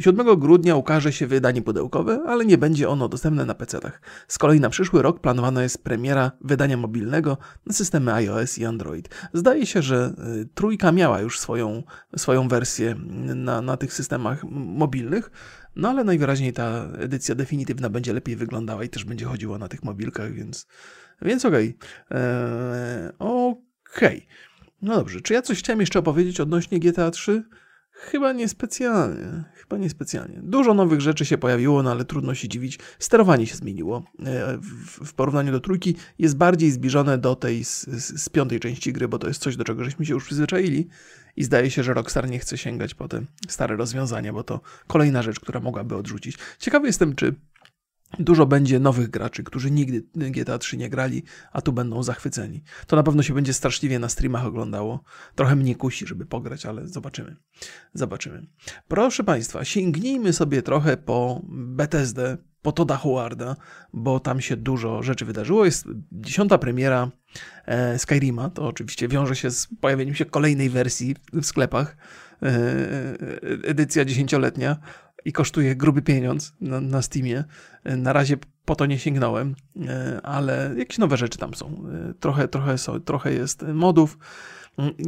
7 0.00 0.38
grudnia 0.38 0.76
ukaże 0.76 1.12
się 1.12 1.26
wydanie 1.26 1.62
pudełkowe, 1.62 2.20
ale 2.26 2.44
nie 2.44 2.58
będzie 2.58 2.88
ono 2.88 3.08
dostępne 3.08 3.44
na 3.44 3.54
PC-tach. 3.54 4.00
Z 4.28 4.38
kolei 4.38 4.60
na 4.60 4.70
przyszły 4.70 5.02
rok 5.02 5.20
planowana 5.20 5.62
jest 5.62 5.84
premiera 5.84 6.32
wydania 6.40 6.76
mobilnego 6.76 7.38
na 7.66 7.72
systemy 7.72 8.12
iOS 8.12 8.58
i 8.58 8.64
Android. 8.64 9.08
Zdaje 9.32 9.66
się, 9.66 9.82
że 9.82 10.12
y, 10.42 10.48
trójka 10.54 10.92
miała 10.92 11.20
już 11.20 11.40
swoją, 11.40 11.82
swoją 12.16 12.48
wersję 12.48 12.94
na, 13.34 13.62
na 13.62 13.76
tych 13.76 13.92
systemach 13.92 14.44
mobilnych, 14.50 15.30
no 15.76 15.88
ale 15.88 16.04
najwyraźniej 16.04 16.52
ta 16.52 16.88
edycja 16.98 17.34
definitywna 17.34 17.88
będzie 17.90 18.12
lepiej 18.12 18.36
wyglądała 18.36 18.84
i 18.84 18.88
też 18.88 19.04
będzie 19.04 19.24
chodziła 19.24 19.58
na 19.58 19.68
tych 19.68 19.82
mobilkach, 19.82 20.32
więc, 20.32 20.66
więc 21.22 21.44
okej. 21.44 21.76
Okay. 22.08 22.20
Eee, 22.20 23.10
okej. 23.18 24.16
Okay. 24.16 24.22
No 24.82 24.96
dobrze, 24.96 25.20
czy 25.20 25.34
ja 25.34 25.42
coś 25.42 25.58
chciałem 25.58 25.80
jeszcze 25.80 25.98
opowiedzieć 25.98 26.40
odnośnie 26.40 26.80
GTA 26.80 27.10
3? 27.10 27.44
Chyba 28.00 28.32
niespecjalnie. 28.32 29.44
Chyba 29.54 29.76
niespecjalnie. 29.76 30.40
Dużo 30.42 30.74
nowych 30.74 31.00
rzeczy 31.00 31.24
się 31.24 31.38
pojawiło, 31.38 31.82
no 31.82 31.90
ale 31.90 32.04
trudno 32.04 32.34
się 32.34 32.48
dziwić. 32.48 32.78
Sterowanie 32.98 33.46
się 33.46 33.56
zmieniło. 33.56 34.04
E, 34.26 34.58
w, 35.04 35.14
porównaniu 35.14 35.52
do 35.52 35.60
trójki 35.60 35.94
jest 36.18 36.36
bardziej 36.36 36.70
zbliżone 36.70 37.18
do 37.18 37.36
tej 37.36 37.64
z, 37.64 37.86
z, 37.86 38.22
z, 38.22 38.28
piątej 38.28 38.60
części 38.60 38.92
gry, 38.92 39.08
bo 39.08 39.18
to 39.18 39.28
jest 39.28 39.42
coś, 39.42 39.56
do 39.56 39.64
czego 39.64 39.84
żeśmy 39.84 40.06
się 40.06 40.14
już 40.14 40.24
przyzwyczaili. 40.24 40.88
I 41.36 41.44
zdaje 41.44 41.70
się, 41.70 41.82
że 41.82 41.94
Rockstar 41.94 42.30
nie 42.30 42.38
chce 42.38 42.58
sięgać 42.58 42.94
po 42.94 43.08
te 43.08 43.22
stare 43.48 43.76
rozwiązania, 43.76 44.32
bo 44.32 44.44
to 44.44 44.60
kolejna 44.86 45.22
rzecz, 45.22 45.40
która 45.40 45.60
mogłaby 45.60 45.96
odrzucić. 45.96 46.38
Ciekawy 46.58 46.86
jestem, 46.86 47.14
czy 47.14 47.34
Dużo 48.18 48.46
będzie 48.46 48.78
nowych 48.78 49.10
graczy, 49.10 49.44
którzy 49.44 49.70
nigdy 49.70 50.06
GTA 50.14 50.58
3 50.58 50.76
nie 50.76 50.90
grali, 50.90 51.22
a 51.52 51.62
tu 51.62 51.72
będą 51.72 52.02
zachwyceni. 52.02 52.62
To 52.86 52.96
na 52.96 53.02
pewno 53.02 53.22
się 53.22 53.34
będzie 53.34 53.52
straszliwie 53.52 53.98
na 53.98 54.08
streamach 54.08 54.44
oglądało. 54.44 55.02
Trochę 55.34 55.56
mnie 55.56 55.74
kusi, 55.76 56.06
żeby 56.06 56.26
pograć, 56.26 56.66
ale 56.66 56.86
zobaczymy. 56.86 57.36
Zobaczymy. 57.94 58.46
Proszę 58.88 59.24
Państwa, 59.24 59.64
sięgnijmy 59.64 60.32
sobie 60.32 60.62
trochę 60.62 60.96
po 60.96 61.40
BTSD 61.48 62.36
po 62.62 62.72
Toda 62.72 62.96
Howarda, 62.96 63.56
bo 63.92 64.20
tam 64.20 64.40
się 64.40 64.56
dużo 64.56 65.02
rzeczy 65.02 65.24
wydarzyło. 65.24 65.64
Jest 65.64 65.86
dziesiąta 66.12 66.58
premiera 66.58 67.10
e, 67.66 67.98
Skyrima, 67.98 68.50
to 68.50 68.66
oczywiście 68.66 69.08
wiąże 69.08 69.36
się 69.36 69.50
z 69.50 69.68
pojawieniem 69.80 70.14
się 70.14 70.24
kolejnej 70.24 70.70
wersji 70.70 71.16
w 71.32 71.46
sklepach. 71.46 71.96
E, 72.42 72.48
edycja 73.64 74.04
dziesięcioletnia 74.04 74.76
i 75.24 75.32
kosztuje 75.32 75.76
gruby 75.76 76.02
pieniądz 76.02 76.52
na, 76.60 76.80
na 76.80 77.02
Steamie. 77.02 77.44
E, 77.84 77.96
na 77.96 78.12
razie 78.12 78.36
po 78.64 78.76
to 78.76 78.86
nie 78.86 78.98
sięgnąłem, 78.98 79.54
e, 79.88 80.20
ale 80.22 80.74
jakieś 80.76 80.98
nowe 80.98 81.16
rzeczy 81.16 81.38
tam 81.38 81.54
są. 81.54 81.84
E, 82.10 82.14
trochę, 82.14 82.48
trochę, 82.48 82.76
trochę 83.04 83.32
jest 83.32 83.62
modów. 83.62 84.18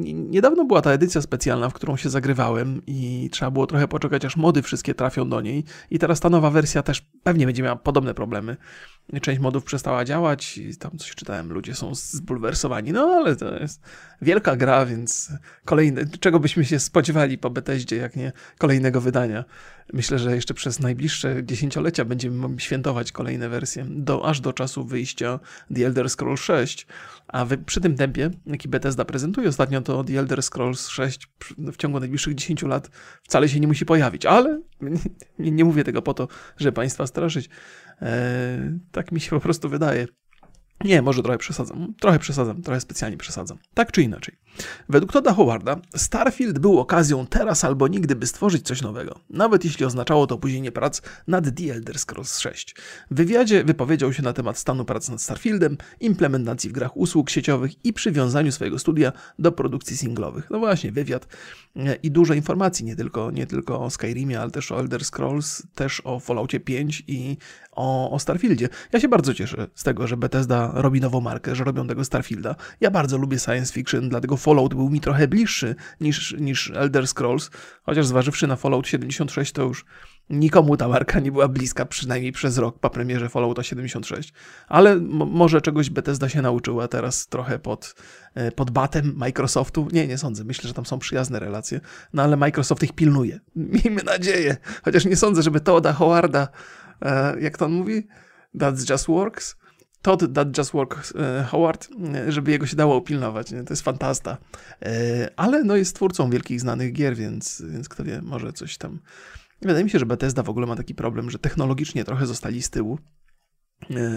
Niedawno 0.06 0.64
była 0.64 0.82
ta 0.82 0.90
edycja 0.90 1.22
specjalna, 1.22 1.68
w 1.68 1.74
którą 1.74 1.96
się 1.96 2.10
zagrywałem 2.10 2.82
i 2.86 3.28
trzeba 3.32 3.50
było 3.50 3.66
trochę 3.66 3.88
poczekać, 3.88 4.24
aż 4.24 4.36
mody 4.36 4.62
wszystkie 4.62 4.94
trafią 4.94 5.28
do 5.28 5.40
niej. 5.40 5.64
I 5.90 5.98
teraz 5.98 6.20
ta 6.20 6.30
nowa 6.30 6.50
wersja 6.50 6.82
też 6.82 7.02
pewnie 7.22 7.46
będzie 7.46 7.62
miała 7.62 7.76
podobne 7.76 8.14
problemy. 8.14 8.56
Część 9.22 9.40
modów 9.40 9.64
przestała 9.64 10.04
działać 10.04 10.58
i 10.58 10.76
tam 10.76 10.98
coś 10.98 11.14
czytałem, 11.14 11.52
ludzie 11.52 11.74
są 11.74 11.94
zbulwersowani. 11.94 12.92
No 12.92 13.00
ale 13.00 13.36
to 13.36 13.54
jest 13.58 13.80
wielka 14.22 14.56
gra, 14.56 14.86
więc 14.86 15.32
kolejne, 15.64 16.06
czego 16.20 16.40
byśmy 16.40 16.64
się 16.64 16.80
spodziewali 16.80 17.38
po 17.38 17.50
Bethesdzie, 17.50 17.96
jak 17.96 18.16
nie 18.16 18.32
kolejnego 18.58 19.00
wydania. 19.00 19.44
Myślę, 19.92 20.18
że 20.18 20.34
jeszcze 20.34 20.54
przez 20.54 20.80
najbliższe 20.80 21.44
dziesięciolecia 21.44 22.04
będziemy 22.04 22.36
mogli 22.36 22.60
świętować 22.60 23.12
kolejne 23.12 23.48
wersje, 23.48 23.86
do, 23.90 24.28
aż 24.28 24.40
do 24.40 24.52
czasu 24.52 24.84
wyjścia 24.84 25.40
The 25.74 25.86
Elder 25.86 26.10
Scrolls 26.10 26.40
6. 26.40 26.86
A 27.28 27.44
wy, 27.44 27.58
przy 27.58 27.80
tym 27.80 27.96
tempie, 27.96 28.30
jaki 28.46 28.68
Bethesda 28.68 29.04
prezentuje 29.04 29.48
ostatnio, 29.48 29.80
to 29.80 30.04
The 30.04 30.18
Elder 30.18 30.42
Scrolls 30.42 30.88
6 30.88 31.28
w 31.58 31.76
ciągu 31.76 32.00
najbliższych 32.00 32.34
10 32.34 32.62
lat 32.62 32.90
wcale 33.22 33.48
się 33.48 33.60
nie 33.60 33.66
musi 33.66 33.86
pojawić. 33.86 34.26
Ale 34.26 34.60
nie, 35.38 35.50
nie 35.50 35.64
mówię 35.64 35.84
tego 35.84 36.02
po 36.02 36.14
to, 36.14 36.28
żeby 36.56 36.72
Państwa 36.72 37.06
straszyć. 37.06 37.48
Eee, 38.00 38.78
tak 38.92 39.12
mi 39.12 39.20
się 39.20 39.30
po 39.30 39.40
prostu 39.40 39.68
wydaje. 39.68 40.06
Nie, 40.84 41.02
może 41.02 41.22
trochę 41.22 41.38
przesadzam. 41.38 41.94
Trochę 42.00 42.18
przesadzam, 42.18 42.62
trochę 42.62 42.80
specjalnie 42.80 43.16
przesadzam. 43.16 43.58
Tak 43.74 43.92
czy 43.92 44.02
inaczej. 44.02 44.36
Według 44.88 45.12
Toda 45.12 45.32
Howarda, 45.32 45.76
Starfield 45.96 46.58
był 46.58 46.78
okazją 46.80 47.26
teraz 47.26 47.64
albo 47.64 47.88
nigdy, 47.88 48.16
by 48.16 48.26
stworzyć 48.26 48.66
coś 48.66 48.82
nowego, 48.82 49.18
nawet 49.30 49.64
jeśli 49.64 49.86
oznaczało 49.86 50.26
to 50.26 50.34
opóźnienie 50.34 50.72
prac 50.72 51.02
nad 51.26 51.56
The 51.56 51.72
Elder 51.74 51.98
Scrolls 51.98 52.38
6. 52.38 52.74
W 53.10 53.14
wywiadzie 53.14 53.64
wypowiedział 53.64 54.12
się 54.12 54.22
na 54.22 54.32
temat 54.32 54.58
stanu 54.58 54.84
prac 54.84 55.08
nad 55.08 55.22
Starfieldem, 55.22 55.76
implementacji 56.00 56.70
w 56.70 56.72
grach 56.72 56.96
usług 56.96 57.30
sieciowych 57.30 57.84
i 57.84 57.92
przywiązaniu 57.92 58.52
swojego 58.52 58.78
studia 58.78 59.12
do 59.38 59.52
produkcji 59.52 59.96
singlowych. 59.96 60.50
No 60.50 60.58
właśnie, 60.58 60.92
wywiad 60.92 61.26
i 62.02 62.10
dużo 62.10 62.34
informacji, 62.34 62.84
nie 62.84 62.96
tylko, 62.96 63.30
nie 63.30 63.46
tylko 63.46 63.80
o 63.80 63.90
Skyrimie, 63.90 64.40
ale 64.40 64.50
też 64.50 64.72
o 64.72 64.80
Elder 64.80 65.04
Scrolls, 65.04 65.62
też 65.74 66.02
o 66.04 66.20
Falloutie 66.20 66.60
5 66.60 67.02
i 67.06 67.36
o, 67.72 68.10
o 68.10 68.18
Starfieldzie. 68.18 68.68
Ja 68.92 69.00
się 69.00 69.08
bardzo 69.08 69.34
cieszę 69.34 69.68
z 69.74 69.82
tego, 69.82 70.06
że 70.06 70.16
Bethesda 70.16 70.72
robi 70.74 71.00
nową 71.00 71.20
markę, 71.20 71.54
że 71.54 71.64
robią 71.64 71.86
tego 71.86 72.04
Starfielda. 72.04 72.54
Ja 72.80 72.90
bardzo 72.90 73.18
lubię 73.18 73.38
science 73.38 73.72
fiction, 73.72 74.08
dlatego 74.08 74.36
Fallout 74.42 74.74
był 74.74 74.90
mi 74.90 75.00
trochę 75.00 75.28
bliższy 75.28 75.74
niż, 76.00 76.34
niż 76.38 76.72
Elder 76.74 77.08
Scrolls, 77.08 77.50
chociaż 77.82 78.06
zważywszy 78.06 78.46
na 78.46 78.56
Fallout 78.56 78.88
76, 78.88 79.52
to 79.52 79.62
już 79.62 79.84
nikomu 80.30 80.76
ta 80.76 80.88
marka 80.88 81.20
nie 81.20 81.32
była 81.32 81.48
bliska, 81.48 81.86
przynajmniej 81.86 82.32
przez 82.32 82.58
rok 82.58 82.78
po 82.78 82.90
premierze 82.90 83.28
Fallouta 83.28 83.62
76. 83.62 84.32
Ale 84.68 84.96
może 85.10 85.60
czegoś 85.60 85.90
Bethesda 85.90 86.28
się 86.28 86.42
nauczyła 86.42 86.88
teraz 86.88 87.26
trochę 87.26 87.58
pod, 87.58 87.94
e, 88.34 88.52
pod 88.52 88.70
batem 88.70 89.14
Microsoftu. 89.16 89.88
Nie, 89.92 90.06
nie 90.06 90.18
sądzę. 90.18 90.44
Myślę, 90.44 90.68
że 90.68 90.74
tam 90.74 90.86
są 90.86 90.98
przyjazne 90.98 91.40
relacje. 91.40 91.80
No 92.12 92.22
ale 92.22 92.36
Microsoft 92.36 92.82
ich 92.82 92.92
pilnuje. 92.92 93.40
Miejmy 93.56 94.02
nadzieję. 94.02 94.56
Chociaż 94.84 95.04
nie 95.04 95.16
sądzę, 95.16 95.42
żeby 95.42 95.60
to 95.60 95.80
da 95.80 95.92
Howarda, 95.92 96.48
e, 97.02 97.40
jak 97.40 97.58
to 97.58 97.64
on 97.64 97.72
mówi? 97.72 98.06
That 98.58 98.90
just 98.90 99.06
works 99.06 99.61
Todd 100.02 100.34
That 100.34 100.58
Just 100.58 100.72
Work 100.72 101.12
e, 101.14 101.44
Howard, 101.44 101.88
e, 102.14 102.32
żeby 102.32 102.50
jego 102.50 102.66
się 102.66 102.76
dało 102.76 102.96
opilnować. 102.96 103.52
Nie? 103.52 103.64
To 103.64 103.72
jest 103.72 103.82
fantasta. 103.82 104.36
E, 104.82 105.30
ale 105.36 105.64
no 105.64 105.76
jest 105.76 105.96
twórcą 105.96 106.30
wielkich 106.30 106.60
znanych 106.60 106.92
gier, 106.92 107.16
więc, 107.16 107.62
więc 107.72 107.88
kto 107.88 108.04
wie, 108.04 108.22
może 108.22 108.52
coś 108.52 108.78
tam. 108.78 108.98
Wydaje 109.62 109.84
mi 109.84 109.90
się, 109.90 109.98
że 109.98 110.06
Bethesda 110.06 110.42
w 110.42 110.50
ogóle 110.50 110.66
ma 110.66 110.76
taki 110.76 110.94
problem, 110.94 111.30
że 111.30 111.38
technologicznie 111.38 112.04
trochę 112.04 112.26
zostali 112.26 112.62
z 112.62 112.70
tyłu. 112.70 112.98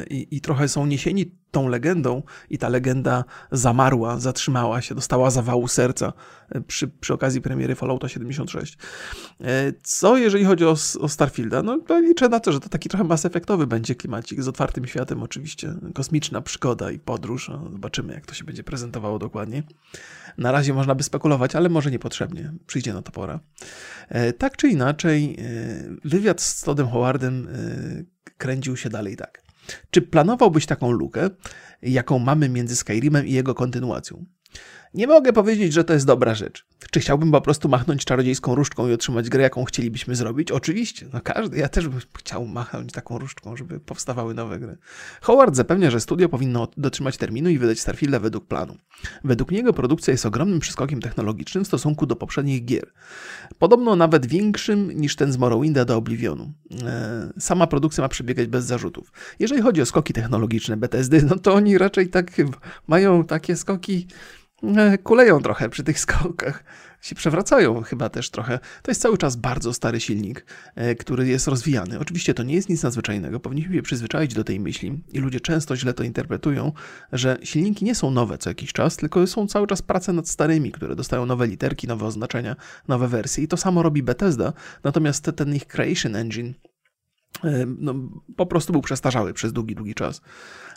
I, 0.10 0.28
I, 0.32 0.42
trochę 0.42 0.68
są 0.68 0.86
niesieni 0.86 1.26
tą 1.56 1.68
legendą, 1.68 2.24
i 2.50 2.58
ta 2.58 2.70
legenda 2.70 3.24
zamarła, 3.52 4.20
zatrzymała 4.20 4.82
się, 4.82 4.96
dostała 4.96 5.30
zawału 5.30 5.68
serca 5.68 6.14
e, 6.50 6.62
przy, 6.62 6.88
przy 6.88 7.14
okazji 7.14 7.42
premiery 7.42 7.76
Fallouta 7.76 8.10
76. 8.10 8.78
E, 9.42 9.74
co 9.84 10.18
jeżeli 10.18 10.46
chodzi 10.46 10.66
o, 10.66 10.76
o 11.00 11.10
Starfielda? 11.10 11.64
No 11.64 11.80
to 11.80 12.00
liczę 12.00 12.30
na 12.30 12.40
to, 12.40 12.52
że 12.52 12.60
to 12.60 12.70
taki 12.70 12.90
trochę 12.90 13.04
Mass 13.04 13.26
Effectowy 13.26 13.68
będzie 13.68 13.96
klimacik 13.96 14.42
z 14.42 14.48
otwartym 14.48 14.88
światem, 14.88 15.24
oczywiście. 15.24 15.74
Kosmiczna 15.94 16.42
przygoda 16.42 16.92
i 16.92 17.00
podróż. 17.00 17.52
Zobaczymy, 17.72 18.14
jak 18.14 18.26
to 18.26 18.34
się 18.34 18.44
będzie 18.44 18.64
prezentowało 18.64 19.20
dokładnie. 19.20 19.64
Na 20.38 20.52
razie 20.52 20.74
można 20.74 20.96
by 20.96 21.04
spekulować, 21.04 21.56
ale 21.56 21.70
może 21.70 21.92
niepotrzebnie. 21.92 22.54
Przyjdzie 22.68 22.94
na 22.94 23.02
to 23.02 23.12
pora. 23.12 23.40
E, 24.10 24.34
tak 24.34 24.58
czy 24.58 24.70
inaczej, 24.70 25.38
wywiad 26.06 26.42
z 26.42 26.62
Toddem 26.62 26.88
Howardem 26.88 27.48
kręcił 28.38 28.78
się 28.78 28.90
dalej 28.90 29.16
tak. 29.16 29.46
Czy 29.92 30.02
planowałbyś 30.02 30.66
taką 30.66 30.92
lukę, 30.92 31.30
jaką 31.82 32.20
mamy 32.20 32.50
między 32.50 32.76
Skyrimem 32.76 33.28
i 33.28 33.32
jego 33.32 33.56
kontynuacją? 33.56 34.26
Nie 34.96 35.08
mogę 35.08 35.34
powiedzieć, 35.34 35.74
że 35.74 35.84
to 35.84 35.94
jest 35.94 36.06
dobra 36.06 36.36
rzecz. 36.36 36.66
Czy 36.92 37.00
chciałbym 37.00 37.32
po 37.32 37.42
prostu 37.42 37.70
machnąć 37.70 38.06
czarodziejską 38.06 38.56
różdżką 38.56 38.90
i 38.90 38.94
otrzymać 38.94 39.30
grę, 39.30 39.44
jaką 39.44 39.66
chcielibyśmy 39.66 40.16
zrobić? 40.16 40.52
Oczywiście, 40.52 41.06
no 41.14 41.22
każdy. 41.24 41.58
Ja 41.58 41.70
też 41.70 41.88
bym 41.88 42.00
chciał 42.18 42.46
machnąć 42.46 42.92
taką 42.92 43.20
różdżką, 43.20 43.58
żeby 43.58 43.80
powstawały 43.80 44.34
nowe 44.34 44.60
gry. 44.60 44.78
Howard 45.22 45.56
zapewnia, 45.56 45.92
że 45.92 46.00
studio 46.02 46.30
powinno 46.30 46.68
dotrzymać 46.78 47.18
terminu 47.18 47.50
i 47.50 47.58
wydać 47.58 47.80
Starfielda 47.80 48.20
według 48.20 48.48
planu. 48.48 48.76
Według 49.24 49.52
niego 49.52 49.74
produkcja 49.74 50.12
jest 50.12 50.26
ogromnym 50.26 50.60
przeskokiem 50.60 51.02
technologicznym 51.02 51.64
w 51.64 51.68
stosunku 51.68 52.06
do 52.06 52.16
poprzednich 52.16 52.66
gier. 52.66 52.92
Podobno 53.60 53.96
nawet 53.96 54.26
większym 54.26 54.92
niż 54.92 55.16
ten 55.16 55.32
z 55.32 55.38
Morrowinda 55.38 55.86
do 55.86 55.98
Oblivionu. 55.98 56.54
E, 56.84 57.34
sama 57.40 57.68
produkcja 57.68 58.02
ma 58.02 58.10
przebiegać 58.10 58.48
bez 58.48 58.66
zarzutów. 58.66 59.12
Jeżeli 59.40 59.62
chodzi 59.62 59.82
o 59.82 59.86
skoki 59.86 60.14
technologiczne 60.14 60.78
BTSD, 60.78 61.22
no 61.22 61.40
to 61.40 61.54
oni 61.54 61.78
raczej 61.78 62.10
tak 62.10 62.32
mają 62.88 63.24
takie 63.24 63.56
skoki 63.56 64.08
kuleją 65.04 65.42
trochę 65.42 65.70
przy 65.70 65.84
tych 65.84 66.00
skokach, 66.06 66.64
się 67.02 67.16
przewracają 67.16 67.82
chyba 67.82 68.10
też 68.10 68.30
trochę. 68.30 68.60
To 68.82 68.92
jest 68.92 69.02
cały 69.02 69.18
czas 69.18 69.36
bardzo 69.36 69.74
stary 69.74 70.00
silnik, 70.00 70.46
e, 70.76 70.96
który 70.96 71.28
jest 71.28 71.48
rozwijany. 71.48 72.00
Oczywiście 72.00 72.34
to 72.34 72.44
nie 72.44 72.56
jest 72.56 72.70
nic 72.70 72.84
nadzwyczajnego, 72.84 73.40
powinniśmy 73.40 73.76
się 73.76 73.82
przyzwyczaić 73.82 74.34
do 74.34 74.44
tej 74.44 74.60
myśli 74.60 75.04
i 75.14 75.20
ludzie 75.20 75.40
często 75.40 75.76
źle 75.76 75.94
to 75.94 76.04
interpretują, 76.04 76.72
że 77.12 77.38
silniki 77.44 77.86
nie 77.86 77.96
są 77.96 78.12
nowe 78.12 78.38
co 78.38 78.50
jakiś 78.50 78.74
czas, 78.74 78.98
tylko 78.98 79.28
są 79.28 79.48
cały 79.48 79.68
czas 79.68 79.82
prace 79.82 80.14
nad 80.14 80.30
starymi, 80.30 80.72
które 80.72 80.96
dostają 80.96 81.26
nowe 81.26 81.48
literki, 81.48 81.88
nowe 81.88 82.06
oznaczenia, 82.06 82.56
nowe 82.88 83.08
wersje 83.08 83.44
i 83.44 83.48
to 83.48 83.58
samo 83.58 83.84
robi 83.84 84.04
Bethesda, 84.04 84.54
natomiast 84.84 85.32
ten 85.36 85.56
ich 85.56 85.68
Creation 85.68 86.16
Engine 86.16 86.54
e, 87.44 87.66
no, 87.80 87.94
po 88.36 88.46
prostu 88.46 88.74
był 88.74 88.82
przestarzały 88.82 89.34
przez 89.34 89.54
długi, 89.54 89.76
długi 89.76 89.96
czas. 89.96 90.22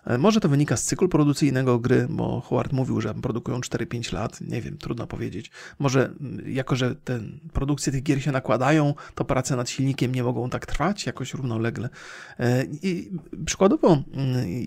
E, 0.05 0.19
może 0.19 0.41
to 0.41 0.49
wynika 0.49 0.77
z 0.77 0.85
cyklu 0.85 1.09
produkcyjnego 1.09 1.79
gry, 1.79 2.07
bo 2.11 2.41
Howard 2.41 2.73
mówił, 2.73 3.01
że 3.01 3.15
produkują 3.15 3.61
4-5 3.61 4.12
lat, 4.12 4.41
nie 4.41 4.62
wiem, 4.62 4.79
trudno 4.79 5.07
powiedzieć. 5.07 5.51
Może 5.79 6.12
jako, 6.47 6.77
że 6.77 6.95
te 6.95 7.20
produkcje 7.53 7.93
tych 7.93 8.03
gier 8.03 8.23
się 8.23 8.33
nakładają, 8.33 8.95
to 9.15 9.25
prace 9.25 9.57
nad 9.57 9.70
silnikiem 9.70 10.15
nie 10.15 10.23
mogą 10.23 10.51
tak 10.51 10.66
trwać 10.66 11.07
jakoś 11.07 11.35
równolegle. 11.35 11.89
E, 12.39 12.65
I 12.83 13.11
przykładowo, 13.47 14.03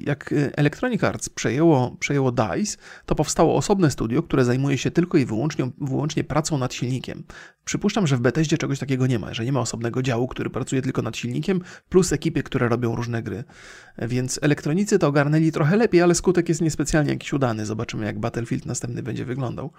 jak 0.05 0.33
Electronic 0.55 1.03
Arts 1.03 1.29
przejęło, 1.29 1.95
przejęło 1.99 2.31
DICE, 2.31 2.77
to 3.05 3.15
powstało 3.15 3.55
osobne 3.55 3.91
studio, 3.91 4.23
które 4.23 4.45
zajmuje 4.45 4.77
się 4.77 4.91
tylko 4.91 5.17
i 5.17 5.25
wyłącznie, 5.25 5.71
wyłącznie 5.81 6.23
pracą 6.23 6.57
nad 6.57 6.73
silnikiem. 6.73 7.23
Przypuszczam, 7.65 8.07
że 8.07 8.17
w 8.17 8.19
Bethesdzie 8.19 8.57
czegoś 8.57 8.79
takiego 8.79 9.07
nie 9.07 9.19
ma, 9.19 9.33
że 9.33 9.45
nie 9.45 9.51
ma 9.51 9.59
osobnego 9.59 10.01
działu, 10.01 10.27
który 10.27 10.49
pracuje 10.49 10.81
tylko 10.81 11.01
nad 11.01 11.17
silnikiem, 11.17 11.61
plus 11.89 12.13
ekipy, 12.13 12.43
które 12.43 12.69
robią 12.69 12.95
różne 12.95 13.23
gry. 13.23 13.43
Więc 14.01 14.39
elektronicy 14.41 14.99
to 14.99 15.07
ogarnęli 15.07 15.51
trochę 15.51 15.77
lepiej, 15.77 16.01
ale 16.01 16.15
skutek 16.15 16.49
jest 16.49 16.61
niespecjalnie 16.61 17.11
jakiś 17.11 17.33
udany. 17.33 17.65
Zobaczymy, 17.65 18.05
jak 18.05 18.19
Battlefield 18.19 18.65
następny 18.65 19.03
będzie 19.03 19.25
wyglądał. 19.25 19.71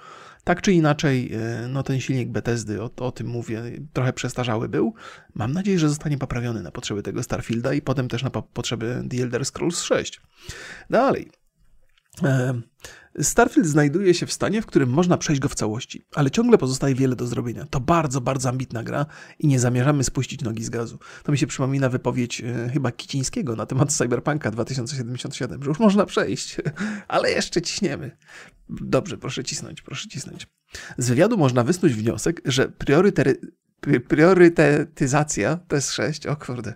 Tak 0.44 0.62
czy 0.62 0.72
inaczej, 0.72 1.32
e, 1.34 1.68
no 1.68 1.82
ten 1.82 2.00
silnik 2.00 2.28
Bethesdy, 2.28 2.82
o, 2.82 2.90
o 2.96 3.12
tym 3.12 3.26
mówię, 3.26 3.62
trochę 3.92 4.12
przestarzały 4.12 4.68
był. 4.68 4.94
Mam 5.34 5.52
nadzieję, 5.52 5.78
że 5.78 5.88
zostanie 5.88 6.18
poprawiony 6.18 6.62
na 6.62 6.70
potrzeby 6.70 7.02
tego 7.02 7.22
Starfielda 7.22 7.74
i 7.74 7.82
potem 7.82 8.08
też 8.08 8.22
na 8.22 8.30
potrzeby 8.30 9.04
The 9.10 9.22
Elder 9.22 9.44
Scrolls 9.44 9.82
6. 9.82 10.20
Dalej. 10.90 11.30
E, 12.24 12.60
Starfield 13.20 13.68
znajduje 13.68 14.14
się 14.14 14.26
w 14.26 14.32
stanie, 14.32 14.62
w 14.62 14.66
którym 14.66 14.90
można 14.90 15.18
przejść 15.18 15.40
go 15.40 15.48
w 15.48 15.54
całości, 15.54 16.04
ale 16.14 16.30
ciągle 16.30 16.58
pozostaje 16.58 16.94
wiele 16.94 17.16
do 17.16 17.26
zrobienia. 17.26 17.66
To 17.70 17.80
bardzo, 17.80 18.20
bardzo 18.20 18.48
ambitna 18.48 18.82
gra 18.82 19.06
i 19.38 19.46
nie 19.46 19.60
zamierzamy 19.60 20.04
spuścić 20.04 20.42
nogi 20.42 20.64
z 20.64 20.70
gazu. 20.70 20.98
To 21.22 21.32
mi 21.32 21.38
się 21.38 21.46
przypomina 21.46 21.88
wypowiedź 21.88 22.40
e, 22.40 22.70
chyba 22.72 22.92
Kicińskiego 22.92 23.56
na 23.56 23.66
temat 23.66 23.92
Cyberpunka 23.92 24.50
2077, 24.50 25.62
że 25.62 25.68
już 25.68 25.78
można 25.78 26.06
przejść, 26.06 26.56
ale 27.08 27.30
jeszcze 27.30 27.62
ciśniemy. 27.62 28.16
Dobrze, 28.68 29.18
proszę 29.18 29.44
cisnąć, 29.44 29.82
proszę 29.82 30.08
cisnąć. 30.08 30.46
Z 30.98 31.08
wywiadu 31.08 31.36
można 31.36 31.64
wysnuć 31.64 31.92
wniosek, 31.92 32.40
że 32.44 32.68
priorytety 32.68 33.52
priorytetyzacja 34.08 35.58
PS6, 35.68 36.28
o 36.28 36.36
kurde, 36.36 36.74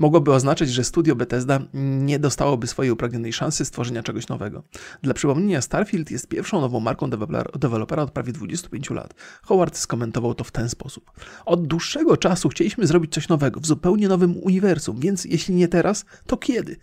mogłoby 0.00 0.32
oznaczać, 0.32 0.68
że 0.68 0.84
studio 0.84 1.16
Bethesda 1.16 1.60
nie 1.74 2.18
dostałoby 2.18 2.66
swojej 2.66 2.92
upragnionej 2.92 3.32
szansy 3.32 3.64
stworzenia 3.64 4.02
czegoś 4.02 4.28
nowego. 4.28 4.62
Dla 5.02 5.14
przypomnienia, 5.14 5.60
Starfield 5.60 6.10
jest 6.10 6.28
pierwszą 6.28 6.60
nową 6.60 6.80
marką 6.80 7.10
dewelopera 7.58 8.02
od 8.02 8.10
prawie 8.10 8.32
25 8.32 8.90
lat. 8.90 9.14
Howard 9.42 9.76
skomentował 9.76 10.34
to 10.34 10.44
w 10.44 10.50
ten 10.50 10.68
sposób. 10.68 11.10
Od 11.46 11.66
dłuższego 11.66 12.16
czasu 12.16 12.48
chcieliśmy 12.48 12.86
zrobić 12.86 13.12
coś 13.12 13.28
nowego, 13.28 13.60
w 13.60 13.66
zupełnie 13.66 14.08
nowym 14.08 14.36
uniwersum, 14.36 15.00
więc 15.00 15.24
jeśli 15.24 15.54
nie 15.54 15.68
teraz, 15.68 16.04
to 16.26 16.36
kiedy? 16.36 16.76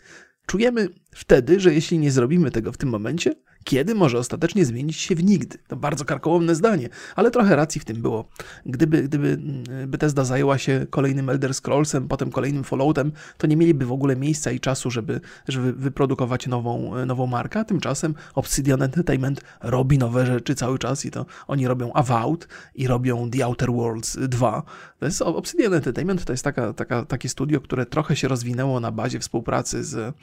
Czujemy 0.45 0.89
wtedy, 1.11 1.59
że 1.59 1.73
jeśli 1.73 1.99
nie 1.99 2.11
zrobimy 2.11 2.51
tego 2.51 2.71
w 2.71 2.77
tym 2.77 2.89
momencie, 2.89 3.35
kiedy 3.67 3.95
może 3.95 4.17
ostatecznie 4.17 4.65
zmienić 4.65 4.97
się 4.97 5.15
w 5.15 5.23
nigdy. 5.23 5.57
To 5.67 5.75
bardzo 5.75 6.05
karkołomne 6.05 6.55
zdanie, 6.55 6.89
ale 7.15 7.31
trochę 7.31 7.55
racji 7.55 7.81
w 7.81 7.85
tym 7.85 8.01
było. 8.01 8.29
Gdyby, 8.65 9.03
gdyby 9.03 9.27
mm, 9.27 9.63
Bethesda 9.91 10.23
zajęła 10.23 10.57
się 10.57 10.85
kolejnym 10.89 11.29
Elder 11.29 11.53
Scrollsem, 11.53 12.07
potem 12.07 12.31
kolejnym 12.31 12.63
Falloutem, 12.63 13.11
to 13.37 13.47
nie 13.47 13.57
mieliby 13.57 13.85
w 13.85 13.91
ogóle 13.91 14.15
miejsca 14.15 14.51
i 14.51 14.59
czasu, 14.59 14.91
żeby, 14.91 15.21
żeby 15.47 15.73
wyprodukować 15.73 16.47
nową, 16.47 17.05
nową 17.05 17.27
markę. 17.27 17.59
A 17.59 17.63
tymczasem 17.63 18.15
Obsidian 18.35 18.81
Entertainment 18.81 19.41
robi 19.61 19.97
nowe 19.97 20.25
rzeczy 20.25 20.55
cały 20.55 20.79
czas 20.79 21.05
i 21.05 21.11
to 21.11 21.25
oni 21.47 21.67
robią 21.67 21.93
Avowed 21.93 22.47
i 22.75 22.87
robią 22.87 23.31
The 23.31 23.45
Outer 23.45 23.71
Worlds 23.71 24.17
2. 24.21 24.63
To 24.99 25.05
jest 25.05 25.21
Obsidian 25.21 25.73
Entertainment 25.73 26.25
to 26.25 26.33
jest 26.33 26.43
taka, 26.43 26.73
taka, 26.73 27.05
takie 27.05 27.29
studio, 27.29 27.61
które 27.61 27.85
trochę 27.85 28.15
się 28.15 28.27
rozwinęło 28.27 28.79
na 28.79 28.91
bazie 28.91 29.19
współpracy 29.19 29.83
z, 29.83 30.15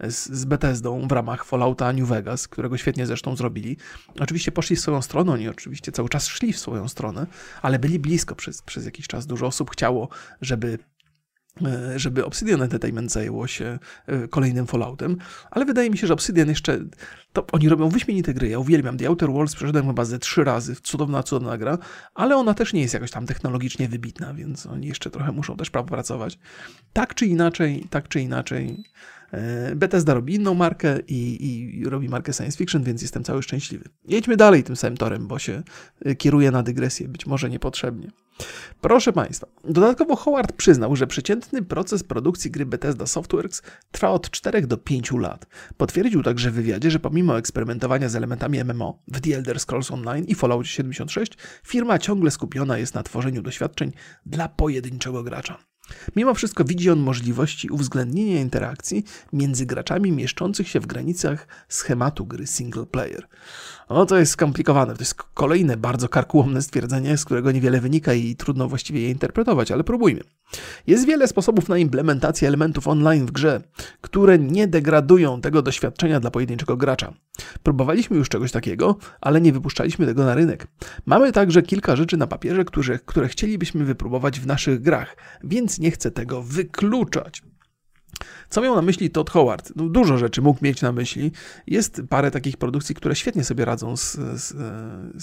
z, 0.00 0.28
z 0.28 0.44
Bethesdą 0.44 1.08
w 1.08 1.12
ramach 1.12 1.44
Fallouta 1.44 1.92
New 1.92 2.08
Vegas, 2.08 2.48
którego 2.48 2.76
świetnie 2.76 2.91
świetnie 2.92 3.06
zresztą 3.06 3.36
zrobili. 3.36 3.76
Oczywiście 4.20 4.52
poszli 4.52 4.76
w 4.76 4.80
swoją 4.80 5.02
stronę, 5.02 5.32
oni 5.32 5.48
oczywiście 5.48 5.92
cały 5.92 6.08
czas 6.08 6.26
szli 6.26 6.52
w 6.52 6.58
swoją 6.58 6.88
stronę, 6.88 7.26
ale 7.62 7.78
byli 7.78 7.98
blisko 7.98 8.34
przez, 8.34 8.62
przez 8.62 8.84
jakiś 8.84 9.06
czas. 9.06 9.26
Dużo 9.26 9.46
osób 9.46 9.70
chciało, 9.70 10.08
żeby 10.40 10.78
e, 11.62 11.98
żeby 11.98 12.24
Obsidian 12.24 12.62
Entertainment 12.62 13.12
zajęło 13.12 13.46
się 13.46 13.78
e, 14.06 14.28
kolejnym 14.28 14.66
Falloutem, 14.66 15.16
ale 15.50 15.64
wydaje 15.64 15.90
mi 15.90 15.98
się, 15.98 16.06
że 16.06 16.14
Obsidian 16.14 16.48
jeszcze, 16.48 16.78
to 17.32 17.46
oni 17.52 17.68
robią 17.68 17.88
wyśmienite 17.88 18.34
gry, 18.34 18.48
ja 18.48 18.58
uwielbiam 18.58 18.98
The 18.98 19.08
Outer 19.08 19.30
Worlds, 19.30 19.54
przeszedłem 19.54 19.86
chyba 19.86 20.04
ze 20.04 20.18
trzy 20.18 20.44
razy, 20.44 20.76
cudowna, 20.76 21.22
cudowna 21.22 21.58
gra, 21.58 21.78
ale 22.14 22.36
ona 22.36 22.54
też 22.54 22.72
nie 22.72 22.82
jest 22.82 22.94
jakoś 22.94 23.10
tam 23.10 23.26
technologicznie 23.26 23.88
wybitna, 23.88 24.34
więc 24.34 24.66
oni 24.66 24.86
jeszcze 24.86 25.10
trochę 25.10 25.32
muszą 25.32 25.56
też 25.56 25.70
pracować. 25.70 26.38
Tak 26.92 27.14
czy 27.14 27.26
inaczej, 27.26 27.86
tak 27.90 28.08
czy 28.08 28.20
inaczej, 28.20 28.84
Bethesda 29.76 30.14
robi 30.14 30.34
inną 30.34 30.54
markę 30.54 31.00
i, 31.08 31.46
i, 31.80 31.84
robi 31.84 32.08
markę 32.08 32.32
science 32.32 32.58
fiction, 32.58 32.82
więc 32.82 33.02
jestem 33.02 33.24
cały 33.24 33.42
szczęśliwy. 33.42 33.84
Jedźmy 34.08 34.36
dalej 34.36 34.64
tym 34.64 34.76
samym 34.76 34.96
torem, 34.96 35.26
bo 35.26 35.38
się 35.38 35.62
e, 36.04 36.14
kieruje 36.14 36.50
na 36.50 36.62
dygresję, 36.62 37.08
być 37.08 37.26
może 37.26 37.50
niepotrzebnie. 37.50 38.10
Proszę 38.80 39.12
Państwa, 39.12 39.46
dodatkowo 39.64 40.16
Howard 40.16 40.52
przyznał, 40.52 40.96
że 40.96 41.06
przeciętny 41.06 41.62
proces 41.62 42.04
produkcji 42.04 42.50
gry 42.50 42.66
Bethesda 42.66 43.06
Softworks 43.06 43.62
trwa 43.90 44.10
od 44.10 44.30
4 44.30 44.66
do 44.66 44.76
5 44.76 45.12
lat. 45.12 45.46
Potwierdził 45.76 46.22
także 46.22 46.50
w 46.50 46.54
wywiadzie, 46.54 46.90
że 46.90 46.98
pomimo 46.98 47.38
eksperymentowania 47.38 48.08
z 48.08 48.16
elementami 48.16 48.64
MMO 48.64 49.02
w 49.08 49.20
The 49.20 49.36
Elder 49.36 49.60
Scrolls 49.60 49.90
Online 49.90 50.24
i 50.24 50.34
Fallout 50.34 50.66
76, 50.66 51.38
firma 51.66 51.98
ciągle 51.98 52.30
skupiona 52.30 52.78
jest 52.78 52.94
na 52.94 53.02
tworzeniu 53.02 53.42
doświadczeń 53.42 53.92
dla 54.26 54.48
pojedynczego 54.48 55.22
gracza. 55.22 55.71
Mimo 56.16 56.34
wszystko 56.34 56.64
widzi 56.64 56.90
on 56.90 56.98
możliwości 56.98 57.68
uwzględnienia 57.68 58.40
interakcji 58.40 59.04
między 59.32 59.66
graczami 59.66 60.12
mieszczących 60.12 60.68
się 60.68 60.80
w 60.80 60.86
granicach 60.86 61.48
schematu 61.68 62.26
gry 62.26 62.46
single 62.46 62.86
player. 62.86 63.28
No 63.90 64.06
to 64.06 64.18
jest 64.18 64.32
skomplikowane, 64.32 64.94
to 64.94 65.02
jest 65.02 65.14
kolejne 65.14 65.76
bardzo 65.76 66.08
karkułomne 66.08 66.62
stwierdzenie, 66.62 67.16
z 67.16 67.24
którego 67.24 67.52
niewiele 67.52 67.80
wynika 67.80 68.14
i 68.14 68.36
trudno 68.36 68.68
właściwie 68.68 69.00
je 69.00 69.10
interpretować, 69.10 69.70
ale 69.70 69.84
próbujmy. 69.84 70.20
Jest 70.86 71.06
wiele 71.06 71.28
sposobów 71.28 71.68
na 71.68 71.78
implementację 71.78 72.48
elementów 72.48 72.88
online 72.88 73.26
w 73.26 73.30
grze, 73.30 73.62
które 74.00 74.38
nie 74.38 74.68
degradują 74.68 75.40
tego 75.40 75.62
doświadczenia 75.62 76.20
dla 76.20 76.30
pojedynczego 76.30 76.76
gracza. 76.76 77.12
Próbowaliśmy 77.62 78.16
już 78.16 78.28
czegoś 78.28 78.52
takiego, 78.52 78.96
ale 79.20 79.40
nie 79.40 79.52
wypuszczaliśmy 79.52 80.06
tego 80.06 80.24
na 80.24 80.34
rynek. 80.34 80.66
Mamy 81.06 81.32
także 81.32 81.62
kilka 81.62 81.96
rzeczy 81.96 82.16
na 82.16 82.26
papierze, 82.26 82.64
które, 82.64 82.98
które 82.98 83.28
chcielibyśmy 83.28 83.84
wypróbować 83.84 84.40
w 84.40 84.46
naszych 84.46 84.82
grach, 84.82 85.16
więc 85.44 85.78
nie 85.82 85.90
chcę 85.90 86.10
tego 86.10 86.42
wykluczać. 86.42 87.42
Co 88.48 88.60
miał 88.60 88.76
na 88.76 88.82
myśli 88.82 89.10
Todd 89.10 89.30
Howard? 89.30 89.72
No, 89.76 89.88
dużo 89.88 90.18
rzeczy 90.18 90.42
mógł 90.42 90.64
mieć 90.64 90.82
na 90.82 90.92
myśli. 90.92 91.32
Jest 91.66 92.02
parę 92.08 92.30
takich 92.30 92.56
produkcji, 92.56 92.94
które 92.94 93.16
świetnie 93.16 93.44
sobie 93.44 93.64
radzą 93.64 93.96
z, 93.96 94.12
z, 94.14 94.54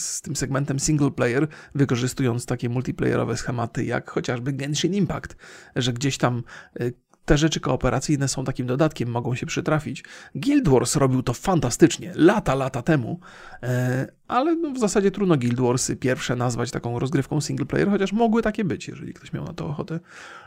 z, 0.01 0.21
tym 0.21 0.35
segmentem 0.35 0.79
single 0.79 1.11
player, 1.11 1.47
wykorzystując 1.75 2.45
takie 2.45 2.69
multiplayerowe 2.69 3.37
schematy, 3.37 3.85
jak 3.85 4.09
chociażby 4.09 4.53
Genshin 4.53 4.93
Impact, 4.93 5.35
że 5.75 5.93
gdzieś 5.93 6.17
tam 6.17 6.43
y, 6.81 6.93
te 7.29 7.37
rzeczy 7.37 7.59
kooperacyjne 7.59 8.27
są 8.27 8.43
takim 8.43 8.67
dodatkiem, 8.67 9.09
mogą 9.09 9.35
się 9.35 9.45
przytrafić. 9.45 10.03
Guild 10.35 10.67
Wars 10.67 10.95
robił 10.95 11.23
to 11.23 11.33
fantastycznie, 11.33 12.11
lata, 12.15 12.55
lata 12.55 12.81
temu, 12.81 13.19
e, 13.63 14.07
ale 14.27 14.55
no 14.55 14.71
w 14.71 14.79
zasadzie 14.79 15.11
trudno 15.11 15.37
Guild 15.37 15.59
Warsy 15.59 15.95
pierwsze 15.95 16.35
nazwać 16.35 16.71
taką 16.71 16.99
rozgrywką 16.99 17.41
single 17.41 17.65
player, 17.65 17.89
chociaż 17.89 18.13
mogły 18.13 18.41
takie 18.41 18.63
być, 18.63 18.87
jeżeli 18.87 19.13
ktoś 19.13 19.33
miał 19.33 19.43
na 19.43 19.53
to 19.53 19.67
ochotę. 19.67 19.99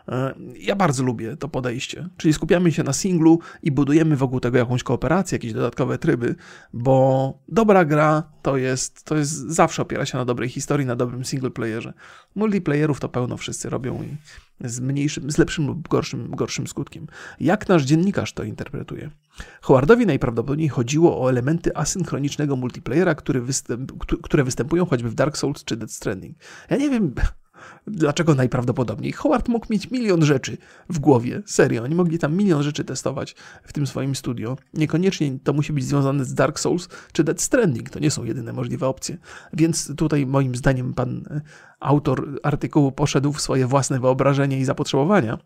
E, 0.09 0.35
ja 0.57 0.77
bardzo 0.77 1.03
lubię 1.03 1.37
to 1.37 1.49
podejście, 1.49 2.09
czyli 2.17 2.35
skupiamy 2.35 2.73
się 2.73 2.83
na 2.83 2.93
singlu 2.93 3.39
i 3.63 3.73
budujemy 3.73 4.17
wokół 4.17 4.41
tego 4.41 4.59
jakąś 4.59 4.83
kooperację, 4.83 5.37
jakieś 5.37 5.53
dodatkowe 5.53 5.99
tryby, 5.99 6.35
bo 6.73 7.39
dobra 7.49 7.85
gra 7.85 8.23
to 8.43 8.57
jest, 8.57 9.05
to 9.05 9.17
jest 9.17 9.33
zawsze 9.33 9.83
opiera 9.83 10.07
się 10.07 10.19
na 10.19 10.25
dobrej 10.25 10.49
historii, 10.49 10.87
na 10.87 10.97
dobrym 10.97 11.25
single 11.25 11.51
playerze. 11.51 11.93
Multiplayerów 12.35 13.01
to 13.01 13.09
pełno 13.09 13.37
wszyscy 13.37 13.71
robią 13.71 14.03
i 14.03 14.17
z 14.61 14.81
mniejszym, 14.81 15.31
z 15.31 15.39
lepszym 15.39 15.67
lub 15.67 15.89
gorszym, 15.89 16.31
gorszym 16.31 16.67
skutkiem. 16.67 17.07
Jak 17.41 17.69
nasz 17.69 17.85
dziennikarz 17.85 18.33
to 18.33 18.43
interpretuje? 18.43 19.11
Howardowi 19.61 20.07
najprawdopodobniej 20.07 20.69
chodziło 20.69 21.23
o 21.23 21.31
elementy 21.31 21.77
asynchronicznego 21.77 22.57
multiplayera, 22.57 23.15
występ, 23.41 23.93
które 24.23 24.45
występują 24.45 24.87
choćby 24.87 25.11
w 25.11 25.15
Dark 25.15 25.37
Souls 25.37 25.65
czy 25.65 25.77
Dead 25.77 25.93
Stranding. 25.93 26.37
Ja 26.71 26.77
nie 26.77 26.91
wiem, 26.91 27.15
Dlaczego 27.87 28.35
najprawdopodobniej? 28.35 29.13
Howard 29.13 29.49
mógł 29.49 29.67
mieć 29.71 29.91
milion 29.91 30.25
rzeczy 30.25 30.57
w 30.89 30.99
głowie, 30.99 31.43
serio. 31.47 31.83
Oni 31.83 31.95
mogli 31.95 32.19
tam 32.19 32.37
milion 32.37 32.63
rzeczy 32.63 32.85
testować 32.85 33.35
w 33.63 33.73
tym 33.73 33.87
swoim 33.87 34.15
studio. 34.15 34.57
Niekoniecznie 34.75 35.39
to 35.45 35.53
musi 35.53 35.73
być 35.73 35.85
związane 35.85 36.25
z 36.25 36.35
Dark 36.35 36.61
Souls 36.61 36.89
czy 37.13 37.25
Dead 37.25 37.41
Stranding. 37.41 37.91
To 37.91 37.99
nie 37.99 38.11
są 38.11 38.25
jedyne 38.25 38.53
możliwe 38.53 38.87
opcje. 38.89 39.17
Więc 39.53 39.97
tutaj 39.97 40.27
moim 40.27 40.55
zdaniem 40.55 40.95
pan 40.95 41.25
e, 41.31 41.41
autor 41.81 42.41
artykułu 42.43 42.93
poszedł 42.93 43.33
w 43.33 43.41
swoje 43.41 43.67
własne 43.67 44.01
wyobrażenie 44.01 44.59
i 44.59 44.65
zapotrzebowania. 44.65 45.39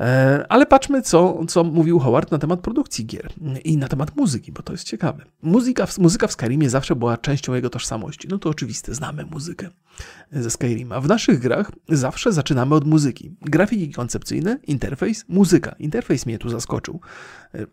E, 0.00 0.46
ale 0.48 0.66
patrzmy, 0.66 1.02
co, 1.02 1.46
co 1.48 1.64
mówił 1.64 1.98
Howard 1.98 2.30
na 2.30 2.38
temat 2.38 2.60
produkcji 2.60 3.06
gier 3.06 3.32
i 3.64 3.76
na 3.76 3.88
temat 3.88 4.16
muzyki, 4.16 4.52
bo 4.52 4.62
to 4.62 4.72
jest 4.72 4.84
ciekawe. 4.84 5.24
Muzyka, 5.42 5.86
muzyka 5.98 6.26
w 6.26 6.32
Skyrimie 6.32 6.70
zawsze 6.70 6.96
była 6.96 7.16
częścią 7.16 7.54
jego 7.54 7.70
tożsamości. 7.70 8.28
No 8.28 8.38
to 8.38 8.48
oczywiste, 8.48 8.94
znamy 8.94 9.24
muzykę 9.24 9.68
ze 10.32 10.50
Skyrima. 10.50 11.00
W 11.00 11.08
naszych 11.08 11.38
grach 11.38 11.72
zawsze 11.88 12.32
zaczynamy 12.32 12.74
od 12.74 12.86
muzyki. 12.86 13.36
Grafiki 13.40 13.92
koncepcyjne, 13.92 14.58
interfejs, 14.66 15.24
muzyka. 15.28 15.74
Interfejs 15.78 16.26
mnie 16.26 16.38
tu 16.38 16.48
zaskoczył. 16.48 17.00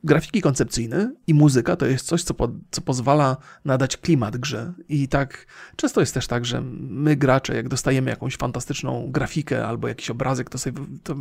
Grafiki 0.03 0.41
koncepcyjne 0.41 1.14
i 1.27 1.34
muzyka 1.34 1.76
to 1.76 1.85
jest 1.85 2.06
coś, 2.06 2.23
co, 2.23 2.34
po, 2.34 2.49
co 2.72 2.81
pozwala 2.81 3.38
nadać 3.65 3.97
klimat 3.97 4.38
grze. 4.38 4.73
I 4.89 5.07
tak 5.07 5.45
często 5.76 5.99
jest 5.99 6.14
też 6.14 6.27
tak, 6.27 6.45
że 6.45 6.61
my 6.80 7.15
gracze, 7.15 7.56
jak 7.56 7.69
dostajemy 7.69 8.10
jakąś 8.10 8.38
fantastyczną 8.38 9.11
grafikę 9.11 9.65
albo 9.68 9.88
jakiś 9.88 10.10
obrazek, 10.10 10.49
to 10.49 10.57
sobie 10.57 10.85
to 11.03 11.15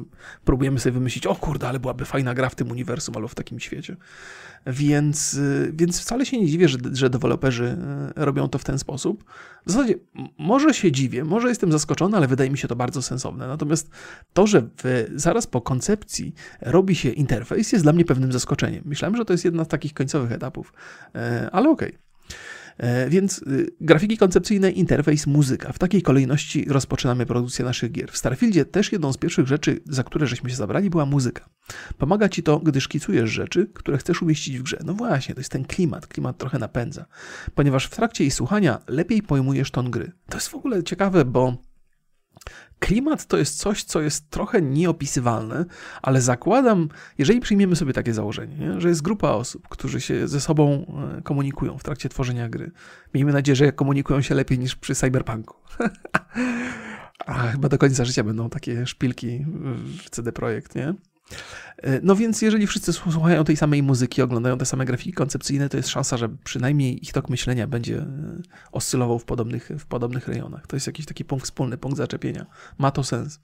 próbujemy 0.44 0.80
sobie 0.80 0.93
wymyślić, 0.93 1.26
o 1.26 1.35
kurde, 1.35 1.68
ale 1.68 1.80
byłaby 1.80 2.05
fajna 2.05 2.35
gra 2.35 2.48
w 2.48 2.55
tym 2.55 2.70
uniwersum 2.70 3.16
albo 3.16 3.28
w 3.28 3.35
takim 3.35 3.60
świecie. 3.60 3.97
Więc, 4.66 5.35
y, 5.35 5.72
więc 5.74 6.01
wcale 6.01 6.26
się 6.26 6.39
nie 6.39 6.47
dziwię, 6.47 6.68
że, 6.68 6.78
że 6.93 7.10
deweloperzy 7.10 7.76
y, 8.18 8.24
robią 8.24 8.48
to 8.48 8.59
w 8.59 8.64
ten 8.64 8.78
sposób. 8.78 9.24
W 9.66 9.72
zasadzie 9.72 9.94
może 10.39 10.74
się 10.74 10.93
dziwię, 10.93 11.24
może 11.24 11.48
jestem 11.48 11.72
zaskoczony, 11.72 12.16
ale 12.16 12.28
wydaje 12.28 12.51
mi 12.51 12.59
się 12.59 12.68
to 12.68 12.76
bardzo 12.76 13.02
sensowne. 13.02 13.48
Natomiast 13.48 13.90
to, 14.32 14.47
że 14.47 14.68
zaraz 15.14 15.47
po 15.47 15.60
koncepcji 15.60 16.35
robi 16.60 16.97
się 16.97 17.09
interfejs, 17.09 17.72
jest 17.72 17.85
dla 17.85 17.93
mnie 17.93 18.05
pewnym 18.05 18.32
zaskoczeniem. 18.32 18.82
Myślałem, 18.86 19.16
że 19.16 19.24
to 19.24 19.32
jest 19.32 19.44
jedna 19.44 19.64
z 19.64 19.68
takich 19.68 19.94
końcowych 19.94 20.32
etapów, 20.32 20.72
e, 21.14 21.48
ale 21.52 21.70
okej. 21.70 21.89
Okay. 21.89 22.07
E, 22.79 23.11
więc 23.11 23.39
y, 23.39 23.71
grafiki 23.81 24.19
koncepcyjne, 24.19 24.71
interfejs, 24.71 25.27
muzyka. 25.27 25.73
W 25.73 25.79
takiej 25.79 26.03
kolejności 26.03 26.65
rozpoczynamy 26.69 27.27
produkcję 27.27 27.65
naszych 27.65 27.93
gier. 27.93 28.13
W 28.13 28.17
Starfieldzie 28.17 28.65
też 28.65 28.93
jedną 28.93 29.13
z 29.13 29.17
pierwszych 29.17 29.47
rzeczy, 29.47 29.81
za 29.85 30.03
które 30.03 30.27
żeśmy 30.27 30.51
się 30.51 30.57
zabrali, 30.57 30.91
była 30.91 31.07
muzyka. 31.07 31.49
Pomaga 31.99 32.29
ci 32.29 32.43
to, 32.43 32.59
gdy 32.59 32.81
szkicujesz 32.81 33.31
rzeczy, 33.31 33.71
które 33.75 33.99
chcesz 33.99 34.23
umieścić 34.23 34.59
w 34.59 34.63
grze. 34.63 34.79
No 34.85 34.95
właśnie, 34.95 35.35
to 35.35 35.41
jest 35.41 35.53
ten 35.53 35.65
klimat. 35.65 36.07
Klimat 36.07 36.39
trochę 36.39 36.59
napędza. 36.59 37.07
Ponieważ 37.55 37.87
w 37.87 37.97
trakcie 37.97 38.25
jej 38.25 38.31
słuchania 38.31 38.79
lepiej 38.89 39.23
pojmujesz 39.23 39.71
ton 39.71 39.91
gry. 39.91 40.13
To 40.29 40.37
jest 40.37 40.49
w 40.49 40.55
ogóle 40.55 40.85
ciekawe, 40.85 41.25
bo 41.25 41.57
Klimat 42.79 43.27
to 43.27 43.39
jest 43.39 43.59
coś, 43.59 43.85
co 43.85 44.01
jest 44.01 44.31
trochę 44.31 44.63
nieopisywalne, 44.63 45.65
ale 46.03 46.21
zakładam, 46.21 46.89
jeżeli 47.19 47.41
przyjmiemy 47.41 47.77
sobie 47.77 47.93
takie 47.93 48.15
założenie, 48.15 48.57
nie? 48.57 48.81
że 48.81 48.89
jest 48.89 49.03
grupa 49.03 49.31
osób, 49.31 49.69
którzy 49.69 50.01
się 50.01 50.29
ze 50.29 50.41
sobą 50.41 50.87
e, 51.19 51.23
komunikują 51.23 51.79
w 51.79 51.83
trakcie 51.83 52.09
tworzenia 52.09 52.49
gry. 52.49 52.71
Miejmy 53.15 53.33
nadzieję, 53.33 53.57
że 53.57 53.73
komunikują 53.73 54.23
się 54.23 54.35
lepiej 54.35 54.59
niż 54.59 54.77
przy 54.77 54.95
cyberpunku. 54.95 55.57
A 57.27 57.49
chyba 57.49 57.69
do 57.69 57.79
końca 57.79 58.05
życia 58.05 58.25
będą 58.25 58.51
takie 58.51 58.87
szpilki 58.87 59.47
w 60.05 60.11
CD 60.11 60.33
Projekt, 60.33 60.75
nie? 60.75 60.95
E, 61.83 62.01
no 62.03 62.17
więc 62.17 62.43
jeżeli 62.43 62.67
wszyscy 62.67 62.93
słuchają 62.93 63.45
tej 63.45 63.57
samej 63.57 63.83
muzyki, 63.83 64.23
oglądają 64.23 64.59
te 64.59 64.67
same 64.67 64.85
grafiki 64.85 65.13
koncepcyjne, 65.13 65.69
to 65.69 65.77
jest 65.77 65.89
szansa, 65.89 66.17
że 66.17 66.29
przynajmniej 66.45 67.05
ich 67.05 67.13
tok 67.13 67.29
myślenia 67.29 67.67
będzie 67.67 67.99
e, 67.99 68.07
oscylował 68.73 69.19
w 69.19 69.25
podobnych, 69.25 69.71
w 69.79 69.87
podobnych 69.87 70.29
rejonach. 70.29 70.67
To 70.67 70.77
jest 70.77 70.87
jakiś 70.87 71.07
taki 71.07 71.25
punkt 71.25 71.45
wspólny, 71.45 71.79
punkt 71.79 71.97
zaczepienia. 71.97 72.47
Ma 72.79 72.91
to 72.91 73.05
sens. 73.05 73.41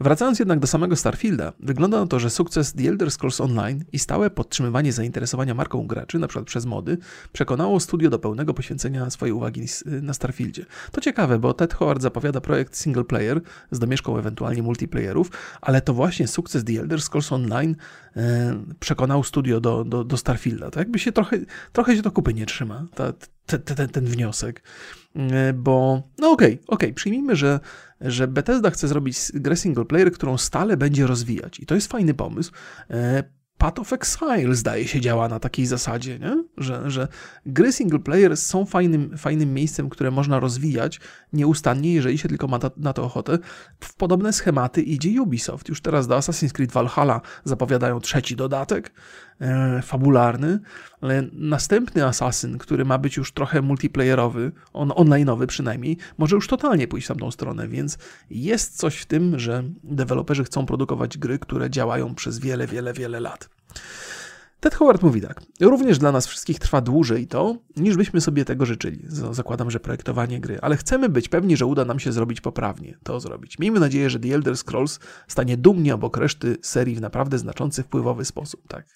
Wracając 0.00 0.38
jednak 0.38 0.58
do 0.58 0.66
samego 0.66 0.96
Starfielda, 0.96 1.52
wygląda 1.60 2.00
na 2.00 2.06
to, 2.06 2.20
że 2.20 2.30
sukces 2.30 2.72
The 2.72 2.88
Elder 2.88 3.10
Scrolls 3.10 3.40
Online 3.40 3.84
i 3.92 3.98
stałe 3.98 4.30
podtrzymywanie 4.30 4.92
zainteresowania 4.92 5.54
marką 5.54 5.86
graczy, 5.86 6.16
np. 6.16 6.44
przez 6.44 6.66
mody, 6.66 6.98
przekonało 7.32 7.80
studio 7.80 8.10
do 8.10 8.18
pełnego 8.18 8.54
poświęcenia 8.54 9.10
swojej 9.10 9.32
uwagi 9.32 9.66
na 9.86 10.14
Starfieldzie. 10.14 10.66
To 10.92 11.00
ciekawe, 11.00 11.38
bo 11.38 11.54
Ted 11.54 11.74
Howard 11.74 12.02
zapowiada 12.02 12.40
projekt 12.40 12.76
single 12.76 13.04
player 13.04 13.40
z 13.70 13.78
domieszką 13.78 14.18
ewentualnie 14.18 14.62
multiplayerów, 14.62 15.30
ale 15.60 15.80
to 15.80 15.94
właśnie 15.94 16.28
sukces 16.28 16.64
The 16.64 16.80
Elder 16.80 17.02
Scrolls 17.02 17.32
Online 17.32 17.63
e, 18.16 18.54
przekonał 18.80 19.24
studio 19.24 19.60
do, 19.60 19.84
do, 19.84 20.04
do 20.04 20.16
Starfielda. 20.16 20.70
To 20.70 20.78
jakby 20.78 20.98
się 20.98 21.12
trochę, 21.12 21.38
trochę 21.72 21.96
się 21.96 22.02
to 22.02 22.10
kupy 22.10 22.34
nie 22.34 22.46
trzyma, 22.46 22.86
ta, 22.94 23.12
te, 23.46 23.58
te, 23.58 23.88
ten 23.88 24.04
wniosek. 24.04 24.62
E, 25.16 25.52
bo, 25.52 26.02
no 26.18 26.30
okej, 26.30 26.54
okay, 26.54 26.66
okay, 26.66 26.92
przyjmijmy, 26.92 27.36
że, 27.36 27.60
że 28.00 28.28
Bethesda 28.28 28.70
chce 28.70 28.88
zrobić 28.88 29.18
grę 29.34 29.56
single 29.56 29.84
player, 29.84 30.12
którą 30.12 30.38
stale 30.38 30.76
będzie 30.76 31.06
rozwijać. 31.06 31.60
I 31.60 31.66
to 31.66 31.74
jest 31.74 31.92
fajny 31.92 32.14
pomysł. 32.14 32.52
Path 33.58 33.80
of 33.80 33.92
Exile 33.92 34.54
zdaje 34.54 34.88
się 34.88 35.00
działa 35.00 35.28
na 35.28 35.40
takiej 35.40 35.66
zasadzie, 35.66 36.18
nie? 36.18 36.44
Że, 36.56 36.90
że 36.90 37.08
gry 37.46 37.72
single 37.72 37.98
player 37.98 38.36
są 38.36 38.66
fajnym, 38.66 39.18
fajnym 39.18 39.54
miejscem, 39.54 39.90
które 39.90 40.10
można 40.10 40.40
rozwijać 40.40 41.00
nieustannie, 41.32 41.94
jeżeli 41.94 42.18
się 42.18 42.28
tylko 42.28 42.46
ma 42.46 42.58
ta, 42.58 42.70
na 42.76 42.92
to 42.92 43.04
ochotę. 43.04 43.38
W 43.80 43.94
podobne 43.94 44.32
schematy 44.32 44.82
idzie 44.82 45.22
Ubisoft. 45.22 45.68
Już 45.68 45.80
teraz 45.80 46.06
do 46.06 46.18
Assassin's 46.18 46.52
Creed 46.52 46.72
Valhalla 46.72 47.20
zapowiadają 47.44 48.00
trzeci 48.00 48.36
dodatek 48.36 48.92
e, 49.40 49.82
fabularny, 49.82 50.58
ale 51.00 51.24
następny 51.32 52.04
Assassin, 52.04 52.58
który 52.58 52.84
ma 52.84 52.98
być 52.98 53.16
już 53.16 53.32
trochę 53.32 53.62
multiplayerowy, 53.62 54.52
on, 54.72 54.88
online'owy 54.88 55.46
przynajmniej, 55.46 55.96
może 56.18 56.36
już 56.36 56.48
totalnie 56.48 56.88
pójść 56.88 57.06
w 57.06 57.08
tamtą 57.08 57.30
stronę, 57.30 57.68
więc 57.68 57.98
jest 58.30 58.76
coś 58.76 58.96
w 58.96 59.06
tym, 59.06 59.38
że 59.38 59.64
deweloperzy 59.84 60.44
chcą 60.44 60.66
produkować 60.66 61.18
gry, 61.18 61.38
które 61.38 61.70
działają 61.70 62.14
przez 62.14 62.38
wiele, 62.38 62.66
wiele, 62.66 62.92
wiele 62.92 63.20
lat. 63.20 63.48
Ted 64.64 64.74
Howard 64.74 65.02
mówi 65.02 65.20
tak. 65.20 65.40
Również 65.60 65.98
dla 65.98 66.12
nas 66.12 66.26
wszystkich 66.26 66.58
trwa 66.58 66.80
dłużej 66.80 67.26
to, 67.26 67.56
niż 67.76 67.96
byśmy 67.96 68.20
sobie 68.20 68.44
tego 68.44 68.66
życzyli. 68.66 69.04
Zakładam, 69.30 69.70
że 69.70 69.80
projektowanie 69.80 70.40
gry, 70.40 70.58
ale 70.62 70.76
chcemy 70.76 71.08
być 71.08 71.28
pewni, 71.28 71.56
że 71.56 71.66
uda 71.66 71.84
nam 71.84 71.98
się 71.98 72.12
zrobić 72.12 72.40
poprawnie, 72.40 72.98
to 73.02 73.20
zrobić. 73.20 73.58
Miejmy 73.58 73.80
nadzieję, 73.80 74.10
że 74.10 74.20
The 74.20 74.34
Elder 74.34 74.56
Scrolls 74.56 74.98
stanie 75.28 75.56
dumnie 75.56 75.94
obok 75.94 76.16
reszty 76.16 76.56
serii 76.62 76.94
w 76.96 77.00
naprawdę 77.00 77.38
znaczący, 77.38 77.82
wpływowy 77.82 78.24
sposób. 78.24 78.68
Tak. 78.68 78.86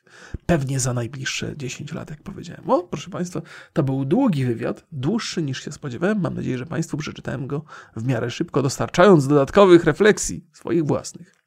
Pewnie 0.47 0.81
za 0.81 0.95
najbliższe 0.95 1.57
10 1.57 1.93
lat, 1.93 2.11
jak 2.11 2.23
powiedziałem. 2.23 2.70
O, 2.70 2.82
proszę 2.82 3.11
Państwa, 3.11 3.43
to 3.73 3.82
był 3.82 4.05
długi 4.05 4.45
wywiad, 4.45 4.86
dłuższy 4.93 5.43
niż 5.43 5.65
się 5.65 5.73
spodziewałem. 5.73 6.20
Mam 6.20 6.35
nadzieję, 6.35 6.59
że 6.59 6.66
Państwu 6.66 6.97
przeczytałem 6.97 7.47
go 7.47 7.65
w 7.97 8.07
miarę 8.07 8.31
szybko, 8.31 8.62
dostarczając 8.62 9.28
dodatkowych 9.28 9.85
refleksji 9.85 10.47
swoich 10.53 10.85
własnych. 10.85 11.38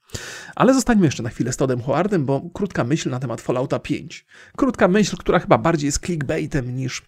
Ale 0.56 0.74
zostańmy 0.74 1.06
jeszcze 1.06 1.24
na 1.24 1.30
chwilę 1.30 1.54
z 1.54 1.58
Todem 1.58 1.82
Howardem, 1.82 2.26
bo 2.26 2.42
krótka 2.54 2.84
myśl 2.84 3.10
na 3.10 3.20
temat 3.20 3.42
Fallouta 3.42 3.80
5. 3.80 4.26
Krótka 4.58 4.88
myśl, 4.88 5.18
która 5.18 5.40
chyba 5.40 5.58
bardziej 5.58 5.86
jest 5.86 6.06
clickbaitem 6.06 6.76
niż, 6.76 7.02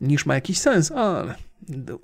niż 0.00 0.26
ma 0.26 0.34
jakiś 0.34 0.58
sens, 0.58 0.92
ale 0.92 1.34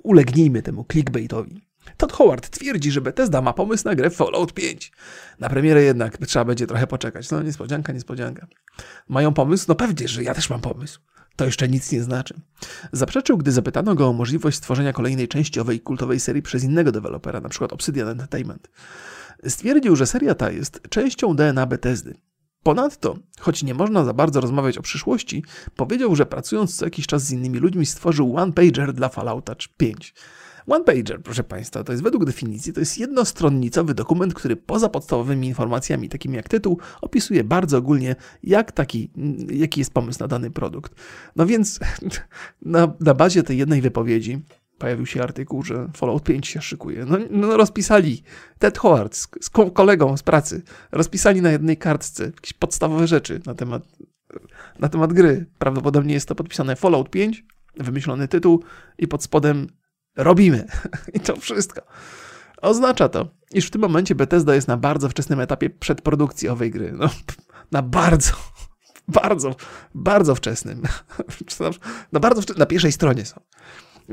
ulegnijmy 0.03 0.61
temu 0.61 0.85
clickbaitowi. 0.91 1.69
Todd 1.97 2.13
Howard 2.13 2.49
twierdzi, 2.49 2.91
że 2.91 3.01
Bethesda 3.01 3.41
ma 3.41 3.53
pomysł 3.53 3.85
na 3.85 3.95
grę 3.95 4.09
Fallout 4.09 4.53
5. 4.53 4.91
Na 5.39 5.49
premierę 5.49 5.83
jednak 5.83 6.17
trzeba 6.17 6.45
będzie 6.45 6.67
trochę 6.67 6.87
poczekać. 6.87 7.31
No 7.31 7.43
niespodzianka, 7.43 7.93
niespodzianka. 7.93 8.47
Mają 9.07 9.33
pomysł? 9.33 9.65
No 9.67 9.75
pewnie, 9.75 10.07
że 10.07 10.23
ja 10.23 10.33
też 10.33 10.49
mam 10.49 10.61
pomysł. 10.61 10.99
To 11.35 11.45
jeszcze 11.45 11.67
nic 11.67 11.91
nie 11.91 12.03
znaczy. 12.03 12.41
Zaprzeczył, 12.91 13.37
gdy 13.37 13.51
zapytano 13.51 13.95
go 13.95 14.07
o 14.07 14.13
możliwość 14.13 14.57
stworzenia 14.57 14.93
kolejnej 14.93 15.27
części 15.27 15.59
owej 15.59 15.79
kultowej 15.79 16.19
serii 16.19 16.41
przez 16.41 16.63
innego 16.63 16.91
dewelopera, 16.91 17.39
np. 17.39 17.67
Obsidian 17.67 18.07
Entertainment. 18.07 18.69
Stwierdził, 19.47 19.95
że 19.95 20.05
seria 20.05 20.35
ta 20.35 20.51
jest 20.51 20.81
częścią 20.89 21.35
DNA 21.35 21.65
Bethesdy. 21.65 22.15
Ponadto, 22.63 23.17
choć 23.39 23.63
nie 23.63 23.73
można 23.73 24.05
za 24.05 24.13
bardzo 24.13 24.41
rozmawiać 24.41 24.77
o 24.77 24.81
przyszłości, 24.81 25.43
powiedział, 25.75 26.15
że 26.15 26.25
pracując 26.25 26.75
co 26.75 26.85
jakiś 26.85 27.07
czas 27.07 27.23
z 27.23 27.31
innymi 27.31 27.59
ludźmi 27.59 27.85
stworzył 27.85 28.37
one-pager 28.37 28.93
dla 28.93 29.09
Fallouta 29.09 29.55
5. 29.77 30.13
One-pager, 30.67 31.21
proszę 31.23 31.43
Państwa, 31.43 31.83
to 31.83 31.91
jest 31.91 32.03
według 32.03 32.25
definicji, 32.25 32.73
to 32.73 32.79
jest 32.79 32.97
jednostronnicowy 32.97 33.93
dokument, 33.93 34.33
który 34.33 34.55
poza 34.55 34.89
podstawowymi 34.89 35.47
informacjami, 35.47 36.09
takimi 36.09 36.35
jak 36.35 36.49
tytuł, 36.49 36.79
opisuje 37.01 37.43
bardzo 37.43 37.77
ogólnie, 37.77 38.15
jak 38.43 38.71
taki, 38.71 39.11
jaki 39.51 39.81
jest 39.81 39.93
pomysł 39.93 40.19
na 40.19 40.27
dany 40.27 40.51
produkt. 40.51 40.95
No 41.35 41.45
więc 41.45 41.79
na, 42.61 42.93
na 42.99 43.13
bazie 43.13 43.43
tej 43.43 43.57
jednej 43.57 43.81
wypowiedzi 43.81 44.41
pojawił 44.79 45.05
się 45.05 45.23
artykuł, 45.23 45.63
że 45.63 45.87
Fallout 45.97 46.23
5 46.23 46.47
się 46.47 46.61
szykuje. 46.61 47.05
No, 47.05 47.17
no 47.29 47.57
rozpisali, 47.57 48.23
Ted 48.59 48.77
Howard 48.77 49.15
z, 49.15 49.27
z, 49.41 49.49
kolegą 49.73 50.17
z 50.17 50.23
pracy, 50.23 50.61
rozpisali 50.91 51.41
na 51.41 51.51
jednej 51.51 51.77
kartce 51.77 52.25
jakieś 52.25 52.53
podstawowe 52.53 53.07
rzeczy 53.07 53.41
na 53.45 53.53
temat, 53.53 53.83
na 54.79 54.89
temat 54.89 55.13
gry. 55.13 55.45
Prawdopodobnie 55.57 56.13
jest 56.13 56.27
to 56.27 56.35
podpisane 56.35 56.75
Fallout 56.75 57.09
5, 57.09 57.45
wymyślony 57.77 58.27
tytuł 58.27 58.63
i 58.97 59.07
pod 59.07 59.23
spodem 59.23 59.67
robimy. 60.17 60.67
I 61.13 61.19
to 61.19 61.35
wszystko. 61.35 61.81
Oznacza 62.61 63.09
to, 63.09 63.27
iż 63.51 63.67
w 63.67 63.71
tym 63.71 63.81
momencie 63.81 64.15
Bethesda 64.15 64.55
jest 64.55 64.67
na 64.67 64.77
bardzo 64.77 65.09
wczesnym 65.09 65.39
etapie 65.39 65.69
przedprodukcji 65.69 66.49
owej 66.49 66.71
gry. 66.71 66.91
No, 66.91 67.09
na 67.71 67.81
bardzo, 67.81 68.31
bardzo, 69.07 69.55
bardzo 69.95 70.35
wczesnym. 70.35 70.81
Na 72.11 72.19
bardzo 72.19 72.53
na 72.57 72.65
pierwszej 72.65 72.91
stronie 72.91 73.25
są. 73.25 73.41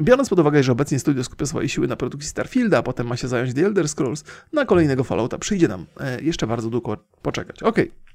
Biorąc 0.02 0.28
pod 0.28 0.39
uwagę, 0.39 0.62
że 0.62 0.73
obecnie 0.73 0.98
studio 0.98 1.24
skupia 1.24 1.47
swoje 1.47 1.68
siły 1.68 1.89
na 1.89 1.97
produkcji 1.97 2.31
Starfielda, 2.31 2.78
a 2.78 2.82
potem 2.82 3.06
ma 3.06 3.16
się 3.16 3.28
zająć 3.28 3.55
The 3.55 3.66
Elder 3.66 3.89
Scrolls, 3.89 4.24
na 4.52 4.64
kolejnego 4.64 5.05
Fallouta 5.05 5.39
przyjdzie 5.39 5.68
nam 5.68 5.86
e, 6.01 6.23
jeszcze 6.23 6.47
bardzo 6.47 6.70
długo 6.70 6.97
poczekać. 7.23 7.62
Okej. 7.62 7.85
Okay. 7.85 8.06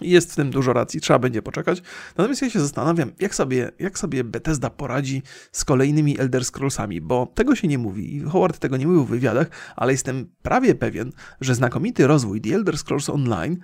Jest 0.00 0.32
w 0.32 0.36
tym 0.36 0.50
dużo 0.50 0.72
racji, 0.72 1.00
trzeba 1.00 1.18
będzie 1.18 1.42
poczekać. 1.42 1.82
Natomiast 2.16 2.42
ja 2.42 2.50
się 2.50 2.60
zastanawiam, 2.60 3.12
jak 3.20 3.34
sobie, 3.34 3.70
jak 3.78 3.98
sobie 3.98 4.24
Bethesda 4.24 4.70
poradzi 4.70 5.22
z 5.52 5.64
kolejnymi 5.64 6.20
Elder 6.20 6.44
Scrollsami, 6.44 7.00
bo 7.00 7.32
tego 7.34 7.54
się 7.54 7.68
nie 7.68 7.78
mówi 7.78 8.16
i 8.16 8.20
Howard 8.20 8.58
tego 8.58 8.76
nie 8.76 8.86
mówił 8.86 9.04
w 9.04 9.08
wywiadach, 9.08 9.50
ale 9.76 9.92
jestem 9.92 10.26
prawie 10.42 10.74
pewien, 10.74 11.12
że 11.40 11.54
znakomity 11.54 12.06
rozwój 12.06 12.40
The 12.40 12.54
Elder 12.54 12.78
Scrolls 12.78 13.10
Online 13.10 13.56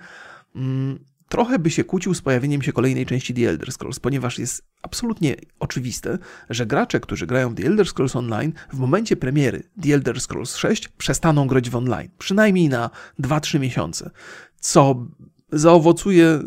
mm, 0.55 0.99
trochę 1.29 1.59
by 1.59 1.71
się 1.71 1.83
kłócił 1.83 2.13
z 2.13 2.21
pojawieniem 2.21 2.61
się 2.61 2.73
kolejnej 2.73 3.05
części 3.05 3.33
The 3.33 3.49
Elder 3.49 3.71
Scrolls, 3.71 3.99
ponieważ 3.99 4.39
jest 4.39 4.63
absolutnie 4.81 5.35
oczywiste, 5.59 6.17
że 6.49 6.65
gracze, 6.65 6.99
którzy 6.99 7.27
grają 7.27 7.55
The 7.55 7.65
Elder 7.65 7.87
Scrolls 7.87 8.15
Online, 8.15 8.53
w 8.73 8.77
momencie 8.77 9.17
premiery 9.17 9.63
The 9.81 9.93
Elder 9.93 10.21
Scrolls 10.21 10.55
6 10.55 10.87
przestaną 10.87 11.47
grać 11.47 11.69
w 11.69 11.75
online, 11.75 12.09
przynajmniej 12.17 12.69
na 12.69 12.89
2-3 13.19 13.59
miesiące, 13.59 14.11
co 14.59 15.07
zaowocuje 15.51 16.39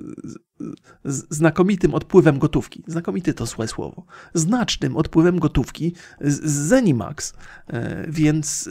znakomitym 1.05 1.95
odpływem 1.95 2.39
gotówki. 2.39 2.85
Znakomity 2.87 3.35
to 3.35 3.47
złe 3.47 3.69
słowo. 3.69 4.05
Znacznym 4.35 4.97
odpływem 4.97 5.39
gotówki 5.39 5.95
z 6.21 6.41
Zenimax, 6.45 7.35
e, 7.67 8.07
więc 8.09 8.69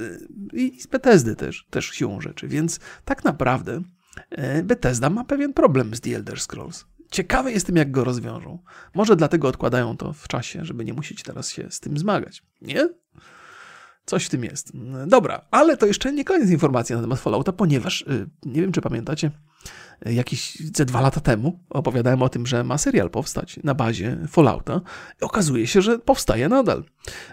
e, 0.53 0.57
i 0.57 0.81
z 0.81 0.88
Bethesdy 0.88 1.35
też, 1.35 1.67
też 1.69 1.85
siłą 1.85 2.21
rzeczy. 2.21 2.47
Więc 2.47 2.79
tak 3.05 3.23
naprawdę 3.23 3.81
Bethesda 4.64 5.10
ma 5.10 5.23
pewien 5.23 5.53
problem 5.53 5.95
z 5.95 6.02
The 6.02 6.15
Elder 6.15 6.39
Scrolls. 6.39 6.85
Ciekawy 7.11 7.52
jestem, 7.52 7.76
jak 7.76 7.91
go 7.91 8.03
rozwiążą. 8.03 8.60
Może 8.95 9.15
dlatego 9.15 9.48
odkładają 9.48 9.98
to 9.98 10.14
w 10.14 10.27
czasie, 10.27 10.65
żeby 10.65 10.85
nie 10.85 10.94
musieć 10.94 11.23
teraz 11.23 11.49
się 11.49 11.72
z 11.72 11.80
tym 11.80 11.98
zmagać. 11.98 12.44
Nie? 12.61 12.89
Coś 14.06 14.26
w 14.26 14.30
tym 14.30 14.44
jest. 14.44 14.72
Dobra, 15.07 15.45
ale 15.52 15.77
to 15.77 15.85
jeszcze 15.85 16.14
nie 16.14 16.26
koniec 16.26 16.49
informacji 16.49 16.95
na 16.95 17.02
temat 17.02 17.19
Fallouta, 17.19 17.53
ponieważ 17.53 18.02
y, 18.02 18.30
nie 18.45 18.61
wiem, 18.61 18.72
czy 18.72 18.81
pamiętacie, 18.81 19.31
y, 20.07 20.14
jakieś 20.14 20.57
ze 20.76 20.85
dwa 20.85 21.02
lata 21.02 21.22
temu 21.22 21.60
opowiadałem 21.69 22.22
o 22.22 22.30
tym, 22.30 22.48
że 22.48 22.64
ma 22.64 22.77
serial 22.77 23.10
powstać 23.10 23.60
na 23.64 23.73
bazie 23.73 24.18
Fallouta. 24.27 24.81
I 25.22 25.26
okazuje 25.26 25.68
się, 25.68 25.81
że 25.81 25.99
powstaje 25.99 26.49
nadal, 26.49 26.84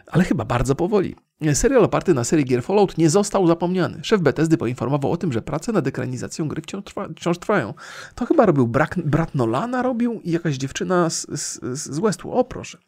ale 0.06 0.24
chyba 0.24 0.44
bardzo 0.44 0.74
powoli. 0.74 1.16
Serial 1.54 1.84
oparty 1.84 2.14
na 2.14 2.24
serii 2.24 2.44
gier 2.44 2.62
Fallout 2.62 2.98
nie 2.98 3.10
został 3.10 3.46
zapomniany. 3.46 4.00
Szef 4.02 4.20
Bethesdy 4.20 4.58
poinformował 4.58 5.12
o 5.12 5.16
tym, 5.16 5.32
że 5.32 5.42
prace 5.42 5.72
nad 5.72 5.86
ekranizacją 5.86 6.48
gry 6.48 6.62
wciąż, 6.62 6.84
trwa, 6.84 7.08
wciąż 7.16 7.38
trwają. 7.38 7.74
To 8.14 8.26
chyba 8.26 8.46
robił 8.46 8.66
brak, 8.66 8.98
brat 9.04 9.34
Nolana 9.34 9.82
robił 9.82 10.20
i 10.20 10.30
jakaś 10.30 10.56
dziewczyna 10.56 11.10
z, 11.10 11.26
z, 11.40 11.60
z. 11.78 12.18
O 12.24 12.44
proszę. 12.44 12.78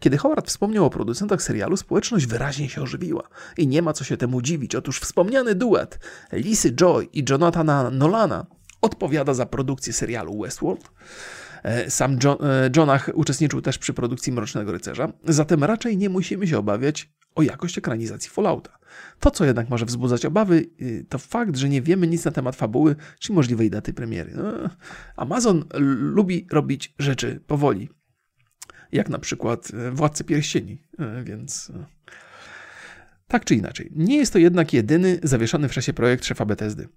Kiedy 0.00 0.18
Howard 0.18 0.48
wspomniał 0.48 0.84
o 0.84 0.90
producentach 0.90 1.42
serialu, 1.42 1.76
społeczność 1.76 2.26
wyraźnie 2.26 2.68
się 2.68 2.82
ożywiła. 2.82 3.22
I 3.56 3.66
nie 3.66 3.82
ma 3.82 3.92
co 3.92 4.04
się 4.04 4.16
temu 4.16 4.42
dziwić. 4.42 4.74
Otóż 4.74 5.00
wspomniany 5.00 5.54
duet 5.54 5.98
Lisy 6.32 6.72
Joy 6.72 7.08
i 7.12 7.24
Jonathana 7.30 7.90
Nolana 7.90 8.46
odpowiada 8.80 9.34
za 9.34 9.46
produkcję 9.46 9.92
serialu 9.92 10.42
Westworld. 10.42 10.90
E, 11.62 11.90
sam 11.90 12.18
John, 12.24 12.36
e, 12.40 12.70
Jonah 12.76 13.10
uczestniczył 13.14 13.62
też 13.62 13.78
przy 13.78 13.94
produkcji 13.94 14.32
Mrocznego 14.32 14.72
Rycerza, 14.72 15.12
zatem 15.24 15.64
raczej 15.64 15.96
nie 15.96 16.08
musimy 16.08 16.46
się 16.46 16.58
obawiać 16.58 17.15
o 17.36 17.42
jakość 17.42 17.78
ekranizacji 17.78 18.30
Fallouta. 18.30 18.78
To, 19.20 19.30
co 19.30 19.44
jednak 19.44 19.68
może 19.68 19.86
wzbudzać 19.86 20.24
obawy, 20.24 20.66
y, 20.80 21.06
to 21.08 21.18
fakt, 21.18 21.56
że 21.56 21.68
nie 21.68 21.82
wiemy 21.82 22.06
nic 22.06 22.24
na 22.24 22.30
temat 22.30 22.56
fabuły 22.56 22.96
czy 23.18 23.32
możliwej 23.32 23.70
daty 23.70 23.92
premiery. 23.92 24.32
No, 24.34 24.70
Amazon 25.16 25.64
lubi 25.98 26.46
robić 26.52 26.94
rzeczy 26.98 27.40
powoli, 27.46 27.88
jak 28.92 29.08
na 29.08 29.18
przykład 29.18 29.68
e, 29.74 29.90
Władcy 29.90 30.24
Pierścieni, 30.24 30.82
e, 30.98 31.24
więc... 31.24 31.72
Tak 33.28 33.44
czy 33.44 33.54
inaczej, 33.54 33.90
nie 33.96 34.16
jest 34.16 34.32
to 34.32 34.38
jednak 34.38 34.72
jedyny 34.72 35.20
zawieszony 35.22 35.68
w 35.68 35.72
czasie 35.72 35.92
projekt 35.92 36.24
szefa 36.24 36.44
Bethesdy. 36.44 36.88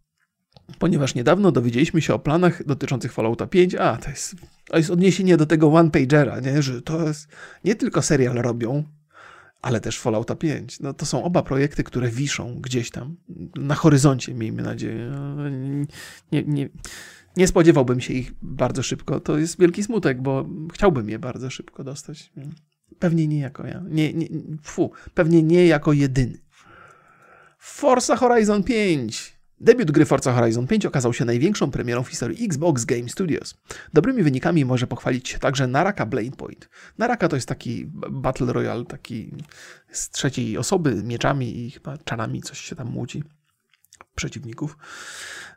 Ponieważ 0.79 1.15
niedawno 1.15 1.51
dowiedzieliśmy 1.51 2.01
się 2.01 2.13
o 2.13 2.19
planach 2.19 2.65
dotyczących 2.65 3.13
Fallouta 3.13 3.47
5, 3.47 3.75
a 3.75 3.97
to 3.97 4.09
jest, 4.09 4.35
to 4.65 4.77
jest 4.77 4.89
odniesienie 4.89 5.37
do 5.37 5.45
tego 5.45 5.67
one-pagera, 5.73 6.39
nie? 6.39 6.61
że 6.61 6.81
to 6.81 7.07
jest 7.07 7.27
nie 7.63 7.75
tylko 7.75 8.01
serial 8.01 8.35
robią, 8.35 8.83
ale 9.61 9.81
też 9.81 9.99
Fallouta 9.99 10.35
5. 10.35 10.79
No 10.79 10.93
to 10.93 11.05
są 11.05 11.23
oba 11.23 11.43
projekty, 11.43 11.83
które 11.83 12.09
wiszą 12.09 12.55
gdzieś 12.61 12.91
tam 12.91 13.15
na 13.55 13.75
horyzoncie, 13.75 14.33
miejmy 14.33 14.61
nadzieję. 14.61 15.11
Nie, 16.31 16.43
nie, 16.43 16.69
nie 17.37 17.47
spodziewałbym 17.47 18.01
się 18.01 18.13
ich 18.13 18.33
bardzo 18.41 18.83
szybko. 18.83 19.19
To 19.19 19.37
jest 19.37 19.59
wielki 19.59 19.83
smutek, 19.83 20.21
bo 20.21 20.45
chciałbym 20.73 21.09
je 21.09 21.19
bardzo 21.19 21.49
szybko 21.49 21.83
dostać. 21.83 22.31
Pewnie 22.99 23.27
nie 23.27 23.39
jako 23.39 23.67
ja. 23.67 23.83
Nie, 23.89 24.13
nie, 24.13 24.27
fu, 24.63 24.91
pewnie 25.13 25.43
nie 25.43 25.67
jako 25.67 25.93
jedyny. 25.93 26.37
Forza 27.57 28.15
Horizon 28.15 28.63
5. 28.63 29.38
Debiut 29.61 29.91
gry 29.91 30.05
Forza 30.05 30.33
Horizon 30.33 30.67
5 30.67 30.85
okazał 30.85 31.13
się 31.13 31.25
największą 31.25 31.71
premierą 31.71 32.03
w 32.03 32.07
historii 32.07 32.45
Xbox 32.45 32.85
Game 32.85 33.09
Studios. 33.09 33.55
Dobrymi 33.93 34.23
wynikami 34.23 34.65
może 34.65 34.87
pochwalić 34.87 35.29
się 35.29 35.39
także 35.39 35.67
Naraka 35.67 36.05
Blade 36.05 36.31
Point. 36.31 36.69
Naraka 36.97 37.27
to 37.27 37.35
jest 37.35 37.47
taki 37.47 37.85
Battle 38.11 38.53
Royale, 38.53 38.85
taki 38.85 39.33
z 39.91 40.09
trzeciej 40.09 40.57
osoby, 40.57 41.03
mieczami 41.03 41.65
i 41.65 41.71
chyba 41.71 41.97
czarami 41.97 42.41
coś 42.41 42.59
się 42.59 42.75
tam 42.75 42.87
młodzi 42.87 43.23
przeciwników. 44.19 44.77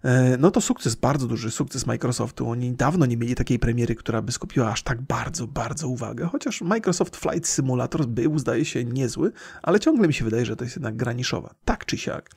E, 0.05 0.37
no 0.39 0.51
to 0.51 0.61
sukces, 0.61 0.95
bardzo 0.95 1.27
duży 1.27 1.51
sukces 1.51 1.87
Microsoftu. 1.87 2.51
Oni 2.51 2.73
dawno 2.73 3.07
nie 3.07 3.17
mieli 3.17 3.35
takiej 3.35 3.59
premiery, 3.59 3.95
która 3.95 4.23
by 4.23 4.33
skupiła 4.33 4.71
aż 4.73 4.83
tak 4.83 5.03
bardzo, 5.03 5.47
bardzo 5.47 5.89
uwagę. 5.89 6.29
Chociaż 6.33 6.61
Microsoft 6.61 7.17
Flight 7.17 7.49
Simulator 7.49 8.07
był, 8.07 8.39
zdaje 8.39 8.65
się, 8.65 8.85
niezły, 8.85 9.33
ale 9.63 9.81
ciągle 9.81 10.09
mi 10.09 10.15
się 10.15 10.25
wydaje, 10.25 10.47
że 10.47 10.57
to 10.57 10.65
jest 10.65 10.77
jednak 10.77 10.97
graniszowa. 10.97 11.55
Tak 11.65 11.87
czy 11.87 11.99
siak. 11.99 12.31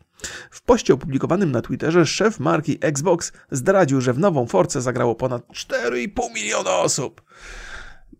W 0.51 0.61
poście 0.61 0.93
opublikowanym 0.93 1.51
na 1.51 1.61
Twitterze 1.61 2.05
szef 2.05 2.39
marki 2.39 2.77
Xbox 2.81 3.31
zdradził, 3.51 4.01
że 4.01 4.13
w 4.13 4.19
nową 4.19 4.47
Force 4.47 4.81
zagrało 4.81 5.15
ponad 5.15 5.47
4,5 5.47 6.33
miliona 6.33 6.71
osób. 6.71 7.21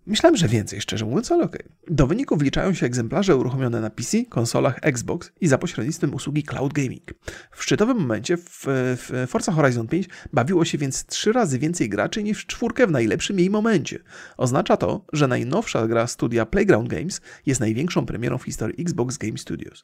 Myślałem, 0.08 0.38
że 0.38 0.48
więcej, 0.48 0.82
szczerze 0.82 1.06
mówiąc, 1.06 1.32
ale 1.32 1.44
okej. 1.44 1.62
Okay. 1.62 1.96
Do 1.96 2.08
wyników 2.08 2.40
wliczają 2.40 2.74
się 2.74 2.86
egzemplarze 2.86 3.36
uruchomione 3.36 3.82
na 3.82 3.90
PC, 3.90 4.26
konsolach 4.26 4.80
Xbox 4.82 5.32
i 5.42 5.48
za 5.48 5.58
pośrednictwem 5.58 6.14
usługi 6.14 6.44
Cloud 6.44 6.74
Gaming. 6.74 7.14
W 7.52 7.64
szczytowym 7.64 7.98
momencie 7.98 8.38
w, 8.38 8.66
w 8.68 9.26
Forza 9.28 9.52
Horizon 9.52 9.88
5 9.88 10.10
bawiło 10.34 10.66
się 10.66 10.78
więc 10.78 11.06
trzy 11.06 11.32
razy 11.32 11.60
więcej 11.60 11.90
graczy 11.90 12.24
niż 12.24 12.44
w 12.44 12.48
czwórkę 12.48 12.88
w 12.88 12.92
najlepszym 12.92 13.40
jej 13.40 13.50
momencie. 13.50 14.00
Oznacza 14.38 14.78
to, 14.78 15.06
że 15.14 15.28
najnowsza 15.28 15.88
gra 15.88 16.08
studia 16.08 16.46
Playground 16.46 16.90
Games 16.90 17.22
jest 17.46 17.60
największą 17.60 18.06
premierą 18.06 18.38
w 18.38 18.44
historii 18.44 18.82
Xbox 18.82 19.18
Game 19.18 19.38
Studios. 19.38 19.84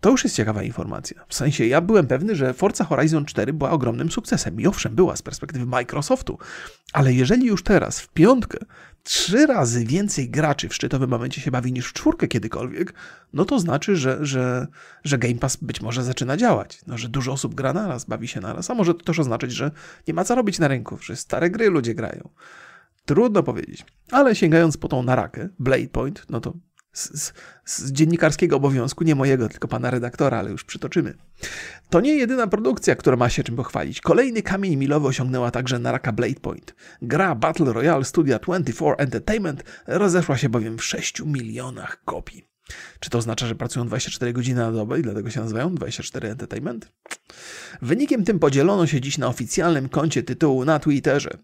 To 0.00 0.10
już 0.10 0.24
jest 0.24 0.36
ciekawa 0.36 0.62
informacja. 0.62 1.24
W 1.28 1.34
sensie 1.34 1.66
ja 1.66 1.80
byłem 1.80 2.06
pewny, 2.06 2.36
że 2.36 2.54
Forza 2.54 2.84
Horizon 2.84 3.24
4 3.24 3.52
była 3.52 3.70
ogromnym 3.70 4.10
sukcesem 4.10 4.60
i 4.60 4.66
owszem, 4.66 4.94
była 4.94 5.16
z 5.16 5.22
perspektywy 5.22 5.66
Microsoftu, 5.66 6.38
ale 6.92 7.12
jeżeli 7.12 7.46
już 7.46 7.62
teraz 7.62 8.00
w 8.00 8.08
piątkę 8.08 8.58
trzy 9.10 9.46
razy 9.46 9.84
więcej 9.84 10.30
graczy 10.30 10.68
w 10.68 10.74
szczytowym 10.74 11.10
momencie 11.10 11.40
się 11.40 11.50
bawi 11.50 11.72
niż 11.72 11.86
w 11.88 11.92
czwórkę 11.92 12.28
kiedykolwiek, 12.28 12.94
no 13.32 13.44
to 13.44 13.58
znaczy, 13.58 13.96
że, 13.96 14.18
że, 14.26 14.66
że 15.04 15.18
Game 15.18 15.34
Pass 15.34 15.56
być 15.56 15.80
może 15.80 16.04
zaczyna 16.04 16.36
działać. 16.36 16.80
No, 16.86 16.98
że 16.98 17.08
dużo 17.08 17.32
osób 17.32 17.54
gra 17.54 17.72
naraz, 17.72 18.04
bawi 18.04 18.28
się 18.28 18.40
naraz, 18.40 18.70
a 18.70 18.74
może 18.74 18.94
to 18.94 19.04
też 19.04 19.18
oznaczać, 19.18 19.52
że 19.52 19.70
nie 20.08 20.14
ma 20.14 20.24
co 20.24 20.34
robić 20.34 20.58
na 20.58 20.68
rynku, 20.68 20.98
że 21.02 21.16
stare 21.16 21.50
gry 21.50 21.70
ludzie 21.70 21.94
grają. 21.94 22.28
Trudno 23.04 23.42
powiedzieć. 23.42 23.84
Ale 24.10 24.34
sięgając 24.34 24.76
po 24.76 24.88
tą 24.88 25.02
narakę, 25.02 25.48
Blade 25.58 25.88
Point, 25.88 26.26
no 26.28 26.40
to 26.40 26.54
z, 26.92 27.32
z, 27.64 27.92
dziennikarskiego 27.92 28.56
obowiązku, 28.56 29.04
nie 29.04 29.14
mojego, 29.14 29.48
tylko 29.48 29.68
pana 29.68 29.90
redaktora, 29.90 30.38
ale 30.38 30.50
już 30.50 30.64
przytoczymy. 30.64 31.14
To 31.90 32.00
nie 32.00 32.14
jedyna 32.14 32.46
produkcja, 32.46 32.96
która 32.96 33.16
ma 33.16 33.28
się 33.28 33.44
czym 33.44 33.56
pochwalić. 33.56 34.00
Kolejny 34.00 34.42
kamień 34.42 34.76
milowy 34.76 35.08
osiągnęła 35.08 35.50
także 35.50 35.78
Naraka 35.78 36.12
Blade 36.12 36.40
Point. 36.40 36.74
Gra 37.02 37.34
Battle 37.34 37.72
Royale 37.72 38.04
Studia 38.04 38.38
24 38.38 38.96
Entertainment 38.96 39.64
rozeszła 39.86 40.36
się 40.36 40.48
bowiem 40.48 40.78
w 40.78 40.84
6 40.84 41.22
milionach 41.24 42.04
kopii. 42.04 42.50
Czy 43.00 43.10
to 43.10 43.18
oznacza, 43.18 43.46
że 43.46 43.54
pracują 43.54 43.86
24 43.86 44.32
godziny 44.32 44.60
na 44.60 44.72
dobę 44.72 44.98
i 45.00 45.02
dlatego 45.02 45.30
się 45.30 45.40
nazywają 45.40 45.74
24 45.74 46.28
Entertainment? 46.28 46.92
Wynikiem 47.82 48.24
tym 48.24 48.38
podzielono 48.38 48.86
się 48.86 49.00
dziś 49.00 49.18
na 49.18 49.28
oficjalnym 49.28 49.88
koncie 49.88 50.22
tytułu 50.22 50.64
na 50.64 50.78
Twitterze. 50.78 51.38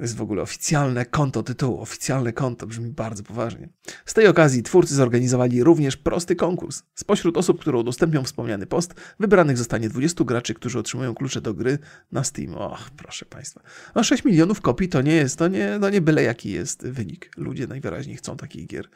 To 0.00 0.04
jest 0.04 0.16
w 0.16 0.22
ogóle 0.22 0.42
oficjalne 0.42 1.04
konto 1.04 1.42
tytułu, 1.42 1.80
oficjalne 1.80 2.32
konto, 2.32 2.66
brzmi 2.66 2.90
bardzo 2.90 3.22
poważnie. 3.22 3.68
Z 4.06 4.14
tej 4.14 4.26
okazji 4.26 4.62
twórcy 4.62 4.94
zorganizowali 4.94 5.64
również 5.64 5.96
prosty 5.96 6.36
konkurs. 6.36 6.82
Spośród 6.94 7.36
osób, 7.36 7.60
które 7.60 7.78
udostępnią 7.78 8.24
wspomniany 8.24 8.66
post, 8.66 8.94
wybranych 9.18 9.58
zostanie 9.58 9.88
20 9.88 10.24
graczy, 10.24 10.54
którzy 10.54 10.78
otrzymują 10.78 11.14
klucze 11.14 11.40
do 11.40 11.54
gry 11.54 11.78
na 12.12 12.24
Steam. 12.24 12.54
Och, 12.54 12.90
proszę 12.96 13.26
Państwa. 13.26 13.60
No 13.94 14.02
6 14.02 14.24
milionów 14.24 14.60
kopii 14.60 14.88
to 14.88 15.02
nie 15.02 15.14
jest, 15.14 15.38
to 15.38 15.48
nie, 15.48 15.78
to 15.80 15.90
nie 15.90 16.00
byle 16.00 16.22
jaki 16.22 16.50
jest 16.50 16.86
wynik. 16.86 17.30
Ludzie 17.36 17.66
najwyraźniej 17.66 18.16
chcą 18.16 18.36
takich 18.36 18.66
gier. 18.66 18.88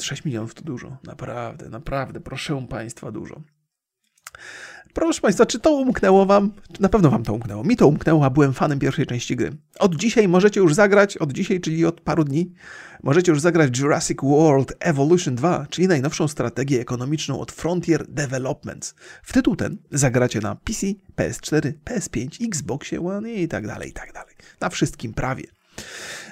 6 0.00 0.22
e, 0.22 0.28
milionów 0.28 0.54
to 0.54 0.62
dużo, 0.62 0.96
naprawdę, 1.04 1.68
naprawdę, 1.68 2.20
proszę 2.20 2.66
Państwa, 2.68 3.12
dużo. 3.12 3.42
Proszę 4.94 5.20
Państwa, 5.20 5.46
czy 5.46 5.58
to 5.58 5.72
umknęło 5.72 6.26
Wam? 6.26 6.52
Na 6.80 6.88
pewno 6.88 7.10
Wam 7.10 7.22
to 7.22 7.32
umknęło. 7.32 7.64
Mi 7.64 7.76
to 7.76 7.86
umknęło, 7.86 8.24
a 8.24 8.30
byłem 8.30 8.52
fanem 8.52 8.78
pierwszej 8.78 9.06
części 9.06 9.36
gry. 9.36 9.50
Od 9.78 9.96
dzisiaj 9.96 10.28
możecie 10.28 10.60
już 10.60 10.74
zagrać, 10.74 11.16
od 11.16 11.32
dzisiaj, 11.32 11.60
czyli 11.60 11.84
od 11.84 12.00
paru 12.00 12.24
dni, 12.24 12.52
możecie 13.02 13.32
już 13.32 13.40
zagrać 13.40 13.78
Jurassic 13.78 14.18
World 14.22 14.72
Evolution 14.80 15.34
2, 15.34 15.66
czyli 15.70 15.88
najnowszą 15.88 16.28
strategię 16.28 16.80
ekonomiczną 16.80 17.40
od 17.40 17.52
Frontier 17.52 18.06
Developments. 18.08 18.94
W 19.22 19.32
tytuł 19.32 19.56
ten 19.56 19.78
zagracie 19.90 20.40
na 20.40 20.54
PC, 20.54 20.86
PS4, 21.16 21.72
PS5, 21.84 22.46
Xboxie 22.46 23.00
One 23.06 23.32
i 23.32 23.48
tak 23.48 23.66
dalej, 23.66 23.90
i 23.90 23.92
tak 23.92 24.12
dalej. 24.12 24.34
Na 24.60 24.68
wszystkim 24.68 25.14
prawie. 25.14 25.44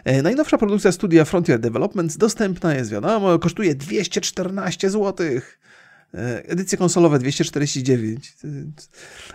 E, 0.05 0.23
najnowsza 0.23 0.59
produkcja 0.59 0.93
studia 0.93 1.25
Frontier 1.25 1.61
Developments 1.61 2.17
dostępna 2.17 2.75
jest, 2.75 2.91
wiadomo, 2.91 3.39
kosztuje 3.39 3.75
214 3.75 4.91
złotych. 4.91 5.61
E, 6.15 6.49
edycje 6.49 6.79
konsolowe 6.79 7.19
249. 7.19 8.37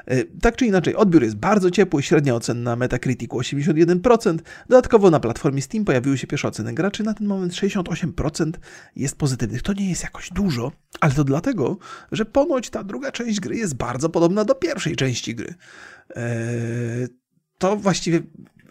E, 0.07 0.23
tak 0.41 0.55
czy 0.55 0.65
inaczej, 0.65 0.95
odbiór 0.95 1.23
jest 1.23 1.35
bardzo 1.35 1.71
ciepły, 1.71 2.03
średnia 2.03 2.35
ocena 2.35 2.61
na 2.61 2.75
Metacritic 2.75 3.29
81%. 3.29 4.37
Dodatkowo 4.69 5.09
na 5.09 5.19
platformie 5.19 5.61
Steam 5.61 5.85
pojawiły 5.85 6.17
się 6.17 6.27
pierwsze 6.27 6.47
oceny 6.47 6.73
graczy. 6.73 7.03
Na 7.03 7.13
ten 7.13 7.27
moment 7.27 7.53
68% 7.53 8.51
jest 8.95 9.17
pozytywnych. 9.17 9.61
To 9.61 9.73
nie 9.73 9.89
jest 9.89 10.03
jakoś 10.03 10.29
dużo, 10.29 10.71
ale 10.99 11.13
to 11.13 11.23
dlatego, 11.23 11.77
że 12.11 12.25
ponoć 12.25 12.69
ta 12.69 12.83
druga 12.83 13.11
część 13.11 13.39
gry 13.39 13.55
jest 13.55 13.75
bardzo 13.75 14.09
podobna 14.09 14.45
do 14.45 14.55
pierwszej 14.55 14.95
części 14.95 15.35
gry. 15.35 15.53
To 17.57 17.77
właściwie 17.77 18.21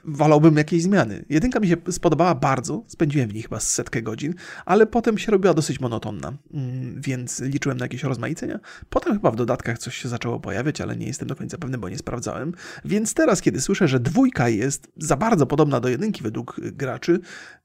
wolałbym 0.05 0.57
jakiejś 0.57 0.83
zmiany. 0.83 1.25
Jedynka 1.29 1.61
mi 1.61 1.69
się 1.69 1.77
spodobała 1.91 2.35
bardzo, 2.35 2.85
spędziłem 2.87 3.29
w 3.29 3.35
niej 3.35 3.43
chyba 3.43 3.61
setkę 3.61 4.03
godzin, 4.03 4.35
ale 4.67 4.87
potem 4.87 5.19
się 5.19 5.33
robiła 5.33 5.55
dosyć 5.55 5.81
monotonna, 5.81 6.33
mm, 6.55 7.01
więc 7.01 7.41
liczyłem 7.41 7.79
na 7.79 7.85
jakieś 7.85 8.03
rozmaicenia. 8.03 8.61
Potem 8.91 9.13
chyba 9.13 9.31
w 9.31 9.37
dodatkach 9.37 9.79
coś 9.79 9.97
się 9.97 10.09
zaczęło 10.09 10.41
pojawiać, 10.41 10.81
ale 10.81 10.97
nie 10.97 11.07
jestem 11.07 11.29
do 11.29 11.37
końca 11.37 11.59
pewny, 11.59 11.79
bo 11.79 11.89
nie 11.89 11.99
sprawdzałem. 11.99 12.53
Więc 12.85 13.15
teraz, 13.15 13.41
kiedy 13.41 13.61
słyszę, 13.61 13.89
że 13.89 14.01
dwójka 14.01 14.49
jest 14.49 14.93
za 14.97 15.17
bardzo 15.17 15.47
podobna 15.47 15.81
do 15.81 15.89
jedynki 15.89 16.23
według 16.23 16.61
graczy, 16.61 17.21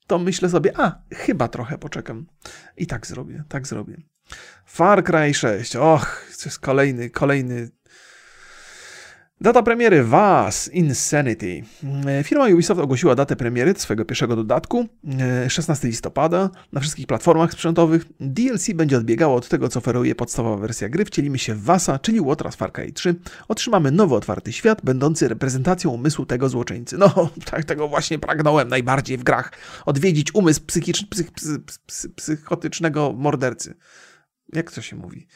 to 0.07 0.19
myślę 0.19 0.49
sobie, 0.49 0.79
a, 0.79 1.01
chyba 1.13 1.47
trochę 1.47 1.77
poczekam. 1.77 2.25
I 2.77 2.87
tak 2.87 3.07
zrobię, 3.07 3.43
tak 3.47 3.67
zrobię. 3.67 3.97
Far 4.65 5.03
Cry 5.03 5.33
6, 5.33 5.75
och, 5.75 6.25
to 6.37 6.49
jest 6.49 6.59
kolejny, 6.59 7.09
kolejny 7.09 7.69
Data 9.41 9.63
premiery 9.63 10.03
Was 10.03 10.69
Insanity. 10.73 11.63
E, 12.05 12.23
firma 12.23 12.47
Ubisoft 12.47 12.81
ogłosiła 12.81 13.15
datę 13.15 13.35
premiery 13.35 13.73
swojego 13.77 14.05
pierwszego 14.05 14.35
dodatku 14.35 14.87
16 15.47 15.87
e, 15.87 15.91
listopada 15.91 16.49
na 16.73 16.81
wszystkich 16.81 17.07
platformach 17.07 17.51
sprzętowych. 17.51 18.05
DLC 18.19 18.69
będzie 18.75 18.97
odbiegało 18.97 19.35
od 19.35 19.47
tego, 19.47 19.69
co 19.69 19.79
oferuje 19.79 20.15
podstawowa 20.15 20.57
wersja 20.57 20.89
gry. 20.89 21.05
Wcielimy 21.05 21.39
się 21.39 21.55
w 21.55 21.63
Wasa, 21.63 21.99
czyli 21.99 22.21
Łotras 22.21 22.55
Far 22.55 22.71
Cry 22.71 22.91
3. 22.91 23.15
Otrzymamy 23.47 23.91
nowy 23.91 24.15
otwarty 24.15 24.53
świat, 24.53 24.81
będący 24.83 25.27
reprezentacją 25.27 25.91
umysłu 25.91 26.25
tego 26.25 26.49
złoczyńcy. 26.49 26.97
No, 26.97 27.29
tak 27.51 27.65
tego 27.65 27.87
właśnie 27.87 28.19
pragnąłem 28.19 28.67
najbardziej 28.67 29.17
w 29.17 29.23
grach. 29.23 29.51
Odwiedzić 29.85 30.35
umysł 30.35 30.61
psychiczny, 30.61 31.07
psych, 31.07 31.31
psych, 31.31 31.59
psych, 31.85 32.15
psychotycznego 32.15 33.13
mordercy. 33.17 33.75
Jak 34.53 34.71
to 34.71 34.81
się 34.81 34.95
mówi? 34.95 35.27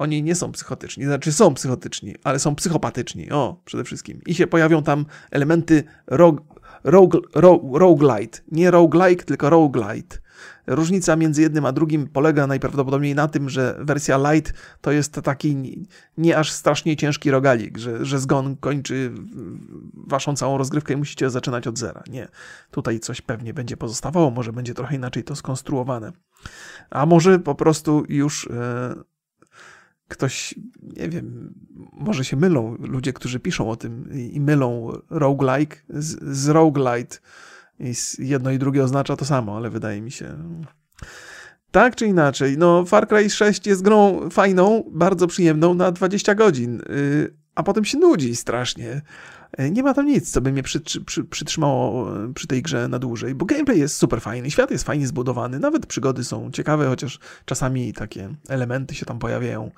Oni 0.00 0.22
nie 0.22 0.34
są 0.34 0.52
psychotyczni, 0.52 1.04
znaczy 1.04 1.32
są 1.32 1.54
psychotyczni, 1.54 2.14
ale 2.24 2.38
są 2.38 2.54
psychopatyczni, 2.54 3.30
o, 3.30 3.60
przede 3.64 3.84
wszystkim. 3.84 4.20
I 4.26 4.34
się 4.34 4.46
pojawią 4.46 4.82
tam 4.82 5.06
elementy 5.30 5.84
rogue, 6.06 6.40
rogue, 6.84 7.20
rogue, 7.34 7.78
roguelite. 7.78 8.38
Nie 8.52 8.70
roguelike, 8.70 9.24
tylko 9.24 9.50
roguelite. 9.50 10.18
Różnica 10.66 11.16
między 11.16 11.42
jednym 11.42 11.66
a 11.66 11.72
drugim 11.72 12.06
polega 12.06 12.46
najprawdopodobniej 12.46 13.14
na 13.14 13.28
tym, 13.28 13.48
że 13.48 13.76
wersja 13.80 14.32
light 14.32 14.52
to 14.80 14.92
jest 14.92 15.20
taki 15.24 15.84
nie 16.18 16.36
aż 16.36 16.52
strasznie 16.52 16.96
ciężki 16.96 17.30
rogalik, 17.30 17.78
że, 17.78 18.04
że 18.04 18.18
zgon 18.18 18.56
kończy 18.56 19.12
waszą 19.94 20.36
całą 20.36 20.58
rozgrywkę 20.58 20.94
i 20.94 20.96
musicie 20.96 21.30
zaczynać 21.30 21.66
od 21.66 21.78
zera. 21.78 22.02
Nie. 22.10 22.28
Tutaj 22.70 23.00
coś 23.00 23.20
pewnie 23.20 23.54
będzie 23.54 23.76
pozostawało, 23.76 24.30
może 24.30 24.52
będzie 24.52 24.74
trochę 24.74 24.96
inaczej 24.96 25.24
to 25.24 25.36
skonstruowane. 25.36 26.12
A 26.90 27.06
może 27.06 27.38
po 27.38 27.54
prostu 27.54 28.04
już 28.08 28.48
e, 28.50 29.09
ktoś, 30.10 30.54
nie 30.96 31.08
wiem, 31.08 31.54
może 31.92 32.24
się 32.24 32.36
mylą 32.36 32.76
ludzie, 32.78 33.12
którzy 33.12 33.40
piszą 33.40 33.70
o 33.70 33.76
tym 33.76 34.10
i, 34.12 34.40
mylą 34.40 34.92
roguelike 35.10 35.76
z, 35.88 36.36
z 36.36 36.48
roguelite. 36.48 37.18
I 37.78 37.92
jedno 38.18 38.50
i 38.50 38.58
drugie 38.58 38.84
oznacza 38.84 39.16
to 39.16 39.24
samo, 39.24 39.56
ale 39.56 39.70
wydaje 39.70 40.00
mi 40.00 40.10
się. 40.10 40.36
Tak 41.70 41.96
czy 41.96 42.06
inaczej, 42.06 42.58
no 42.58 42.84
Far 42.84 43.08
Cry 43.08 43.30
6 43.30 43.66
jest 43.66 43.82
grą 43.82 44.30
fajną, 44.30 44.84
bardzo 44.92 45.26
przyjemną 45.26 45.74
na 45.74 45.92
20 45.92 46.34
godzin, 46.34 46.82
yy, 46.88 47.34
a 47.54 47.62
potem 47.62 47.84
się 47.84 47.98
nudzi 47.98 48.36
strasznie. 48.36 49.02
Yy, 49.58 49.70
nie 49.70 49.82
ma 49.82 49.94
tam 49.94 50.06
nic, 50.06 50.30
co 50.30 50.40
by 50.40 50.52
mnie 50.52 50.62
przy, 50.62 50.80
przy, 50.80 51.24
przytrzymało 51.24 52.10
yy, 52.18 52.34
przy 52.34 52.46
tej 52.46 52.62
grze 52.62 52.88
na 52.88 52.98
dłużej, 52.98 53.34
bo 53.34 53.46
gameplay 53.46 53.78
jest 53.78 53.96
super 53.96 54.20
fajny, 54.20 54.50
świat 54.50 54.70
jest 54.70 54.84
fajnie 54.84 55.06
zbudowany, 55.06 55.58
nawet 55.58 55.86
przygody 55.86 56.24
są 56.24 56.50
ciekawe, 56.50 56.86
chociaż 56.86 57.18
czasami 57.44 57.92
takie 57.92 58.34
elementy 58.48 58.94
się 58.94 59.06
tam 59.06 59.18
pojawiają 59.18 59.70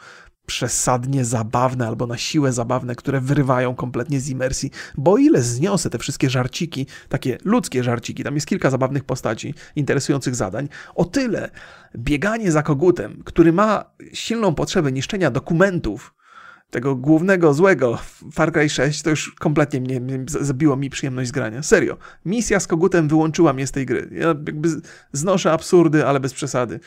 przesadnie 0.47 1.25
zabawne 1.25 1.87
albo 1.87 2.07
na 2.07 2.19
siłę 2.19 2.53
zabawne, 2.53 2.95
które 2.95 3.21
wyrywają 3.21 3.75
kompletnie 3.75 4.21
z 4.21 4.29
imersji, 4.29 4.71
bo 4.97 5.19
ile 5.19 5.43
zniosę 5.43 5.91
te 5.91 5.99
wszystkie 5.99 6.31
żarciki, 6.31 6.87
takie 7.09 7.39
ludzkie 7.45 7.85
żarciki, 7.85 8.25
tam 8.25 8.35
jest 8.35 8.47
kilka 8.47 8.71
zabawnych 8.71 9.05
postaci, 9.05 9.55
interesujących 9.77 10.35
zadań, 10.35 10.69
o 10.95 11.05
tyle 11.05 11.51
bieganie 11.97 12.53
za 12.53 12.63
kogutem, 12.63 13.23
który 13.25 13.53
ma 13.53 13.85
silną 14.13 14.55
potrzebę 14.55 14.93
niszczenia 14.93 15.31
dokumentów, 15.31 16.15
tego 16.73 16.97
głównego 16.97 17.55
złego 17.55 17.99
Far 18.33 18.53
Cry 18.53 18.69
6, 18.69 19.03
to 19.03 19.11
już 19.11 19.35
kompletnie 19.39 19.81
mnie, 19.81 20.01
mnie 20.01 20.25
zabiło 20.27 20.77
mi 20.77 20.91
przyjemność 20.91 21.29
z 21.29 21.33
grania. 21.33 21.63
Serio. 21.63 21.97
Misja 22.25 22.61
z 22.61 22.67
kogutem 22.67 23.09
wyłączyła 23.09 23.53
mnie 23.53 23.67
z 23.67 23.71
tej 23.71 23.87
gry. 23.87 24.09
Ja 24.13 24.27
jakby 24.27 24.69
znoszę 25.13 25.53
absurdy, 25.53 26.07
ale 26.07 26.21
bez 26.21 26.35
przesady. 26.35 26.81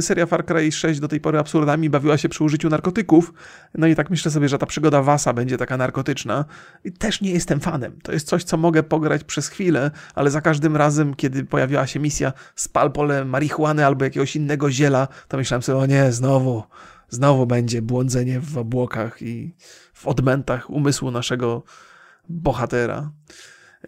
Seria 0.00 0.26
Far 0.26 0.44
Cry 0.44 0.72
6 0.72 1.00
do 1.00 1.08
tej 1.08 1.20
pory 1.20 1.38
absurdami 1.38 1.90
bawiła 1.90 2.18
się 2.18 2.28
przy 2.28 2.44
użyciu 2.44 2.68
narkotyków, 2.68 3.32
no 3.74 3.86
i 3.86 3.94
tak 3.94 4.10
myślę 4.10 4.30
sobie, 4.30 4.48
że 4.48 4.58
ta 4.58 4.66
przygoda 4.66 5.02
Wasa 5.02 5.32
będzie 5.32 5.58
taka 5.58 5.76
narkotyczna. 5.76 6.44
I 6.84 6.92
też 6.92 7.20
nie 7.20 7.30
jestem 7.30 7.60
fanem. 7.60 7.98
To 8.02 8.12
jest 8.12 8.26
coś, 8.26 8.44
co 8.44 8.56
mogę 8.56 8.82
pograć 8.82 9.24
przez 9.24 9.48
chwilę, 9.48 9.90
ale 10.14 10.30
za 10.30 10.40
każdym 10.40 10.76
razem, 10.76 11.14
kiedy 11.14 11.44
pojawiła 11.44 11.86
się 11.86 12.00
misja 12.00 12.32
spal 12.54 12.92
pole 12.92 13.24
marihuany 13.24 13.86
albo 13.86 14.04
jakiegoś 14.04 14.36
innego 14.36 14.70
ziela, 14.70 15.08
to 15.28 15.36
myślałem 15.36 15.62
sobie, 15.62 15.78
o 15.78 15.86
nie, 15.86 16.12
znowu 16.12 16.62
znowu 17.10 17.46
będzie 17.46 17.82
błądzenie 17.82 18.40
w 18.40 18.58
obłokach 18.58 19.22
i 19.22 19.54
w 19.92 20.06
odmętach 20.06 20.70
umysłu 20.70 21.10
naszego 21.10 21.62
bohatera. 22.28 23.10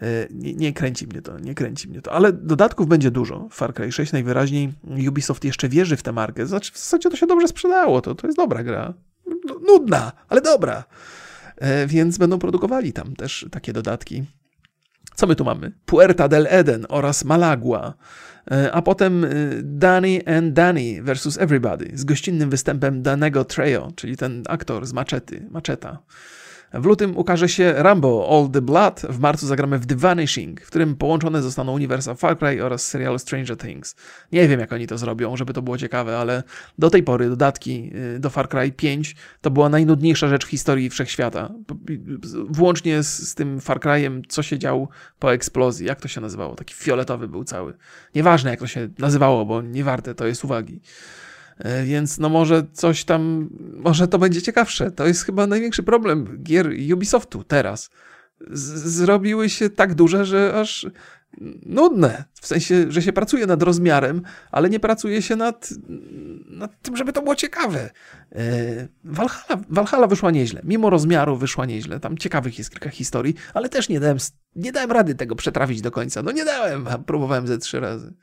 E, 0.01 0.27
nie, 0.31 0.53
nie, 0.53 0.73
kręci 0.73 1.07
mnie 1.07 1.21
to, 1.21 1.39
nie 1.39 1.55
kręci 1.55 1.89
mnie 1.89 2.01
to. 2.01 2.11
Ale 2.11 2.33
dodatków 2.33 2.87
będzie 2.87 3.11
dużo. 3.11 3.47
Far 3.51 3.73
Cry 3.73 3.91
6 3.91 4.11
najwyraźniej 4.11 4.73
Ubisoft 5.09 5.43
jeszcze 5.43 5.69
wierzy 5.69 5.97
w 5.97 6.03
tę 6.03 6.11
markę. 6.11 6.45
Znaczy, 6.45 6.71
w 6.71 6.77
zasadzie 6.77 7.09
to 7.09 7.15
się 7.15 7.27
dobrze 7.27 7.47
sprzedało. 7.47 8.01
To, 8.01 8.15
to 8.15 8.27
jest 8.27 8.37
dobra 8.37 8.63
gra. 8.63 8.93
Nudna, 9.67 10.11
ale 10.29 10.41
dobra. 10.41 10.83
E, 11.57 11.87
więc 11.87 12.17
będą 12.17 12.39
produkowali 12.39 12.93
tam 12.93 13.15
też 13.15 13.45
takie 13.51 13.73
dodatki. 13.73 14.23
Co 15.15 15.27
my 15.27 15.35
tu 15.35 15.43
mamy? 15.43 15.71
Puerta 15.85 16.27
del 16.27 16.47
Eden 16.49 16.85
oraz 16.89 17.25
Malagua. 17.25 17.93
E, 18.51 18.71
a 18.71 18.81
potem 18.81 19.25
e, 19.25 19.29
Danny 19.63 20.21
and 20.25 20.53
Danny 20.53 21.01
versus 21.01 21.37
Everybody 21.37 21.91
z 21.97 22.03
gościnnym 22.03 22.49
występem 22.49 23.01
Danego 23.01 23.45
Trejo, 23.45 23.91
czyli 23.95 24.17
ten 24.17 24.43
aktor 24.47 24.85
z 24.85 24.93
Maczety, 24.93 25.45
Maczeta. 25.49 25.97
W 26.73 26.85
lutym 26.85 27.17
ukaże 27.17 27.49
się 27.49 27.73
Rambo 27.77 28.27
All 28.31 28.49
the 28.51 28.61
Blood, 28.61 29.01
w 29.09 29.19
marcu 29.19 29.47
zagramy 29.47 29.79
w 29.79 29.85
The 29.85 29.95
Vanishing, 29.95 30.61
w 30.61 30.67
którym 30.67 30.95
połączone 30.95 31.41
zostaną 31.41 31.73
uniwersa 31.73 32.15
Far 32.15 32.37
Cry 32.37 32.63
oraz 32.63 32.87
serialu 32.87 33.19
Stranger 33.19 33.57
Things. 33.57 33.95
Nie 34.31 34.47
wiem, 34.47 34.59
jak 34.59 34.73
oni 34.73 34.87
to 34.87 34.97
zrobią, 34.97 35.37
żeby 35.37 35.53
to 35.53 35.61
było 35.61 35.77
ciekawe, 35.77 36.17
ale 36.17 36.43
do 36.79 36.89
tej 36.89 37.03
pory 37.03 37.29
dodatki 37.29 37.91
y, 38.15 38.19
do 38.19 38.29
Far 38.29 38.49
Cry 38.49 38.71
5 38.71 39.15
to 39.41 39.51
była 39.51 39.69
najnudniejsza 39.69 40.27
rzecz 40.27 40.45
w 40.45 40.49
historii 40.49 40.89
wszechświata. 40.89 41.53
Włącznie 42.49 43.03
z, 43.03 43.29
z 43.29 43.35
tym 43.35 43.61
Far 43.61 43.79
Cryem, 43.79 44.21
co 44.27 44.43
się 44.43 44.59
działo 44.59 44.87
po 45.19 45.33
eksplozji, 45.33 45.87
jak 45.87 46.01
to 46.01 46.07
się 46.07 46.21
nazywało, 46.21 46.55
taki 46.55 46.73
fioletowy 46.73 47.27
był 47.27 47.43
cały. 47.43 47.73
Nieważne, 48.15 48.49
jak 48.49 48.59
to 48.59 48.67
się 48.67 48.89
nazywało, 48.99 49.45
bo 49.45 49.61
nie 49.61 49.83
warte 49.83 50.15
to 50.15 50.27
jest 50.27 50.43
uwagi. 50.43 50.81
E, 51.57 51.83
więc 51.83 52.17
no 52.17 52.29
może 52.29 52.63
coś 52.73 53.03
tam, 53.03 53.49
może 53.75 54.07
to 54.07 54.19
będzie 54.19 54.41
ciekawsze. 54.41 54.91
To 54.91 55.07
jest 55.07 55.23
chyba 55.25 55.47
największy 55.47 55.83
problem 55.83 56.43
gier 56.43 56.69
Ubisoftu 56.93 57.43
teraz. 57.43 57.89
Z 58.51 58.69
zrobiły 58.83 59.49
się 59.49 59.69
tak 59.69 59.93
duże, 59.93 60.25
że 60.25 60.53
aż 60.59 60.87
nudne. 61.65 62.23
W 62.41 62.47
sensie, 62.47 62.91
że 62.91 63.01
się 63.01 63.13
pracuje 63.13 63.45
nad 63.45 63.63
rozmiarem, 63.63 64.21
ale 64.51 64.69
nie 64.69 64.79
pracuje 64.79 65.21
się 65.21 65.35
nad, 65.35 65.69
nad 66.49 66.81
tym, 66.81 66.97
żeby 66.97 67.13
to 67.13 67.21
było 67.21 67.35
ciekawe. 67.35 67.89
E, 68.31 68.87
Valhalla, 69.03 69.63
Valhalla 69.69 70.07
wyszła 70.07 70.31
nieźle. 70.31 70.61
Mimo 70.63 70.89
rozmiaru 70.89 71.37
wyszła 71.37 71.65
nieźle. 71.65 71.99
Tam 71.99 72.17
ciekawych 72.17 72.57
jest 72.57 72.69
kilka 72.69 72.89
historii, 72.89 73.35
ale 73.53 73.69
też 73.69 73.89
nie 73.89 73.99
dałem, 73.99 74.17
nie 74.55 74.71
dałem 74.71 74.91
rady 74.91 75.15
tego 75.15 75.35
przetrawić 75.35 75.81
do 75.81 75.91
końca. 75.91 76.23
No 76.23 76.31
nie 76.31 76.45
dałem, 76.45 76.87
próbowałem 77.05 77.47
ze 77.47 77.57
trzy 77.57 77.79
razy. 77.79 78.13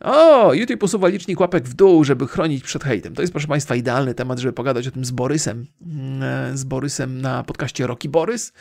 O, 0.00 0.54
YouTube 0.54 0.82
usuwa 0.82 1.08
licznik 1.08 1.40
łapek 1.40 1.64
w 1.64 1.74
dół, 1.74 2.04
żeby 2.04 2.26
chronić 2.26 2.64
przed 2.64 2.84
hejtem. 2.84 3.14
To 3.14 3.22
jest, 3.22 3.32
proszę 3.32 3.48
Państwa, 3.48 3.74
idealny 3.74 4.14
temat, 4.14 4.38
żeby 4.38 4.52
pogadać 4.52 4.86
o 4.86 4.90
tym 4.90 5.04
z 5.04 5.10
Borysem. 5.10 5.66
Mm, 5.86 6.22
e, 6.22 6.56
z 6.56 6.64
Borysem 6.64 7.20
na 7.20 7.44
podcaście 7.44 7.86
Roki 7.86 8.08
Borys. 8.08 8.52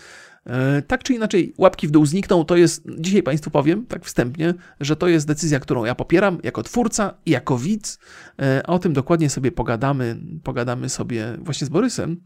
E, 0.48 0.82
tak 0.82 1.04
czy 1.04 1.14
inaczej, 1.14 1.54
łapki 1.58 1.88
w 1.88 1.92
dół 1.92 2.06
znikną. 2.06 2.46
To 2.46 2.56
jest, 2.56 2.84
dzisiaj 3.00 3.24
Państwu 3.24 3.52
powiem, 3.52 3.86
tak 3.86 4.06
wstępnie, 4.06 4.54
że 4.80 4.96
to 4.96 5.08
jest 5.08 5.28
decyzja, 5.28 5.60
którą 5.60 5.86
ja 5.86 5.96
popieram 5.96 6.38
jako 6.44 6.64
twórca 6.64 7.14
i 7.26 7.32
jako 7.32 7.58
widz. 7.58 8.00
E, 8.42 8.64
o 8.68 8.80
tym 8.80 8.94
dokładnie 8.94 9.30
sobie 9.30 9.52
pogadamy, 9.52 10.18
pogadamy 10.44 10.90
sobie 10.90 11.38
właśnie 11.42 11.68
z 11.68 11.70
Borysem. 11.70 12.22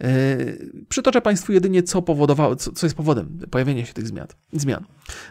E, 0.00 0.36
przytoczę 0.88 1.20
Państwu 1.20 1.52
jedynie, 1.52 1.82
co 1.82 2.02
powodowało, 2.02 2.56
co, 2.56 2.86
jest 2.86 2.96
powodem 2.96 3.38
pojawienia 3.50 3.86
się 3.86 3.92
tych 3.92 4.06
zmian. 4.06 4.26
zmian. 4.52 4.84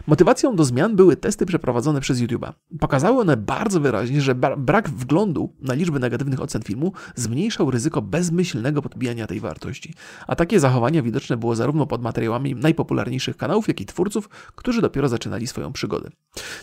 Motywacją 0.06 0.56
do 0.56 0.64
zmian 0.64 0.96
były 0.96 1.16
testy 1.16 1.46
przeprowadzone 1.46 2.00
przez 2.00 2.18
YouTube'a. 2.20 2.52
Pokazały 2.80 3.20
one 3.20 3.36
bardzo 3.36 3.80
wyraźnie, 3.80 4.20
że 4.20 4.34
brak 4.58 4.90
wglądu 4.90 5.54
na 5.60 5.74
liczby 5.74 5.98
negatywnych 5.98 6.40
ocen 6.40 6.62
filmu 6.62 6.92
zmniejszał 7.14 7.70
ryzyko 7.70 8.02
bezmyślnego 8.02 8.82
podbijania 8.82 9.26
tej 9.26 9.40
wartości. 9.40 9.94
A 10.26 10.36
takie 10.36 10.60
zachowania 10.60 11.02
widoczne 11.02 11.36
było 11.36 11.56
zarówno 11.56 11.86
pod 11.86 12.02
materiałem 12.02 12.31
materiałami 12.32 12.62
najpopularniejszych 12.62 13.36
kanałów, 13.36 13.68
jak 13.68 13.80
i 13.80 13.86
twórców, 13.86 14.28
którzy 14.28 14.80
dopiero 14.80 15.08
zaczynali 15.08 15.46
swoją 15.46 15.72
przygodę. 15.72 16.10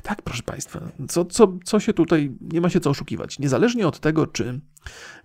Tak, 0.04 0.22
proszę 0.22 0.44
Państwa, 0.44 0.80
co, 1.10 1.26
co, 1.26 1.58
co 1.64 1.80
się 1.80 1.94
tutaj, 1.94 2.32
nie 2.42 2.62
ma 2.62 2.70
się 2.70 2.80
co 2.80 2.90
oszukiwać. 2.90 3.40
Niezależnie 3.40 3.88
od 3.88 4.00
tego, 4.00 4.28
czy, 4.28 4.60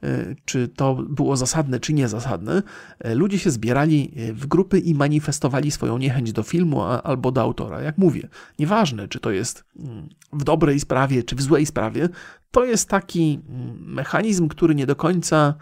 e, 0.02 0.34
czy 0.44 0.68
to 0.68 0.94
było 0.94 1.36
zasadne, 1.36 1.80
czy 1.80 1.92
niezasadne, 1.92 2.62
e, 2.98 3.14
ludzie 3.14 3.38
się 3.38 3.50
zbierali 3.50 4.12
e, 4.16 4.32
w 4.32 4.46
grupy 4.46 4.78
i 4.78 4.94
manifestowali 4.94 5.70
swoją 5.70 5.98
niechęć 5.98 6.32
do 6.32 6.42
filmu 6.42 6.82
albo 6.82 7.32
do 7.32 7.40
autora. 7.40 7.82
Jak 7.82 7.98
mówię, 7.98 8.28
nieważne, 8.58 9.08
czy 9.08 9.20
to 9.20 9.30
jest 9.30 9.64
mm, 9.76 10.08
w 10.32 10.44
dobrej 10.44 10.80
sprawie, 10.80 11.22
czy 11.22 11.36
w 11.36 11.42
złej 11.42 11.66
sprawie, 11.66 12.08
to 12.50 12.64
jest 12.64 12.88
taki 12.88 13.40
mm, 13.48 13.94
mechanizm, 13.94 14.48
który 14.48 14.74
nie 14.74 14.86
do 14.86 14.96
końca 14.96 15.54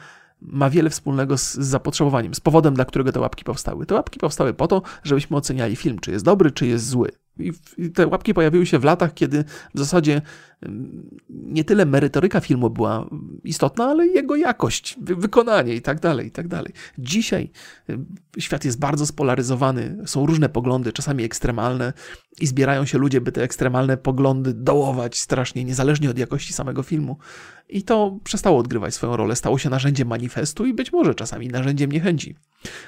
ma 0.46 0.70
wiele 0.70 0.90
wspólnego 0.90 1.38
z, 1.38 1.54
zapotrzebowaniem, 1.54 2.34
z 2.34 2.40
powodem, 2.40 2.74
dla 2.74 2.84
którego 2.84 3.12
te 3.12 3.20
łapki 3.20 3.44
powstały. 3.44 3.86
Te 3.86 3.94
łapki 3.94 4.18
powstały 4.18 4.54
po 4.54 4.68
to, 4.68 4.82
żebyśmy 5.04 5.36
oceniali 5.36 5.76
film, 5.76 5.98
czy 5.98 6.10
jest 6.10 6.24
dobry, 6.24 6.50
czy 6.50 6.66
jest 6.66 6.88
zły. 6.88 7.10
I 7.38 7.52
te 7.90 8.06
łapki 8.06 8.34
pojawiły 8.34 8.66
się 8.66 8.78
w 8.78 8.84
latach, 8.84 9.14
kiedy 9.14 9.44
w 9.74 9.78
zasadzie 9.78 10.22
nie 11.28 11.64
tyle 11.64 11.86
merytoryka 11.86 12.40
filmu 12.40 12.70
była 12.70 13.06
istotna, 13.44 13.84
ale 13.84 14.06
jego 14.06 14.36
jakość, 14.36 14.96
wykonanie 15.00 15.74
i 15.74 15.82
tak 15.82 16.00
dalej, 16.00 16.26
i 16.26 16.30
tak 16.30 16.48
dalej. 16.48 16.72
Dzisiaj 16.98 17.50
świat 18.38 18.64
jest 18.64 18.78
bardzo 18.78 19.06
spolaryzowany, 19.06 19.98
są 20.06 20.26
różne 20.26 20.48
poglądy, 20.48 20.92
czasami 20.92 21.24
ekstremalne 21.24 21.92
i 22.40 22.46
zbierają 22.46 22.84
się 22.84 22.98
ludzie, 22.98 23.20
by 23.20 23.32
te 23.32 23.42
ekstremalne 23.42 23.96
poglądy 23.96 24.54
dołować 24.54 25.18
strasznie, 25.18 25.64
niezależnie 25.64 26.10
od 26.10 26.18
jakości 26.18 26.52
samego 26.52 26.82
filmu. 26.82 27.16
I 27.72 27.82
to 27.82 28.18
przestało 28.24 28.58
odgrywać 28.58 28.94
swoją 28.94 29.16
rolę, 29.16 29.36
stało 29.36 29.58
się 29.58 29.70
narzędziem 29.70 30.08
manifestu 30.08 30.66
i 30.66 30.74
być 30.74 30.92
może 30.92 31.14
czasami 31.14 31.48
narzędziem 31.48 31.92
niechęci. 31.92 32.36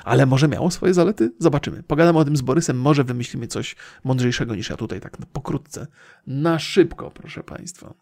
Ale 0.05 0.27
może 0.27 0.49
miało 0.49 0.71
swoje 0.71 0.95
zalety? 0.95 1.33
Zobaczymy. 1.39 1.83
Pogadamy 1.83 2.19
o 2.19 2.25
tym 2.25 2.37
z 2.37 2.41
Borysem, 2.41 2.81
może 2.81 3.05
wymyślimy 3.05 3.47
coś 3.47 3.77
mądrzejszego 4.05 4.55
niż 4.55 4.71
ja 4.71 4.77
tutaj, 4.77 5.01
tak 5.01 5.17
pokrótce. 5.33 5.87
Na 6.27 6.59
szybko, 6.59 7.11
proszę 7.11 7.43
Państwa. 7.43 7.95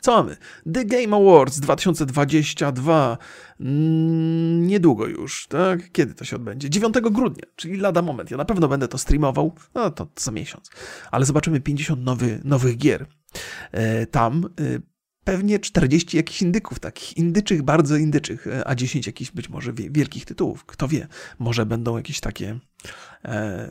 Co 0.00 0.16
mamy? 0.16 0.36
The 0.72 0.84
Game 0.84 1.16
Awards 1.16 1.60
2022. 1.60 3.18
Mm, 3.60 4.66
niedługo 4.66 5.06
już, 5.06 5.46
tak? 5.46 5.92
Kiedy 5.92 6.14
to 6.14 6.24
się 6.24 6.36
odbędzie? 6.36 6.70
9 6.70 6.94
grudnia, 7.00 7.44
czyli 7.56 7.76
lada 7.76 8.02
moment. 8.02 8.30
Ja 8.30 8.36
na 8.36 8.44
pewno 8.44 8.68
będę 8.68 8.88
to 8.88 8.98
streamował, 8.98 9.52
no 9.74 9.90
to 9.90 10.06
za 10.16 10.30
miesiąc. 10.30 10.70
Ale 11.10 11.24
zobaczymy 11.24 11.60
50 11.60 12.04
nowy, 12.04 12.40
nowych 12.44 12.78
gier. 12.78 13.06
Tam 14.10 14.44
pewnie 15.28 15.58
40 15.58 16.16
jakichś 16.16 16.42
indyków, 16.42 16.78
takich 16.80 17.16
indyczych, 17.16 17.62
bardzo 17.62 17.96
indyczych, 17.96 18.46
a 18.66 18.74
10 18.74 19.06
jakichś 19.06 19.30
być 19.30 19.48
może 19.48 19.72
wielkich 19.72 20.24
tytułów. 20.24 20.64
Kto 20.64 20.88
wie, 20.88 21.06
może 21.38 21.66
będą 21.66 21.96
jakieś 21.96 22.20
takie 22.20 22.58
E, 22.77 22.77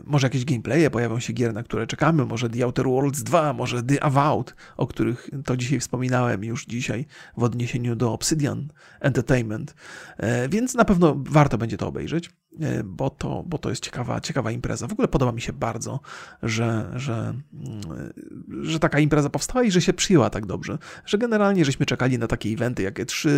może 0.04 0.28
jakieś 0.28 0.46
gameplaye 0.46 0.90
pojawią 0.90 1.20
się 1.20 1.34
gier, 1.34 1.54
na 1.54 1.64
które 1.64 1.88
czekamy, 1.88 2.26
może 2.26 2.50
The 2.50 2.64
Outer 2.64 2.86
Worlds 2.86 3.24
2, 3.24 3.54
może 3.54 3.84
The 3.84 4.04
Avowed, 4.04 4.56
o 4.78 4.88
których 4.88 5.30
to 5.46 5.58
dzisiaj 5.58 5.80
wspominałem 5.80 6.44
już 6.44 6.66
dzisiaj 6.66 7.06
w 7.38 7.44
odniesieniu 7.44 7.96
do 7.96 8.14
Obsidian 8.14 8.68
Entertainment, 9.00 9.76
e, 10.18 10.50
więc 10.50 10.74
na 10.74 10.86
pewno 10.86 11.16
warto 11.18 11.58
będzie 11.58 11.78
to 11.78 11.88
obejrzeć, 11.88 12.30
e, 12.60 12.84
bo 12.84 13.10
to, 13.10 13.44
bo 13.48 13.58
to 13.58 13.70
jest 13.70 13.84
ciekawa, 13.84 14.22
ciekawa 14.22 14.52
impreza. 14.52 14.88
W 14.88 14.92
ogóle 14.92 15.08
podoba 15.08 15.32
mi 15.32 15.42
się 15.42 15.54
bardzo, 15.54 16.00
że, 16.44 16.92
że, 16.96 17.34
mm, 17.54 18.14
że 18.62 18.80
taka 18.80 19.00
impreza 19.00 19.30
powstała 19.30 19.64
i 19.64 19.72
że 19.72 19.82
się 19.82 19.94
przyjęła 19.94 20.30
tak 20.30 20.46
dobrze, 20.46 20.78
że 21.06 21.18
generalnie 21.18 21.66
żeśmy 21.66 21.86
czekali 21.86 22.18
na 22.20 22.28
takie 22.28 22.50
eventy 22.50 22.84
jak 22.84 23.00
E3, 23.00 23.30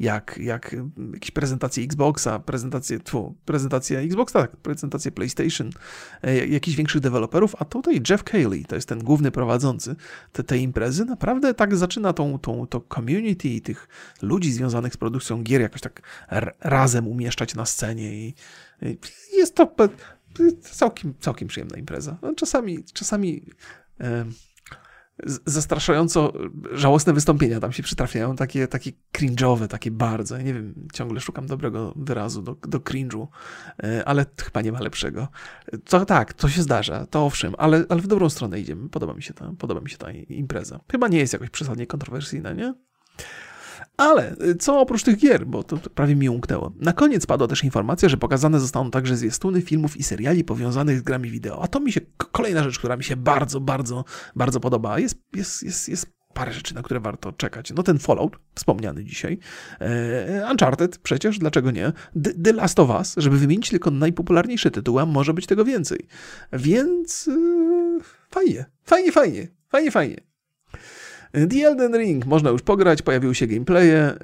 jak, 0.00 0.38
jak 0.38 0.76
jakieś 1.12 1.30
prezentacje 1.30 1.84
Xboxa, 1.84 2.38
prezentacje, 2.38 3.00
tfu, 3.00 3.34
prezentacje 3.44 3.98
Xboxa, 3.98 4.40
tak, 4.40 4.56
prezentacje 4.56 5.12
PlayStation, 5.14 5.70
e, 6.22 6.46
jakichś 6.46 6.76
większych 6.76 7.00
deweloperów, 7.00 7.54
a 7.58 7.64
tutaj 7.64 8.00
Jeff 8.10 8.24
Cayley, 8.24 8.64
to 8.64 8.74
jest 8.74 8.88
ten 8.88 8.98
główny 8.98 9.30
prowadzący 9.30 9.96
te, 10.32 10.44
te 10.44 10.58
imprezy, 10.58 11.04
naprawdę 11.04 11.54
tak 11.54 11.76
zaczyna 11.76 12.12
tą, 12.12 12.38
tą, 12.38 12.66
to 12.66 12.80
community 12.94 13.48
i 13.48 13.60
tych 13.60 13.88
ludzi 14.22 14.52
związanych 14.52 14.94
z 14.94 14.96
produkcją 14.96 15.42
gier 15.42 15.60
jakoś 15.60 15.80
tak 15.80 16.02
razem 16.60 17.08
umieszczać 17.08 17.54
na 17.54 17.66
scenie 17.66 18.14
i, 18.14 18.34
i 18.82 18.96
jest 19.36 19.54
to 19.54 19.74
całkiem, 20.60 21.14
całkiem 21.20 21.48
przyjemna 21.48 21.78
impreza. 21.78 22.16
No, 22.22 22.34
czasami, 22.34 22.84
czasami 22.92 23.42
zastraszająco 25.46 26.32
żałosne 26.72 27.12
wystąpienia 27.12 27.60
tam 27.60 27.72
się 27.72 27.82
przytrafiają, 27.82 28.36
takie, 28.36 28.68
takie 28.68 28.90
cringe'owe, 29.12 29.68
takie 29.68 29.90
bardzo. 29.90 30.36
Ja 30.36 30.42
nie 30.42 30.54
wiem, 30.54 30.74
ciągle 30.92 31.20
szukam 31.20 31.46
dobrego 31.46 31.92
wyrazu 31.96 32.42
do, 32.42 32.54
do 32.54 32.78
cringe'u, 32.78 33.26
e, 33.82 34.04
ale 34.08 34.26
chyba 34.44 34.62
nie 34.62 34.72
ma 34.72 34.80
lepszego. 34.80 35.28
To 35.84 36.06
tak, 36.06 36.32
to 36.32 36.48
się 36.48 36.62
zdarza, 36.62 37.06
to 37.06 37.26
owszem, 37.26 37.54
ale, 37.58 37.84
ale 37.88 38.02
w 38.02 38.06
dobrą 38.06 38.30
stronę 38.30 38.60
idziemy. 38.60 38.88
Podoba 38.88 39.14
mi 39.14 39.22
się 39.22 39.34
ta, 39.34 39.52
podoba 39.58 39.80
mi 39.80 39.90
się 39.90 39.96
ta 39.96 40.10
impreza. 40.10 40.80
Chyba 40.92 41.08
nie 41.08 41.18
jest 41.18 41.32
jakoś 41.32 41.50
przesadnie 41.50 41.86
kontrowersyjna, 41.86 42.52
nie? 42.52 42.74
Ale 43.96 44.36
y, 44.42 44.54
co 44.54 44.80
oprócz 44.80 45.02
tych 45.02 45.16
gier, 45.16 45.46
bo 45.46 45.62
to 45.62 45.76
prawie 45.76 46.16
mi 46.16 46.28
umknęło. 46.28 46.72
Na 46.80 46.92
koniec 46.92 47.26
padła 47.26 47.48
też 47.48 47.64
informacja, 47.64 48.08
że 48.08 48.16
pokazane 48.16 48.60
zostaną 48.60 48.90
także 48.90 49.16
zwiastuny 49.16 49.62
filmów 49.62 49.96
i 49.96 50.02
seriali 50.02 50.44
powiązanych 50.44 50.98
z 50.98 51.02
grami 51.02 51.30
wideo. 51.30 51.62
A 51.62 51.68
to 51.68 51.80
mi 51.80 51.92
się 51.92 52.00
kolejna 52.16 52.62
rzecz, 52.62 52.78
która 52.78 52.96
mi 52.96 53.04
się 53.04 53.16
bardzo, 53.16 53.60
bardzo, 53.60 54.04
bardzo 54.36 54.60
podoba. 54.60 54.98
Jest, 54.98 55.18
jest, 55.34 55.62
jest, 55.62 55.88
jest 55.88 56.06
parę 56.34 56.52
rzeczy, 56.52 56.74
na 56.74 56.82
które 56.82 57.00
warto 57.00 57.32
czekać. 57.32 57.72
No 57.76 57.82
ten 57.82 57.98
Fallout, 57.98 58.36
wspomniany 58.54 59.04
dzisiaj, 59.04 59.38
e, 59.80 60.48
Uncharted 60.50 60.98
przecież, 60.98 61.38
dlaczego 61.38 61.70
nie? 61.70 61.92
The, 62.44 62.52
Last 62.52 62.80
of 62.80 62.90
Us, 62.90 63.14
żeby 63.16 63.38
wymienić 63.38 63.70
tylko 63.70 63.90
najpopularniejsze 63.90 64.70
tytuły, 64.70 65.02
a 65.02 65.06
może 65.06 65.34
być 65.34 65.46
tego 65.46 65.64
więcej. 65.64 66.06
Więc 66.52 67.26
yy, 67.26 68.00
fajnie, 68.30 68.64
fajnie, 68.84 69.12
fajnie, 69.12 69.48
fajnie, 69.68 69.90
fajnie. 69.90 70.33
The 71.34 71.66
Elden 71.66 71.96
Ring 71.98 72.26
można 72.26 72.50
już 72.50 72.62
pograć, 72.62 73.02
pojawiły 73.02 73.34
się 73.34 73.46
gameplaye, 73.46 74.14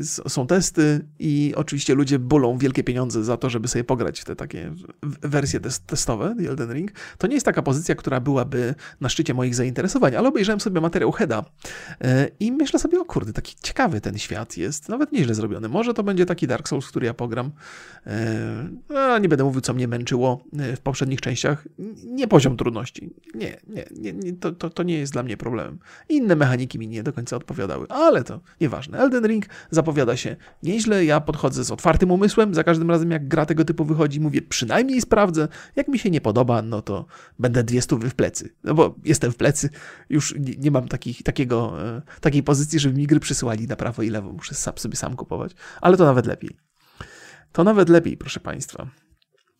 y, 0.00 0.28
są 0.28 0.46
testy 0.46 1.00
i 1.18 1.52
oczywiście 1.56 1.94
ludzie 1.94 2.18
bulą 2.18 2.58
wielkie 2.58 2.84
pieniądze 2.84 3.24
za 3.24 3.36
to, 3.36 3.50
żeby 3.50 3.68
sobie 3.68 3.84
pograć 3.84 4.24
te 4.24 4.36
takie 4.36 4.72
wersje 5.02 5.60
testowe 5.86 6.34
The 6.38 6.48
Elden 6.48 6.72
Ring. 6.72 6.92
To 7.18 7.26
nie 7.26 7.34
jest 7.34 7.46
taka 7.46 7.62
pozycja, 7.62 7.94
która 7.94 8.20
byłaby 8.20 8.74
na 9.00 9.08
szczycie 9.08 9.34
moich 9.34 9.54
zainteresowań, 9.54 10.16
ale 10.16 10.28
obejrzałem 10.28 10.60
sobie 10.60 10.80
materiał 10.80 11.12
Heda 11.12 11.44
y, 11.90 12.04
i 12.40 12.52
myślę 12.52 12.78
sobie, 12.78 13.00
o 13.00 13.04
kurde, 13.04 13.32
taki 13.32 13.54
ciekawy 13.62 14.00
ten 14.00 14.18
świat 14.18 14.56
jest, 14.56 14.88
nawet 14.88 15.12
nieźle 15.12 15.34
zrobiony. 15.34 15.68
Może 15.68 15.94
to 15.94 16.02
będzie 16.02 16.26
taki 16.26 16.46
Dark 16.46 16.68
Souls, 16.68 16.88
który 16.88 17.06
ja 17.06 17.14
pogram. 17.14 17.50
Y, 18.90 18.98
a 18.98 19.18
nie 19.18 19.28
będę 19.28 19.44
mówił, 19.44 19.60
co 19.60 19.74
mnie 19.74 19.88
męczyło 19.88 20.44
w 20.52 20.80
poprzednich 20.80 21.20
częściach. 21.20 21.68
Nie 22.04 22.28
poziom 22.28 22.56
trudności. 22.56 23.10
Nie, 23.34 23.56
nie, 23.66 23.86
nie, 23.96 24.12
nie 24.12 24.32
to, 24.32 24.52
to, 24.52 24.70
to 24.70 24.82
nie 24.82 24.98
jest 24.98 25.12
dla 25.12 25.22
mnie 25.22 25.36
problemem. 25.36 25.78
Inne 26.08 26.36
mechanizmy 26.36 26.55
mechaniki 26.56 26.78
mi 26.78 26.88
nie 26.88 27.02
do 27.02 27.12
końca 27.12 27.36
odpowiadały, 27.36 27.86
ale 27.88 28.24
to 28.24 28.40
nieważne. 28.60 28.98
Elden 28.98 29.26
Ring 29.26 29.46
zapowiada 29.70 30.16
się 30.16 30.36
nieźle, 30.62 31.04
ja 31.04 31.20
podchodzę 31.20 31.64
z 31.64 31.70
otwartym 31.70 32.10
umysłem, 32.10 32.54
za 32.54 32.64
każdym 32.64 32.90
razem 32.90 33.10
jak 33.10 33.28
gra 33.28 33.46
tego 33.46 33.64
typu 33.64 33.84
wychodzi, 33.84 34.20
mówię 34.20 34.42
przynajmniej 34.42 35.00
sprawdzę, 35.00 35.48
jak 35.76 35.88
mi 35.88 35.98
się 35.98 36.10
nie 36.10 36.20
podoba, 36.20 36.62
no 36.62 36.82
to 36.82 37.06
będę 37.38 37.64
dwie 37.64 37.82
stówy 37.82 38.10
w 38.10 38.14
plecy, 38.14 38.54
no 38.64 38.74
bo 38.74 38.94
jestem 39.04 39.32
w 39.32 39.36
plecy, 39.36 39.70
już 40.08 40.34
nie, 40.38 40.54
nie 40.58 40.70
mam 40.70 40.88
takich, 40.88 41.22
takiego, 41.22 41.82
e, 41.96 42.02
takiej 42.20 42.42
pozycji, 42.42 42.78
żeby 42.78 42.98
mi 42.98 43.06
gry 43.06 43.20
przysyłali 43.20 43.66
na 43.66 43.76
prawo 43.76 44.02
i 44.02 44.10
lewo, 44.10 44.32
muszę 44.32 44.54
sobie 44.54 44.96
sam 44.96 45.16
kupować, 45.16 45.52
ale 45.80 45.96
to 45.96 46.04
nawet 46.04 46.26
lepiej. 46.26 46.56
To 47.52 47.64
nawet 47.64 47.88
lepiej, 47.88 48.16
proszę 48.16 48.40
Państwa. 48.40 49.05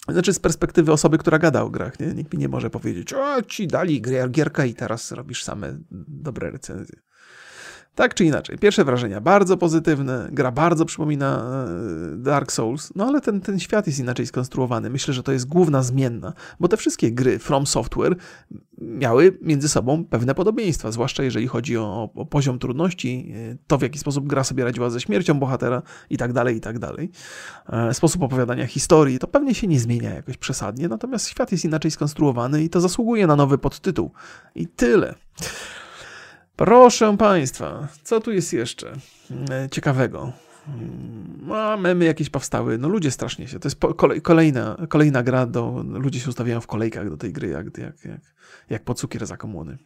Znaczy 0.09 0.33
z 0.33 0.39
perspektywy 0.39 0.93
osoby, 0.93 1.19
która 1.19 1.39
gada 1.39 1.63
o 1.63 1.71
grach, 1.71 2.01
nie? 2.01 2.07
Nikt 2.07 2.33
mi 2.33 2.39
nie 2.39 2.49
może 2.49 2.71
powiedzieć, 2.71 3.13
o 3.13 3.43
ci 3.43 3.67
dali 3.67 4.03
gierka 4.31 4.65
i 4.65 4.75
teraz 4.75 5.13
robisz 5.13 5.45
same 5.45 5.79
dobre 6.09 6.51
recenzje. 6.51 7.06
Tak 7.97 8.15
czy 8.15 8.25
inaczej, 8.25 8.59
pierwsze 8.59 8.85
wrażenia 8.85 9.21
bardzo 9.21 9.57
pozytywne, 9.57 10.29
gra 10.33 10.53
bardzo 10.53 10.85
przypomina 10.85 11.45
e, 12.15 12.17
Dark 12.17 12.53
Souls, 12.53 12.93
no 12.95 13.07
ale 13.07 13.21
ten, 13.21 13.41
ten 13.41 13.61
świat 13.61 13.87
jest 13.87 13.99
inaczej 13.99 14.27
skonstruowany. 14.27 14.91
Myślę, 14.91 15.15
że 15.15 15.23
to 15.23 15.33
jest 15.33 15.49
główna 15.49 15.83
zmienna, 15.83 16.33
bo 16.61 16.69
te 16.69 16.77
wszystkie 16.77 17.13
gry 17.13 17.39
From 17.39 17.67
Software 17.67 18.17
miały 18.79 19.39
między 19.43 19.69
sobą 19.69 20.05
pewne 20.05 20.35
podobieństwa, 20.35 20.93
zwłaszcza 20.93 21.23
jeżeli 21.23 21.47
chodzi 21.47 21.77
o, 21.77 22.11
o 22.15 22.27
poziom 22.27 22.59
trudności, 22.59 23.33
e, 23.53 23.57
to 23.67 23.79
w 23.79 23.83
jaki 23.83 23.99
sposób 23.99 24.27
gra 24.27 24.45
sobie 24.45 24.65
radziła 24.65 24.91
ze 24.91 25.01
śmiercią 25.01 25.35
bohatera 25.35 25.83
i 26.11 26.17
tak 26.17 26.33
dalej, 26.33 26.57
i 26.57 26.61
tak 26.61 26.79
dalej. 26.79 27.11
E, 27.69 27.95
sposób 27.95 28.23
opowiadania 28.23 28.67
historii, 28.67 29.19
to 29.19 29.27
pewnie 29.27 29.55
się 29.55 29.67
nie 29.67 29.81
zmienia 29.81 30.15
jakoś 30.15 30.37
przesadnie, 30.37 30.89
natomiast 30.89 31.29
świat 31.29 31.53
jest 31.53 31.65
inaczej 31.65 31.91
skonstruowany 31.91 32.65
i 32.65 32.71
to 32.71 32.81
zasługuje 32.81 33.27
na 33.27 33.37
nowy 33.37 33.59
podtytuł. 33.59 34.11
I 34.55 34.67
tyle. 34.67 35.15
Proszę 36.57 37.17
Państwa, 37.17 37.89
co 38.03 38.21
tu 38.21 38.33
jest 38.33 38.53
jeszcze 38.53 38.93
e, 39.51 39.69
ciekawego? 39.71 40.33
Mm, 40.69 41.53
a 41.53 41.77
memy 41.77 42.05
jakieś 42.05 42.31
powstały. 42.31 42.79
No 42.79 42.89
ludzie 42.89 43.11
strasznie 43.11 43.49
się. 43.49 43.59
To 43.59 43.69
jest 43.69 43.81
kolejna, 44.23 44.77
kolejna 44.89 45.23
gra, 45.23 45.47
do, 45.47 45.85
ludzie 45.87 46.21
się 46.21 46.29
ustawiają 46.29 46.61
w 46.61 46.67
kolejkach 46.67 47.11
do 47.11 47.17
tej 47.17 47.33
gry, 47.33 47.49
jak, 47.49 47.79
jak, 47.79 48.05
jak, 48.05 48.21
jak 48.71 48.85
po 48.85 48.95
cukier 48.95 49.27
za 49.27 49.37
komuny. 49.37 49.79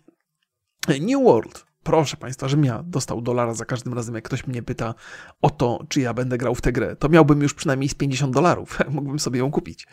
New 0.89 1.23
World. 1.25 1.67
Proszę 1.83 2.17
Państwa, 2.17 2.49
żebym 2.49 2.65
ja 2.65 2.83
dostał 2.87 3.23
dolara 3.23 3.55
za 3.55 3.65
każdym 3.65 3.95
razem, 3.95 4.15
jak 4.15 4.25
ktoś 4.25 4.47
mnie 4.47 4.63
pyta 4.63 4.95
o 5.43 5.51
to, 5.51 5.85
czy 5.89 6.01
ja 6.01 6.15
będę 6.15 6.39
grał 6.39 6.55
w 6.55 6.61
tę 6.61 6.73
grę. 6.73 6.97
To 6.97 7.09
miałbym 7.09 7.43
już 7.43 7.55
przynajmniej 7.55 7.89
z 7.89 7.95
50 7.95 8.35
dolarów. 8.35 8.79
Mógłbym 8.91 9.19
sobie 9.19 9.39
ją 9.39 9.51
kupić. 9.51 9.87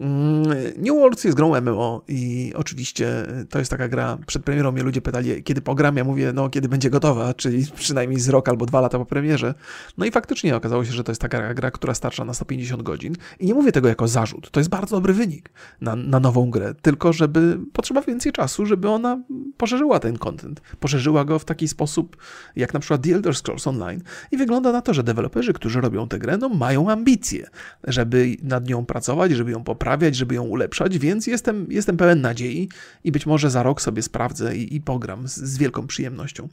Mm, 0.00 0.42
New 0.76 0.96
Worlds 0.96 1.24
jest 1.24 1.36
grą 1.36 1.60
MMO 1.60 2.02
i 2.08 2.52
oczywiście 2.56 3.26
to 3.50 3.58
jest 3.58 3.70
taka 3.70 3.88
gra, 3.88 4.18
przed 4.26 4.44
premierą 4.44 4.72
mnie 4.72 4.82
ludzie 4.82 5.00
pytali, 5.00 5.42
kiedy 5.42 5.60
pogram, 5.60 5.96
ja 5.96 6.04
mówię, 6.04 6.32
no 6.32 6.50
kiedy 6.50 6.68
będzie 6.68 6.90
gotowa, 6.90 7.34
czyli 7.34 7.66
przynajmniej 7.74 8.20
z 8.20 8.28
rok 8.28 8.48
albo 8.48 8.66
dwa 8.66 8.80
lata 8.80 8.98
po 8.98 9.06
premierze. 9.06 9.54
No 9.98 10.06
i 10.06 10.10
faktycznie 10.10 10.56
okazało 10.56 10.84
się, 10.84 10.92
że 10.92 11.04
to 11.04 11.12
jest 11.12 11.20
taka 11.20 11.54
gra, 11.54 11.70
która 11.70 11.94
starcza 11.94 12.24
na 12.24 12.34
150 12.34 12.82
godzin 12.82 13.14
i 13.40 13.46
nie 13.46 13.54
mówię 13.54 13.72
tego 13.72 13.88
jako 13.88 14.08
zarzut, 14.08 14.50
to 14.50 14.60
jest 14.60 14.70
bardzo 14.70 14.96
dobry 14.96 15.12
wynik 15.12 15.50
na, 15.80 15.96
na 15.96 16.20
nową 16.20 16.50
grę, 16.50 16.74
tylko 16.82 17.12
żeby 17.12 17.58
potrzeba 17.72 18.02
więcej 18.02 18.32
czasu, 18.32 18.66
żeby 18.66 18.88
ona 18.88 19.22
poszerzyła 19.56 20.00
ten 20.00 20.18
content, 20.18 20.60
poszerzyła 20.80 21.24
go 21.24 21.38
w 21.38 21.44
taki 21.44 21.68
sposób, 21.68 22.16
jak 22.56 22.74
na 22.74 22.80
przykład 22.80 23.02
The 23.02 23.14
Elder 23.14 23.34
Scrolls 23.34 23.66
Online 23.66 24.02
i 24.30 24.36
wygląda 24.36 24.72
na 24.72 24.82
to, 24.82 24.94
że 24.94 25.02
deweloperzy, 25.02 25.52
którzy 25.52 25.80
robią 25.80 26.08
tę 26.08 26.18
grę, 26.18 26.38
no 26.38 26.48
mają 26.48 26.90
ambicje, 26.90 27.46
żeby 27.84 28.36
nad 28.42 28.68
nią 28.68 28.86
pracować, 28.86 29.32
żeby 29.32 29.50
ją 29.50 29.64
poprawić, 29.64 29.81
poprawiać, 29.82 30.16
żeby 30.16 30.34
ją 30.34 30.42
ulepszać, 30.42 30.98
więc 30.98 31.26
jestem, 31.26 31.66
jestem 31.70 31.96
pełen 31.96 32.20
nadziei 32.20 32.68
i 33.04 33.12
być 33.12 33.26
może 33.26 33.50
za 33.50 33.62
rok 33.62 33.82
sobie 33.82 34.02
sprawdzę 34.02 34.56
i, 34.56 34.76
i 34.76 34.80
pogram 34.80 35.28
z, 35.28 35.36
z 35.36 35.58
wielką 35.58 35.86
przyjemnością. 35.86 36.48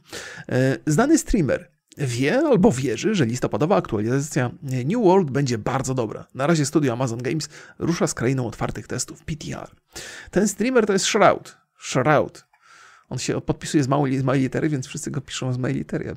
E, 0.48 0.76
znany 0.86 1.18
streamer 1.18 1.70
wie 1.98 2.38
albo 2.38 2.72
wierzy, 2.72 3.14
że 3.14 3.26
listopadowa 3.26 3.76
aktualizacja 3.76 4.50
New 4.62 5.02
World 5.04 5.30
będzie 5.30 5.58
bardzo 5.58 5.94
dobra. 5.94 6.26
Na 6.34 6.46
razie 6.46 6.66
studio 6.66 6.92
Amazon 6.92 7.22
Games 7.22 7.48
rusza 7.78 8.06
z 8.06 8.14
krainą 8.14 8.46
otwartych 8.46 8.86
testów, 8.86 9.24
PTR. 9.24 9.70
Ten 10.30 10.48
streamer 10.48 10.86
to 10.86 10.92
jest 10.92 11.04
Shroud. 11.04 11.56
Shroud. 11.78 12.46
On 13.08 13.18
się 13.18 13.40
podpisuje 13.40 13.84
z 13.84 13.88
małej, 13.88 14.18
z 14.18 14.22
małej 14.22 14.40
litery, 14.40 14.68
więc 14.68 14.86
wszyscy 14.86 15.10
go 15.10 15.20
piszą 15.20 15.52
z 15.52 15.58
małej 15.58 15.74
litery. 15.74 16.16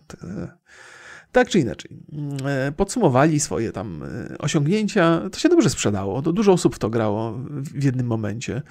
Tak 1.33 1.49
czy 1.49 1.59
inaczej, 1.59 1.91
mm, 2.11 2.37
e, 2.45 2.71
podsumowali 2.71 3.39
swoje 3.39 3.71
tam 3.71 4.03
e, 4.03 4.37
osiągnięcia. 4.37 5.29
To 5.31 5.39
się 5.39 5.49
dobrze 5.49 5.69
sprzedało, 5.69 6.21
dużo 6.21 6.51
osób 6.51 6.75
w 6.75 6.79
to 6.79 6.89
grało 6.89 7.39
w 7.49 7.83
jednym 7.83 8.07
momencie. 8.07 8.61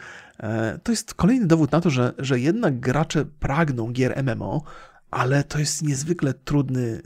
E, 0.40 0.78
to 0.82 0.93
jest 0.93 1.14
kolejny 1.14 1.47
dowód 1.47 1.72
na 1.72 1.80
to, 1.80 1.90
że, 1.90 2.12
że 2.18 2.40
jednak 2.40 2.80
gracze 2.80 3.24
pragną 3.24 3.93
gier 3.93 4.22
MMO, 4.24 4.62
ale 5.10 5.44
to 5.44 5.59
jest 5.59 5.82
niezwykle 5.82 6.34
trudny, 6.34 7.02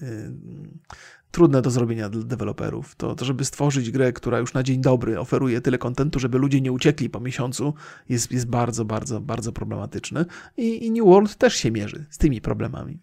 trudne 1.30 1.62
do 1.62 1.70
zrobienia 1.70 2.08
dla 2.08 2.22
deweloperów. 2.22 2.94
To, 2.94 3.14
to, 3.14 3.24
żeby 3.24 3.44
stworzyć 3.44 3.90
grę, 3.90 4.12
która 4.12 4.38
już 4.38 4.54
na 4.54 4.62
dzień 4.62 4.80
dobry 4.80 5.20
oferuje 5.20 5.60
tyle 5.60 5.78
kontentu, 5.78 6.18
żeby 6.18 6.38
ludzie 6.38 6.60
nie 6.60 6.72
uciekli 6.72 7.10
po 7.10 7.20
miesiącu, 7.20 7.74
jest, 8.08 8.32
jest 8.32 8.46
bardzo, 8.46 8.84
bardzo, 8.84 9.20
bardzo 9.20 9.52
problematyczne. 9.52 10.24
I, 10.56 10.86
I 10.86 10.90
New 10.90 11.04
World 11.04 11.36
też 11.36 11.54
się 11.54 11.70
mierzy 11.70 12.06
z 12.10 12.18
tymi 12.18 12.40
problemami. 12.40 12.98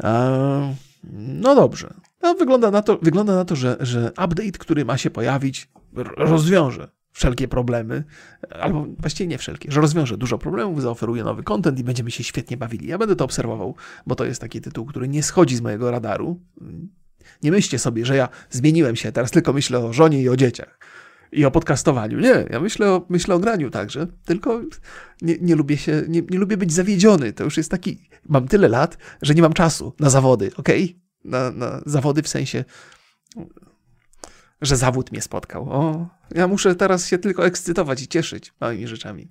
Eee, 0.00 0.74
no 1.12 1.54
dobrze. 1.54 1.94
No, 2.22 2.34
wygląda 2.34 2.70
na 2.70 2.82
to, 2.82 2.98
wygląda 3.02 3.34
na 3.34 3.44
to 3.44 3.56
że, 3.56 3.76
że 3.80 4.08
update, 4.10 4.58
który 4.58 4.84
ma 4.84 4.98
się 4.98 5.10
pojawić, 5.10 5.68
rozwiąże 6.16 6.88
wszelkie 7.14 7.48
problemy, 7.48 8.04
albo 8.50 8.86
właściwie 8.98 9.26
nie 9.26 9.38
wszelkie, 9.38 9.72
że 9.72 9.80
rozwiąże 9.80 10.16
dużo 10.16 10.38
problemów, 10.38 10.82
zaoferuje 10.82 11.24
nowy 11.24 11.42
content 11.42 11.78
i 11.78 11.84
będziemy 11.84 12.10
się 12.10 12.24
świetnie 12.24 12.56
bawili. 12.56 12.86
Ja 12.86 12.98
będę 12.98 13.16
to 13.16 13.24
obserwował, 13.24 13.74
bo 14.06 14.14
to 14.14 14.24
jest 14.24 14.40
taki 14.40 14.60
tytuł, 14.60 14.86
który 14.86 15.08
nie 15.08 15.22
schodzi 15.22 15.56
z 15.56 15.60
mojego 15.60 15.90
radaru. 15.90 16.40
Nie 17.42 17.50
myślcie 17.50 17.78
sobie, 17.78 18.06
że 18.06 18.16
ja 18.16 18.28
zmieniłem 18.50 18.96
się, 18.96 19.12
teraz 19.12 19.30
tylko 19.30 19.52
myślę 19.52 19.78
o 19.78 19.92
żonie 19.92 20.22
i 20.22 20.28
o 20.28 20.36
dzieciach. 20.36 20.78
I 21.34 21.44
o 21.44 21.50
podcastowaniu. 21.50 22.20
Nie, 22.20 22.46
ja 22.50 22.60
myślę 22.60 22.90
o, 22.90 23.06
myślę 23.08 23.34
o 23.34 23.38
graniu 23.38 23.70
także, 23.70 24.06
tylko 24.24 24.60
nie, 25.22 25.36
nie 25.40 25.54
lubię 25.54 25.76
się, 25.76 26.02
nie, 26.08 26.22
nie 26.30 26.38
lubię 26.38 26.56
być 26.56 26.72
zawiedziony. 26.72 27.32
To 27.32 27.44
już 27.44 27.56
jest 27.56 27.70
taki, 27.70 28.08
mam 28.28 28.48
tyle 28.48 28.68
lat, 28.68 28.98
że 29.22 29.34
nie 29.34 29.42
mam 29.42 29.52
czasu 29.52 29.92
na 30.00 30.10
zawody, 30.10 30.50
ok? 30.56 30.68
Na, 31.24 31.50
na 31.50 31.82
zawody 31.86 32.22
w 32.22 32.28
sensie 32.28 32.64
że 34.60 34.76
zawód 34.76 35.12
mnie 35.12 35.22
spotkał. 35.22 35.68
O, 35.70 36.08
ja 36.34 36.48
muszę 36.48 36.74
teraz 36.74 37.08
się 37.08 37.18
tylko 37.18 37.46
ekscytować 37.46 38.02
i 38.02 38.08
cieszyć 38.08 38.52
małymi 38.60 38.88
rzeczami. 38.88 39.28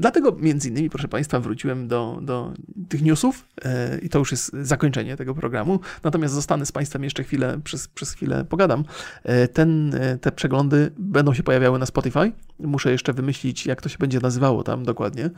Dlatego 0.00 0.36
między 0.40 0.68
innymi, 0.68 0.90
proszę 0.90 1.08
Państwa, 1.08 1.40
wróciłem 1.40 1.88
do, 1.88 2.18
do 2.22 2.52
tych 2.88 3.02
newsów 3.02 3.44
yy, 3.64 3.70
i 3.98 4.08
to 4.08 4.18
już 4.18 4.30
jest 4.30 4.52
zakończenie 4.62 5.16
tego 5.16 5.34
programu. 5.34 5.80
Natomiast 6.04 6.34
zostanę 6.34 6.66
z 6.66 6.72
Państwem 6.72 7.04
jeszcze 7.04 7.24
chwilę, 7.24 7.60
przez, 7.64 7.88
przez 7.88 8.12
chwilę 8.12 8.44
pogadam. 8.44 8.84
Yy, 9.24 9.48
ten, 9.48 9.92
yy, 10.10 10.18
te 10.18 10.32
przeglądy 10.32 10.90
będą 10.98 11.34
się 11.34 11.42
pojawiały 11.42 11.78
na 11.78 11.86
Spotify. 11.86 12.32
Muszę 12.58 12.92
jeszcze 12.92 13.12
wymyślić, 13.12 13.66
jak 13.66 13.82
to 13.82 13.88
się 13.88 13.98
będzie 13.98 14.20
nazywało 14.20 14.62
tam 14.62 14.84
dokładnie. 14.84 15.30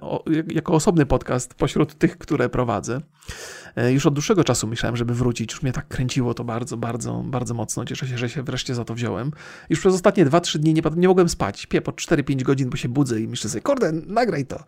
O, 0.00 0.24
jako 0.48 0.72
osobny 0.72 1.06
podcast 1.06 1.54
pośród 1.54 1.98
tych, 1.98 2.18
które 2.18 2.48
prowadzę. 2.48 3.00
E, 3.76 3.92
już 3.92 4.06
od 4.06 4.14
dłuższego 4.14 4.44
czasu 4.44 4.66
myślałem, 4.66 4.96
żeby 4.96 5.14
wrócić. 5.14 5.52
Już 5.52 5.62
mnie 5.62 5.72
tak 5.72 5.88
kręciło 5.88 6.34
to 6.34 6.44
bardzo, 6.44 6.76
bardzo, 6.76 7.22
bardzo 7.26 7.54
mocno. 7.54 7.84
Cieszę 7.84 8.06
się, 8.06 8.18
że 8.18 8.28
się 8.28 8.42
wreszcie 8.42 8.74
za 8.74 8.84
to 8.84 8.94
wziąłem. 8.94 9.30
Już 9.70 9.80
przez 9.80 9.94
ostatnie 9.94 10.26
2-3 10.26 10.58
dni 10.58 10.74
nie, 10.74 10.82
nie 10.96 11.08
mogłem 11.08 11.28
spać. 11.28 11.60
Śpię 11.60 11.80
po 11.80 11.92
4-5 11.92 12.42
godzin, 12.42 12.70
bo 12.70 12.76
się 12.76 12.88
budzę 12.88 13.20
i 13.20 13.28
myślę 13.28 13.50
sobie, 13.50 13.62
kurde, 13.62 13.92
nagraj 13.92 14.46
to. 14.46 14.64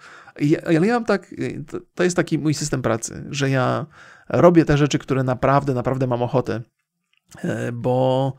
ale 0.66 0.86
ja 0.86 0.94
mam 0.94 1.04
tak, 1.04 1.34
e, 1.38 1.64
to, 1.64 1.78
to 1.94 2.04
jest 2.04 2.16
taki 2.16 2.38
mój 2.38 2.54
system 2.54 2.82
pracy, 2.82 3.24
że 3.30 3.50
ja 3.50 3.86
robię 4.28 4.64
te 4.64 4.78
rzeczy, 4.78 4.98
które 4.98 5.22
naprawdę, 5.22 5.74
naprawdę 5.74 6.06
mam 6.06 6.22
ochotę, 6.22 6.62
e, 7.44 7.72
bo 7.72 8.32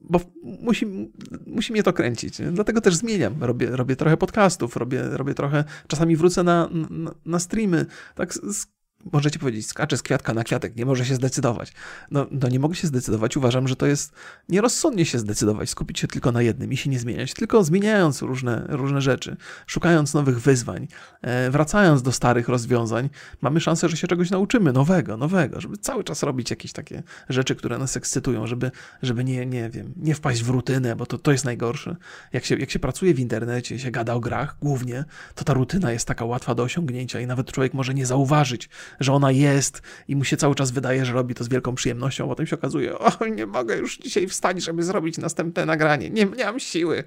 bo 0.00 0.20
musi, 0.42 1.12
musi 1.46 1.72
mnie 1.72 1.82
to 1.82 1.92
kręcić. 1.92 2.38
Dlatego 2.52 2.80
też 2.80 2.96
zmieniam. 2.96 3.44
Robię, 3.44 3.76
robię 3.76 3.96
trochę 3.96 4.16
podcastów, 4.16 4.76
robię, 4.76 5.02
robię 5.02 5.34
trochę, 5.34 5.64
czasami 5.86 6.16
wrócę 6.16 6.42
na, 6.42 6.68
na, 6.90 7.10
na 7.26 7.38
streamy. 7.38 7.86
Tak 8.14 8.34
z, 8.34 8.66
możecie 9.12 9.38
powiedzieć, 9.38 9.66
skacze 9.66 9.96
z 9.96 10.02
kwiatka 10.02 10.34
na 10.34 10.44
kwiatek, 10.44 10.76
nie 10.76 10.86
może 10.86 11.04
się 11.04 11.14
zdecydować. 11.14 11.72
No, 12.10 12.26
no 12.30 12.48
nie 12.48 12.60
mogę 12.60 12.74
się 12.74 12.86
zdecydować. 12.86 13.36
Uważam, 13.36 13.68
że 13.68 13.76
to 13.76 13.86
jest 13.86 14.12
nierozsądnie 14.48 15.04
się 15.04 15.18
zdecydować, 15.18 15.70
skupić 15.70 15.98
się 15.98 16.08
tylko 16.08 16.32
na 16.32 16.42
jednym 16.42 16.72
i 16.72 16.76
się 16.76 16.90
nie 16.90 16.98
zmieniać, 16.98 17.34
tylko 17.34 17.64
zmieniając 17.64 18.22
różne, 18.22 18.66
różne 18.68 19.00
rzeczy, 19.00 19.36
szukając 19.66 20.14
nowych 20.14 20.40
wyzwań, 20.40 20.88
e, 21.22 21.50
wracając 21.50 22.02
do 22.02 22.12
starych 22.12 22.48
rozwiązań, 22.48 23.10
mamy 23.40 23.60
szansę, 23.60 23.88
że 23.88 23.96
się 23.96 24.06
czegoś 24.06 24.30
nauczymy 24.30 24.72
nowego, 24.72 25.16
nowego, 25.16 25.60
żeby 25.60 25.76
cały 25.76 26.04
czas 26.04 26.22
robić 26.22 26.50
jakieś 26.50 26.72
takie 26.72 27.02
rzeczy, 27.28 27.54
które 27.54 27.78
nas 27.78 27.96
ekscytują, 27.96 28.46
żeby, 28.46 28.70
żeby 29.02 29.24
nie, 29.24 29.46
nie 29.46 29.70
wiem, 29.70 29.92
nie 29.96 30.14
wpaść 30.14 30.42
w 30.42 30.48
rutynę, 30.48 30.96
bo 30.96 31.06
to, 31.06 31.18
to 31.18 31.32
jest 31.32 31.44
najgorsze. 31.44 31.96
Jak 32.32 32.44
się, 32.44 32.56
jak 32.56 32.70
się 32.70 32.78
pracuje 32.78 33.14
w 33.14 33.20
internecie, 33.20 33.78
się 33.78 33.90
gada 33.90 34.14
o 34.14 34.20
grach 34.20 34.56
głównie, 34.60 35.04
to 35.34 35.44
ta 35.44 35.54
rutyna 35.54 35.92
jest 35.92 36.08
taka 36.08 36.24
łatwa 36.24 36.54
do 36.54 36.62
osiągnięcia 36.62 37.20
i 37.20 37.26
nawet 37.26 37.52
człowiek 37.52 37.74
może 37.74 37.94
nie 37.94 38.06
zauważyć, 38.06 38.68
że 39.00 39.12
ona 39.12 39.30
jest 39.30 39.82
i 40.08 40.16
mu 40.16 40.24
się 40.24 40.36
cały 40.36 40.54
czas 40.54 40.70
wydaje, 40.70 41.04
że 41.04 41.12
robi 41.12 41.34
to 41.34 41.44
z 41.44 41.48
wielką 41.48 41.74
przyjemnością, 41.74 42.24
a 42.24 42.28
potem 42.28 42.46
się 42.46 42.56
okazuje, 42.56 42.98
o 42.98 43.26
nie 43.26 43.46
mogę 43.46 43.76
już 43.76 43.98
dzisiaj 43.98 44.28
wstać, 44.28 44.64
żeby 44.64 44.82
zrobić 44.82 45.18
następne 45.18 45.66
nagranie, 45.66 46.10
nie, 46.10 46.24
nie 46.24 46.44
mam 46.44 46.60
siły. 46.60 47.04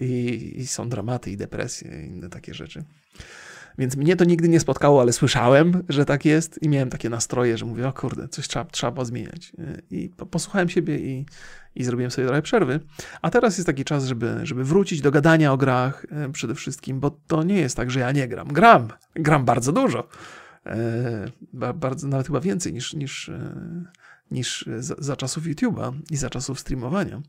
I, 0.00 0.52
I 0.56 0.66
są 0.66 0.88
dramaty 0.88 1.30
i 1.30 1.36
depresje 1.36 2.02
i 2.02 2.06
inne 2.06 2.28
takie 2.28 2.54
rzeczy. 2.54 2.84
Więc 3.78 3.96
mnie 3.96 4.16
to 4.16 4.24
nigdy 4.24 4.48
nie 4.48 4.60
spotkało, 4.60 5.00
ale 5.00 5.12
słyszałem, 5.12 5.82
że 5.88 6.04
tak 6.04 6.24
jest 6.24 6.62
i 6.62 6.68
miałem 6.68 6.90
takie 6.90 7.10
nastroje, 7.10 7.58
że 7.58 7.64
mówię, 7.64 7.88
o 7.88 7.92
kurde, 7.92 8.28
coś 8.28 8.48
trzeba, 8.48 8.64
trzeba 8.64 9.04
zmieniać. 9.04 9.52
I 9.90 10.10
posłuchałem 10.30 10.68
siebie 10.68 10.98
i, 10.98 11.26
i 11.74 11.84
zrobiłem 11.84 12.10
sobie 12.10 12.26
trochę 12.26 12.42
przerwy. 12.42 12.80
A 13.22 13.30
teraz 13.30 13.58
jest 13.58 13.66
taki 13.66 13.84
czas, 13.84 14.04
żeby, 14.04 14.40
żeby 14.42 14.64
wrócić 14.64 15.00
do 15.00 15.10
gadania 15.10 15.52
o 15.52 15.56
grach 15.56 16.06
e, 16.10 16.32
przede 16.32 16.54
wszystkim, 16.54 17.00
bo 17.00 17.10
to 17.10 17.42
nie 17.42 17.60
jest 17.60 17.76
tak, 17.76 17.90
że 17.90 18.00
ja 18.00 18.12
nie 18.12 18.28
gram. 18.28 18.48
Gram, 18.48 18.88
gram 19.14 19.44
bardzo 19.44 19.72
dużo. 19.72 20.08
E, 20.66 21.30
bardzo, 21.74 22.08
nawet 22.08 22.26
chyba 22.26 22.40
więcej 22.40 22.72
niż, 22.72 22.94
niż, 22.94 23.28
e, 23.28 23.54
niż 24.30 24.68
za, 24.78 24.94
za 24.98 25.16
czasów 25.16 25.44
YouTube'a 25.44 25.92
i 26.10 26.16
za 26.16 26.30
czasów 26.30 26.60
streamowania. 26.60 27.22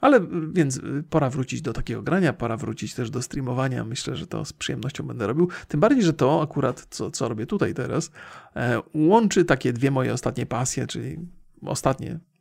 Ale 0.00 0.20
więc 0.52 0.80
pora 1.10 1.30
wrócić 1.30 1.62
do 1.62 1.72
takiego 1.72 2.02
grania, 2.02 2.32
pora 2.32 2.56
wrócić 2.56 2.94
też 2.94 3.10
do 3.10 3.22
streamowania. 3.22 3.84
Myślę, 3.84 4.16
że 4.16 4.26
to 4.26 4.44
z 4.44 4.52
przyjemnością 4.52 5.06
będę 5.06 5.26
robił. 5.26 5.48
Tym 5.68 5.80
bardziej, 5.80 6.02
że 6.02 6.12
to 6.12 6.42
akurat, 6.42 6.86
co, 6.90 7.10
co 7.10 7.28
robię 7.28 7.46
tutaj 7.46 7.74
teraz, 7.74 8.10
e, 8.56 8.80
łączy 8.94 9.44
takie 9.44 9.72
dwie 9.72 9.90
moje 9.90 10.12
ostatnie 10.12 10.46
pasje, 10.46 10.86
czyli 10.86 11.18
ostatnie 11.66 12.10
E, 12.10 12.16
e, 12.16 12.33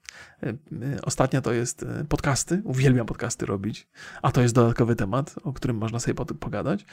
ostatnia 1.03 1.41
to 1.41 1.53
jest 1.53 1.83
e, 1.83 2.05
podcasty. 2.09 2.61
Uwielbiam 2.63 3.05
podcasty 3.05 3.45
robić, 3.45 3.87
a 4.21 4.31
to 4.31 4.41
jest 4.41 4.55
dodatkowy 4.55 4.95
temat, 4.95 5.35
o 5.43 5.53
którym 5.53 5.77
można 5.77 5.99
sobie 5.99 6.25
pogadać. 6.25 6.85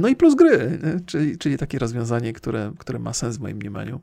No 0.00 0.08
i 0.08 0.16
plus 0.16 0.34
gry, 0.34 0.80
czyli, 1.06 1.38
czyli 1.38 1.58
takie 1.58 1.78
rozwiązanie, 1.78 2.32
które, 2.32 2.72
które 2.78 2.98
ma 2.98 3.12
sens 3.12 3.36
w 3.36 3.40
moim 3.40 3.56
mniemaniu. 3.56 4.00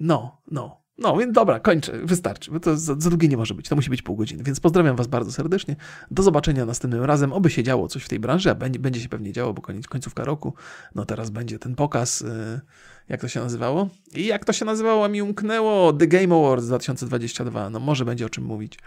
No, 0.00 0.42
no. 0.50 0.85
No, 0.98 1.16
więc 1.16 1.32
dobra, 1.32 1.60
kończę, 1.60 1.92
wystarczy, 2.04 2.50
bo 2.50 2.60
to 2.60 2.76
za, 2.76 2.94
za 2.98 3.10
długie 3.10 3.28
nie 3.28 3.36
może 3.36 3.54
być, 3.54 3.68
to 3.68 3.76
musi 3.76 3.90
być 3.90 4.02
pół 4.02 4.16
godziny, 4.16 4.42
więc 4.44 4.60
pozdrawiam 4.60 4.96
Was 4.96 5.06
bardzo 5.06 5.32
serdecznie, 5.32 5.76
do 6.10 6.22
zobaczenia 6.22 6.66
następnym 6.66 7.04
razem, 7.04 7.32
oby 7.32 7.50
się 7.50 7.62
działo 7.62 7.88
coś 7.88 8.02
w 8.02 8.08
tej 8.08 8.20
branży, 8.20 8.50
a 8.50 8.54
będzie, 8.54 8.78
będzie 8.78 9.00
się 9.00 9.08
pewnie 9.08 9.32
działo, 9.32 9.52
bo 9.52 9.62
koniec, 9.62 9.86
końcówka 9.86 10.24
roku, 10.24 10.54
no 10.94 11.04
teraz 11.04 11.30
będzie 11.30 11.58
ten 11.58 11.74
pokaz, 11.74 12.20
yy, 12.20 12.60
jak 13.08 13.20
to 13.20 13.28
się 13.28 13.40
nazywało? 13.40 13.88
I 14.14 14.26
jak 14.26 14.44
to 14.44 14.52
się 14.52 14.64
nazywało, 14.64 15.08
mi 15.08 15.22
umknęło, 15.22 15.92
The 15.92 16.06
Game 16.06 16.34
Awards 16.34 16.66
2022, 16.66 17.70
no 17.70 17.80
może 17.80 18.04
będzie 18.04 18.26
o 18.26 18.30
czym 18.30 18.44
mówić. 18.44 18.78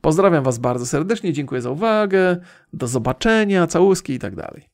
Pozdrawiam 0.00 0.44
Was 0.44 0.58
bardzo 0.58 0.86
serdecznie, 0.86 1.32
dziękuję 1.32 1.62
za 1.62 1.70
uwagę, 1.70 2.36
do 2.72 2.88
zobaczenia, 2.88 3.66
całuski 3.66 4.12
i 4.12 4.18
tak 4.18 4.36
dalej. 4.36 4.73